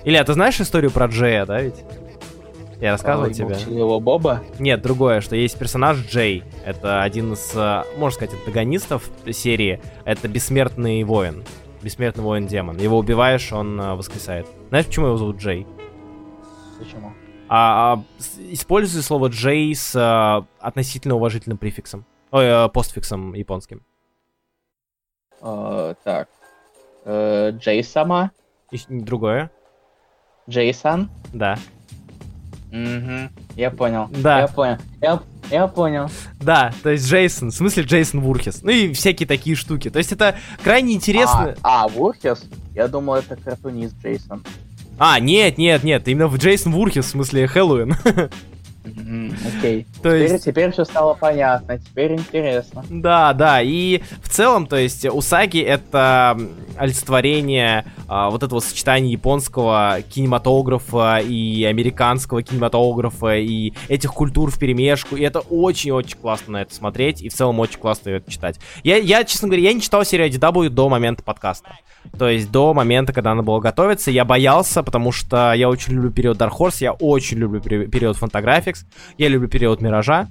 Илья, 0.04 0.22
ты 0.22 0.32
знаешь 0.34 0.60
историю 0.60 0.90
про 0.90 1.06
Джея, 1.06 1.46
да 1.46 1.60
ведь? 1.60 1.76
Я 2.80 2.92
рассказывал 2.92 3.30
а, 3.30 3.32
тебе. 3.32 3.56
Его 3.68 4.00
Боба? 4.00 4.42
Нет, 4.58 4.82
другое, 4.82 5.20
что 5.20 5.36
есть 5.36 5.56
персонаж 5.56 5.98
Джей. 5.98 6.42
Это 6.64 7.02
один 7.02 7.32
из, 7.32 7.52
а, 7.54 7.84
можно 7.96 8.16
сказать, 8.16 8.34
антагонистов 8.34 9.08
серии. 9.30 9.80
Это 10.04 10.26
бессмертный 10.26 11.04
воин. 11.04 11.44
Бессмертный 11.82 12.22
воин-демон. 12.22 12.78
Его 12.78 12.98
убиваешь, 12.98 13.52
он 13.52 13.80
а, 13.80 13.96
воскресает. 13.96 14.46
Знаешь, 14.68 14.86
почему 14.86 15.06
его 15.06 15.16
зовут 15.16 15.36
Джей? 15.38 15.66
Почему? 16.78 17.12
А, 17.48 17.94
а, 17.94 18.04
используй 18.50 19.02
слово 19.02 19.28
Джей 19.28 19.74
с 19.74 19.94
а, 19.96 20.46
относительно 20.60 21.16
уважительным 21.16 21.58
префиксом. 21.58 22.04
Ой, 22.30 22.44
а, 22.48 22.68
постфиксом 22.68 23.34
японским. 23.34 23.82
А, 25.40 25.94
так. 26.04 26.28
Э, 27.04 27.50
Джей 27.50 27.82
сама. 27.82 28.30
И 28.70 28.78
другое. 28.88 29.50
Джейсон. 30.48 31.10
Да. 31.32 31.58
Угу. 32.70 33.41
Я 33.56 33.70
понял. 33.70 34.08
Да. 34.10 34.40
Я 34.40 34.48
понял. 34.48 34.76
Я, 35.00 35.20
я 35.50 35.66
понял. 35.66 36.10
Да, 36.40 36.72
то 36.82 36.90
есть 36.90 37.06
Джейсон, 37.08 37.50
в 37.50 37.54
смысле 37.54 37.82
Джейсон 37.82 38.20
Вурхес. 38.20 38.62
Ну 38.62 38.70
и 38.70 38.92
всякие 38.92 39.26
такие 39.26 39.56
штуки. 39.56 39.90
То 39.90 39.98
есть 39.98 40.12
это 40.12 40.36
крайне 40.62 40.94
интересно. 40.94 41.54
А, 41.62 41.84
а 41.84 41.88
Вурхес? 41.88 42.44
Я 42.74 42.88
думал, 42.88 43.16
это 43.16 43.36
картунист 43.36 43.94
Джейсон. 44.02 44.44
А, 44.98 45.18
нет, 45.20 45.58
нет, 45.58 45.84
нет, 45.84 46.06
именно 46.08 46.28
в 46.28 46.36
Джейсон 46.36 46.72
Вурхес, 46.72 47.06
в 47.06 47.08
смысле 47.08 47.46
Хэллоуин. 47.46 47.96
Окей. 48.84 49.86
То 50.02 50.10
теперь, 50.10 50.32
есть... 50.32 50.44
теперь 50.44 50.72
все 50.72 50.84
стало 50.84 51.14
понятно, 51.14 51.78
теперь 51.78 52.12
интересно. 52.12 52.84
Да, 52.90 53.32
да, 53.32 53.62
и 53.62 54.02
в 54.22 54.28
целом, 54.28 54.66
то 54.66 54.76
есть, 54.76 55.06
Усаги 55.06 55.60
это 55.60 56.38
олицетворение 56.76 57.84
а, 58.08 58.30
вот 58.30 58.42
этого 58.42 58.60
сочетания 58.60 59.10
японского 59.10 59.98
кинематографа 60.08 61.18
и 61.18 61.64
американского 61.64 62.42
кинематографа 62.42 63.36
и 63.36 63.72
этих 63.88 64.12
культур 64.12 64.50
в 64.50 64.58
перемешку, 64.58 65.16
и 65.16 65.22
это 65.22 65.40
очень-очень 65.40 66.18
классно 66.18 66.54
на 66.54 66.62
это 66.62 66.74
смотреть, 66.74 67.22
и 67.22 67.28
в 67.28 67.34
целом 67.34 67.60
очень 67.60 67.78
классно 67.78 68.10
это 68.10 68.30
читать. 68.30 68.58
Я, 68.82 68.96
я, 68.96 69.24
честно 69.24 69.48
говоря, 69.48 69.62
я 69.62 69.72
не 69.72 69.80
читал 69.80 70.04
серию 70.04 70.28
DW 70.28 70.68
до 70.68 70.88
момента 70.88 71.22
подкаста. 71.22 71.76
То 72.18 72.28
есть 72.28 72.50
до 72.50 72.74
момента, 72.74 73.12
когда 73.12 73.32
она 73.32 73.42
была 73.42 73.60
готовиться, 73.60 74.10
я 74.10 74.24
боялся, 74.24 74.82
потому 74.82 75.12
что 75.12 75.52
я 75.54 75.68
очень 75.68 75.94
люблю 75.94 76.10
период 76.10 76.38
Dark 76.38 76.52
Horse, 76.58 76.76
я 76.80 76.92
очень 76.92 77.38
люблю 77.38 77.60
период 77.60 78.16
Fantagraphics, 78.18 78.84
я 79.18 79.28
люблю 79.28 79.48
период 79.48 79.80
Миража, 79.80 80.28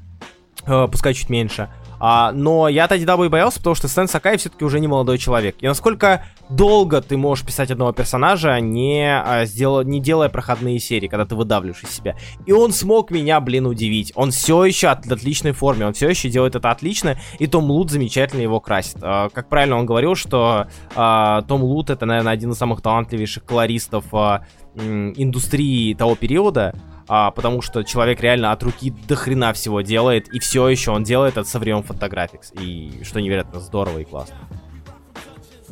э, 0.65 0.87
пускай 0.91 1.13
чуть 1.13 1.29
меньше. 1.29 1.69
А, 2.03 2.31
но 2.31 2.67
я 2.67 2.87
дабы 2.87 3.29
боялся, 3.29 3.59
потому 3.59 3.75
что 3.75 3.87
Стэн 3.87 4.07
Сакай 4.07 4.37
все-таки 4.37 4.65
уже 4.65 4.79
не 4.79 4.87
молодой 4.87 5.19
человек. 5.19 5.57
И 5.59 5.67
насколько 5.67 6.25
долго 6.49 6.99
ты 6.99 7.15
можешь 7.15 7.45
писать 7.45 7.69
одного 7.69 7.91
персонажа, 7.93 8.59
не, 8.59 9.07
а, 9.07 9.45
сдел... 9.45 9.83
не 9.83 10.01
делая 10.01 10.27
проходные 10.27 10.79
серии, 10.79 11.07
когда 11.07 11.25
ты 11.25 11.35
выдавливаешь 11.35 11.83
из 11.83 11.91
себя. 11.91 12.15
И 12.47 12.51
он 12.51 12.73
смог 12.73 13.11
меня, 13.11 13.39
блин, 13.39 13.67
удивить. 13.67 14.11
Он 14.15 14.31
все 14.31 14.65
еще 14.65 14.87
от 14.87 15.09
отличной 15.11 15.51
форме, 15.51 15.85
он 15.85 15.93
все 15.93 16.09
еще 16.09 16.27
делает 16.29 16.55
это 16.55 16.71
отлично, 16.71 17.17
и 17.37 17.45
Том 17.45 17.65
Лут 17.69 17.91
замечательно 17.91 18.41
его 18.41 18.59
красит. 18.59 18.97
А, 19.01 19.29
как 19.29 19.47
правильно 19.47 19.77
он 19.77 19.85
говорил, 19.85 20.15
что 20.15 20.65
а, 20.95 21.43
Том 21.43 21.61
Лут 21.61 21.91
это, 21.91 22.07
наверное, 22.07 22.33
один 22.33 22.49
из 22.51 22.57
самых 22.57 22.81
талантливейших 22.81 23.45
колористов 23.45 24.05
а, 24.11 24.43
индустрии 24.75 25.93
того 25.93 26.15
периода 26.15 26.73
а, 27.13 27.29
потому 27.29 27.61
что 27.61 27.83
человек 27.83 28.21
реально 28.21 28.53
от 28.53 28.63
руки 28.63 28.89
до 29.05 29.17
хрена 29.17 29.51
всего 29.51 29.81
делает, 29.81 30.29
и 30.29 30.39
все 30.39 30.69
еще 30.69 30.91
он 30.91 31.03
делает 31.03 31.33
это 31.33 31.43
со 31.43 31.59
времен 31.59 31.79
Fantagraphics, 31.79 32.57
и 32.57 33.03
что 33.03 33.19
невероятно 33.19 33.59
здорово 33.59 33.99
и 33.99 34.05
классно. 34.05 34.37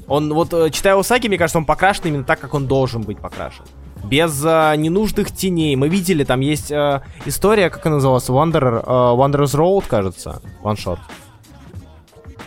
Он, 0.06 0.34
вот, 0.34 0.54
э, 0.54 0.70
читая 0.70 0.98
Усаки, 0.98 1.30
мне 1.30 1.38
кажется, 1.38 1.58
он 1.58 1.64
покрашен 1.64 2.08
именно 2.08 2.26
так, 2.26 2.42
как 2.42 2.54
он 2.54 2.68
должен 2.68 3.04
быть 3.04 3.20
покрашен. 3.20 3.64
Без 4.04 4.44
э, 4.44 4.76
ненужных 4.76 5.32
теней. 5.32 5.78
Мы 5.78 5.88
видели, 5.88 6.26
там 6.26 6.42
есть 6.42 6.72
э, 6.72 7.04
история, 7.24 7.70
как 7.70 7.86
она 7.86 7.96
называлась, 7.96 8.28
Wanderer, 8.28 8.84
э, 8.86 8.90
Wanderer's 9.16 9.56
Road, 9.56 9.86
кажется, 9.88 10.42
ваншот. 10.62 11.00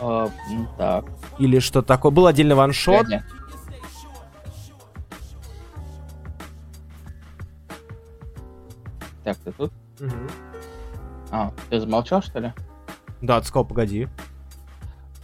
Uh, 0.01 0.30
так. 0.76 1.07
Или 1.38 1.61
что 1.61 1.80
такое. 1.80 2.11
Был 2.11 2.26
отдельный 2.26 2.57
ваншот. 2.57 3.07
Так, 9.25 9.37
ты 9.39 9.53
тут? 9.53 9.73
Угу. 10.01 10.11
А, 11.31 11.53
ты 11.70 11.81
замолчал, 11.81 12.23
что 12.23 12.41
ли? 12.41 12.53
Да, 13.20 13.43
сказал, 13.43 13.64
погоди. 13.64 14.09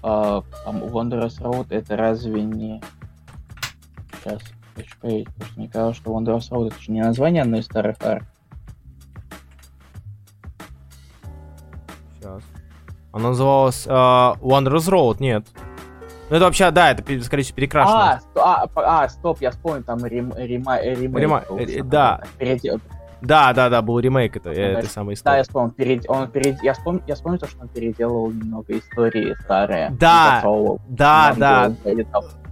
А, 0.03 0.43
там 0.65 0.85
Wanderers 0.85 1.41
Road 1.41 1.67
это 1.71 1.97
разве 1.97 2.43
не... 2.43 2.83
Сейчас, 4.23 4.41
хочу 4.75 4.99
проверить, 5.01 5.29
потому 5.29 5.47
что 5.51 5.59
мне 5.61 5.69
казалось, 5.69 5.97
что 5.97 6.11
Wanderers 6.13 6.51
Road 6.51 6.69
это 6.69 6.81
же 6.81 6.93
не 6.93 7.03
название 7.03 7.43
одной 7.43 7.61
из 7.61 7.67
старых 7.67 7.97
ар. 8.03 8.25
Сейчас. 12.15 12.43
Она 13.13 13.29
называлась 13.31 13.87
uh, 13.87 14.39
Wanderers 14.41 14.89
Road, 14.91 15.17
нет. 15.21 15.47
Ну 16.31 16.37
это 16.37 16.45
вообще, 16.45 16.71
да, 16.71 16.91
это, 16.91 17.03
скорее 17.23 17.43
всего, 17.43 17.57
перекрашено. 17.57 18.21
А, 18.37 18.65
а, 18.65 18.69
а, 18.77 19.09
стоп, 19.09 19.41
я 19.41 19.51
вспомнил, 19.51 19.83
там 19.83 20.05
рем, 20.05 20.33
рема, 20.37 20.81
ремейк. 20.81 21.19
Рема, 21.19 21.45
э, 21.49 21.83
да. 21.83 22.23
Перед, 22.39 22.63
да, 23.21 23.53
да, 23.53 23.69
да, 23.69 23.83
был 23.83 23.99
ремейк 23.99 24.37
это, 24.37 24.51
этой 24.51 24.89
самой 24.89 25.15
истории. 25.15 25.33
Да, 25.33 25.37
я 25.39 25.43
вспомнил, 25.43 25.73
перед... 25.73 26.09
он 26.09 26.29
перед... 26.29 26.63
я, 26.63 26.73
вспомнил, 26.75 27.03
я 27.07 27.15
вспомнил 27.15 27.39
то, 27.39 27.49
что 27.49 27.61
он 27.61 27.69
переделал 27.69 28.31
немного 28.31 28.79
истории 28.79 29.35
старые. 29.45 29.91
Да, 29.99 30.43
да, 30.89 31.35
да. 31.37 31.73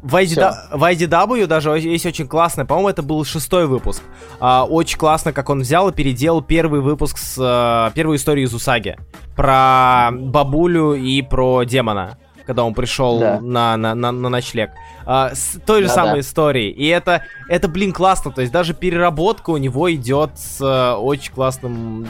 В, 0.02 0.14
ID, 0.14 0.52
в 0.72 0.82
IDW 0.84 1.46
даже 1.46 1.70
есть 1.70 2.06
очень 2.06 2.28
классный, 2.28 2.64
по-моему, 2.64 2.90
это 2.90 3.02
был 3.02 3.24
шестой 3.24 3.66
выпуск. 3.66 4.02
А, 4.38 4.64
очень 4.64 4.98
классно, 4.98 5.32
как 5.32 5.50
он 5.50 5.60
взял 5.60 5.88
и 5.88 5.92
переделал 5.92 6.42
первый 6.42 6.80
выпуск 6.80 7.18
с 7.18 7.36
а, 7.40 7.90
первую 7.90 8.16
историю 8.16 8.46
из 8.46 8.54
Усаги. 8.54 8.96
Про 9.34 10.10
бабулю 10.12 10.94
и 10.94 11.22
про 11.22 11.64
демона 11.64 12.18
когда 12.47 12.64
он 12.64 12.74
пришел 12.74 13.18
да. 13.18 13.40
на, 13.40 13.76
на, 13.76 13.94
на, 13.94 14.12
на 14.12 14.28
ночлег. 14.28 14.70
А, 15.05 15.34
с 15.34 15.59
той 15.66 15.82
же 15.82 15.88
да, 15.88 15.94
самой 15.94 16.14
да. 16.14 16.20
историей. 16.20 16.70
И 16.70 16.86
это, 16.86 17.24
это, 17.49 17.68
блин, 17.68 17.92
классно. 17.92 18.30
То 18.30 18.40
есть 18.40 18.53
даже 18.53 18.72
переработка 18.72 19.51
у 19.51 19.57
него 19.57 19.92
идет 19.92 20.30
с 20.36 20.61
а, 20.62 20.97
очень 20.97 21.32
классным 21.32 22.07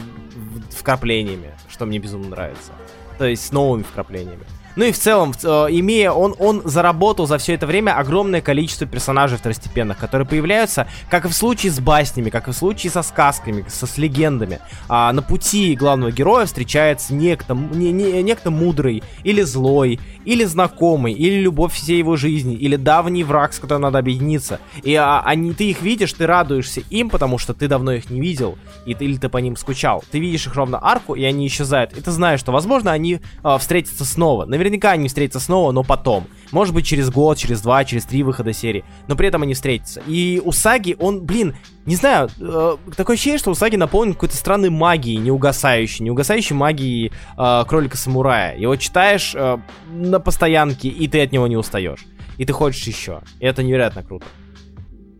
вкраплениями. 0.69 1.53
что 1.69 1.85
мне 1.85 1.99
безумно 1.99 2.29
нравится. 2.29 2.71
То 3.17 3.25
есть 3.25 3.45
с 3.45 3.51
новыми 3.51 3.83
вкраплениями. 3.83 4.43
Ну 4.77 4.85
и 4.85 4.91
в 4.91 4.99
целом, 4.99 5.33
э, 5.43 5.47
имея, 5.71 6.11
он, 6.11 6.35
он 6.37 6.61
заработал 6.63 7.25
за 7.25 7.39
все 7.39 7.55
это 7.55 7.65
время 7.65 7.97
огромное 7.97 8.41
количество 8.41 8.85
персонажей 8.85 9.39
второстепенных, 9.39 9.97
которые 9.97 10.27
появляются, 10.27 10.87
как 11.09 11.25
и 11.25 11.29
в 11.29 11.33
случае 11.33 11.71
с 11.71 11.79
баснями, 11.79 12.29
как 12.29 12.47
и 12.47 12.51
в 12.51 12.55
случае 12.55 12.91
со 12.91 13.01
сказками, 13.01 13.65
со, 13.67 13.87
с 13.87 13.97
легендами. 13.97 14.59
А, 14.87 15.11
на 15.13 15.23
пути 15.23 15.75
главного 15.75 16.11
героя 16.11 16.45
встречается 16.45 17.15
некто, 17.15 17.55
не, 17.55 17.91
не, 17.91 18.21
некто 18.21 18.51
мудрый, 18.51 19.01
или 19.23 19.41
злой, 19.41 19.99
или 20.25 20.43
знакомый, 20.43 21.13
или 21.13 21.39
любовь 21.39 21.73
всей 21.73 21.97
его 21.97 22.15
жизни, 22.15 22.53
или 22.53 22.75
давний 22.75 23.23
враг, 23.23 23.53
с 23.53 23.59
которым 23.59 23.81
надо 23.81 23.97
объединиться. 23.97 24.59
И 24.83 24.93
а, 24.93 25.21
они, 25.25 25.53
ты 25.53 25.71
их 25.71 25.81
видишь, 25.81 26.13
ты 26.13 26.27
радуешься 26.27 26.81
им, 26.91 27.09
потому 27.09 27.39
что 27.39 27.55
ты 27.55 27.67
давно 27.67 27.93
их 27.93 28.11
не 28.11 28.21
видел, 28.21 28.59
и 28.85 28.93
ты, 28.93 29.05
или 29.05 29.17
ты 29.17 29.27
по 29.27 29.39
ним 29.39 29.55
скучал. 29.55 30.03
Ты 30.11 30.19
видишь 30.19 30.45
их 30.45 30.53
ровно 30.53 30.77
арку, 30.79 31.15
и 31.15 31.23
они 31.23 31.47
исчезают. 31.47 31.97
И 31.97 32.01
ты 32.01 32.11
знаешь, 32.11 32.41
что, 32.41 32.51
возможно, 32.51 32.91
они 32.91 33.21
а, 33.41 33.57
встретятся 33.57 34.05
снова. 34.05 34.45
Наверняка 34.45 34.66
наверняка 34.67 34.91
они 34.91 35.07
встретятся 35.07 35.39
снова, 35.39 35.71
но 35.71 35.83
потом. 35.83 36.27
Может 36.51 36.73
быть, 36.73 36.85
через 36.85 37.09
год, 37.09 37.37
через 37.37 37.61
два, 37.61 37.83
через 37.85 38.05
три 38.05 38.23
выхода 38.23 38.53
серии. 38.53 38.83
Но 39.07 39.15
при 39.15 39.27
этом 39.27 39.43
они 39.43 39.53
встретятся. 39.53 40.01
И 40.07 40.41
у 40.43 40.51
Саги, 40.51 40.95
он, 40.99 41.25
блин, 41.25 41.55
не 41.85 41.95
знаю, 41.95 42.29
э, 42.39 42.77
такое 42.95 43.15
ощущение, 43.15 43.39
что 43.39 43.51
у 43.51 43.55
Саги 43.55 43.75
наполнен 43.75 44.13
какой-то 44.13 44.35
странной 44.35 44.69
магией, 44.69 45.17
неугасающей. 45.17 46.05
Неугасающей 46.05 46.55
магией 46.55 47.11
э, 47.37 47.63
кролика-самурая. 47.67 48.57
Его 48.57 48.75
читаешь 48.75 49.33
э, 49.35 49.57
на 49.89 50.19
постоянке, 50.19 50.89
и 50.89 51.07
ты 51.07 51.21
от 51.21 51.31
него 51.31 51.47
не 51.47 51.57
устаешь. 51.57 52.05
И 52.37 52.45
ты 52.45 52.53
хочешь 52.53 52.85
еще. 52.87 53.21
И 53.39 53.45
это 53.45 53.63
невероятно 53.63 54.03
круто. 54.03 54.25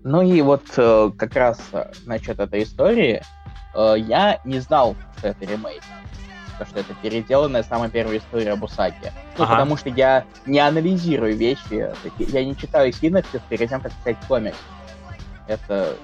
Ну 0.03 0.21
и 0.21 0.41
вот 0.41 0.63
э, 0.77 1.11
как 1.17 1.35
раз 1.35 1.59
э, 1.73 1.91
насчет 2.05 2.39
этой 2.39 2.63
истории, 2.63 3.21
э, 3.75 3.95
я 3.97 4.39
не 4.45 4.59
знал, 4.59 4.95
что 5.17 5.27
это 5.27 5.45
ремейк 5.45 5.81
то, 6.57 6.65
что 6.65 6.79
это 6.79 6.93
переделанная 7.01 7.63
самая 7.63 7.89
первая 7.89 8.17
история 8.17 8.53
об 8.53 8.63
Усаке. 8.63 9.13
Ну, 9.37 9.43
ага. 9.43 9.53
потому 9.53 9.77
что 9.77 9.89
я 9.89 10.25
не 10.45 10.59
анализирую 10.59 11.35
вещи, 11.35 11.89
я 12.17 12.45
не 12.45 12.55
читаю 12.55 12.91
синопсис 12.91 13.41
перед 13.49 13.69
тем, 13.69 13.81
как 13.81 13.91
читать 13.93 14.17
комикс. 14.27 14.57
Это, 15.47 15.95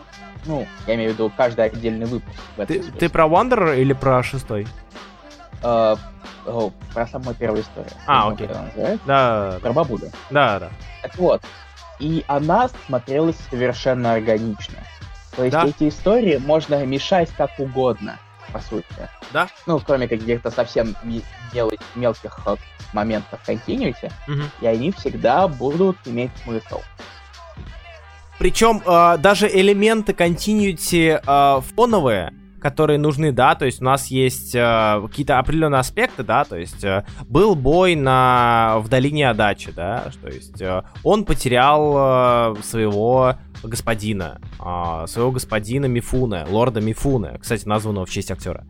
ну, 0.46 0.66
я 0.88 0.96
имею 0.96 1.12
в 1.12 1.14
виду 1.14 1.32
каждый 1.36 1.66
отдельный 1.66 2.06
выпуск. 2.06 2.38
Ты, 2.68 2.84
ты 2.84 3.10
про 3.10 3.26
Wanderer 3.26 3.80
или 3.80 3.94
про 3.94 4.24
шестой? 4.24 4.68
Uh, 5.62 5.98
oh, 6.46 6.74
про 6.94 7.08
самую 7.08 7.36
первую 7.36 7.62
историю. 7.64 7.92
А, 8.06 8.30
окей. 8.30 8.50
Да. 9.06 9.60
Про 9.62 9.74
бабулю. 9.74 10.12
Да, 10.30 10.60
да. 10.60 10.70
Так 11.02 11.16
вот. 11.18 11.42
И 12.00 12.24
она 12.28 12.70
смотрелась 12.86 13.38
совершенно 13.50 14.14
органично. 14.14 14.80
То 15.36 15.44
есть 15.44 15.54
да. 15.54 15.66
эти 15.66 15.90
истории 15.90 16.38
можно 16.38 16.86
мешать 16.86 17.30
как 17.38 17.52
угодно 17.60 18.20
по 18.54 18.60
сути. 18.60 19.10
Да? 19.34 19.50
Ну, 19.66 19.80
кроме 19.80 20.08
каких-то 20.08 20.52
совсем 20.52 20.96
мел- 21.04 21.72
мелких 21.96 22.40
э, 22.46 22.56
моментов 22.94 23.40
continuity, 23.48 24.12
угу. 24.28 24.44
и 24.62 24.68
они 24.68 24.92
всегда 24.92 25.48
будут 25.48 25.98
иметь 26.06 26.32
смысл. 26.44 26.82
Причем 28.38 28.82
э, 28.86 29.18
даже 29.18 29.48
элементы 29.48 30.14
continuity 30.14 31.20
э, 31.26 31.62
фоновые, 31.76 32.34
которые 32.64 32.98
нужны, 32.98 33.34
да, 33.34 33.56
то 33.56 33.66
есть 33.66 33.82
у 33.82 33.84
нас 33.84 34.08
есть 34.08 34.56
э, 34.56 35.02
какие-то 35.06 35.38
определенные 35.38 35.80
аспекты, 35.80 36.24
да, 36.24 36.46
то 36.46 36.56
есть 36.56 36.82
э, 36.86 37.06
был 37.28 37.56
бой 37.56 37.96
на 37.96 38.78
в 38.80 38.88
долине 38.88 39.30
Адачи, 39.30 39.72
да, 39.72 40.06
то 40.22 40.30
есть 40.30 40.62
э, 40.62 40.84
он 41.04 41.26
потерял 41.26 42.56
э, 42.56 42.62
своего 42.64 43.36
господина, 43.64 44.40
э, 44.60 45.08
своего 45.08 45.32
господина 45.32 45.88
Мифуна, 45.88 46.46
лорда 46.50 46.80
Мифуна, 46.80 47.38
кстати, 47.38 47.68
названного 47.68 48.06
в 48.06 48.10
честь 48.10 48.32
актера 48.32 48.66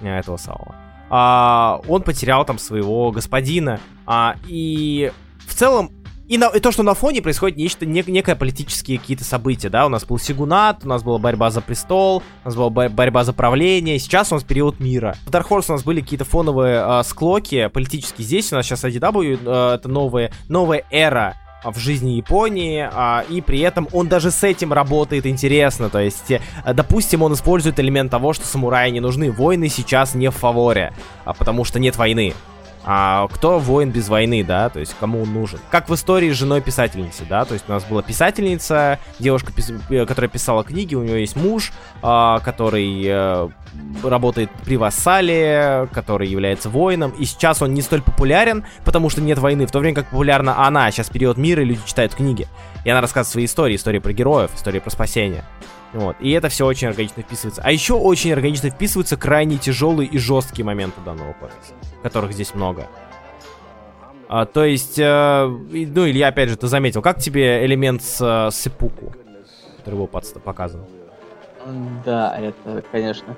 э, 0.00 0.08
этого 0.08 0.38
самого. 0.38 0.74
А, 1.08 1.80
он 1.86 2.02
потерял 2.02 2.44
там 2.44 2.58
своего 2.58 3.12
господина, 3.12 3.78
а, 4.06 4.34
и 4.48 5.12
в 5.46 5.54
целом 5.54 5.92
и, 6.28 6.38
на, 6.38 6.48
и 6.48 6.60
то, 6.60 6.72
что 6.72 6.82
на 6.82 6.94
фоне 6.94 7.22
происходит 7.22 7.56
нечто, 7.56 7.86
не, 7.86 8.02
некое 8.06 8.34
политические 8.34 8.98
какие-то 8.98 9.24
события, 9.24 9.68
да, 9.68 9.86
у 9.86 9.88
нас 9.88 10.04
был 10.04 10.18
Сигунат, 10.18 10.84
у 10.84 10.88
нас 10.88 11.02
была 11.02 11.18
борьба 11.18 11.50
за 11.50 11.60
престол, 11.60 12.22
у 12.44 12.48
нас 12.48 12.56
была 12.56 12.70
бо- 12.70 12.88
борьба 12.88 13.24
за 13.24 13.32
правление, 13.32 13.98
сейчас 13.98 14.32
у 14.32 14.34
нас 14.34 14.44
период 14.44 14.80
мира. 14.80 15.16
В 15.24 15.30
Dark 15.30 15.48
Horse 15.48 15.66
у 15.68 15.72
нас 15.72 15.84
были 15.84 16.00
какие-то 16.00 16.24
фоновые 16.24 16.82
э, 16.84 17.02
склоки 17.04 17.68
политические, 17.68 18.26
здесь 18.26 18.52
у 18.52 18.56
нас 18.56 18.66
сейчас 18.66 18.84
IDW, 18.84 19.40
э, 19.44 19.74
это 19.74 19.88
новая, 19.88 20.32
новая 20.48 20.84
эра 20.90 21.36
в 21.64 21.78
жизни 21.78 22.10
Японии, 22.10 22.88
а, 22.92 23.24
и 23.28 23.40
при 23.40 23.60
этом 23.60 23.88
он 23.92 24.08
даже 24.08 24.30
с 24.30 24.44
этим 24.44 24.72
работает 24.72 25.26
интересно. 25.26 25.88
То 25.88 25.98
есть, 25.98 26.30
э, 26.30 26.40
допустим, 26.72 27.22
он 27.22 27.32
использует 27.34 27.80
элемент 27.80 28.10
того, 28.10 28.32
что 28.32 28.46
самураи 28.46 28.90
не 28.90 29.00
нужны. 29.00 29.32
Войны 29.32 29.68
сейчас 29.68 30.14
не 30.14 30.30
в 30.30 30.34
фаворе, 30.34 30.92
а, 31.24 31.32
потому 31.34 31.64
что 31.64 31.78
нет 31.78 31.96
войны. 31.96 32.34
А 32.88 33.26
кто 33.26 33.58
воин 33.58 33.90
без 33.90 34.08
войны, 34.08 34.44
да, 34.44 34.68
то 34.68 34.78
есть 34.78 34.94
кому 35.00 35.22
он 35.22 35.34
нужен? 35.34 35.58
Как 35.72 35.88
в 35.88 35.94
истории 35.94 36.30
с 36.30 36.36
женой 36.36 36.60
писательницы, 36.60 37.24
да, 37.28 37.44
то 37.44 37.54
есть 37.54 37.66
у 37.68 37.72
нас 37.72 37.84
была 37.84 38.00
писательница, 38.00 39.00
девушка, 39.18 39.52
э, 39.90 40.06
которая 40.06 40.28
писала 40.28 40.62
книги, 40.62 40.94
у 40.94 41.02
нее 41.02 41.20
есть 41.20 41.34
муж, 41.34 41.72
а, 42.00 42.38
который 42.38 43.02
э, 43.04 43.48
работает 44.04 44.50
при 44.64 44.76
вассале, 44.76 45.88
который 45.92 46.28
является 46.28 46.70
воином, 46.70 47.10
и 47.10 47.24
сейчас 47.24 47.60
он 47.60 47.74
не 47.74 47.82
столь 47.82 48.02
популярен, 48.02 48.64
потому 48.84 49.10
что 49.10 49.20
нет 49.20 49.38
войны, 49.38 49.66
в 49.66 49.72
то 49.72 49.80
время 49.80 49.96
как 49.96 50.10
популярна 50.10 50.64
она, 50.64 50.88
сейчас 50.92 51.10
период 51.10 51.38
мира, 51.38 51.62
и 51.62 51.64
люди 51.64 51.80
читают 51.84 52.14
книги, 52.14 52.46
и 52.84 52.90
она 52.90 53.00
рассказывает 53.00 53.32
свои 53.32 53.44
истории, 53.46 53.74
истории 53.74 53.98
про 53.98 54.12
героев, 54.12 54.52
истории 54.54 54.78
про 54.78 54.90
спасение. 54.90 55.42
Вот. 55.96 56.16
И 56.20 56.30
это 56.32 56.50
все 56.50 56.66
очень 56.66 56.88
органично 56.88 57.22
вписывается. 57.22 57.62
А 57.64 57.72
еще 57.72 57.94
очень 57.94 58.30
органично 58.30 58.68
вписываются 58.68 59.16
крайне 59.16 59.56
тяжелые 59.56 60.06
и 60.06 60.18
жесткие 60.18 60.66
моменты 60.66 61.00
данного 61.00 61.32
комикса, 61.32 61.72
которых 62.02 62.32
здесь 62.32 62.54
много. 62.54 62.86
А, 64.28 64.44
то 64.44 64.64
есть, 64.64 64.98
э, 64.98 65.46
ну, 65.46 66.06
Илья, 66.06 66.28
опять 66.28 66.50
же, 66.50 66.56
ты 66.56 66.66
заметил, 66.66 67.00
как 67.00 67.18
тебе 67.18 67.64
элемент 67.64 68.02
с 68.02 68.20
э, 68.20 68.50
Сепуку, 68.52 69.14
который 69.78 69.94
был 69.94 70.06
показан? 70.08 70.84
Да, 72.04 72.36
это, 72.38 72.82
конечно. 72.92 73.34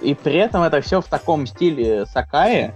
И 0.00 0.14
при 0.14 0.34
этом 0.34 0.62
это 0.62 0.80
все 0.80 1.00
в 1.00 1.06
таком 1.06 1.46
стиле 1.46 2.06
Сакаи, 2.06 2.74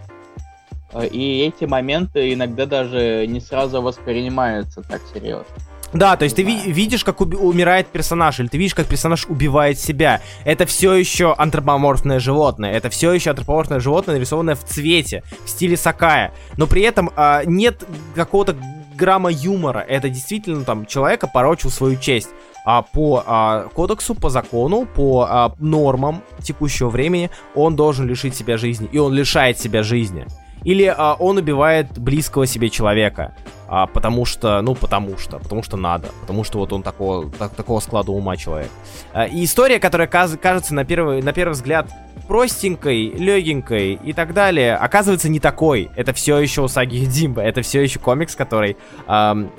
э, 0.93 1.07
и 1.09 1.41
эти 1.41 1.65
моменты 1.65 2.33
иногда 2.33 2.67
даже 2.67 3.27
не 3.27 3.41
сразу 3.41 3.83
воспринимаются 3.83 4.83
так 4.83 5.01
серьезно. 5.13 5.47
Да, 5.93 6.17
то 6.17 6.25
есть 6.25 6.37
ты 6.37 6.43
ви- 6.43 6.71
видишь, 6.71 7.05
как 7.05 7.21
умирает 7.21 7.87
персонаж, 7.89 8.41
или 8.41 8.49
ты 8.49 8.59
видишь, 8.59 8.75
как 8.75 8.87
персонаж 8.87 9.27
убивает 9.27 9.79
себя. 9.79 10.21
Это 10.45 10.67
все 10.67 10.95
еще 10.95 11.35
антропоморфное 11.37 12.19
животное. 12.19 12.73
Это 12.73 12.91
все 12.91 13.13
еще 13.13 13.31
антропоморфное 13.31 13.81
животное, 13.81 14.17
нарисованное 14.17 14.57
в 14.57 14.65
цвете, 14.65 15.23
в 15.45 15.51
стиле 15.51 15.77
Сакая. 15.77 16.33
Но 16.57 16.67
при 16.67 16.83
этом 16.83 17.11
а, 17.17 17.45
нет 17.45 17.85
какого-то 18.15 18.57
грамма 18.95 19.31
юмора. 19.31 19.81
Это 19.81 20.09
действительно 20.09 20.65
там 20.65 20.87
человека 20.87 21.29
порочил 21.29 21.71
свою 21.71 21.97
честь. 21.97 22.31
А 22.65 22.83
по 22.83 23.23
а, 23.25 23.69
кодексу, 23.75 24.17
по 24.17 24.29
закону, 24.29 24.87
по 24.87 25.27
а, 25.29 25.55
нормам 25.61 26.23
текущего 26.43 26.89
времени 26.89 27.31
он 27.55 27.77
должен 27.77 28.09
лишить 28.09 28.35
себя 28.35 28.57
жизни. 28.57 28.89
И 28.91 28.99
он 28.99 29.13
лишает 29.13 29.59
себя 29.59 29.85
жизни. 29.85 30.27
Или 30.67 30.85
а, 30.85 31.15
он 31.15 31.39
убивает 31.39 31.97
близкого 31.97 32.45
себе 32.45 32.71
человека. 32.71 33.37
А, 33.69 33.87
потому 33.87 34.25
что, 34.25 34.61
ну, 34.63 34.75
потому 34.75 35.17
что, 35.17 35.39
потому 35.39 35.63
что 35.63 35.77
надо. 35.77 36.09
Потому 36.23 36.43
что 36.43 36.59
вот 36.59 36.73
он 36.73 36.83
такого, 36.83 37.31
так, 37.31 37.55
такого 37.55 37.79
склада 37.79 38.11
ума 38.11 38.37
человек. 38.37 38.69
А, 39.13 39.27
и 39.27 39.45
история, 39.45 39.79
которая 39.79 40.09
каз- 40.09 40.37
кажется 40.37 40.75
на 40.75 40.85
первый, 40.85 41.23
на 41.23 41.33
первый 41.33 41.53
взгляд 41.53 41.89
простенькой, 42.27 43.11
легенькой 43.11 43.95
и 43.95 44.13
так 44.13 44.35
далее, 44.35 44.75
оказывается 44.75 45.29
не 45.29 45.39
такой. 45.39 45.89
Это 45.95 46.13
все 46.13 46.37
еще 46.39 46.63
у 46.63 46.69
Саги 46.69 47.05
Димба. 47.05 47.43
Это 47.43 47.63
все 47.63 47.81
еще 47.81 48.01
комикс, 48.01 48.35
который 48.35 48.77
эм, 49.07 49.53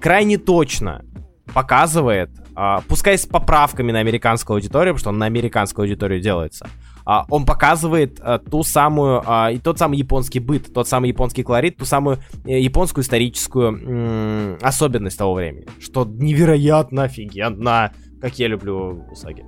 крайне 0.00 0.38
точно 0.38 1.04
показывает, 1.52 2.30
э, 2.56 2.76
пускай 2.86 3.18
с 3.18 3.26
поправками 3.26 3.90
на 3.90 3.98
американскую 3.98 4.54
аудиторию, 4.54 4.94
потому 4.94 5.00
что 5.00 5.08
он 5.08 5.18
на 5.18 5.26
американскую 5.26 5.86
аудиторию 5.86 6.20
делается, 6.20 6.68
а, 7.04 7.24
он 7.28 7.44
показывает 7.44 8.20
а, 8.20 8.38
ту 8.38 8.62
самую, 8.62 9.22
а, 9.26 9.50
и 9.50 9.58
тот 9.58 9.78
самый 9.78 9.98
японский 9.98 10.40
быт, 10.40 10.72
тот 10.72 10.88
самый 10.88 11.08
японский 11.08 11.42
колорит, 11.42 11.76
ту 11.76 11.84
самую 11.84 12.18
э, 12.44 12.60
японскую 12.60 13.04
историческую 13.04 14.58
особенность 14.62 15.18
того 15.18 15.34
времени. 15.34 15.66
Что 15.80 16.04
невероятно 16.04 17.04
офигенно, 17.04 17.92
как 18.20 18.38
я 18.38 18.48
люблю 18.48 19.04
Усаги. 19.10 19.44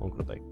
Он 0.00 0.10
крутой. 0.10 0.42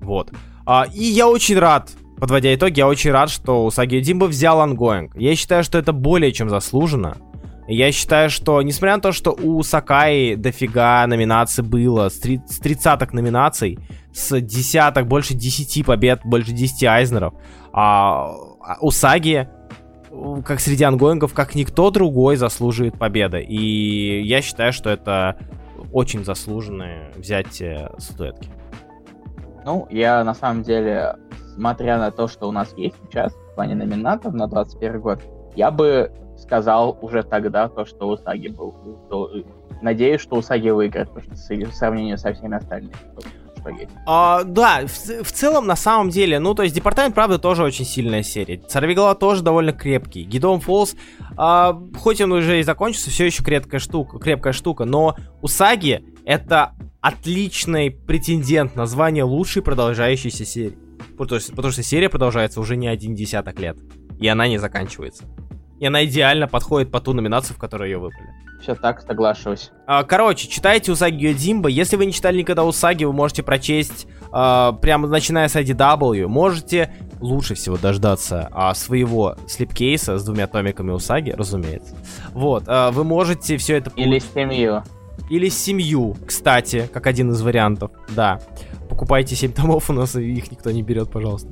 Вот. 0.00 0.30
А, 0.66 0.86
и 0.92 1.02
я 1.02 1.28
очень 1.28 1.58
рад, 1.58 1.90
подводя 2.18 2.54
итоги, 2.54 2.78
я 2.78 2.86
очень 2.86 3.10
рад, 3.10 3.30
что 3.30 3.64
Усаги 3.64 4.00
Ёдзимбо 4.00 4.26
взял 4.26 4.60
онгоинг. 4.60 5.16
Я 5.16 5.34
считаю, 5.36 5.64
что 5.64 5.78
это 5.78 5.92
более 5.92 6.32
чем 6.32 6.50
заслуженно. 6.50 7.16
Я 7.66 7.92
считаю, 7.92 8.28
что, 8.28 8.60
несмотря 8.60 8.96
на 8.96 9.02
то, 9.02 9.12
что 9.12 9.32
у 9.32 9.62
Сакаи 9.62 10.34
дофига 10.34 11.06
номинаций 11.06 11.64
было, 11.64 12.10
с 12.10 12.18
30 12.18 13.12
номинаций, 13.12 13.78
с 14.12 14.38
десяток, 14.40 15.06
больше 15.06 15.34
10 15.34 15.86
побед, 15.86 16.20
больше 16.24 16.52
10 16.52 16.84
Айзнеров, 16.84 17.34
а, 17.72 18.34
а 18.60 18.76
у 18.80 18.90
Саги, 18.90 19.48
как 20.44 20.60
среди 20.60 20.84
ангоингов, 20.84 21.32
как 21.32 21.54
никто 21.54 21.90
другой 21.90 22.36
заслуживает 22.36 22.98
победы. 22.98 23.42
И 23.42 24.22
я 24.22 24.42
считаю, 24.42 24.72
что 24.72 24.90
это 24.90 25.36
очень 25.92 26.24
заслуженное 26.24 27.12
взятие 27.16 27.90
статуэтки. 27.98 28.50
Ну, 29.64 29.86
я 29.90 30.22
на 30.22 30.34
самом 30.34 30.62
деле 30.62 31.16
смотря 31.54 31.98
на 31.98 32.10
то, 32.10 32.28
что 32.28 32.48
у 32.48 32.52
нас 32.52 32.74
есть 32.76 32.96
сейчас 33.06 33.32
в 33.32 33.54
плане 33.54 33.74
номинантов 33.74 34.34
на 34.34 34.46
21 34.46 35.00
год, 35.00 35.20
я 35.56 35.70
бы 35.70 36.12
сказал 36.44 36.98
уже 37.02 37.22
тогда 37.22 37.68
то, 37.68 37.84
что 37.84 38.08
Усаги 38.08 38.48
был. 38.48 38.72
То, 39.10 39.30
надеюсь, 39.82 40.20
что 40.20 40.36
Усаги 40.36 40.70
выиграет, 40.70 41.08
потому 41.08 41.36
что 41.36 41.54
в 41.70 41.74
сравнении 41.74 42.16
со 42.16 42.32
всеми 42.32 42.56
остальными. 42.56 42.94
А, 44.06 44.44
да, 44.44 44.82
в, 44.86 45.24
в 45.24 45.32
целом, 45.32 45.66
на 45.66 45.76
самом 45.76 46.10
деле, 46.10 46.38
ну, 46.38 46.54
то 46.54 46.62
есть, 46.62 46.74
Департамент, 46.74 47.14
правда, 47.14 47.38
тоже 47.38 47.64
очень 47.64 47.86
сильная 47.86 48.22
серия. 48.22 48.60
Сорвиголова 48.68 49.14
тоже 49.14 49.42
довольно 49.42 49.72
крепкий. 49.72 50.24
Гидон 50.24 50.60
Фолс, 50.60 50.94
а, 51.36 51.80
хоть 51.98 52.20
он 52.20 52.32
уже 52.32 52.60
и 52.60 52.62
закончился, 52.62 53.10
все 53.10 53.24
еще 53.24 53.42
крепкая 53.42 53.80
штука, 53.80 54.18
крепкая 54.18 54.52
штука, 54.52 54.84
но 54.84 55.16
Усаги 55.40 56.04
это 56.26 56.74
отличный 57.00 57.90
претендент 57.90 58.76
на 58.76 58.86
звание 58.86 59.24
лучшей 59.24 59.62
продолжающейся 59.62 60.44
серии. 60.44 60.78
Потому 61.16 61.40
что, 61.40 61.50
потому 61.54 61.72
что 61.72 61.82
серия 61.82 62.08
продолжается 62.08 62.60
уже 62.60 62.76
не 62.76 62.88
один 62.88 63.14
десяток 63.14 63.58
лет. 63.60 63.76
И 64.20 64.28
она 64.28 64.48
не 64.48 64.58
заканчивается. 64.58 65.24
И 65.84 65.86
она 65.86 66.02
идеально 66.06 66.48
подходит 66.48 66.90
по 66.90 66.98
ту 66.98 67.12
номинацию, 67.12 67.56
в 67.56 67.58
которой 67.58 67.90
ее 67.90 67.98
выбрали. 67.98 68.30
Все 68.62 68.74
так, 68.74 69.02
соглашусь. 69.02 69.70
А, 69.86 70.02
короче, 70.02 70.48
читайте 70.48 70.90
Усаги 70.90 71.26
Йодимба. 71.26 71.68
Если 71.68 71.96
вы 71.96 72.06
не 72.06 72.12
читали 72.14 72.38
никогда 72.38 72.64
Усаги, 72.64 73.04
вы 73.04 73.12
можете 73.12 73.42
прочесть 73.42 74.06
а, 74.32 74.72
прямо 74.72 75.08
начиная 75.08 75.46
с 75.46 75.56
IDW. 75.56 76.26
Можете 76.26 76.90
лучше 77.20 77.54
всего 77.54 77.76
дождаться 77.76 78.48
а, 78.52 78.72
своего 78.72 79.36
слепкейса 79.46 80.16
с 80.16 80.24
двумя 80.24 80.46
томиками 80.46 80.90
Усаги, 80.90 81.32
разумеется. 81.32 81.94
Вот, 82.32 82.64
а, 82.66 82.90
вы 82.90 83.04
можете 83.04 83.58
все 83.58 83.76
это... 83.76 83.92
Или 83.94 84.20
семью. 84.20 84.84
Или 85.28 85.50
семью, 85.50 86.16
кстати, 86.26 86.88
как 86.90 87.06
один 87.06 87.32
из 87.32 87.42
вариантов, 87.42 87.90
да. 88.16 88.40
Покупайте 88.94 89.34
7 89.34 89.52
томов, 89.52 89.90
у 89.90 89.92
нас 89.92 90.14
их 90.14 90.52
никто 90.52 90.70
не 90.70 90.84
берет, 90.84 91.10
пожалуйста. 91.10 91.48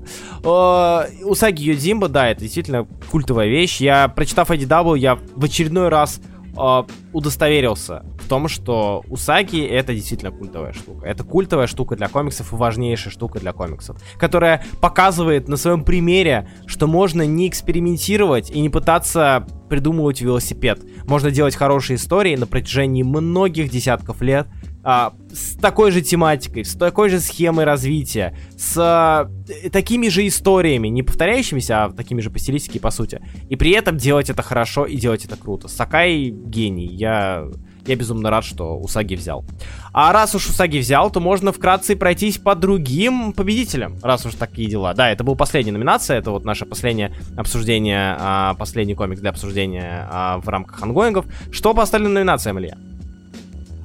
Усаги 1.24 1.64
Йодзимба, 1.64 2.08
да, 2.08 2.28
это 2.28 2.42
действительно 2.42 2.86
культовая 3.10 3.48
вещь. 3.48 3.80
Я, 3.80 4.06
прочитав 4.06 4.52
IDW, 4.52 4.96
я 4.96 5.18
в 5.34 5.44
очередной 5.44 5.88
раз 5.88 6.20
э, 6.56 6.82
удостоверился 7.12 8.04
в 8.20 8.28
том, 8.28 8.46
что 8.46 9.02
Усаги 9.08 9.60
это 9.60 9.92
действительно 9.92 10.30
культовая 10.30 10.72
штука. 10.72 11.04
Это 11.04 11.24
культовая 11.24 11.66
штука 11.66 11.96
для 11.96 12.06
комиксов 12.06 12.52
и 12.52 12.56
важнейшая 12.56 13.12
штука 13.12 13.40
для 13.40 13.52
комиксов, 13.52 13.96
которая 14.18 14.64
показывает 14.80 15.48
на 15.48 15.56
своем 15.56 15.82
примере, 15.82 16.48
что 16.66 16.86
можно 16.86 17.26
не 17.26 17.48
экспериментировать 17.48 18.50
и 18.50 18.60
не 18.60 18.68
пытаться 18.68 19.48
придумывать 19.68 20.20
велосипед. 20.20 20.80
Можно 21.08 21.32
делать 21.32 21.56
хорошие 21.56 21.96
истории 21.96 22.36
на 22.36 22.46
протяжении 22.46 23.02
многих 23.02 23.68
десятков 23.68 24.22
лет, 24.22 24.46
а, 24.84 25.12
с 25.32 25.54
такой 25.56 25.90
же 25.92 26.02
тематикой, 26.02 26.64
с 26.64 26.74
такой 26.74 27.08
же 27.08 27.20
схемой 27.20 27.64
развития, 27.64 28.36
с 28.56 28.76
а, 28.78 29.30
такими 29.70 30.08
же 30.08 30.26
историями, 30.26 30.88
не 30.88 31.02
повторяющимися, 31.02 31.84
а 31.84 31.90
такими 31.90 32.20
же 32.20 32.30
по 32.30 32.38
стилистике 32.38 32.80
по 32.80 32.90
сути. 32.90 33.20
И 33.48 33.56
при 33.56 33.70
этом 33.72 33.96
делать 33.96 34.28
это 34.30 34.42
хорошо 34.42 34.84
и 34.84 34.96
делать 34.96 35.24
это 35.24 35.36
круто. 35.36 35.68
Сакай 35.68 36.30
гений. 36.30 36.86
Я, 36.86 37.44
я 37.86 37.96
безумно 37.96 38.30
рад, 38.30 38.44
что 38.44 38.76
Усаги 38.76 39.14
взял. 39.14 39.44
А 39.92 40.12
раз 40.12 40.34
уж 40.34 40.48
Усаги 40.48 40.78
взял, 40.78 41.10
то 41.10 41.20
можно 41.20 41.52
вкратце 41.52 41.94
пройтись 41.94 42.38
по 42.38 42.54
другим 42.56 43.32
победителям, 43.32 43.98
раз 44.02 44.26
уж 44.26 44.34
такие 44.34 44.68
дела. 44.68 44.94
Да, 44.94 45.10
это 45.10 45.22
была 45.22 45.36
последняя 45.36 45.72
номинация, 45.72 46.18
это 46.18 46.32
вот 46.32 46.44
наше 46.44 46.66
последнее 46.66 47.14
обсуждение, 47.36 48.16
а, 48.18 48.54
последний 48.54 48.94
комик 48.94 49.20
для 49.20 49.30
обсуждения 49.30 50.08
а, 50.10 50.38
в 50.38 50.48
рамках 50.48 50.82
ангоингов. 50.82 51.26
Что 51.52 51.72
по 51.72 51.82
остальным 51.82 52.14
номинациям, 52.14 52.58
Илья? 52.58 52.76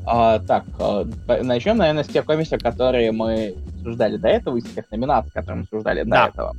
А, 0.10 0.40
так, 0.40 0.64
а, 0.80 1.06
начнем, 1.44 1.76
наверное, 1.76 2.06
с 2.06 2.08
тех 2.08 2.24
комиксов, 2.24 2.64
которые 2.64 3.12
мы 3.12 3.56
обсуждали 3.76 4.16
до 4.16 4.30
этого, 4.30 4.56
из 4.56 4.64
тех 4.64 4.90
номинаций, 4.90 5.32
которые 5.32 5.58
мы 5.58 5.64
обсуждали 5.64 6.04
да. 6.04 6.24
до 6.24 6.30
этого. 6.30 6.56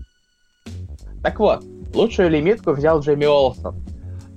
Так 1.22 1.38
вот, 1.38 1.64
лучшую 1.94 2.28
лимитку 2.28 2.72
взял 2.72 3.00
Джейми 3.00 3.24
Олсон. 3.24 3.74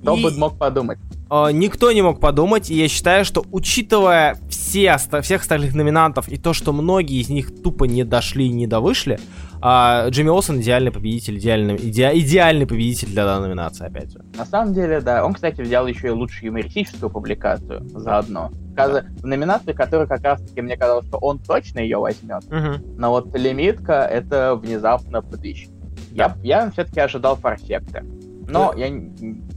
Кто 0.01 0.15
и... 0.15 0.23
бы 0.23 0.31
мог 0.38 0.57
подумать? 0.57 0.97
Uh, 1.31 1.53
никто 1.53 1.93
не 1.93 2.01
мог 2.01 2.19
подумать, 2.19 2.69
и 2.69 2.75
я 2.75 2.89
считаю, 2.89 3.23
что 3.23 3.45
учитывая 3.53 4.35
все, 4.49 4.97
всех 4.97 5.43
остальных 5.43 5.73
номинантов 5.73 6.27
и 6.27 6.37
то, 6.37 6.51
что 6.51 6.73
многие 6.73 7.21
из 7.21 7.29
них 7.29 7.63
тупо 7.63 7.85
не 7.85 8.03
дошли 8.03 8.47
и 8.47 8.49
не 8.49 8.67
довышли, 8.67 9.17
uh, 9.61 10.09
Джимми 10.09 10.27
Олсон 10.27 10.59
идеальный 10.59 10.91
победитель, 10.91 11.37
идеальный, 11.37 11.77
иде, 11.77 12.11
идеальный 12.15 12.67
победитель 12.67 13.07
для 13.07 13.23
данной 13.23 13.47
номинации, 13.47 13.87
опять 13.87 14.11
же. 14.11 14.25
На 14.35 14.45
самом 14.45 14.73
деле, 14.73 14.99
да. 14.99 15.23
Он, 15.23 15.33
кстати, 15.33 15.61
взял 15.61 15.87
еще 15.87 16.07
и 16.07 16.09
лучшую 16.09 16.47
юмористическую 16.47 17.09
публикацию 17.09 17.87
заодно. 17.91 18.51
Да. 18.75 19.05
В 19.21 19.25
номинации, 19.25 19.71
которая 19.71 20.07
как 20.07 20.21
раз-таки 20.23 20.59
мне 20.59 20.75
казалось, 20.75 21.07
что 21.07 21.17
он 21.17 21.39
точно 21.39 21.79
ее 21.79 21.97
возьмет. 21.97 22.43
Угу. 22.47 22.97
Но 22.97 23.11
вот 23.11 23.33
лимитка 23.37 24.03
это 24.03 24.55
внезапно 24.55 25.21
подыщ. 25.21 25.69
Да. 26.11 26.35
Я, 26.43 26.65
я 26.65 26.71
все-таки 26.71 26.99
ожидал 26.99 27.37
форсекта. 27.37 28.03
Но 28.51 28.73
я 28.75 28.91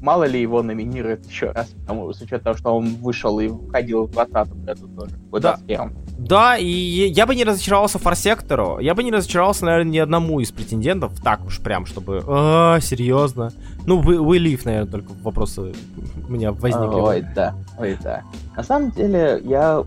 мало 0.00 0.24
ли 0.24 0.40
его 0.40 0.62
номинируют 0.62 1.26
еще 1.26 1.50
раз, 1.50 1.68
потому, 1.68 2.12
с 2.12 2.20
учетом 2.20 2.40
того, 2.40 2.56
что 2.56 2.76
он 2.76 2.94
вышел 2.96 3.40
и 3.40 3.48
входил 3.48 4.06
в 4.06 4.12
2020 4.12 4.64
году 4.64 4.88
тоже, 4.88 5.16
в 5.16 5.40
2021. 5.40 6.04
Да, 6.18 6.56
и 6.56 6.66
я 6.66 7.26
бы 7.26 7.34
не 7.34 7.44
разочаровался 7.44 7.98
Форсектору, 7.98 8.78
я 8.78 8.94
бы 8.94 9.02
не 9.02 9.10
разочаровался, 9.10 9.64
наверное, 9.64 9.92
ни 9.92 9.98
одному 9.98 10.40
из 10.40 10.52
претендентов, 10.52 11.12
так 11.22 11.44
уж 11.44 11.60
прям, 11.60 11.86
чтобы, 11.86 12.22
а, 12.26 12.80
серьезно. 12.80 13.50
Ну, 13.86 14.00
вы, 14.00 14.20
вы 14.22 14.38
Лив, 14.38 14.64
наверное, 14.64 14.90
только 14.90 15.12
вопросы 15.22 15.72
у 16.28 16.32
меня 16.32 16.52
возникли. 16.52 17.00
Ой, 17.00 17.26
да, 17.34 17.54
ой, 17.78 17.98
да. 18.02 18.22
На 18.56 18.62
самом 18.62 18.90
деле, 18.92 19.40
я 19.44 19.84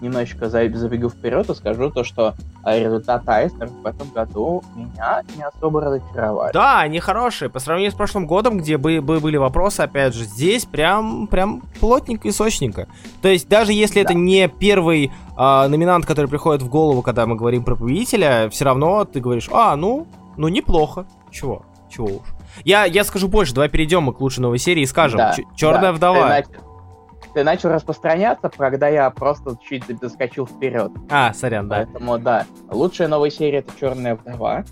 немножечко 0.00 0.48
забегу 0.48 1.08
вперед 1.08 1.48
и 1.48 1.54
скажу 1.54 1.90
то, 1.90 2.04
что 2.04 2.34
результаты 2.74 3.30
Айснер 3.30 3.68
в 3.68 3.86
этом 3.86 4.08
году 4.10 4.62
меня 4.74 5.22
не 5.36 5.42
особо 5.42 5.80
разочаровали. 5.80 6.52
Да, 6.52 6.80
они 6.80 7.00
хорошие. 7.00 7.48
По 7.48 7.60
сравнению 7.60 7.92
с 7.92 7.94
прошлым 7.94 8.26
годом, 8.26 8.58
где 8.58 8.76
бы, 8.76 9.00
бы 9.00 9.20
были 9.20 9.36
вопросы, 9.36 9.80
опять 9.80 10.14
же, 10.14 10.24
здесь 10.24 10.64
прям, 10.64 11.26
прям 11.28 11.62
плотненько 11.80 12.28
и 12.28 12.32
сочненько. 12.32 12.88
То 13.22 13.28
есть 13.28 13.48
даже 13.48 13.72
если 13.72 13.96
да. 13.96 14.00
это 14.02 14.14
не 14.14 14.48
первый 14.48 15.12
а, 15.36 15.68
номинант, 15.68 16.06
который 16.06 16.26
приходит 16.26 16.62
в 16.62 16.68
голову, 16.68 17.02
когда 17.02 17.26
мы 17.26 17.36
говорим 17.36 17.64
про 17.64 17.76
победителя, 17.76 18.48
все 18.50 18.64
равно 18.64 19.04
ты 19.04 19.20
говоришь, 19.20 19.48
а, 19.52 19.76
ну, 19.76 20.06
ну 20.36 20.48
неплохо. 20.48 21.06
Чего? 21.30 21.62
Чего 21.88 22.06
уж. 22.06 22.36
Я, 22.64 22.84
я 22.84 23.04
скажу 23.04 23.28
больше, 23.28 23.54
давай 23.54 23.68
перейдем 23.68 24.04
мы 24.04 24.12
к 24.12 24.20
лучшей 24.20 24.40
новой 24.40 24.58
серии 24.58 24.82
и 24.82 24.86
скажем. 24.86 25.18
Да, 25.18 25.34
Черная 25.54 25.82
да. 25.82 25.92
вдова. 25.92 26.42
Ты, 26.42 26.48
ты 27.36 27.44
начал 27.44 27.68
распространяться, 27.68 28.48
когда 28.48 28.88
я 28.88 29.10
просто 29.10 29.58
чуть 29.62 29.84
доскочил 30.00 30.46
вперед. 30.46 30.90
А, 31.10 31.34
сорян, 31.34 31.68
да. 31.68 31.76
Поэтому, 31.84 32.18
да. 32.18 32.46
Лучшая 32.70 33.08
новая 33.08 33.28
серия 33.28 33.58
это 33.58 33.70
Черная 33.78 34.16
вдова. 34.16 34.64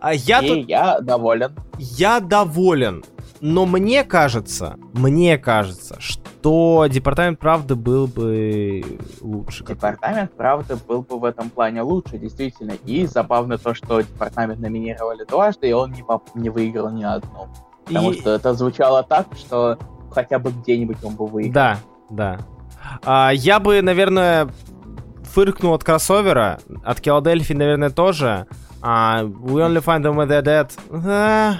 А 0.00 0.14
я 0.14 0.40
и 0.40 0.48
тут... 0.48 0.68
я 0.68 0.98
доволен. 0.98 1.54
Я 1.78 2.18
доволен. 2.18 3.04
Но 3.40 3.66
мне 3.66 4.02
кажется, 4.02 4.74
мне 4.94 5.38
кажется, 5.38 6.00
что 6.00 6.88
Департамент 6.90 7.38
правды 7.38 7.76
был 7.76 8.08
бы 8.08 8.82
лучше. 9.20 9.64
Департамент 9.64 10.32
правды 10.32 10.74
был 10.88 11.02
бы 11.02 11.20
в 11.20 11.24
этом 11.24 11.50
плане 11.50 11.82
лучше, 11.82 12.18
действительно. 12.18 12.72
И 12.84 13.06
забавно 13.06 13.58
то, 13.58 13.74
что 13.74 14.00
Департамент 14.00 14.58
номинировали 14.58 15.22
дважды, 15.22 15.68
и 15.68 15.72
он 15.72 15.92
не, 15.92 16.02
поп- 16.02 16.34
не 16.34 16.50
выиграл 16.50 16.90
ни 16.90 17.04
одну. 17.04 17.46
Потому 17.84 18.10
и... 18.10 18.18
что 18.18 18.34
это 18.34 18.54
звучало 18.54 19.04
так, 19.04 19.28
что 19.36 19.78
хотя 20.10 20.40
бы 20.40 20.50
где-нибудь 20.50 20.98
он 21.04 21.14
бы 21.14 21.28
выиграл. 21.28 21.52
Да, 21.52 21.78
да. 22.10 22.38
А, 23.04 23.30
я 23.34 23.60
бы, 23.60 23.82
наверное, 23.82 24.48
фыркнул 25.24 25.74
от 25.74 25.84
кроссовера, 25.84 26.58
от 26.84 27.00
Киладельфии, 27.00 27.54
наверное, 27.54 27.90
тоже. 27.90 28.46
А, 28.80 29.22
we 29.24 29.60
only 29.60 29.84
find 29.84 30.02
them 30.02 30.14
when 30.16 30.28
they're 30.28 30.42
dead. 30.42 30.70
А, 30.90 31.56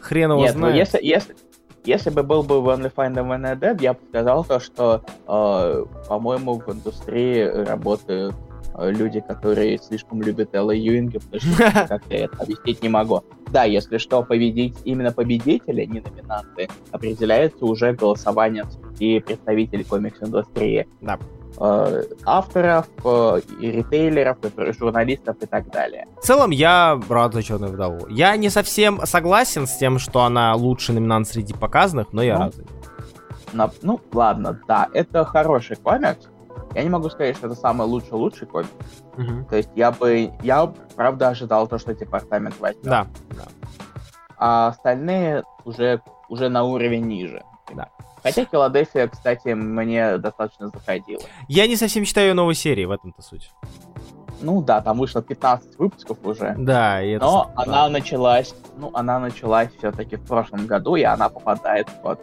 хрен 0.00 0.30
его 0.30 0.40
Нет, 0.40 0.54
ну, 0.54 0.60
знает. 0.60 0.74
Ну, 0.74 0.78
если, 0.78 0.98
если, 1.02 1.36
если 1.84 2.10
бы 2.10 2.22
был 2.22 2.42
бы 2.42 2.56
We 2.56 2.74
only 2.76 2.92
find 2.94 3.14
them 3.14 3.28
when 3.28 3.42
they're 3.42 3.58
dead, 3.58 3.82
я 3.82 3.94
бы 3.94 4.00
сказал 4.08 4.44
то, 4.44 4.60
что, 4.60 5.02
э, 5.26 5.84
по-моему, 6.08 6.60
в 6.60 6.68
индустрии 6.72 7.42
работают 7.42 8.34
люди, 8.78 9.20
которые 9.20 9.78
слишком 9.78 10.22
любят 10.22 10.54
Элла 10.54 10.72
Юинга, 10.72 11.20
потому 11.20 11.40
что 11.40 11.86
как 11.88 12.02
я 12.10 12.18
это 12.24 12.42
объяснить 12.42 12.82
не 12.82 12.88
могу. 12.88 13.22
Да, 13.50 13.64
если 13.64 13.98
что, 13.98 14.22
победить 14.22 14.76
именно 14.84 15.12
победители, 15.12 15.84
не 15.84 16.00
номинанты, 16.00 16.68
определяется 16.90 17.64
уже 17.64 17.92
голосованием 17.92 18.68
и 18.98 19.20
представителей 19.20 19.84
комикс-индустрии. 19.84 20.88
Да. 21.00 21.18
Э, 21.58 22.04
авторов, 22.24 22.88
э, 23.04 23.40
и 23.60 23.70
ритейлеров, 23.70 24.38
и 24.42 24.72
журналистов 24.72 25.36
и 25.40 25.46
так 25.46 25.70
далее. 25.70 26.06
В 26.20 26.24
целом, 26.24 26.50
я 26.50 26.98
рад 27.08 27.34
за 27.34 27.42
Черную 27.42 27.72
вдову. 27.72 28.06
Я 28.08 28.36
не 28.36 28.48
совсем 28.48 29.00
согласен 29.04 29.66
с 29.66 29.76
тем, 29.76 29.98
что 29.98 30.22
она 30.22 30.54
лучший 30.54 30.94
номинант 30.94 31.28
среди 31.28 31.52
показанных, 31.52 32.12
но 32.12 32.22
я 32.22 32.38
ну, 32.38 32.44
рад 32.44 32.54
за 32.54 32.64
на, 33.52 33.70
ну, 33.82 34.00
ладно, 34.12 34.60
да, 34.66 34.88
это 34.92 35.24
хороший 35.24 35.76
комикс. 35.76 36.28
Я 36.74 36.84
не 36.84 36.90
могу 36.90 37.10
сказать, 37.10 37.36
что 37.36 37.46
это 37.48 37.56
самый 37.56 37.86
лучший 37.86 38.12
лучший 38.12 38.46
комикс. 38.46 38.70
Угу. 39.18 39.46
То 39.50 39.56
есть 39.56 39.70
я 39.74 39.90
бы, 39.90 40.32
я 40.42 40.72
правда 40.96 41.28
ожидал 41.28 41.66
то, 41.66 41.78
что 41.78 41.94
департамент 41.94 42.58
возьмет. 42.60 42.84
Да, 42.84 43.06
да. 43.30 43.44
А 44.38 44.68
остальные 44.68 45.44
уже, 45.64 46.00
уже 46.28 46.48
на 46.48 46.64
уровень 46.64 47.06
ниже. 47.06 47.42
Да. 47.74 47.88
Хотя 48.22 48.44
Филадельфия, 48.44 49.08
кстати, 49.08 49.48
мне 49.48 50.18
достаточно 50.18 50.68
заходила. 50.68 51.22
Я 51.48 51.66
не 51.66 51.76
совсем 51.76 52.04
читаю 52.04 52.34
новой 52.34 52.54
серии, 52.54 52.84
в 52.84 52.90
этом-то 52.90 53.20
суть. 53.20 53.50
Ну 54.40 54.60
да, 54.62 54.80
там 54.80 54.98
вышло 54.98 55.22
15 55.22 55.78
выпусков 55.78 56.18
уже. 56.24 56.54
Да, 56.58 57.02
и 57.02 57.10
это... 57.10 57.24
Но 57.24 57.52
она 57.54 57.88
началась, 57.88 58.54
ну, 58.76 58.90
она 58.94 59.18
началась 59.18 59.70
все-таки 59.78 60.16
в 60.16 60.26
прошлом 60.26 60.66
году, 60.66 60.96
и 60.96 61.02
она 61.02 61.28
попадает 61.28 61.88
вот. 62.02 62.20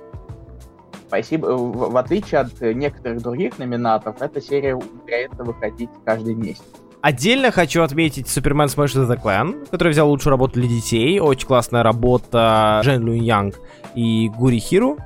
Спасибо. 1.10 1.48
В, 1.48 1.92
в 1.92 1.98
отличие 1.98 2.40
от 2.42 2.62
некоторых 2.62 3.22
других 3.22 3.60
номинатов, 3.60 4.22
эта 4.22 4.40
серия 4.42 4.76
умудряется 4.76 5.44
выходить 5.44 5.90
каждый 6.06 6.36
месяц. 6.36 6.64
Отдельно 7.02 7.52
хочу 7.52 7.82
отметить 7.82 8.28
Superman 8.28 8.68
Smash 8.68 8.94
the 9.08 9.22
Clan, 9.22 9.68
который 9.72 9.90
взял 9.92 10.08
лучшую 10.10 10.32
работу 10.32 10.56
для 10.60 10.68
детей. 10.68 11.20
Очень 11.20 11.48
классная 11.48 11.82
работа 11.82 12.82
Джен 12.84 13.04
Люн 13.06 13.16
Янг 13.16 13.56
и 13.96 14.30
Гури 14.30 14.60
Хиру. 14.60 14.98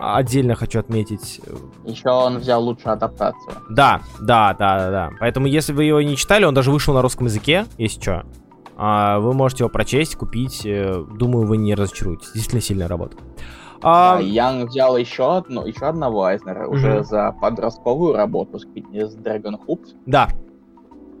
Отдельно 0.00 0.54
хочу 0.54 0.78
отметить... 0.78 1.40
э, 1.44 1.54
Еще 1.86 2.08
он 2.08 2.38
взял 2.38 2.62
лучшую 2.62 2.92
адаптацию. 2.92 3.52
Да, 3.68 4.00
да, 4.20 4.54
да, 4.54 4.78
да, 4.78 4.90
да. 4.90 5.10
Поэтому, 5.18 5.46
если 5.48 5.72
вы 5.72 5.84
его 5.84 6.00
не 6.02 6.16
читали, 6.16 6.44
он 6.44 6.54
даже 6.54 6.70
вышел 6.70 6.94
на 6.94 7.02
русском 7.02 7.26
языке, 7.26 7.64
если 7.78 8.00
что. 8.00 8.24
А, 8.76 9.18
Вы 9.18 9.32
можете 9.32 9.64
его 9.64 9.70
прочесть, 9.70 10.14
купить. 10.14 10.64
э, 10.64 11.02
Думаю, 11.16 11.46
вы 11.48 11.56
не 11.56 11.74
разочаруетесь. 11.74 12.30
Действительно 12.32 12.60
сильная 12.62 12.86
работа. 12.86 13.16
А, 13.82 14.18
Янг 14.20 14.70
взял 14.70 14.96
еще, 14.96 15.36
одну, 15.36 15.66
еще 15.66 15.86
одного 15.86 16.24
Айзнера 16.24 16.66
уже 16.68 16.94
Мгм. 16.96 17.04
за 17.04 17.34
подростковую 17.40 18.14
работу 18.14 18.58
с, 18.58 18.66
Dragon 18.66 19.54
Hoops. 19.66 19.94
Да. 20.06 20.28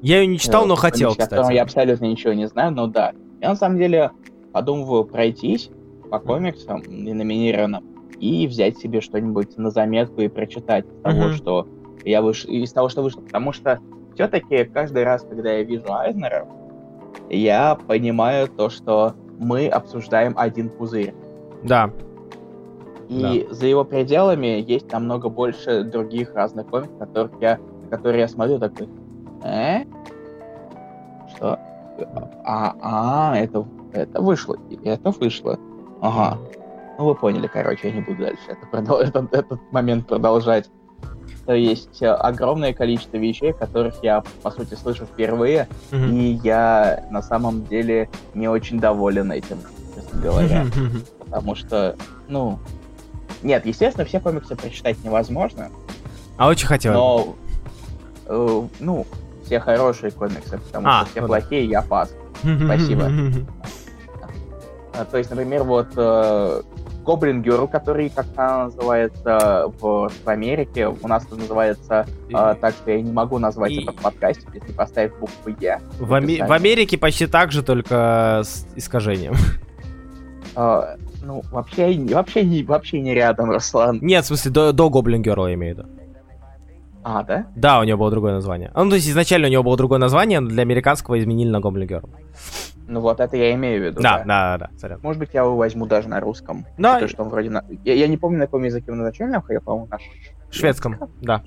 Я 0.02 0.20
ее 0.20 0.26
не 0.26 0.38
читал, 0.38 0.66
но 0.66 0.74
хотел, 0.76 1.14
котором 1.14 1.50
я 1.50 1.64
кстати. 1.64 1.80
абсолютно 1.82 2.04
ничего 2.06 2.32
не 2.32 2.46
знаю, 2.48 2.72
но 2.72 2.86
да. 2.86 3.12
Я 3.40 3.50
на 3.50 3.56
самом 3.56 3.78
деле 3.78 4.10
подумываю 4.52 5.04
пройтись 5.04 5.70
по 6.10 6.18
комиксам 6.18 6.80
и 6.80 7.12
номинированным 7.12 7.84
и 8.18 8.46
взять 8.46 8.78
себе 8.78 9.00
что-нибудь 9.00 9.56
на 9.58 9.70
заметку 9.70 10.20
и 10.20 10.28
прочитать 10.28 10.86
из 10.86 11.02
того, 11.02 11.30
что 11.32 11.68
я 12.04 12.22
выш... 12.22 12.44
из 12.44 12.72
того, 12.72 12.88
что 12.88 13.02
вышло. 13.02 13.20
Потому 13.20 13.52
что 13.52 13.78
все-таки 14.14 14.64
каждый 14.64 15.04
раз, 15.04 15.22
когда 15.28 15.52
я 15.52 15.62
вижу 15.62 15.92
Айзнера, 15.92 16.46
я 17.30 17.76
понимаю 17.86 18.48
то, 18.48 18.70
что 18.70 19.14
мы 19.38 19.68
обсуждаем 19.68 20.34
один 20.36 20.68
пузырь. 20.68 21.14
Да. 21.62 21.90
И 23.08 23.46
за 23.50 23.66
его 23.66 23.84
пределами 23.84 24.62
есть 24.66 24.92
намного 24.92 25.28
больше 25.28 25.82
других 25.82 26.34
разных 26.34 26.66
комиксов, 26.66 26.98
которых 26.98 27.32
я, 27.40 27.58
которые 27.90 28.20
я 28.20 28.28
смотрю 28.28 28.58
такой, 28.58 28.88
э? 29.44 29.84
Что? 31.34 31.58
А, 32.44 32.74
а, 32.80 33.36
это, 33.36 33.66
это 33.92 34.20
вышло, 34.20 34.56
это 34.84 35.10
вышло. 35.10 35.58
Ага. 36.00 36.38
Ну, 36.98 37.04
вы 37.06 37.14
поняли, 37.14 37.46
короче, 37.46 37.88
я 37.88 37.94
не 37.94 38.00
буду 38.00 38.22
дальше 38.22 38.42
это 38.48 38.66
продол- 38.70 39.00
этот, 39.02 39.32
этот 39.32 39.60
момент 39.72 40.06
продолжать. 40.06 40.68
То 41.46 41.54
есть 41.54 42.02
э, 42.02 42.08
огромное 42.10 42.74
количество 42.74 43.16
вещей, 43.16 43.52
которых 43.54 43.94
я, 44.02 44.22
по 44.42 44.50
сути, 44.50 44.74
слышу 44.74 45.06
впервые, 45.06 45.66
Мгм. 45.90 46.12
и 46.12 46.24
я 46.44 47.04
на 47.10 47.22
самом 47.22 47.64
деле 47.64 48.10
не 48.34 48.48
очень 48.48 48.78
доволен 48.80 49.32
этим, 49.32 49.58
честно 49.94 50.20
говоря. 50.20 50.66
Потому 51.20 51.54
что, 51.54 51.96
ну... 52.28 52.58
Нет, 53.42 53.66
естественно, 53.66 54.04
все 54.04 54.20
комиксы 54.20 54.56
прочитать 54.56 54.96
невозможно, 55.04 55.70
А 56.36 56.48
очень 56.48 56.66
хотел. 56.66 56.92
но... 56.92 57.36
э, 58.26 58.62
ну, 58.80 59.06
все 59.44 59.60
хорошие 59.60 60.10
комиксы, 60.10 60.58
потому 60.58 60.86
А, 60.88 61.02
что 61.02 61.10
все 61.10 61.20
ну 61.22 61.26
плохие, 61.28 61.64
я 61.64 61.82
пас. 61.82 62.12
спасибо. 62.64 63.10
А, 64.94 65.04
То 65.04 65.18
есть, 65.18 65.30
например, 65.30 65.62
вот 65.62 65.86
э, 65.96 66.62
Гоблин 67.04 67.40
Герл, 67.42 67.68
который 67.68 68.10
как-то 68.10 68.64
называется 68.64 69.72
в, 69.80 70.08
в 70.24 70.28
Америке, 70.28 70.88
у 70.88 71.06
нас 71.08 71.24
это 71.24 71.36
называется 71.36 72.06
э, 72.28 72.54
так, 72.60 72.74
что 72.74 72.90
я 72.90 73.00
не 73.00 73.12
могу 73.12 73.38
назвать 73.38 73.70
И- 73.72 73.82
этот 73.82 73.96
подкаст, 74.00 74.40
если 74.52 74.72
поставить 74.72 75.12
букву 75.16 75.54
Е. 75.60 75.80
В, 76.00 76.12
Аме- 76.14 76.44
в 76.44 76.52
Америке 76.52 76.98
почти 76.98 77.26
так 77.26 77.52
же, 77.52 77.62
только 77.62 78.42
с 78.44 78.66
искажением. 78.76 79.34
Э, 80.56 80.96
ну, 81.22 81.42
вообще, 81.50 81.98
вообще, 82.10 82.44
не, 82.44 82.62
вообще 82.62 83.00
не 83.00 83.14
рядом, 83.14 83.50
Руслан. 83.50 83.98
Нет, 84.02 84.24
в 84.24 84.28
смысле, 84.28 84.50
до, 84.50 84.72
до 84.72 84.90
Гоблин 84.90 85.22
Герл 85.22 85.46
я 85.46 85.54
имею 85.54 85.74
в 85.74 85.78
виду. 85.78 85.88
А, 87.02 87.22
да? 87.22 87.46
Да, 87.56 87.80
у 87.80 87.84
него 87.84 87.98
было 87.98 88.10
другое 88.10 88.32
название. 88.32 88.70
Ну, 88.74 88.88
то 88.88 88.96
есть 88.96 89.08
изначально 89.08 89.48
у 89.48 89.50
него 89.50 89.62
было 89.62 89.76
другое 89.76 89.98
название, 89.98 90.40
но 90.40 90.48
для 90.48 90.62
американского 90.62 91.18
изменили 91.18 91.48
на 91.48 91.60
Гоблин 91.60 91.86
Герл. 91.86 92.10
Ну 92.86 93.00
вот 93.00 93.20
это 93.20 93.36
я 93.36 93.52
имею 93.54 93.82
в 93.82 93.84
виду. 93.84 94.00
Да, 94.00 94.24
да, 94.24 94.56
да, 94.56 94.58
да, 94.58 94.78
сорян. 94.78 94.98
Может 95.02 95.20
быть, 95.20 95.30
я 95.34 95.42
его 95.42 95.56
возьму 95.56 95.86
даже 95.86 96.08
на 96.08 96.20
русском. 96.20 96.64
Да, 96.78 96.94
Потому 96.94 97.08
что 97.08 97.22
он 97.22 97.28
вроде 97.28 97.50
на... 97.50 97.64
Я, 97.84 97.94
я 97.94 98.08
не 98.08 98.16
помню, 98.16 98.38
на 98.38 98.46
каком 98.46 98.64
языке 98.64 98.92
он 98.92 99.00
изначально 99.00 99.40
выходил, 99.40 99.60
по-моему, 99.60 99.88
на 99.90 99.98
шведском, 100.50 100.96
да. 101.20 101.42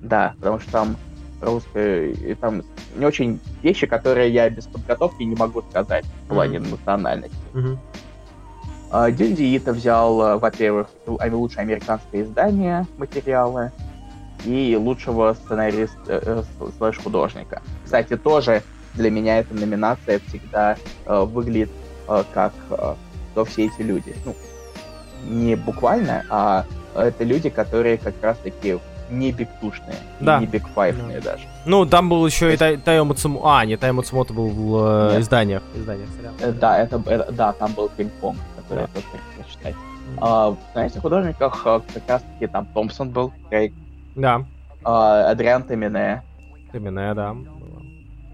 Да, 0.00 0.34
потому 0.38 0.60
что 0.60 0.72
там 0.72 0.96
русское... 1.42 2.12
И 2.12 2.34
там 2.34 2.62
не 2.96 3.04
очень 3.04 3.40
вещи, 3.62 3.86
которые 3.86 4.32
я 4.32 4.48
без 4.48 4.66
подготовки 4.66 5.22
не 5.22 5.36
могу 5.36 5.60
сказать 5.62 6.06
в 6.24 6.28
плане 6.28 6.60
национальности. 6.60 7.36
Мгм. 7.52 7.74
А, 7.74 7.78
Дюнди 9.10 9.56
Ито 9.56 9.72
взял, 9.72 10.20
э, 10.22 10.36
во-первых, 10.36 10.86
а, 11.06 11.26
лучшее 11.32 11.62
американское 11.62 12.22
издание 12.22 12.86
материала 12.98 13.72
и 14.44 14.76
лучшего 14.80 15.34
сценариста 15.34 15.96
э, 16.08 16.20
э, 16.24 16.42
с- 16.42 16.76
слэш 16.76 16.98
художника. 16.98 17.60
Кстати, 17.84 18.16
тоже 18.16 18.62
для 18.94 19.10
меня 19.10 19.38
эта 19.38 19.54
номинация 19.54 20.20
всегда 20.28 20.76
э, 21.06 21.24
выглядит 21.24 21.70
э, 22.08 22.22
как 22.32 22.52
э, 22.70 22.94
кто 23.32 23.44
все 23.44 23.66
эти 23.66 23.82
люди. 23.82 24.14
Ну, 24.24 24.34
не 25.28 25.56
буквально, 25.56 26.22
а 26.30 26.64
это 26.94 27.24
люди, 27.24 27.48
которые 27.50 27.96
как 27.98 28.14
раз-таки 28.22 28.78
не 29.10 29.32
бигтушные, 29.32 29.96
Да. 30.20 30.38
не 30.38 30.46
бигфайфные 30.46 31.20
даже. 31.20 31.44
Ну, 31.66 31.84
там 31.86 32.08
был 32.08 32.24
еще 32.26 32.52
и 32.54 32.56
Тай- 32.56 32.76
Тайо 32.76 33.04
Мацумото. 33.04 33.44
А, 33.48 33.64
не, 33.66 33.76
Тайо 33.76 33.92
Мацумото 33.92 34.32
был 34.34 34.48
в 34.48 35.12
э, 35.16 35.20
изданиях. 35.20 35.62
изданиях 35.74 36.08
Да, 36.60 36.78
это, 36.78 37.02
это- 37.06 37.32
да, 37.32 37.52
там 37.52 37.72
был 37.72 37.90
пинг-понг, 37.96 38.36
который 38.64 38.80
я 38.82 38.86
тоже 38.88 39.06
хочу 39.12 39.24
прочитать. 39.36 39.74
А, 40.20 40.56
знаете, 40.72 40.98
в 40.98 41.02
художниках 41.02 41.62
э, 41.66 41.80
как 41.94 42.08
раз-таки 42.08 42.46
там 42.46 42.66
Томпсон 42.66 43.10
был, 43.10 43.32
Крейг, 43.48 43.74
Да, 44.14 44.44
а, 44.82 45.30
Адриан 45.30 45.64
Тамине 45.64 46.22
именно, 46.72 47.14
да. 47.14 47.36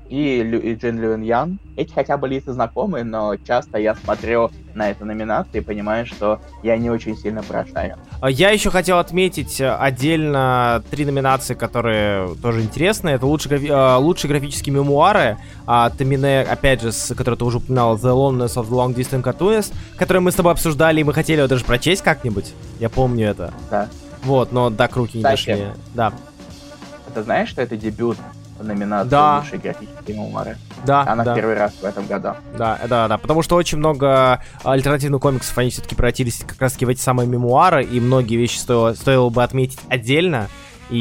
и, 0.09 0.43
Лю- 0.43 0.61
и 0.61 0.75
Джин 0.75 0.99
Люэн 0.99 1.23
Ян. 1.23 1.59
Эти 1.77 1.93
хотя 1.93 2.17
бы 2.17 2.29
лица 2.29 2.53
знакомые, 2.53 3.05
но 3.05 3.37
часто 3.37 3.79
я 3.79 3.95
смотрю 3.95 4.51
на 4.75 4.91
эту 4.91 5.05
номинацию 5.05 5.63
и 5.63 5.65
понимаю, 5.65 6.07
что 6.07 6.41
я 6.63 6.77
не 6.77 6.91
очень 6.91 7.17
сильно 7.17 7.43
прошарен. 7.43 7.97
А 8.21 8.31
Я 8.31 8.51
еще 8.51 8.71
хотел 8.71 8.99
отметить 8.99 9.61
э, 9.63 9.71
отдельно 9.75 10.83
три 10.91 11.07
номинации, 11.07 11.55
которые 11.55 12.35
тоже 12.43 12.61
интересны. 12.61 13.09
Это 13.11 13.25
лучшие, 13.25 13.51
графи- 13.59 13.97
лучшие 13.99 14.29
графические 14.31 14.75
мемуары 14.75 15.39
от 15.65 15.97
Тамине, 15.97 16.43
опять 16.43 16.83
же, 16.83 16.93
с, 16.93 17.15
который 17.15 17.37
ты 17.37 17.45
уже 17.47 17.57
упоминал, 17.59 17.97
The 17.97 18.11
Loneliness 18.13 18.57
of 18.57 18.69
the 18.69 18.73
Long 18.73 18.95
Distance 18.95 19.23
Cartoonist, 19.23 19.73
который 19.97 20.21
мы 20.21 20.33
с 20.33 20.35
тобой 20.35 20.53
обсуждали, 20.53 21.01
и 21.01 21.05
мы 21.05 21.15
хотели 21.15 21.39
его 21.39 21.49
даже 21.49 21.65
прочесть 21.65 22.03
как-нибудь. 22.03 22.53
Я 22.79 22.91
помню 22.91 23.29
это. 23.31 23.55
Да. 23.71 23.89
Вот, 24.25 24.53
но 24.53 24.69
до 24.69 24.87
руки 24.93 25.17
не 25.17 25.25
Кстати. 25.25 25.47
дошли. 25.47 25.67
Да, 25.95 26.13
Ты 27.15 27.23
знаешь, 27.23 27.49
что 27.49 27.63
это 27.63 27.75
дебют 27.79 28.19
в 28.61 28.65
номинации 28.65 29.09
Да. 29.11 29.39
лучшие 29.39 29.59
графические 29.59 30.17
мемуары? 30.17 30.57
да, 30.85 31.03
Она 31.07 31.25
да. 31.25 31.35
первый 31.35 31.55
раз 31.55 31.73
в 31.81 31.85
этом 31.85 32.07
году. 32.07 32.35
Да, 32.57 32.79
да, 32.89 33.09
да, 33.09 33.19
потому 33.19 33.43
что 33.43 33.57
очень 33.57 33.79
много 33.79 34.43
альтернативных 34.63 35.21
комиксов, 35.21 35.57
они 35.59 35.71
все-таки 35.71 35.95
превратились 35.95 36.45
как 36.47 36.61
раз-таки 36.61 36.85
в 36.85 36.89
эти 36.89 37.01
самые 37.01 37.27
мемуары, 37.27 37.85
и 37.85 37.99
многие 38.01 38.37
вещи 38.37 38.59
стоило, 38.59 38.95
стоило 38.95 39.31
бы 39.31 39.43
отметить 39.43 39.81
отдельно. 39.89 40.49
И 40.91 40.99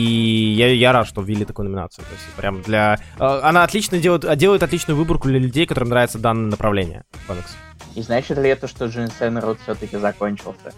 я, 0.56 0.72
я 0.72 0.91
рад, 0.91 1.07
что 1.07 1.22
ввели 1.22 1.45
такую 1.45 1.68
номинацию. 1.68 2.06
То 2.06 2.11
есть 2.14 2.26
прям 2.36 2.61
для... 2.61 2.99
э, 3.18 3.40
Она 3.44 3.64
отлично 3.64 3.98
делает, 3.98 4.38
делает 4.38 4.61
отличную 4.61 4.95
выборку 4.95 5.27
для 5.27 5.40
людей, 5.40 5.65
которым 5.65 5.90
нравится 5.90 6.19
данное 6.19 6.52
направление 6.52 7.06
комикс. 7.26 7.56
И 7.95 8.03
значит 8.03 8.38
ли 8.38 8.49
это, 8.49 8.68
что 8.68 8.86
Джин 8.86 9.10
Сенрод 9.19 9.57
все-таки 9.64 9.98
закончился? 9.98 10.73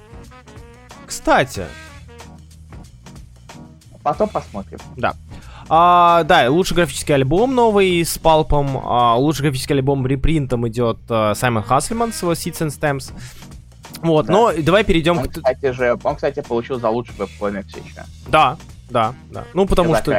Кстати, 1.06 1.66
Потом 4.04 4.30
посмотрим. 4.30 4.80
А, 5.74 6.24
да, 6.26 6.50
лучший 6.50 6.76
графический 6.76 7.16
альбом 7.16 7.56
новый 7.56 8.04
с 8.04 8.18
Палпом. 8.18 8.78
а, 8.84 9.16
лучший 9.16 9.44
графический 9.44 9.74
альбом 9.76 10.06
репринтом 10.06 10.68
идет 10.68 10.98
а, 11.10 11.34
Саймон 11.34 11.64
Хаслиман 11.64 12.12
с 12.12 12.22
его 12.22 12.34
Seeds 12.34 12.68
and 12.68 12.78
Stamps. 12.78 13.14
Вот, 14.02 14.26
Да. 14.26 14.34
но 14.34 14.52
давай 14.62 14.84
перейдем 14.84 15.18
Он, 15.20 15.30
к... 15.30 15.34
кстати, 15.36 15.72
же, 15.72 15.98
он, 16.04 16.16
кстати, 16.16 16.42
получил 16.42 16.78
за 16.78 16.90
лучший 16.90 17.16
веб-комикс 17.18 17.70
еще. 17.70 18.04
Да, 18.28 18.58
да, 18.90 19.14
да. 19.32 19.46
Ну, 19.54 19.66
потому 19.66 19.96
что... 19.96 20.12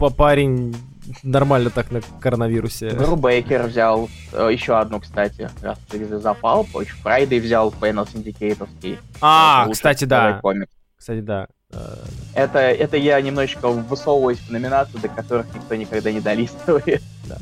Па- 0.00 0.10
парень 0.10 0.74
нормально 1.22 1.70
так 1.70 1.92
на 1.92 2.00
коронавирусе. 2.20 2.90
Бру 2.90 3.14
Бейкер 3.16 3.66
взял 3.66 4.08
э, 4.32 4.48
еще 4.52 4.76
одну, 4.78 4.98
кстати, 4.98 5.48
раз 5.60 5.78
запал. 6.22 6.64
Friday 6.64 7.38
взял 7.38 7.70
Panel 7.70 8.08
Syndicate. 8.12 8.98
А, 9.20 9.68
кстати, 9.70 10.04
да. 10.06 10.40
Комикс. 10.42 10.72
Кстати, 10.96 11.20
да. 11.20 11.46
Э, 11.72 11.96
Это, 12.34 12.58
это 12.58 12.96
я 12.96 13.20
немножечко 13.20 13.68
высовываюсь 13.68 14.38
в 14.38 14.50
номинации, 14.50 14.98
до 14.98 15.08
которых 15.08 15.46
никто 15.54 15.74
никогда 15.74 16.10
не 16.12 16.20
долистывает. 16.20 17.02
Да. 17.28 17.38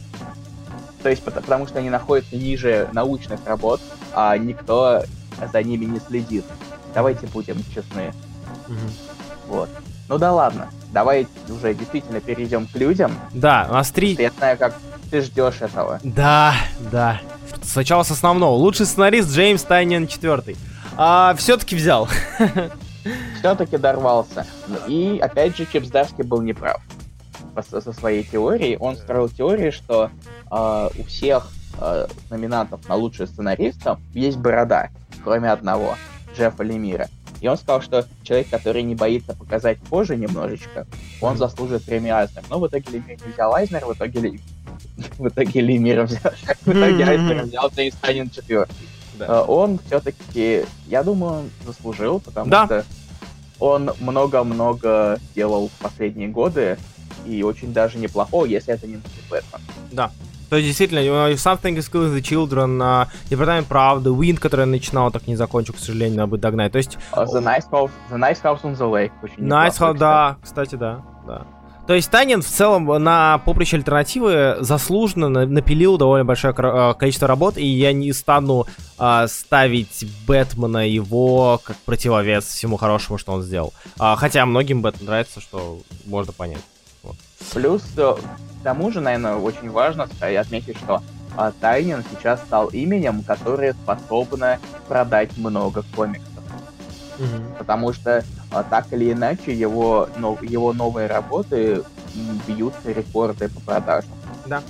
То 1.03 1.09
есть 1.09 1.23
потому, 1.23 1.43
потому 1.43 1.67
что 1.67 1.79
они 1.79 1.89
находятся 1.89 2.37
ниже 2.37 2.91
научных 2.93 3.41
работ, 3.47 3.81
а 4.13 4.37
никто 4.37 5.03
за 5.53 5.63
ними 5.63 5.87
не 5.87 5.99
следит. 6.01 6.45
Давайте 6.95 7.27
будем 7.29 7.57
честны. 7.75 8.13
мгм. 8.69 8.79
Вот. 9.49 9.71
Ну 10.09 10.19
да 10.19 10.33
ладно. 10.33 10.69
давай 10.93 11.27
уже 11.49 11.73
действительно 11.73 12.21
перейдем 12.21 12.67
к 12.67 12.75
людям. 12.75 13.13
Да, 13.33 13.67
у 13.71 13.73
нас 13.73 13.91
три... 13.91 14.15
Я 14.19 14.31
знаю, 14.33 14.59
как 14.59 14.75
ты 15.11 15.23
ждешь 15.23 15.63
этого. 15.63 15.99
Да, 16.05 16.55
да. 16.93 17.21
Сначала 17.63 18.03
с 18.03 18.11
основного. 18.11 18.55
Лучший 18.57 18.85
сценарист 18.87 19.31
Джеймс 19.31 19.63
Тайнин 19.63 20.07
четвертый. 20.09 20.57
А, 20.97 21.35
все-таки 21.39 21.75
взял. 21.77 22.09
Все-таки 23.39 23.79
дорвался. 23.79 24.47
И 24.87 25.19
опять 25.23 25.57
же, 25.57 25.67
Чипс 25.67 25.89
Дарский 25.89 26.25
был 26.25 26.43
неправ 26.43 26.81
со 27.69 27.93
своей 27.93 28.25
теорией. 28.25 28.77
Он 28.77 28.97
строил 28.97 29.29
теорию, 29.29 29.73
что 29.73 30.11
э, 30.51 30.89
у 30.99 31.05
всех 31.05 31.49
э, 31.79 32.07
номинантов 32.31 32.89
на 32.89 32.95
лучшего 32.95 33.27
сценариста 33.27 33.99
есть 34.13 34.39
борода, 34.39 34.91
кроме 35.25 35.51
одного, 35.51 35.97
Джеффа 36.37 36.63
Лемира. 36.63 37.09
И 37.41 37.49
он 37.49 37.57
сказал, 37.57 37.81
что 37.81 38.07
человек, 38.23 38.49
который 38.51 38.83
не 38.83 38.95
боится 38.95 39.35
показать 39.35 39.79
позже 39.79 40.17
немножечко, 40.17 40.87
он 41.21 41.39
заслужит 41.39 41.85
премию 41.85 42.17
Айзнер. 42.17 42.43
Но 42.51 42.61
в 42.61 42.67
итоге 42.67 42.85
Лемир 42.93 43.19
не 43.27 43.33
взял 43.33 43.55
Айзнер, 43.55 43.87
в 43.87 43.95
итоге, 43.95 44.39
в 45.19 45.29
итоге 45.29 45.61
Лемир 45.61 46.03
взял, 46.03 46.33
в 46.33 46.69
итоге 46.69 47.05
Айзнер 47.05 47.43
взял 47.45 47.71
Джеймс 47.71 47.97
Танин 47.97 48.31
четвертый. 48.31 48.90
Да. 49.21 49.27
Э, 49.27 49.45
он 49.47 49.79
все-таки, 49.87 50.65
я 50.87 51.03
думаю, 51.03 51.51
заслужил, 51.65 52.21
потому 52.21 52.51
да. 52.51 52.67
что 52.67 52.85
он 53.59 53.91
много-много 54.01 55.19
делал 55.35 55.69
в 55.69 55.83
последние 55.83 56.29
годы, 56.29 56.79
и 57.27 57.43
очень 57.43 57.73
даже 57.73 57.99
неплохого, 57.99 58.47
если 58.47 58.75
это 58.75 58.87
не 58.87 59.01
Бэтмен. 59.29 59.61
Да. 59.93 60.11
То 60.49 60.57
есть, 60.57 60.67
действительно, 60.67 61.01
Something 61.35 61.77
is 61.77 61.89
Killing 61.93 62.13
the 62.13 62.21
Children, 62.21 62.79
uh, 62.79 63.07
Департамент 63.29 63.69
правды, 63.69 64.11
Wind, 64.11 64.39
который 64.39 64.63
я 64.63 64.67
начинал, 64.67 65.13
так 65.13 65.29
не 65.29 65.37
закончил, 65.37 65.75
к 65.75 65.79
сожалению, 65.79 66.17
надо 66.17 66.31
будет 66.31 66.41
догнать. 66.41 66.73
То 66.73 66.79
есть... 66.79 66.99
Uh, 67.13 67.25
the, 67.25 67.41
nice 67.41 67.71
house, 67.71 67.91
the 68.11 68.19
Nice 68.19 68.43
House 68.43 68.63
on 68.63 68.77
the 68.77 68.91
Lake. 68.91 69.13
Очень 69.23 69.47
nice 69.47 69.79
House, 69.79 69.97
да, 69.97 70.39
кстати, 70.43 70.75
да, 70.75 71.05
да. 71.27 71.47
То 71.91 71.97
есть 71.97 72.09
Танин 72.09 72.41
в 72.41 72.47
целом 72.47 72.87
на 73.03 73.39
поприще 73.39 73.77
альтернативы 73.79 74.59
заслуженно 74.61 75.29
напилил 75.29 75.99
довольно 75.99 76.25
большое 76.25 76.55
э, 76.57 76.95
количество 76.97 77.27
работ, 77.27 77.59
и 77.59 77.67
я 77.67 77.93
не 77.93 78.13
стану 78.13 78.69
а, 78.97 79.27
ставить 79.27 80.07
Бэтмена 80.25 80.89
его 80.89 81.61
как 81.65 81.77
противовес 81.79 82.45
всему 82.45 82.77
хорошему, 82.77 83.19
что 83.19 83.33
он 83.33 83.43
сделал. 83.43 83.75
А, 83.99 84.15
хотя 84.15 84.47
многим 84.47 84.83
Бэтмен 84.83 85.07
нравится, 85.07 85.41
что 85.41 85.81
можно 86.07 86.33
понять. 86.33 86.63
Вот. 87.03 87.17
Плюс 87.53 87.83
э, 87.97 88.15
к 88.15 88.63
тому 88.63 88.93
же, 88.93 89.01
наверное, 89.01 89.35
очень 89.35 89.69
важно 89.69 90.07
отметить, 90.21 90.77
что 90.77 91.03
а, 91.37 91.51
Тайнин 91.61 92.05
сейчас 92.13 92.41
стал 92.43 92.69
именем, 92.69 93.25
которое 93.25 93.73
способно 93.73 94.61
продать 94.87 95.37
много 95.37 95.83
комиксов. 95.97 96.30
Mm-hmm. 97.21 97.59
Потому 97.59 97.93
что 97.93 98.25
а, 98.51 98.63
так 98.63 98.93
или 98.93 99.13
иначе 99.13 99.53
его, 99.53 100.09
его 100.41 100.73
новые 100.73 101.07
работы 101.07 101.85
бьют 102.47 102.75
рекорды 102.85 103.49
по 103.49 103.61
продажам. 103.61 104.11
Да. 104.47 104.63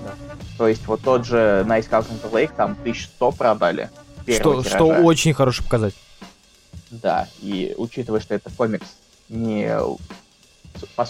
да. 0.00 0.12
То 0.58 0.68
есть 0.68 0.86
вот 0.86 1.00
тот 1.02 1.24
же 1.24 1.64
Nice 1.66 1.88
the 1.88 2.30
Lake 2.30 2.52
там 2.56 2.72
1100 2.72 3.32
продали. 3.32 3.90
Что, 4.28 4.62
что 4.62 4.86
очень 4.86 5.32
хороший 5.32 5.62
показатель. 5.64 5.96
Да, 6.90 7.28
и 7.40 7.74
учитывая, 7.76 8.20
что 8.20 8.34
это 8.34 8.50
комикс 8.50 8.86
не... 9.28 9.70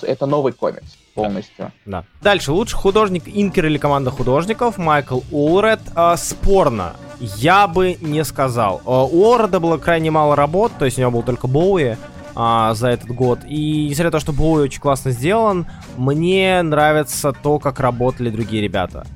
Это 0.03 0.27
новый 0.27 0.53
комикс 0.53 0.97
полностью. 1.15 1.73
Да. 1.85 2.05
Дальше, 2.23 2.53
лучший 2.53 2.77
художник 2.77 3.25
Инкер 3.27 3.67
или 3.67 3.79
команда 3.79 4.11
художников 4.11 4.79
Майкл 4.79 5.21
Улред. 5.33 5.81
Э, 5.97 6.15
спорно. 6.17 6.95
Я 7.21 7.67
бы 7.67 7.97
не 8.01 8.25
сказал. 8.25 8.81
Э, 8.85 8.91
у 9.11 9.25
Олреда 9.25 9.61
было 9.61 9.79
крайне 9.79 10.11
мало 10.11 10.37
работ, 10.37 10.73
то 10.79 10.85
есть 10.85 10.99
у 10.99 11.01
него 11.01 11.11
был 11.11 11.23
только 11.23 11.47
Боуи 11.47 11.97
а, 12.35 12.75
за 12.75 12.89
этот 12.89 13.09
год. 13.09 13.41
И 13.49 13.89
несмотря 13.89 14.07
на 14.07 14.11
то, 14.13 14.21
что 14.21 14.33
Боуи 14.33 14.63
очень 14.63 14.81
классно 14.81 15.11
сделан, 15.11 15.67
мне 15.97 16.61
нравится 16.63 17.33
то, 17.33 17.59
как 17.59 17.81
работали 17.81 18.29
другие 18.29 18.63
ребята. 18.63 19.07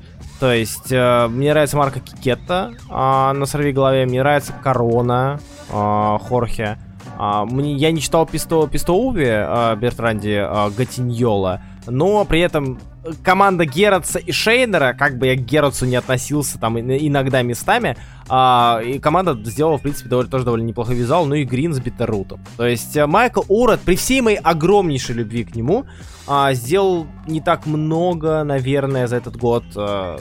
То 0.40 0.54
есть, 0.54 0.90
э, 0.90 1.28
мне 1.28 1.50
нравится 1.50 1.76
марка 1.76 2.00
Кикетта 2.00 2.72
э, 2.88 3.32
на 3.32 3.44
сорви 3.44 3.72
голове, 3.72 4.06
мне 4.06 4.20
нравится 4.20 4.54
Корона 4.54 5.38
э, 5.70 6.18
Хорхе. 6.22 6.78
Э, 7.18 7.44
мне, 7.44 7.74
я 7.74 7.92
не 7.92 8.00
читал 8.00 8.24
Писто, 8.24 8.66
Пистouви 8.66 9.26
э, 9.28 9.76
Бертранди 9.76 10.40
э, 10.40 10.70
Гатиньола, 10.70 11.60
но 11.86 12.24
при 12.24 12.40
этом 12.40 12.78
команда 13.22 13.64
Геротса 13.64 14.18
и 14.18 14.32
Шейнера, 14.32 14.94
как 14.98 15.18
бы 15.18 15.28
я 15.28 15.36
к 15.36 15.40
Геротсу 15.40 15.86
не 15.86 15.96
относился 15.96 16.58
там 16.58 16.78
иногда 16.78 17.42
местами, 17.42 17.96
а, 18.28 18.80
и 18.84 18.98
команда 18.98 19.34
сделала, 19.44 19.78
в 19.78 19.82
принципе, 19.82 20.08
довольно, 20.08 20.30
тоже 20.30 20.44
довольно 20.44 20.64
неплохой 20.64 20.94
визуал, 20.94 21.26
ну 21.26 21.34
и 21.34 21.44
Грин 21.44 21.72
с 21.72 21.80
Биттеррутом. 21.80 22.40
То 22.56 22.66
есть 22.66 22.96
э, 22.96 23.06
Майкл 23.06 23.42
Урод, 23.48 23.80
при 23.80 23.96
всей 23.96 24.20
моей 24.20 24.38
огромнейшей 24.38 25.14
любви 25.14 25.44
к 25.44 25.54
нему, 25.54 25.86
а, 26.26 26.52
сделал 26.52 27.06
не 27.26 27.40
так 27.40 27.66
много, 27.66 28.44
наверное, 28.44 29.06
за 29.06 29.16
этот 29.16 29.36
год, 29.36 29.64
а, 29.76 30.18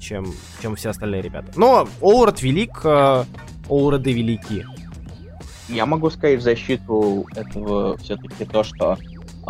чем, 0.00 0.26
чем 0.62 0.76
все 0.76 0.90
остальные 0.90 1.22
ребята. 1.22 1.52
Но 1.56 1.88
Олрод 2.00 2.42
велик, 2.42 2.80
а, 2.84 3.24
Олроды 3.68 4.12
велики. 4.12 4.64
Я 5.68 5.84
могу 5.84 6.08
сказать 6.08 6.40
в 6.40 6.42
защиту 6.42 7.26
этого 7.36 7.98
все-таки 7.98 8.46
то, 8.46 8.64
что 8.64 8.96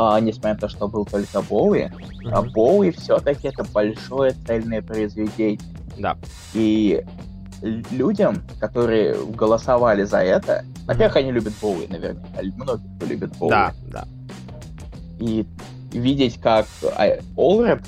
а, 0.00 0.20
несмотря 0.20 0.54
на 0.54 0.60
то, 0.60 0.68
что 0.68 0.86
был 0.86 1.04
только 1.04 1.42
Боуи, 1.42 1.86
mm-hmm. 1.86 2.30
а 2.30 2.42
Боуи 2.42 2.92
все-таки 2.92 3.48
это 3.48 3.64
большое 3.64 4.30
цельное 4.46 4.80
произведение. 4.80 5.58
Да. 5.98 6.16
И 6.54 7.04
людям, 7.90 8.44
которые 8.60 9.16
голосовали 9.26 10.04
за 10.04 10.18
это, 10.18 10.62
mm-hmm. 10.62 10.86
во-первых, 10.86 11.16
они 11.16 11.32
любят 11.32 11.52
Боуи, 11.60 11.88
наверное, 11.88 12.24
многие 12.54 12.96
кто 12.96 13.06
любит 13.06 13.36
Боуи. 13.38 13.50
Да, 13.50 13.74
да. 13.88 14.06
И 15.18 15.44
видеть, 15.90 16.40
как 16.40 16.66
Олрэп, 17.36 17.82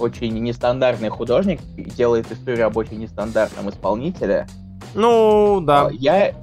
очень 0.00 0.36
нестандартный 0.40 1.10
художник, 1.10 1.60
делает 1.76 2.30
историю 2.32 2.66
об 2.66 2.76
очень 2.76 2.98
нестандартном 2.98 3.70
исполнителе. 3.70 4.48
Ну, 4.94 5.60
да. 5.60 5.86
А, 5.86 5.90
я, 5.92 6.34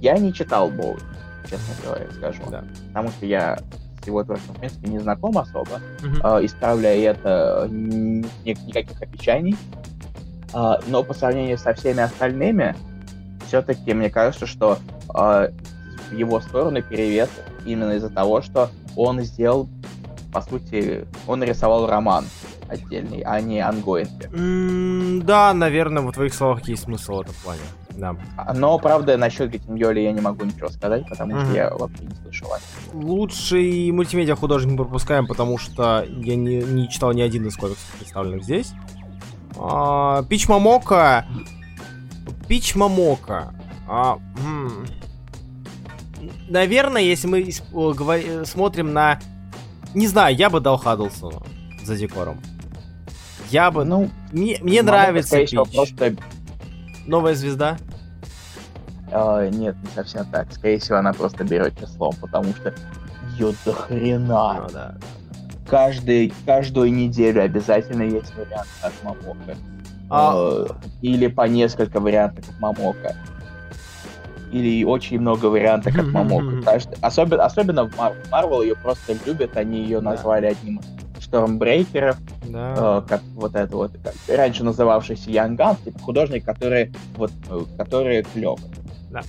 я 0.00 0.16
не 0.16 0.32
читал 0.32 0.70
Боуи, 0.70 0.96
честно 1.42 1.74
говоря, 1.84 2.06
скажу. 2.12 2.42
Да. 2.50 2.64
Потому 2.88 3.10
что 3.10 3.26
я 3.26 3.58
его 4.06 4.24
творчеством, 4.24 4.56
в 4.56 4.58
принципе, 4.58 4.88
не 4.88 4.98
знаком 4.98 5.36
особо, 5.38 5.80
э, 6.02 6.44
исправляя 6.44 7.12
это 7.12 7.68
ни, 7.70 8.24
никаких 8.66 9.00
опечаний. 9.00 9.56
Э, 10.54 10.74
но 10.86 11.02
по 11.02 11.14
сравнению 11.14 11.58
со 11.58 11.74
всеми 11.74 12.00
остальными, 12.00 12.74
все-таки 13.46 13.94
мне 13.94 14.10
кажется, 14.10 14.46
что 14.46 14.78
э, 15.14 15.50
в 16.10 16.12
его 16.12 16.40
сторону 16.40 16.82
перевес 16.82 17.30
именно 17.64 17.92
из-за 17.92 18.10
того, 18.10 18.42
что 18.42 18.70
он 18.96 19.20
сделал, 19.22 19.68
по 20.32 20.40
сути, 20.40 21.06
он 21.26 21.40
нарисовал 21.40 21.86
роман 21.86 22.24
отдельный, 22.68 23.20
а 23.20 23.40
не 23.40 23.60
ангоинги. 23.60 24.28
Mm, 24.32 25.22
да, 25.22 25.54
наверное, 25.54 26.02
в 26.02 26.12
твоих 26.12 26.34
словах 26.34 26.66
есть 26.68 26.84
смысл 26.84 27.16
в 27.16 27.20
этом 27.22 27.34
плане. 27.42 27.60
Да. 27.96 28.16
Но, 28.54 28.78
правда, 28.78 29.16
насчет 29.16 29.50
Гатиньоли 29.50 30.00
я 30.00 30.12
не 30.12 30.20
могу 30.20 30.44
ничего 30.44 30.68
сказать, 30.68 31.08
потому 31.08 31.34
mm-hmm. 31.34 31.44
что 31.44 31.54
я 31.54 31.70
вообще 31.70 32.04
не 32.04 32.14
слышал. 32.14 32.48
Лучший 32.92 33.90
мультимедиа 33.90 34.36
художник 34.36 34.72
мы 34.72 34.84
пропускаем, 34.84 35.26
потому 35.26 35.56
что 35.58 36.04
я 36.08 36.36
не, 36.36 36.58
не 36.58 36.88
читал 36.90 37.12
ни 37.12 37.22
один 37.22 37.46
из 37.46 37.56
комиксов, 37.56 37.86
представленных 37.98 38.44
здесь. 38.44 38.72
А, 39.58 40.22
Пич 40.24 40.48
Мамока. 40.48 41.26
Пич 42.48 42.74
Мамока. 42.74 43.54
А, 43.88 44.18
м- 44.44 44.86
наверное, 46.48 47.02
если 47.02 47.28
мы 47.28 47.48
говор- 47.72 48.44
смотрим 48.44 48.92
на... 48.92 49.18
Не 49.94 50.06
знаю, 50.06 50.36
я 50.36 50.50
бы 50.50 50.60
дал 50.60 50.76
Хаддлсону 50.76 51.42
за 51.82 51.96
декором. 51.96 52.38
Я 53.50 53.70
бы... 53.70 53.84
Ну, 53.84 54.10
мне, 54.32 54.58
мне 54.60 54.82
нравится 54.82 55.38
Пич. 55.38 55.52
Просто 55.52 56.16
новая 57.06 57.34
звезда? 57.34 57.76
Uh, 59.10 59.48
нет, 59.50 59.76
не 59.82 59.90
совсем 59.94 60.26
так. 60.26 60.52
Скорее 60.52 60.78
всего, 60.78 60.98
она 60.98 61.12
просто 61.12 61.44
берет 61.44 61.78
числом, 61.78 62.12
потому 62.20 62.52
что 62.54 62.74
ее 63.38 63.54
до 63.64 63.72
хрена. 63.72 64.62
Ну, 64.62 64.68
да. 64.72 64.94
Каждый, 65.68 66.32
каждую 66.44 66.92
неделю 66.92 67.42
обязательно 67.42 68.02
есть 68.02 68.34
вариант 68.36 68.68
от 68.82 68.92
Мамока. 69.04 69.56
А... 70.10 70.34
Uh, 70.34 70.76
или 71.02 71.28
по 71.28 71.42
несколько 71.42 72.00
вариантов 72.00 72.48
от 72.48 72.60
Мамока. 72.60 73.14
Или 74.52 74.84
очень 74.84 75.20
много 75.20 75.46
вариантов 75.46 75.94
как 75.94 76.06
Мамока. 76.12 76.62
Каждый... 76.62 76.98
Особенно, 77.00 77.44
особенно 77.44 77.88
в 77.88 77.96
Марвел 78.30 78.62
ее 78.62 78.74
просто 78.76 79.16
любят, 79.24 79.56
они 79.56 79.82
ее 79.82 80.00
назвали 80.00 80.46
одним 80.46 80.80
Штормбрейкеров, 81.36 82.16
да. 82.44 82.74
э, 82.76 83.02
как 83.08 83.22
вот 83.34 83.54
это 83.54 83.76
вот, 83.76 83.92
как, 84.02 84.14
раньше 84.28 84.64
называвшийся 84.64 85.30
Young 85.30 85.56
Guns, 85.56 85.76
типа 85.84 85.98
художник, 85.98 86.44
который 86.44 86.94
вот, 87.16 87.30
э, 87.50 87.60
которые 87.76 88.22
клевые. 88.22 88.70
Да. 89.10 89.22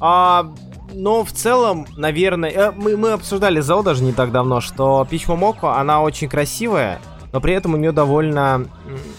А, 0.00 0.52
но 0.92 1.24
в 1.24 1.32
целом, 1.32 1.86
наверное, 1.96 2.50
э, 2.50 2.70
мы, 2.70 2.96
мы 2.96 3.12
обсуждали 3.12 3.60
Зел 3.60 3.82
даже 3.82 4.04
не 4.04 4.12
так 4.12 4.30
давно, 4.30 4.60
что 4.60 5.06
Пич 5.10 5.26
Момоко, 5.26 5.76
она 5.76 6.00
очень 6.00 6.28
красивая, 6.28 7.00
но 7.32 7.40
при 7.40 7.54
этом 7.54 7.74
у 7.74 7.76
нее 7.76 7.92
довольно 7.92 8.66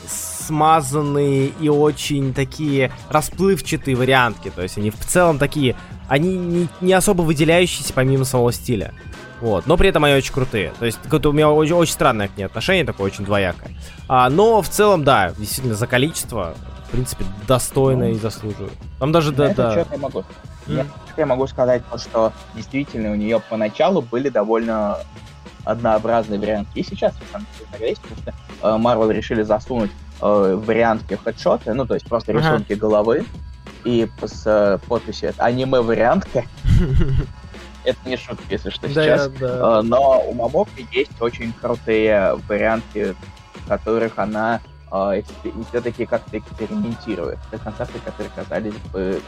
смазанные 0.08 1.52
и 1.60 1.68
очень 1.70 2.34
такие 2.34 2.92
расплывчатые 3.10 3.96
вариантки. 3.96 4.50
То 4.50 4.64
есть 4.64 4.78
они 4.78 4.92
в 4.92 4.98
целом 5.06 5.38
такие, 5.38 5.76
они 6.08 6.38
не, 6.38 6.68
не 6.82 6.94
особо 6.94 7.22
выделяющиеся 7.22 7.94
помимо 7.94 8.24
самого 8.24 8.54
стиля. 8.54 8.94
Вот, 9.42 9.68
но 9.68 9.78
при 9.78 9.90
этом 9.90 10.04
они 10.04 10.16
очень 10.16 10.34
крутые. 10.34 10.74
То 10.80 10.86
есть 10.86 11.00
у 11.12 11.32
меня 11.32 11.50
очень, 11.50 11.74
очень 11.74 11.94
странное 11.94 12.28
к 12.28 12.38
ней 12.38 12.44
отношение, 12.44 12.86
такое 12.86 13.08
очень 13.08 13.24
двоякое. 13.26 13.72
А, 14.08 14.30
но 14.30 14.62
в 14.62 14.70
целом, 14.70 15.04
да, 15.04 15.32
действительно, 15.38 15.76
за 15.76 15.88
количество, 15.88 16.56
в 16.88 16.92
принципе, 16.92 17.24
достойно 17.48 18.06
ну, 18.06 18.12
и 18.12 18.16
заслуживает. 18.16 18.74
Там 19.00 19.12
даже, 19.12 19.32
да, 19.32 19.54
да. 19.54 19.86
Я 19.92 19.98
могу. 19.98 20.24
Mm. 20.68 20.86
Я 21.18 21.26
могу 21.26 21.48
сказать, 21.48 21.82
что 21.98 22.34
действительно 22.54 23.12
у 23.12 23.16
нее 23.16 23.42
поначалу 23.50 24.02
были 24.02 24.30
довольно 24.30 25.00
однообразные 25.64 26.40
варианты. 26.40 26.72
И 26.76 26.84
сейчас, 26.84 27.14
на 27.14 27.40
самом 27.40 27.48
деле, 27.80 27.96
потому 28.02 28.22
что 28.22 28.34
э, 28.62 28.78
Marvel 28.78 29.14
решили 29.14 29.44
засунуть 29.44 29.92
э, 30.22 30.62
вариантки 30.66 31.18
хедшоты, 31.24 31.74
ну, 31.74 31.86
то 31.86 31.94
есть 31.96 32.08
просто 32.08 32.32
рисунки 32.32 32.74
ага. 32.74 32.82
головы, 32.82 33.26
и 33.84 34.10
с 34.22 34.44
э, 34.46 34.80
подписью 34.88 35.34
аниме-вариантка. 35.38 36.44
Это 37.84 37.98
не 38.10 38.18
шутка, 38.18 38.44
если 38.50 38.70
что, 38.70 38.88
сейчас. 38.90 39.30
Да, 39.40 39.82
Но 39.82 40.24
у 40.28 40.34
Мамоки 40.34 40.88
есть 40.92 41.22
очень 41.22 41.54
крутые 41.54 42.36
варианты, 42.48 43.16
в 43.54 43.68
которых 43.68 44.18
она 44.18 44.62
все-таки 45.70 46.06
как-то 46.06 46.40
экспериментирует. 46.40 47.38
Это 47.52 47.64
концепты, 47.64 48.00
которые 48.00 48.32
казались 48.36 48.74
бы, 48.92 49.22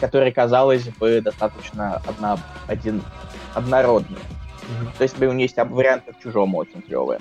которые 0.00 0.32
казалось 0.32 0.88
бы 0.90 1.20
достаточно 1.20 1.96
одно, 2.06 2.38
один, 2.68 3.02
однородные. 3.54 4.20
Mm-hmm. 4.20 4.96
То 4.96 5.02
есть 5.02 5.20
у 5.20 5.32
нее 5.32 5.42
есть 5.42 5.56
варианты 5.56 6.12
к 6.12 6.20
чужому 6.20 6.58
очень 6.58 6.82
клевые. 6.82 7.20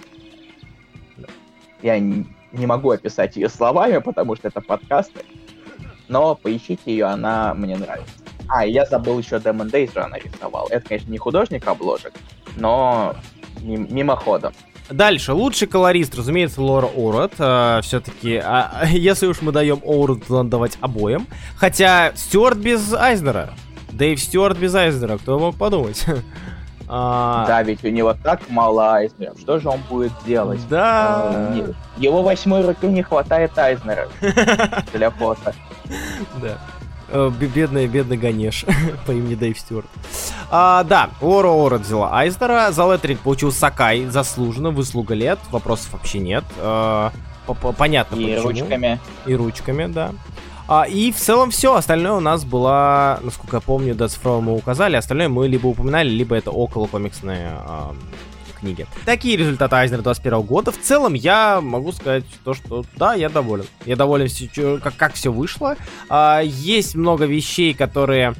Я 1.81 1.97
не, 1.99 2.27
не 2.51 2.65
могу 2.67 2.91
описать 2.91 3.35
ее 3.35 3.49
словами, 3.49 3.97
потому 3.97 4.35
что 4.35 4.47
это 4.47 4.61
подкасты. 4.61 5.21
Но 6.07 6.35
поищите 6.35 6.91
ее, 6.91 7.05
она 7.05 7.53
мне 7.55 7.77
нравится. 7.77 8.13
А, 8.49 8.65
я 8.65 8.85
забыл 8.85 9.19
еще 9.19 9.35
Demon 9.35 9.69
Days 9.71 9.93
же 9.93 10.01
она 10.01 10.17
рисовал. 10.17 10.67
Это, 10.69 10.87
конечно, 10.87 11.11
не 11.11 11.17
художник 11.17 11.67
обложек, 11.67 12.13
но 12.55 13.15
мимоходом. 13.61 14.53
Дальше, 14.89 15.33
лучший 15.33 15.67
колорист, 15.67 16.15
разумеется, 16.15 16.61
Лора 16.61 16.87
Орот. 16.95 17.33
А, 17.39 17.81
все-таки, 17.81 18.37
а, 18.37 18.85
если 18.87 19.27
уж 19.27 19.41
мы 19.41 19.51
даем 19.51 19.81
Орот, 19.83 20.25
то 20.25 20.37
надо 20.37 20.51
давать 20.51 20.77
обоим. 20.79 21.27
Хотя 21.57 22.13
Стюарт 22.15 22.57
без 22.57 22.93
Айзнера. 22.93 23.49
Дэйв 23.91 24.19
Стюарт 24.19 24.57
без 24.57 24.73
Айзнера, 24.75 25.17
кто 25.17 25.39
мог 25.39 25.55
подумать? 25.57 26.05
А... 26.89 27.45
Да, 27.47 27.63
ведь 27.63 27.83
у 27.83 27.89
него 27.89 28.13
так 28.13 28.49
мало 28.49 28.93
Айзнеров. 28.93 29.37
Что 29.39 29.59
же 29.59 29.67
он 29.67 29.81
будет 29.89 30.13
делать? 30.25 30.61
Да. 30.69 31.31
А, 31.33 31.73
его 31.97 32.23
восьмой 32.23 32.65
руки 32.65 32.87
не 32.87 33.03
хватает 33.03 33.57
Айзнера 33.57 34.07
для 34.93 35.09
фото. 35.11 35.53
Да. 36.41 36.57
Э, 37.09 37.29
бедный, 37.29 37.87
бедный 37.87 38.17
Ганеш 38.17 38.65
по 39.05 39.11
имени 39.11 39.35
Дэйв 39.35 39.57
Стюарт. 39.57 39.87
А, 40.49 40.83
да, 40.83 41.09
Лора 41.21 41.49
Ора 41.49 41.77
взяла 41.77 42.17
Айзнера, 42.17 42.71
за 42.71 42.91
Летрик 42.91 43.19
получил 43.19 43.51
Сакай, 43.51 44.05
заслуженно, 44.05 44.71
выслуга 44.71 45.13
лет, 45.13 45.39
вопросов 45.51 45.93
вообще 45.93 46.19
нет. 46.19 46.43
А, 46.59 47.11
понятно 47.77 48.15
И 48.15 48.35
почему. 48.35 48.49
ручками. 48.49 48.99
И 49.25 49.35
ручками, 49.35 49.85
да. 49.87 50.11
А, 50.67 50.83
и 50.83 51.11
в 51.13 51.15
целом 51.15 51.51
все. 51.51 51.75
Остальное 51.75 52.13
у 52.13 52.19
нас 52.19 52.43
было, 52.43 53.19
насколько 53.23 53.57
я 53.57 53.61
помню, 53.61 53.95
Death 53.95 54.19
Throw 54.21 54.41
мы 54.41 54.53
указали. 54.53 54.97
Остальное 54.97 55.29
мы 55.29 55.47
либо 55.47 55.67
упоминали, 55.67 56.09
либо 56.09 56.35
это 56.35 56.51
около 56.51 56.87
комиксные 56.87 57.51
а, 57.51 57.95
книги. 58.59 58.85
Такие 59.05 59.37
результаты 59.37 59.75
Айзнера 59.75 60.01
21 60.01 60.41
года. 60.41 60.71
В 60.71 60.79
целом 60.79 61.13
я 61.13 61.61
могу 61.61 61.91
сказать 61.91 62.23
то, 62.43 62.53
что 62.53 62.83
да, 62.95 63.13
я 63.13 63.29
доволен. 63.29 63.65
Я 63.85 63.95
доволен, 63.95 64.27
как, 64.79 64.95
как 64.95 65.13
все 65.13 65.31
вышло. 65.31 65.75
А, 66.09 66.41
есть 66.43 66.95
много 66.95 67.25
вещей, 67.25 67.73
которые... 67.73 68.33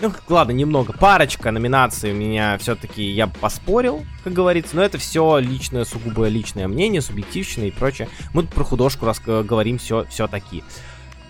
Ну, 0.00 0.12
ладно, 0.28 0.52
немного. 0.52 0.92
Парочка 0.92 1.50
номинаций 1.50 2.12
у 2.12 2.14
меня 2.14 2.56
все-таки 2.58 3.02
я 3.02 3.26
поспорил, 3.26 4.04
как 4.22 4.32
говорится. 4.32 4.76
Но 4.76 4.82
это 4.82 4.98
все 4.98 5.38
личное, 5.38 5.84
сугубо 5.84 6.28
личное 6.28 6.68
мнение, 6.68 7.02
субъективщина 7.02 7.64
и 7.64 7.70
прочее. 7.72 8.08
Мы 8.32 8.42
тут 8.42 8.52
про 8.52 8.64
художку 8.64 9.06
раз 9.06 9.20
говорим 9.20 9.78
все, 9.78 10.04
все 10.08 10.28
таки. 10.28 10.62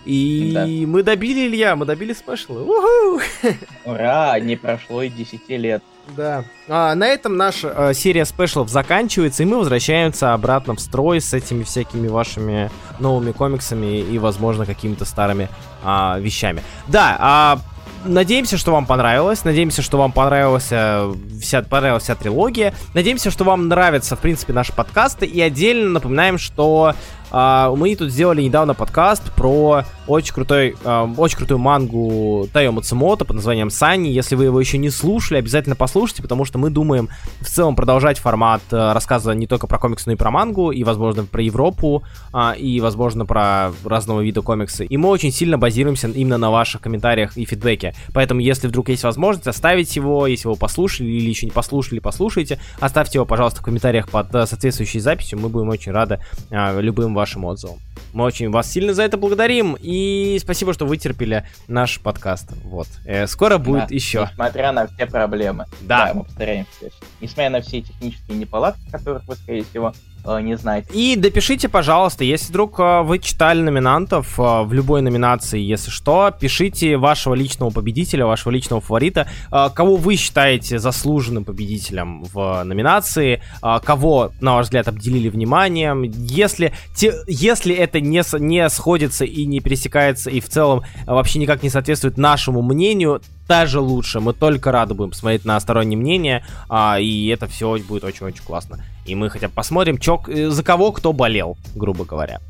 И 0.04 0.52
да. 0.54 0.66
мы 0.66 1.02
добили, 1.02 1.46
Илья, 1.46 1.76
мы 1.76 1.84
добили 1.84 2.14
спешлы. 2.14 2.62
Ура, 3.84 4.38
не 4.40 4.56
прошло 4.56 5.02
и 5.02 5.10
10 5.10 5.48
лет. 5.50 5.82
Да. 6.16 6.44
А, 6.68 6.94
на 6.94 7.06
этом 7.06 7.36
наша 7.36 7.72
а, 7.88 7.94
серия 7.94 8.24
спешлов 8.24 8.68
заканчивается, 8.68 9.42
и 9.42 9.46
мы 9.46 9.58
возвращаемся 9.58 10.34
обратно 10.34 10.74
в 10.74 10.80
строй 10.80 11.20
с 11.20 11.32
этими 11.34 11.62
всякими 11.62 12.08
вашими 12.08 12.70
новыми 12.98 13.32
комиксами 13.32 14.00
и, 14.00 14.18
возможно, 14.18 14.66
какими-то 14.66 15.04
старыми 15.04 15.48
а, 15.82 16.18
вещами. 16.18 16.62
Да, 16.86 17.16
а 17.20 17.58
надеемся, 18.04 18.56
что 18.58 18.72
вам 18.72 18.86
понравилось. 18.86 19.44
Надеемся, 19.44 19.82
что 19.82 19.98
вам 19.98 20.12
понравилась 20.12 20.68
э, 20.70 21.12
вся, 21.40 21.62
понравилась 21.62 22.04
вся 22.04 22.14
трилогия. 22.14 22.74
Надеемся, 22.94 23.30
что 23.30 23.44
вам 23.44 23.68
нравятся, 23.68 24.16
в 24.16 24.20
принципе, 24.20 24.52
наши 24.52 24.72
подкасты. 24.72 25.26
И 25.26 25.40
отдельно 25.40 25.90
напоминаем, 25.90 26.38
что 26.38 26.94
а, 27.30 27.74
мы 27.74 27.94
тут 27.96 28.10
сделали 28.10 28.42
недавно 28.42 28.74
подкаст 28.74 29.32
про 29.34 29.84
очень 30.08 30.34
крутой, 30.34 30.74
а, 30.84 31.04
очень 31.16 31.36
крутую 31.36 31.58
мангу 31.58 32.48
Тайо 32.52 32.72
Мацумото 32.72 33.24
под 33.24 33.36
названием 33.36 33.70
Сани. 33.70 34.08
Если 34.08 34.34
вы 34.34 34.44
его 34.44 34.58
еще 34.58 34.78
не 34.78 34.90
слушали, 34.90 35.38
обязательно 35.38 35.76
послушайте, 35.76 36.22
потому 36.22 36.44
что 36.44 36.58
мы 36.58 36.70
думаем 36.70 37.08
в 37.40 37.46
целом 37.46 37.76
продолжать 37.76 38.18
формат 38.18 38.62
а, 38.72 38.94
рассказа 38.94 39.32
не 39.32 39.46
только 39.46 39.66
про 39.66 39.78
комиксы, 39.78 40.04
но 40.06 40.12
и 40.14 40.16
про 40.16 40.30
мангу, 40.30 40.70
и, 40.72 40.82
возможно, 40.82 41.24
про 41.24 41.42
Европу, 41.42 42.02
а, 42.32 42.52
и, 42.52 42.80
возможно, 42.80 43.26
про 43.26 43.72
разного 43.84 44.22
вида 44.22 44.40
комиксы. 44.40 44.86
И 44.86 44.96
мы 44.96 45.08
очень 45.10 45.30
сильно 45.30 45.58
базируемся 45.58 46.08
именно 46.08 46.38
на 46.38 46.50
ваших 46.50 46.80
комментариях 46.80 47.36
и 47.36 47.44
фидбэке. 47.44 47.94
Поэтому, 48.14 48.40
если 48.40 48.66
вдруг 48.66 48.88
есть 48.88 49.04
возможность, 49.04 49.46
оставить 49.46 49.94
его, 49.94 50.26
если 50.26 50.48
вы 50.48 50.56
послушали 50.56 51.08
или 51.08 51.28
еще 51.28 51.46
не 51.46 51.52
послушали, 51.52 51.98
послушайте, 51.98 52.58
оставьте 52.80 53.18
его, 53.18 53.26
пожалуйста, 53.26 53.60
в 53.60 53.64
комментариях 53.64 54.08
под 54.08 54.30
соответствующей 54.32 55.00
записью. 55.00 55.38
Мы 55.38 55.50
будем 55.50 55.68
очень 55.68 55.92
рады 55.92 56.20
а, 56.50 56.80
любым 56.80 57.14
вашим 57.14 57.44
отзывам. 57.44 57.78
Мы 58.12 58.24
очень 58.24 58.50
вас 58.50 58.70
сильно 58.70 58.94
за 58.94 59.02
это 59.02 59.16
благодарим. 59.16 59.76
И 59.80 60.38
спасибо, 60.40 60.72
что 60.72 60.86
вытерпели 60.86 61.46
наш 61.66 62.00
подкаст. 62.00 62.50
Вот. 62.64 62.88
Э, 63.04 63.26
скоро 63.26 63.58
будет 63.58 63.88
да, 63.88 63.94
еще. 63.94 64.28
Несмотря 64.30 64.72
на 64.72 64.86
все 64.86 65.06
проблемы. 65.06 65.66
Да. 65.82 66.06
да 66.06 66.14
мы 66.14 66.24
постараемся. 66.24 66.90
Несмотря 67.20 67.50
на 67.50 67.60
все 67.60 67.82
технические 67.82 68.38
неполадки, 68.38 68.80
которых 68.90 69.26
вы, 69.26 69.36
скорее 69.36 69.64
всего, 69.64 69.92
не 70.40 70.56
знать. 70.56 70.86
И 70.92 71.16
допишите, 71.16 71.68
пожалуйста, 71.68 72.24
если 72.24 72.50
вдруг 72.50 72.78
э, 72.80 73.02
вы 73.02 73.18
читали 73.18 73.60
номинантов 73.60 74.38
э, 74.38 74.62
в 74.62 74.72
любой 74.72 75.02
номинации, 75.02 75.60
если 75.60 75.90
что, 75.90 76.30
пишите 76.38 76.96
вашего 76.96 77.34
личного 77.34 77.70
победителя, 77.70 78.26
вашего 78.26 78.52
личного 78.52 78.80
фаворита, 78.80 79.28
кого 79.50 79.96
вы 79.96 80.16
считаете 80.16 80.78
заслуженным 80.78 81.44
победителем 81.44 82.24
в 82.24 82.62
номинации, 82.64 83.42
кого, 83.60 84.32
на 84.40 84.54
ваш 84.54 84.66
взгляд, 84.66 84.88
обделили 84.88 85.28
вниманием. 85.28 86.02
Если, 86.02 86.72
те, 86.94 87.14
если 87.26 87.74
это 87.74 88.00
не, 88.00 88.22
не 88.38 88.68
сходится 88.68 89.24
и 89.24 89.46
не 89.46 89.60
пересекается, 89.60 90.30
и 90.30 90.40
в 90.40 90.48
целом 90.48 90.82
вообще 91.06 91.38
никак 91.38 91.62
не 91.62 91.70
соответствует 91.70 92.18
нашему 92.18 92.62
мнению, 92.62 93.22
даже 93.48 93.80
лучше. 93.80 94.20
Мы 94.20 94.34
только 94.34 94.70
рады 94.70 94.94
будем 94.94 95.12
смотреть 95.14 95.44
на 95.44 95.58
стороннее 95.58 95.98
мнение, 95.98 96.44
а, 96.68 97.00
и 97.00 97.28
это 97.28 97.46
все 97.46 97.78
будет 97.78 98.04
очень-очень 98.04 98.44
классно. 98.44 98.84
И 99.06 99.14
мы 99.14 99.30
хотя 99.30 99.48
бы 99.48 99.54
посмотрим, 99.54 99.98
чё, 99.98 100.22
э, 100.28 100.50
за 100.50 100.62
кого 100.62 100.92
кто 100.92 101.12
болел, 101.12 101.56
грубо 101.74 102.04
говоря. 102.04 102.40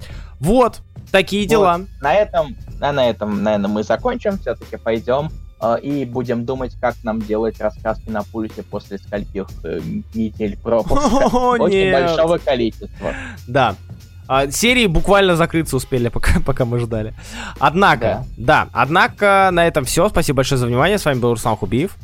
Вот, 0.41 0.81
такие 1.12 1.43
вот. 1.43 1.51
дела. 1.51 1.81
На 2.01 2.15
этом, 2.15 2.57
а 2.81 2.93
на 2.93 3.09
этом, 3.09 3.43
наверное, 3.43 3.70
мы 3.70 3.83
закончим. 3.85 4.39
Все-таки 4.39 4.77
пойдем 4.77 5.31
э, 5.61 5.79
и 5.83 6.05
будем 6.05 6.45
думать, 6.45 6.75
как 6.81 6.97
нам 7.05 7.23
делать 7.23 7.61
рассказки 7.61 8.11
на 8.11 8.25
пульсе 8.25 8.65
после 8.65 8.99
скольких 8.99 9.47
э, 9.62 9.81
недель 10.15 10.59
пропуска. 10.59 11.27
Очень 11.37 11.93
большого 11.93 12.39
количества. 12.39 13.15
Да, 13.47 13.77
а, 14.29 14.51
серии 14.51 14.87
буквально 14.87 15.37
закрыться 15.37 15.77
успели, 15.77 16.09
пока, 16.09 16.41
пока 16.47 16.67
мы 16.67 16.79
ждали. 16.79 17.15
Однако, 17.59 18.27
да. 18.37 18.67
да, 18.67 18.69
однако 18.73 19.49
на 19.53 19.67
этом 19.67 19.85
все. 19.87 20.09
Спасибо 20.11 20.37
большое 20.37 20.59
за 20.59 20.67
внимание. 20.67 20.99
С 20.99 21.05
вами 21.07 21.19
был 21.19 21.31
Руслан 21.31 21.57
Хубиев. 21.57 21.97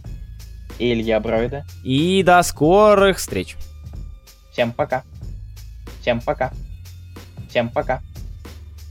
И 0.78 0.92
Илья 0.92 1.20
Бройда. 1.20 1.64
И 1.84 2.22
до 2.24 2.42
скорых 2.42 3.18
встреч. 3.18 3.56
Всем 4.52 4.72
пока. 4.72 5.04
Всем 6.00 6.20
пока. 6.20 6.50
Всем 7.48 7.68
пока. 7.68 8.00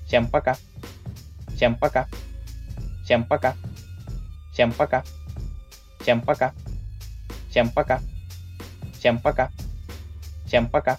Всем 0.05 0.27
пока. 0.27 0.55
Всем 1.55 1.76
пока. 1.76 2.07
Всем 3.03 3.23
пока. 3.26 3.55
Всем 4.53 4.72
пока. 4.72 5.03
Всем 6.01 6.22
пока. 6.22 6.53
Всем 7.49 7.69
пока. 7.72 7.99
Всем 8.99 9.19
пока. 9.19 9.49
Всем 10.45 10.68
пока. 10.68 10.97